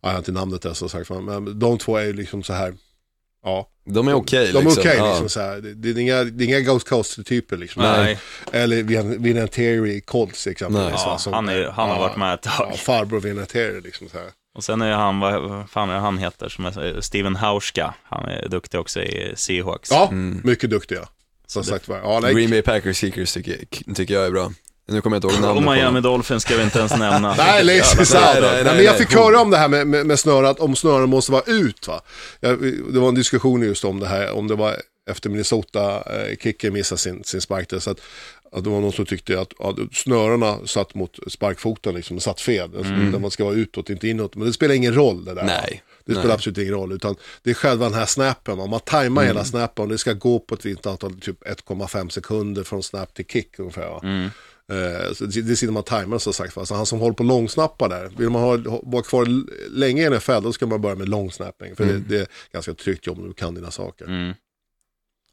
Ja, 0.00 0.08
jag 0.08 0.10
har 0.10 0.18
inte 0.18 0.32
namnet 0.32 0.62
där 0.62 0.74
så 0.74 0.88
sagt. 0.88 1.10
Men 1.10 1.58
de 1.58 1.78
två 1.78 1.96
är 1.96 2.04
ju 2.04 2.12
liksom 2.12 2.42
så 2.42 2.52
här, 2.52 2.74
ja. 3.44 3.68
De 3.90 4.08
är 4.08 4.14
okej 4.14 4.52
De 4.52 4.58
är 4.58 4.62
liksom. 4.62 4.80
okej 4.82 4.96
Ja. 4.96 5.08
liksom 5.08 5.28
så 5.28 5.40
här. 5.40 5.56
Det, 5.56 5.74
det, 5.74 5.88
är 5.90 5.98
inga, 5.98 6.24
det 6.24 6.44
är 6.44 6.48
inga 6.48 6.60
Ghost 6.60 6.88
Coast-typer 6.88 7.56
liksom. 7.56 7.82
Nej. 7.82 8.18
Eller 8.52 8.82
Vin- 8.82 9.22
Vinatieri 9.22 9.94
i 9.94 10.00
Colts 10.00 10.46
exempelvis. 10.46 10.92
Va, 10.92 10.98
Ja, 11.06 11.18
som- 11.18 11.32
han, 11.32 11.48
är, 11.48 11.64
han 11.64 11.88
har 11.88 11.96
ja, 11.96 12.00
varit 12.02 12.16
med 12.16 12.34
ett 12.34 12.42
tag. 12.42 12.68
Ja, 12.72 12.76
farbror 12.76 13.20
Vinatieri 13.20 13.80
liksom 13.80 14.08
så 14.08 14.18
här. 14.18 14.26
Och 14.56 14.64
sen 14.64 14.82
är 14.82 14.88
ju 14.88 14.94
han, 14.94 15.20
vad 15.20 15.70
fan 15.70 15.90
är 15.90 15.94
det 15.94 16.00
han 16.00 16.18
heter, 16.18 16.48
som 16.48 16.64
är 16.64 17.00
Steven 17.00 17.36
Hauska. 17.36 17.94
Han 18.04 18.24
är 18.28 18.48
duktig 18.48 18.80
också 18.80 19.00
i 19.02 19.32
Seahawks. 19.36 19.90
Ja, 19.90 20.10
mycket 20.44 20.70
duktiga. 20.70 21.08
Som 21.46 21.62
det- 21.62 21.68
sagt 21.68 21.88
var. 21.88 21.98
Ja, 21.98 22.20
Green 22.20 22.50
Bay 22.50 22.62
Packers 22.62 22.96
kickers 22.96 23.32
tycker, 23.32 23.56
tycker 23.94 24.14
jag 24.14 24.26
är 24.26 24.30
bra. 24.30 24.52
Nu 24.88 25.00
kommer 25.00 25.16
jag 25.16 25.18
inte 25.18 25.26
ihåg 25.26 25.44
Och 25.44 25.54
namnet 25.56 25.64
på 25.66 25.72
Miami. 25.72 26.00
Dolphins 26.00 26.42
ska 26.42 26.56
vi 26.56 26.62
inte 26.62 26.78
ens 26.78 26.92
nämna. 26.96 27.34
Nej, 27.38 27.64
nej, 27.64 27.82
nej, 28.12 28.40
nej, 28.40 28.64
Men 28.64 28.84
jag 28.84 28.92
nej. 28.92 28.98
fick 28.98 29.14
höra 29.14 29.40
om 29.40 29.50
det 29.50 29.56
här 29.56 29.68
med, 29.68 29.86
med, 29.86 30.06
med 30.06 30.18
snöret, 30.18 30.60
om 30.60 30.76
snören 30.76 31.08
måste 31.08 31.32
vara 31.32 31.42
ut 31.46 31.88
va. 31.88 32.00
Jag, 32.40 32.62
det 32.92 33.00
var 33.00 33.08
en 33.08 33.14
diskussion 33.14 33.62
just 33.62 33.84
om 33.84 34.00
det 34.00 34.06
här, 34.06 34.30
om 34.30 34.48
det 34.48 34.54
var 34.54 34.76
efter 35.10 35.30
Minnesota-kicken 35.30 36.72
missade 36.72 36.98
sin, 36.98 37.24
sin 37.24 37.40
spark 37.40 37.68
där. 37.68 37.78
Så 37.78 37.90
att, 37.90 38.00
att 38.52 38.64
det 38.64 38.70
var 38.70 38.80
någon 38.80 38.92
som 38.92 39.06
tyckte 39.06 39.40
att, 39.40 39.60
att 39.60 39.76
snörena 39.92 40.58
satt 40.66 40.94
mot 40.94 41.18
sparkfoten, 41.26 41.94
liksom, 41.94 42.20
satt 42.20 42.40
fel. 42.40 42.70
Alltså, 42.76 42.92
Där 42.92 43.18
man 43.18 43.30
ska 43.30 43.44
vara 43.44 43.54
utåt, 43.54 43.90
inte 43.90 44.08
inåt. 44.08 44.34
Men 44.36 44.46
det 44.46 44.52
spelar 44.52 44.74
ingen 44.74 44.94
roll 44.94 45.24
det 45.24 45.34
där. 45.34 45.44
Nej. 45.44 45.82
Det 46.04 46.12
spelar 46.12 46.26
Nej. 46.28 46.34
absolut 46.34 46.58
ingen 46.58 46.74
roll, 46.74 46.92
utan 46.92 47.16
det 47.42 47.50
är 47.50 47.54
själva 47.54 47.84
den 47.84 47.94
här 47.98 48.06
snappen. 48.06 48.60
Om 48.60 48.70
man 48.70 48.80
tajmar 48.80 49.22
Mm. 49.22 49.36
hela 49.36 49.44
snappen 49.44 49.82
och 49.82 49.88
det 49.88 49.98
ska 49.98 50.12
gå 50.12 50.38
på 50.38 50.54
ett 50.54 50.64
visst 50.66 50.86
antal, 50.86 51.20
typ 51.20 51.42
1,5 51.44 52.08
sekunder 52.08 52.62
från 52.64 52.82
snap 52.82 53.14
till 53.14 53.24
kick 53.26 53.58
ungefär. 53.58 53.88
Va? 53.90 54.00
Mm. 54.02 54.30
Eh, 54.72 55.12
så 55.14 55.24
det 55.24 55.56
sitter 55.56 55.72
man 55.72 55.82
tajmar 55.82 56.18
som 56.18 56.32
sagt. 56.32 56.56
Va? 56.56 56.66
Så 56.66 56.74
han 56.74 56.86
som 56.86 56.98
håller 57.00 57.14
på 57.14 57.22
långsnappar 57.22 57.88
där, 57.88 58.10
vill 58.18 58.30
man 58.30 58.42
ha, 58.42 58.80
vara 58.82 59.02
kvar 59.02 59.26
länge 59.78 60.02
i 60.02 60.10
NFL 60.10 60.42
då 60.42 60.52
ska 60.52 60.66
man 60.66 60.80
börja 60.80 60.96
med 60.96 61.08
långsnapping. 61.08 61.76
För 61.76 61.84
Mm. 61.84 62.04
det, 62.08 62.14
det 62.16 62.20
är 62.22 62.26
ganska 62.52 62.74
tryggt 62.74 63.06
jobb 63.06 63.18
om 63.18 63.28
du 63.28 63.34
kan 63.34 63.54
dina 63.54 63.70
saker. 63.70 64.34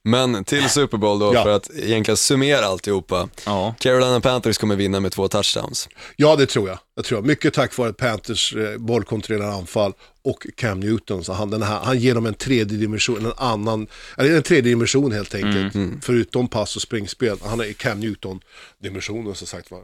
Men 0.04 0.44
till 0.44 0.70
Super 0.70 0.98
Bowl 0.98 1.20
då, 1.20 1.34
Ja. 1.34 1.44
för 1.44 1.50
att 1.52 1.70
egentligen 1.76 2.18
summera 2.18 2.66
alltihopa. 2.66 3.30
Ja. 3.46 3.76
Carolina 3.80 4.20
Panthers 4.22 4.58
kommer 4.58 4.76
vinna 4.76 5.00
med 5.00 5.12
två 5.12 5.28
touchdowns. 5.28 5.90
Ja, 6.16 6.36
det 6.36 6.46
tror 6.46 6.70
jag. 6.70 6.80
Jag 6.96 7.06
tror 7.06 7.18
jag. 7.18 7.26
Mycket 7.26 7.54
tack 7.54 7.78
vare 7.78 7.94
Panthers 7.94 8.56
eh, 8.56 8.78
bollkontrollerande 8.78 9.56
anfall 9.58 9.94
och 10.24 10.48
Cam 10.58 10.80
Newton. 10.80 11.24
Så 11.24 11.34
han, 11.34 11.50
den 11.50 11.62
här, 11.64 11.80
han 11.80 12.00
ger 12.00 12.16
dem 12.16 12.26
en 12.26 12.34
tredje 12.34 12.78
dimension, 12.78 13.26
en 13.26 13.34
annan, 13.38 13.88
eller 14.18 14.36
en 14.36 14.44
tredje 14.44 14.70
dimension 14.72 15.12
helt 15.12 15.36
enkelt. 15.36 15.76
Förutom 16.02 16.48
pass 16.48 16.76
och 16.76 16.82
springspel. 16.82 17.38
Han 17.44 17.60
är 17.60 17.74
Cam 17.74 18.00
Newton-dimensionen 18.00 19.36
som 19.36 19.48
sagt 19.48 19.72
var. 19.72 19.82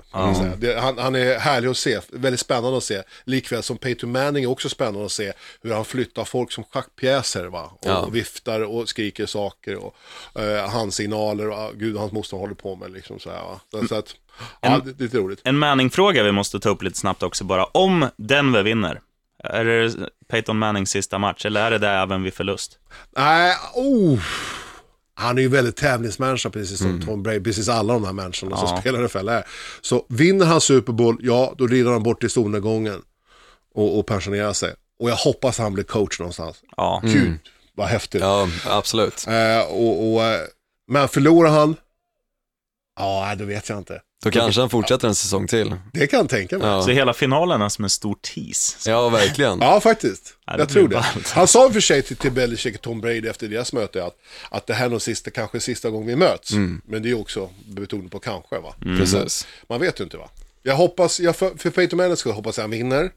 Det, 0.57 0.79
han, 0.79 0.97
han 0.97 1.15
är 1.15 1.39
härlig 1.39 1.67
att 1.69 1.77
se, 1.77 1.99
väldigt 2.09 2.39
spännande 2.39 2.77
att 2.77 2.83
se. 2.83 3.01
Likväl 3.23 3.63
som 3.63 3.77
Peyton 3.77 4.11
Manning 4.11 4.43
är 4.43 4.49
också 4.49 4.69
spännande 4.69 5.05
att 5.05 5.11
se 5.11 5.33
hur 5.61 5.71
han 5.73 5.85
flyttar 5.85 6.25
folk 6.25 6.51
som 6.51 6.63
schackpjäser 6.63 7.45
va. 7.45 7.63
Och, 7.73 7.87
Ja. 7.87 8.05
viftar 8.09 8.61
och 8.61 8.89
skriker 8.89 9.25
saker 9.25 9.75
och 9.75 9.95
uh, 10.39 10.69
handsignaler 10.69 11.49
och 11.49 11.71
uh, 11.73 11.77
gud 11.79 11.97
hans 11.97 12.11
motståndare 12.11 12.43
håller 12.43 12.55
på 12.55 12.75
med 12.75 12.91
liksom 12.91 13.19
så 13.19 13.29
här 13.29 13.43
va. 13.43 13.61
Så, 13.71 13.87
så 13.87 13.95
att, 13.95 14.15
ja, 14.61 14.81
det, 14.85 14.91
det 14.93 15.01
är 15.01 15.03
lite 15.03 15.17
roligt. 15.17 15.41
En 15.43 15.57
Manning-fråga 15.57 16.23
vi 16.23 16.31
måste 16.31 16.59
ta 16.59 16.69
upp 16.69 16.83
lite 16.83 16.97
snabbt 16.97 17.23
också 17.23 17.43
bara. 17.43 17.65
Om 17.65 18.09
Denver 18.17 18.63
vinner, 18.63 19.01
är 19.43 19.65
det 19.65 20.09
Peyton 20.29 20.57
Mannings 20.57 20.89
sista 20.89 21.17
match 21.17 21.45
eller 21.45 21.61
är 21.65 21.71
det 21.71 21.77
det 21.77 21.89
även 21.89 22.23
vid 22.23 22.33
förlust? 22.33 22.79
Nej, 23.17 23.55
oh. 23.75 24.19
Han 25.13 25.37
är 25.37 25.41
ju 25.41 25.47
väldigt 25.47 25.75
tävlingsmänniska 25.75 26.49
precis 26.49 26.79
som 26.79 27.01
Tom 27.01 27.23
Brady, 27.23 27.39
precis 27.39 27.69
alla 27.69 27.93
de 27.93 28.05
här 28.05 28.13
människorna 28.13 28.57
som 28.57 28.67
Ja. 28.71 28.81
spelar 28.81 29.01
NFL 29.03 29.29
är. 29.29 29.43
Så 29.81 30.05
vinner 30.09 30.45
han 30.45 30.61
Super 30.61 30.93
Bowl, 30.93 31.17
ja 31.21 31.55
då 31.57 31.67
rider 31.67 31.91
han 31.91 32.03
bort 32.03 32.19
till 32.19 32.29
solnedgången 32.29 33.01
och, 33.75 33.99
och 33.99 34.05
pensionerar 34.07 34.53
sig. 34.53 34.73
Och 34.99 35.09
jag 35.09 35.15
hoppas 35.15 35.57
han 35.57 35.73
blir 35.73 35.83
coach 35.83 36.19
någonstans. 36.19 36.61
Ja. 36.77 37.01
Gud, 37.03 37.37
vad 37.75 37.87
häftigt. 37.87 38.21
Ja, 38.21 38.47
absolut. 38.65 39.25
Eh, 39.27 39.59
och, 39.71 40.13
och, 40.13 40.23
eh, 40.23 40.39
men 40.87 41.07
förlorar 41.07 41.49
han, 41.49 41.75
ja 42.99 43.35
då 43.37 43.45
vet 43.45 43.69
jag 43.69 43.77
inte. 43.77 44.01
Då 44.23 44.31
kanske 44.31 44.61
han 44.61 44.69
fortsätter 44.69 45.07
en 45.07 45.15
säsong 45.15 45.47
till. 45.47 45.75
Det 45.93 46.07
kan 46.07 46.19
jag 46.19 46.29
tänka 46.29 46.57
mig. 46.57 46.67
Ja, 46.67 46.73
Ja, 46.75 46.81
Så 46.83 46.89
hela 46.89 47.13
finalen 47.13 47.61
är 47.61 47.69
som 47.69 47.83
en 47.83 47.89
stor 47.89 48.15
tease. 48.15 48.89
ja 48.89 49.09
verkligen. 49.09 49.81
faktiskt. 49.81 50.33
Ja, 50.45 50.53
det 50.53 50.59
jag 50.59 50.69
tror 50.69 50.87
det. 50.87 50.95
ballt. 50.95 51.29
Han 51.29 51.47
sa 51.47 51.65
i 51.65 51.69
och 51.69 51.73
för 51.73 51.79
sig 51.81 52.01
till, 52.01 52.15
till 52.17 52.31
Belichick 52.31 52.75
och 52.75 52.81
Tom 52.81 53.01
Brady 53.01 53.27
efter 53.27 53.47
deras 53.47 53.73
möte 53.73 54.05
att, 54.05 54.15
att 54.49 54.67
det 54.67 54.73
här 54.73 54.85
är 54.85 54.89
nog 54.89 55.01
sista, 55.01 55.31
kanske 55.31 55.59
sista 55.59 55.89
gången 55.89 56.07
vi 56.07 56.15
möts. 56.15 56.51
Men 56.85 57.03
det 57.03 57.09
är 57.09 57.19
också 57.19 57.49
betoning 57.65 58.09
på 58.09 58.19
kanske 58.19 58.59
va. 58.59 58.73
Precis. 58.97 59.47
Man 59.69 59.79
vet 59.79 59.99
ju 59.99 60.03
inte 60.03 60.17
va. 60.17 60.29
Jag 60.63 60.75
hoppas, 60.75 61.19
jag 61.19 61.35
för, 61.35 61.51
för 61.57 61.69
Peyton 61.69 61.97
Manning 61.97 62.17
skull 62.17 62.31
hoppas 62.31 62.57
jag 62.57 62.63
han 62.63 62.71
vinner. 62.71 63.11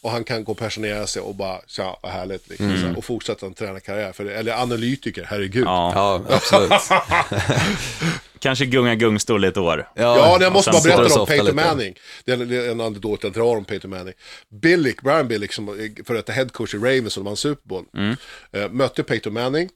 Och 0.00 0.10
han 0.10 0.24
kan 0.24 0.44
gå 0.44 0.52
och 0.52 0.58
pensionera 0.58 1.06
sig 1.06 1.22
och 1.22 1.34
bara, 1.34 1.60
tja 1.66 1.98
vad 2.02 2.12
härligt 2.12 2.48
liksom. 2.48 2.70
Så 2.80 2.86
här, 2.86 2.98
och 2.98 3.04
fortsätta 3.04 3.46
en 3.46 3.54
tränarkarriär. 3.54 4.12
För 4.12 4.24
eller 4.26 4.62
analytiker, 4.62 5.24
herregud. 5.28 5.64
Ja, 5.66 5.92
Ja. 5.94 6.22
Ja, 6.28 6.34
absolut. 6.36 6.72
Kanske 8.40 8.66
gunga 8.66 8.94
gungstol 8.94 9.44
i 9.44 9.48
ett 9.48 9.56
år. 9.56 9.88
ja 9.94 10.38
jag 10.40 10.52
måste 10.52 10.70
bara 10.70 10.82
berätta 10.82 11.20
om 11.20 11.26
Peyton 11.26 11.46
lite. 11.46 11.56
Manning. 11.56 11.94
Det 12.24 12.32
är, 12.32 12.70
en- 12.70 12.80
anekdot 12.80 13.22
jag 13.22 13.32
drar 13.32 13.56
om 13.56 13.64
Peyton 13.64 13.90
Manning. 13.90 14.14
Billick, 14.62 15.02
Brian 15.02 15.28
Billick, 15.28 15.52
som 15.52 15.68
är 15.68 16.04
före 16.04 16.16
detta 16.16 16.32
headcoach 16.32 16.74
i 16.74 16.76
Ravens 16.76 17.16
och 17.16 17.24
de 17.24 17.30
vann 17.30 17.36
Super 17.36 17.68
Bowl. 17.68 17.84
Eh, 18.52 18.68
mötte 18.70 19.02
Peyton 19.02 19.32
Manning. 19.32 19.68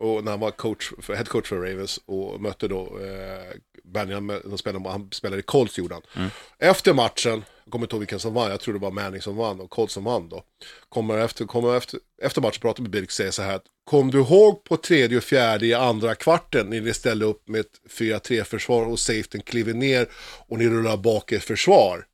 Och 0.00 0.24
när 0.24 0.30
han 0.30 0.40
var 0.40 0.50
coach 0.50 0.90
för, 1.02 1.14
head 1.14 1.24
coach 1.24 1.48
för 1.48 1.56
Ravens 1.56 2.00
och 2.06 2.40
mötte 2.40 2.68
då 2.68 2.80
eh, 2.82 3.56
Benjamin, 3.92 4.40
de 4.44 4.58
spelade, 4.58 4.88
han 4.88 5.08
spelade 5.12 5.40
i 5.40 5.42
Colts 5.42 5.78
gjorde 5.78 5.94
han. 5.94 6.30
Efter 6.58 6.92
matchen, 6.92 7.44
jag 7.64 7.72
kommer 7.72 7.84
inte 7.84 7.94
ihåg 7.94 8.00
vilken 8.00 8.20
som 8.20 8.34
vann, 8.34 8.50
jag 8.50 8.60
tror 8.60 8.74
det 8.74 8.80
var 8.80 8.90
Manning 8.90 9.22
som 9.22 9.36
vann 9.36 9.60
och 9.60 9.70
Colts 9.70 9.94
som 9.94 10.04
vann 10.04 10.28
då. 10.28 10.44
Kommer 10.88 11.18
efter, 11.18 11.44
kommer 11.44 11.76
efter, 11.76 12.00
efter 12.22 12.40
matchen 12.40 12.60
pratar 12.60 12.82
med 12.82 12.90
Birk, 12.90 13.04
och 13.04 13.12
säger 13.12 13.30
så 13.30 13.42
här 13.42 13.54
att 13.54 13.64
Kom 13.84 14.10
du 14.10 14.18
ihåg 14.18 14.64
på 14.64 14.76
tredje 14.76 15.16
och 15.18 15.24
fjärde 15.24 15.66
i 15.66 15.74
andra 15.74 16.14
kvarten 16.14 16.66
när 16.66 16.80
ni 16.80 16.94
ställde 16.94 17.24
upp 17.24 17.48
med 17.48 17.60
ett 17.60 17.80
4-3 17.98 18.44
försvar 18.44 18.86
och 18.86 18.98
safetyn 18.98 19.42
kliver 19.42 19.74
ner 19.74 20.08
och 20.48 20.58
ni 20.58 20.68
rullar 20.68 20.96
bak 20.96 21.32
ett 21.32 21.44
försvar? 21.44 22.06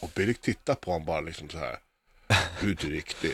Och 0.00 0.10
Birk 0.14 0.40
tittar 0.40 0.74
på 0.74 0.90
honom 0.90 1.06
bara 1.06 1.20
liksom 1.20 1.48
så 1.48 1.58
här. 1.58 1.78
Du 2.60 2.66
är 2.66 2.70
inte 2.70 2.86
riktig. 2.86 3.30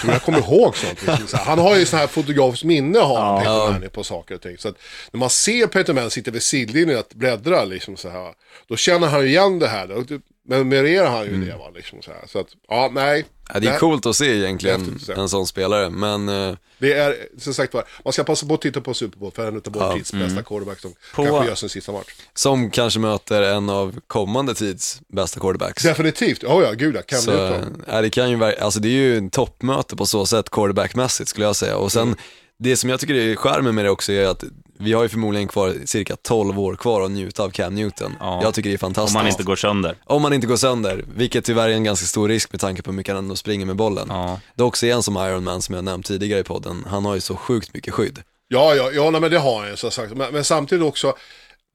Så 0.00 0.06
jag 0.06 0.22
kommer 0.22 0.38
ihåg 0.38 0.76
sånt. 0.76 1.02
Liksom. 1.06 1.26
Så 1.28 1.36
Han 1.36 1.58
har 1.58 1.76
ju 1.76 1.86
sån 1.86 1.98
här 1.98 2.06
fotografiskt 2.06 2.64
minne 2.64 2.98
har 2.98 3.20
han, 3.20 3.38
Peter 3.38 3.72
Manning, 3.72 3.90
på 3.90 4.04
saker 4.04 4.34
och 4.34 4.40
ting. 4.40 4.58
Så 4.58 4.68
att 4.68 4.74
när 5.12 5.18
man 5.18 5.30
ser 5.30 5.66
Peter 5.66 5.94
Manning 5.94 6.10
sitta 6.10 6.30
vid 6.30 6.42
sidlinjen 6.42 6.98
och 6.98 7.06
bläddra 7.14 7.64
liksom 7.64 7.96
så 7.96 8.08
här. 8.08 8.34
Då 8.68 8.76
känner 8.76 9.06
han 9.06 9.22
ju 9.22 9.28
igen 9.28 9.58
det 9.58 9.68
här. 9.68 9.86
Då 9.86 10.04
memorerar 10.46 11.10
han 11.10 11.24
ju 11.24 11.44
det 11.44 11.56
va. 11.56 11.70
Liksom 11.74 12.02
så, 12.02 12.10
här. 12.10 12.24
så 12.26 12.38
att, 12.38 12.46
ja 12.68 12.90
nej. 12.94 13.24
Ja, 13.54 13.60
det 13.60 13.66
är 13.66 13.70
Nej. 13.70 13.78
coolt 13.80 14.06
att 14.06 14.16
se 14.16 14.36
egentligen, 14.36 14.98
en 15.16 15.28
sån 15.28 15.46
spelare. 15.46 15.90
Men 15.90 16.28
eh, 16.28 16.54
Det 16.78 16.92
är, 16.92 17.16
som 17.38 17.54
sagt 17.54 17.74
var, 17.74 17.84
man 18.04 18.12
ska 18.12 18.24
passa 18.24 18.46
på 18.46 18.54
att 18.54 18.60
titta 18.60 18.80
på 18.80 18.94
Super 18.94 19.18
Bowl 19.18 19.32
för 19.32 19.48
en 19.48 19.56
av 19.56 19.62
vår 19.66 19.92
tids 19.94 20.12
bästa 20.12 20.42
quarterback 20.42 20.80
som 20.80 20.94
På- 21.14 21.24
kanske 21.24 21.46
gör 21.48 21.54
sin 21.54 21.68
sista 21.68 21.92
match. 21.92 22.06
som 22.34 22.70
kanske 22.70 23.00
möter 23.00 23.42
en 23.42 23.70
av 23.70 24.00
kommande 24.06 24.54
tids 24.54 25.00
bästa 25.08 25.40
quarterbacks. 25.40 25.82
Definitivt, 25.82 26.44
oh 26.44 26.62
ja, 26.62 26.72
gud 26.72 26.96
ja, 26.96 27.02
Cam 27.02 27.20
Så, 27.20 27.30
Newton. 27.30 27.82
ja, 27.88 28.00
det, 28.00 28.10
kan 28.10 28.30
ju, 28.30 28.44
alltså 28.44 28.80
det 28.80 28.88
är 28.88 28.92
ju 28.92 29.16
en 29.18 29.30
toppmöte 29.30 29.96
på 29.96 30.06
så 30.06 30.26
sätt 30.26 30.50
quarterbackmässigt 30.50 31.30
skulle 31.30 31.46
jag 31.46 31.56
säga. 31.56 31.76
Och 31.76 31.92
sen, 31.92 32.02
Mm. 32.02 32.18
Det 32.58 32.76
som 32.76 32.90
jag 32.90 33.00
tycker 33.00 33.14
är 33.14 33.36
charmen 33.36 33.74
med 33.74 33.84
det 33.84 33.90
också 33.90 34.12
är 34.12 34.26
att 34.26 34.44
vi 34.78 34.92
har 34.92 35.02
ju 35.02 35.08
förmodligen 35.08 35.48
kvar 35.48 35.74
cirka 35.84 36.16
12 36.16 36.60
år 36.60 36.76
kvar 36.76 37.02
att 37.04 37.10
njuta 37.10 37.42
av 37.42 37.50
Cam 37.50 37.74
Newton. 37.74 38.16
Ja. 38.20 38.40
Jag 38.42 38.54
tycker 38.54 38.70
det 38.70 38.76
är 38.76 38.78
fantastiskt. 38.78 39.16
Om 39.16 39.22
man 39.22 39.30
inte 39.30 39.42
går 39.42 39.56
sönder. 39.56 39.96
Om 40.04 40.22
man 40.22 40.32
inte 40.32 40.46
går 40.46 40.56
sönder, 40.56 41.04
vilket 41.16 41.44
tyvärr 41.44 41.68
är 41.68 41.72
en 41.72 41.84
ganska 41.84 42.06
stor 42.06 42.28
risk 42.28 42.52
med 42.52 42.60
tanke 42.60 42.82
på 42.82 42.90
hur 42.90 42.96
mycket 42.96 43.14
han 43.14 43.24
ändå 43.24 43.36
springer 43.36 43.66
med 43.66 43.76
bollen. 43.76 44.06
Ja. 44.10 44.40
Dock 44.54 44.76
så 44.76 44.86
är 44.86 44.92
han 44.92 45.02
som 45.02 45.16
Iron 45.16 45.44
Man 45.44 45.62
som 45.62 45.74
jag 45.74 45.84
nämnt 45.84 46.06
tidigare 46.06 46.40
i 46.40 46.44
podden, 46.44 46.84
han 46.90 47.04
har 47.04 47.14
ju 47.14 47.20
så 47.20 47.36
sjukt 47.36 47.74
mycket 47.74 47.94
skydd. 47.94 48.22
Ja, 48.48 48.74
ja, 48.74 48.90
ja 48.90 49.10
nej, 49.10 49.20
men 49.20 49.30
det 49.30 49.38
har 49.38 49.60
han 49.60 49.70
ju, 49.70 49.76
som 49.76 49.90
sagt. 49.90 50.16
Men, 50.16 50.32
men 50.32 50.44
samtidigt 50.44 50.84
också, 50.84 51.14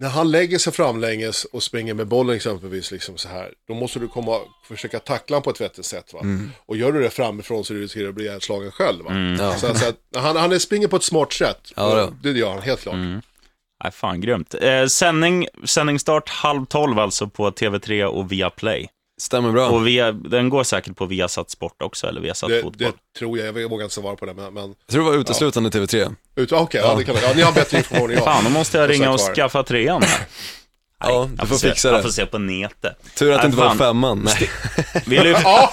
när 0.01 0.09
han 0.09 0.31
lägger 0.31 0.57
sig 0.57 0.73
framlänges 0.73 1.45
och 1.45 1.63
springer 1.63 1.93
med 1.93 2.07
bollen 2.07 2.35
exempelvis, 2.35 2.91
liksom 2.91 3.17
så 3.17 3.29
här, 3.29 3.53
då 3.67 3.73
måste 3.73 3.99
du 3.99 4.07
komma 4.07 4.37
och 4.37 4.47
försöka 4.67 4.99
tackla 4.99 5.35
honom 5.35 5.43
på 5.43 5.49
ett 5.49 5.61
vettigt 5.61 5.85
sätt. 5.85 6.13
Va? 6.13 6.19
Mm. 6.19 6.51
Och 6.65 6.77
gör 6.77 6.91
du 6.91 7.01
det 7.01 7.09
framifrån 7.09 7.63
så 7.63 7.73
riskerar 7.73 8.03
du 8.03 8.09
att 8.09 8.15
bli 8.15 8.25
ihjälslagen 8.25 8.71
själv. 8.71 9.05
Va? 9.05 9.13
Ja. 9.39 9.53
Så, 9.53 9.75
så 9.75 9.87
att, 9.87 9.97
han, 10.15 10.35
han 10.35 10.51
är 10.51 10.59
springer 10.59 10.87
på 10.87 10.95
ett 10.95 11.03
smart 11.03 11.33
sätt. 11.33 11.71
Ja, 11.75 12.09
det 12.23 12.31
gör 12.31 12.49
han 12.49 12.61
helt 12.61 12.81
klart. 12.81 12.95
Nej, 12.95 13.91
fan 13.91 14.21
grymt. 14.21 14.55
Eh, 14.61 14.85
sändning, 14.85 15.47
sändningsstart 15.65 16.29
halv 16.29 16.65
tolv 16.65 16.99
alltså 16.99 17.27
på 17.27 17.51
TV3 17.51 18.03
och 18.03 18.31
Viaplay. 18.31 18.89
Stämmer 19.21 19.51
bra. 19.51 19.69
Och 19.69 19.87
via, 19.87 20.11
den 20.11 20.49
går 20.49 20.63
säkert 20.63 20.95
på 20.97 21.05
Viasat 21.05 21.49
Sport 21.49 21.81
också, 21.81 22.07
eller 22.07 22.21
Viasat 22.21 22.49
Det, 22.49 22.61
Fotboll. 22.61 22.91
det 23.13 23.19
tror 23.19 23.37
jag, 23.39 23.57
jag 23.61 23.69
vågar 23.69 23.83
inte 23.83 23.95
svara 23.95 24.15
på 24.15 24.25
det. 24.25 24.33
Men, 24.33 24.53
men 24.53 24.63
Jag 24.63 24.93
tror 24.93 25.03
det 25.03 25.09
var 25.11 25.17
uteslutande 25.17 25.69
TV3. 25.69 26.15
ut, 26.35 26.51
okej, 26.51 26.81
ja. 26.83 26.95
det 26.95 27.03
kan, 27.03 27.15
ja, 27.23 27.31
ni 27.35 27.41
har 27.41 27.51
bättre 27.51 27.77
information 27.77 28.09
än 28.09 28.15
jag. 28.15 28.25
Fan, 28.25 28.43
då 28.43 28.49
måste 28.49 28.77
jag 28.77 28.89
ringa 28.89 29.11
och 29.11 29.19
var. 29.19 29.35
skaffa 29.35 29.63
trean 29.63 30.01
här. 30.03 30.19
Ja, 30.99 31.29
du 31.31 31.35
Jag 31.39 31.47
får 31.47 31.55
se, 31.55 31.69
fixa 31.69 31.87
Jag 31.87 31.97
det. 31.99 32.03
får 32.03 32.09
se 32.09 32.25
på 32.25 32.37
nätet. 32.37 32.97
Tur 33.17 33.31
att 33.31 33.37
det 33.37 33.37
Nej, 33.37 33.45
inte 33.45 33.57
var 33.57 33.67
fan. 33.67 33.77
femman. 33.77 34.21
Nej. 34.25 34.49
Vi 35.05 35.19
lyfter... 35.19 35.41
Ja, 35.43 35.69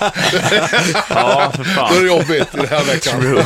Ja, 1.10 1.52
för 1.54 1.64
då 1.64 1.70
är 1.70 1.74
fan. 1.74 1.94
det 2.00 2.06
jobbigt 2.06 2.54
i 2.54 2.56
den 2.56 2.66
här 2.68 2.84
veckan. 2.84 3.44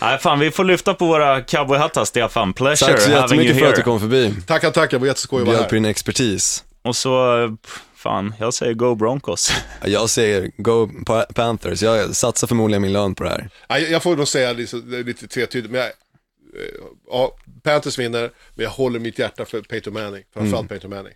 Nej, 0.00 0.18
fan, 0.18 0.38
vi 0.38 0.50
får 0.50 0.64
lyfta 0.64 0.94
på 0.94 1.06
våra 1.06 1.42
cowboyhattar, 1.42 2.04
Stefan. 2.04 2.52
Pleasure 2.52 2.92
Tack 2.92 3.00
så 3.00 3.10
jättemycket 3.10 3.58
för 3.58 3.66
att 3.66 3.76
du 3.76 3.82
kom 3.82 4.00
förbi. 4.00 4.34
Tackar, 4.46 4.70
tackar, 4.70 4.90
det 4.90 4.98
var 5.00 5.06
jätteskoj 5.06 5.40
att 5.42 5.46
vara 5.46 5.56
Bjöd 5.56 5.68
på 5.68 5.74
här. 5.74 5.80
din 5.82 5.90
expertis. 5.90 6.64
Och 6.84 6.96
så, 6.96 7.42
eh, 7.44 7.50
fan, 8.06 8.34
jag 8.38 8.54
säger 8.54 8.74
go 8.74 8.94
Broncos. 8.94 9.52
Jag 9.84 10.10
säger 10.10 10.50
Go 10.56 10.90
Pa- 11.06 11.26
Panthers, 11.34 11.82
jag 11.82 12.16
satsar 12.16 12.46
förmodligen 12.46 12.82
min 12.82 12.92
lön 12.92 13.14
på 13.14 13.24
det 13.24 13.30
här. 13.30 13.50
Ja, 13.68 13.78
jag 13.78 14.02
får 14.02 14.16
nog 14.16 14.28
säga 14.28 14.52
lite, 14.52 14.76
är 14.76 15.04
lite 15.04 15.28
tvetydigt, 15.28 15.70
men 15.72 15.80
jag, 15.80 15.88
eh, 15.88 15.92
ja, 17.10 17.36
Panthers 17.62 17.98
vinner, 17.98 18.30
men 18.54 18.64
jag 18.64 18.70
håller 18.70 18.98
mitt 18.98 19.18
hjärta 19.18 19.44
för 19.44 19.60
Peyton 19.62 19.92
Manning, 19.92 20.24
framförallt 20.34 20.68
Peyton 20.68 20.90
Manning. 20.90 21.12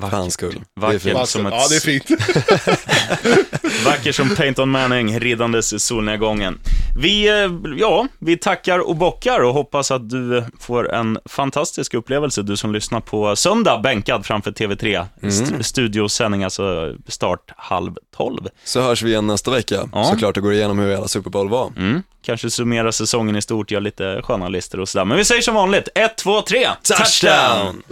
För 0.00 0.08
hans 0.08 0.34
skull. 0.34 0.52
Det 0.74 0.80
är 0.80 0.86
Vackert. 0.86 1.02
fint. 1.02 1.16
Alltså, 1.16 1.38
som 1.38 1.46
ett- 1.46 1.54
ja, 1.56 1.66
det 1.70 1.76
är 1.76 1.80
fint. 1.80 2.10
Vacker 3.84 4.12
som 4.12 4.34
Peyton 4.36 4.70
Manning 4.70 5.20
riddandes 5.20 5.84
solnedgången. 5.84 6.58
Vi, 6.98 7.28
eh, 7.28 7.50
ja, 7.76 8.06
vi 8.18 8.36
tackar 8.36 8.78
och 8.78 8.96
bockar 8.96 9.40
och 9.40 9.54
hoppas 9.54 9.90
att 9.90 10.10
du 10.10 10.44
får 10.60 10.92
en 10.94 11.18
fantastisk 11.24 11.94
upplevelse, 11.94 12.42
du 12.42 12.56
som 12.56 12.72
lyssnar 12.72 13.00
på 13.00 13.36
söndag, 13.36 13.80
bänkad 13.82 14.26
framför 14.26 14.50
TV3. 14.52 15.06
St- 15.22 15.62
studiosändning, 15.62 16.44
alltså 16.44 16.94
start 17.08 17.50
halv 17.56 17.92
tolv. 18.16 18.48
Så 18.64 18.80
hörs 18.80 19.02
vi 19.02 19.10
igen 19.10 19.26
nästa 19.26 19.50
vecka, 19.50 19.88
Ja. 19.92 20.04
såklart 20.04 20.36
och 20.36 20.42
går 20.42 20.52
igenom 20.52 20.78
hur 20.78 20.90
hela 20.90 21.08
Super 21.08 21.30
Bowl 21.30 21.48
var. 21.48 21.72
Mm. 21.76 22.02
Kanske 22.26 22.50
summera 22.50 22.92
säsongen 22.92 23.36
i 23.36 23.42
stort, 23.42 23.70
gör 23.70 23.80
lite 23.80 24.20
sköna 24.24 24.48
listor 24.48 24.80
och 24.80 24.88
sådär. 24.88 25.04
Men 25.04 25.16
vi 25.18 25.24
säger 25.24 25.42
som 25.42 25.54
vanligt, 25.54 25.88
ett, 25.94 26.16
två, 26.18 26.40
tre, 26.42 26.68
Touchdown! 26.82 27.82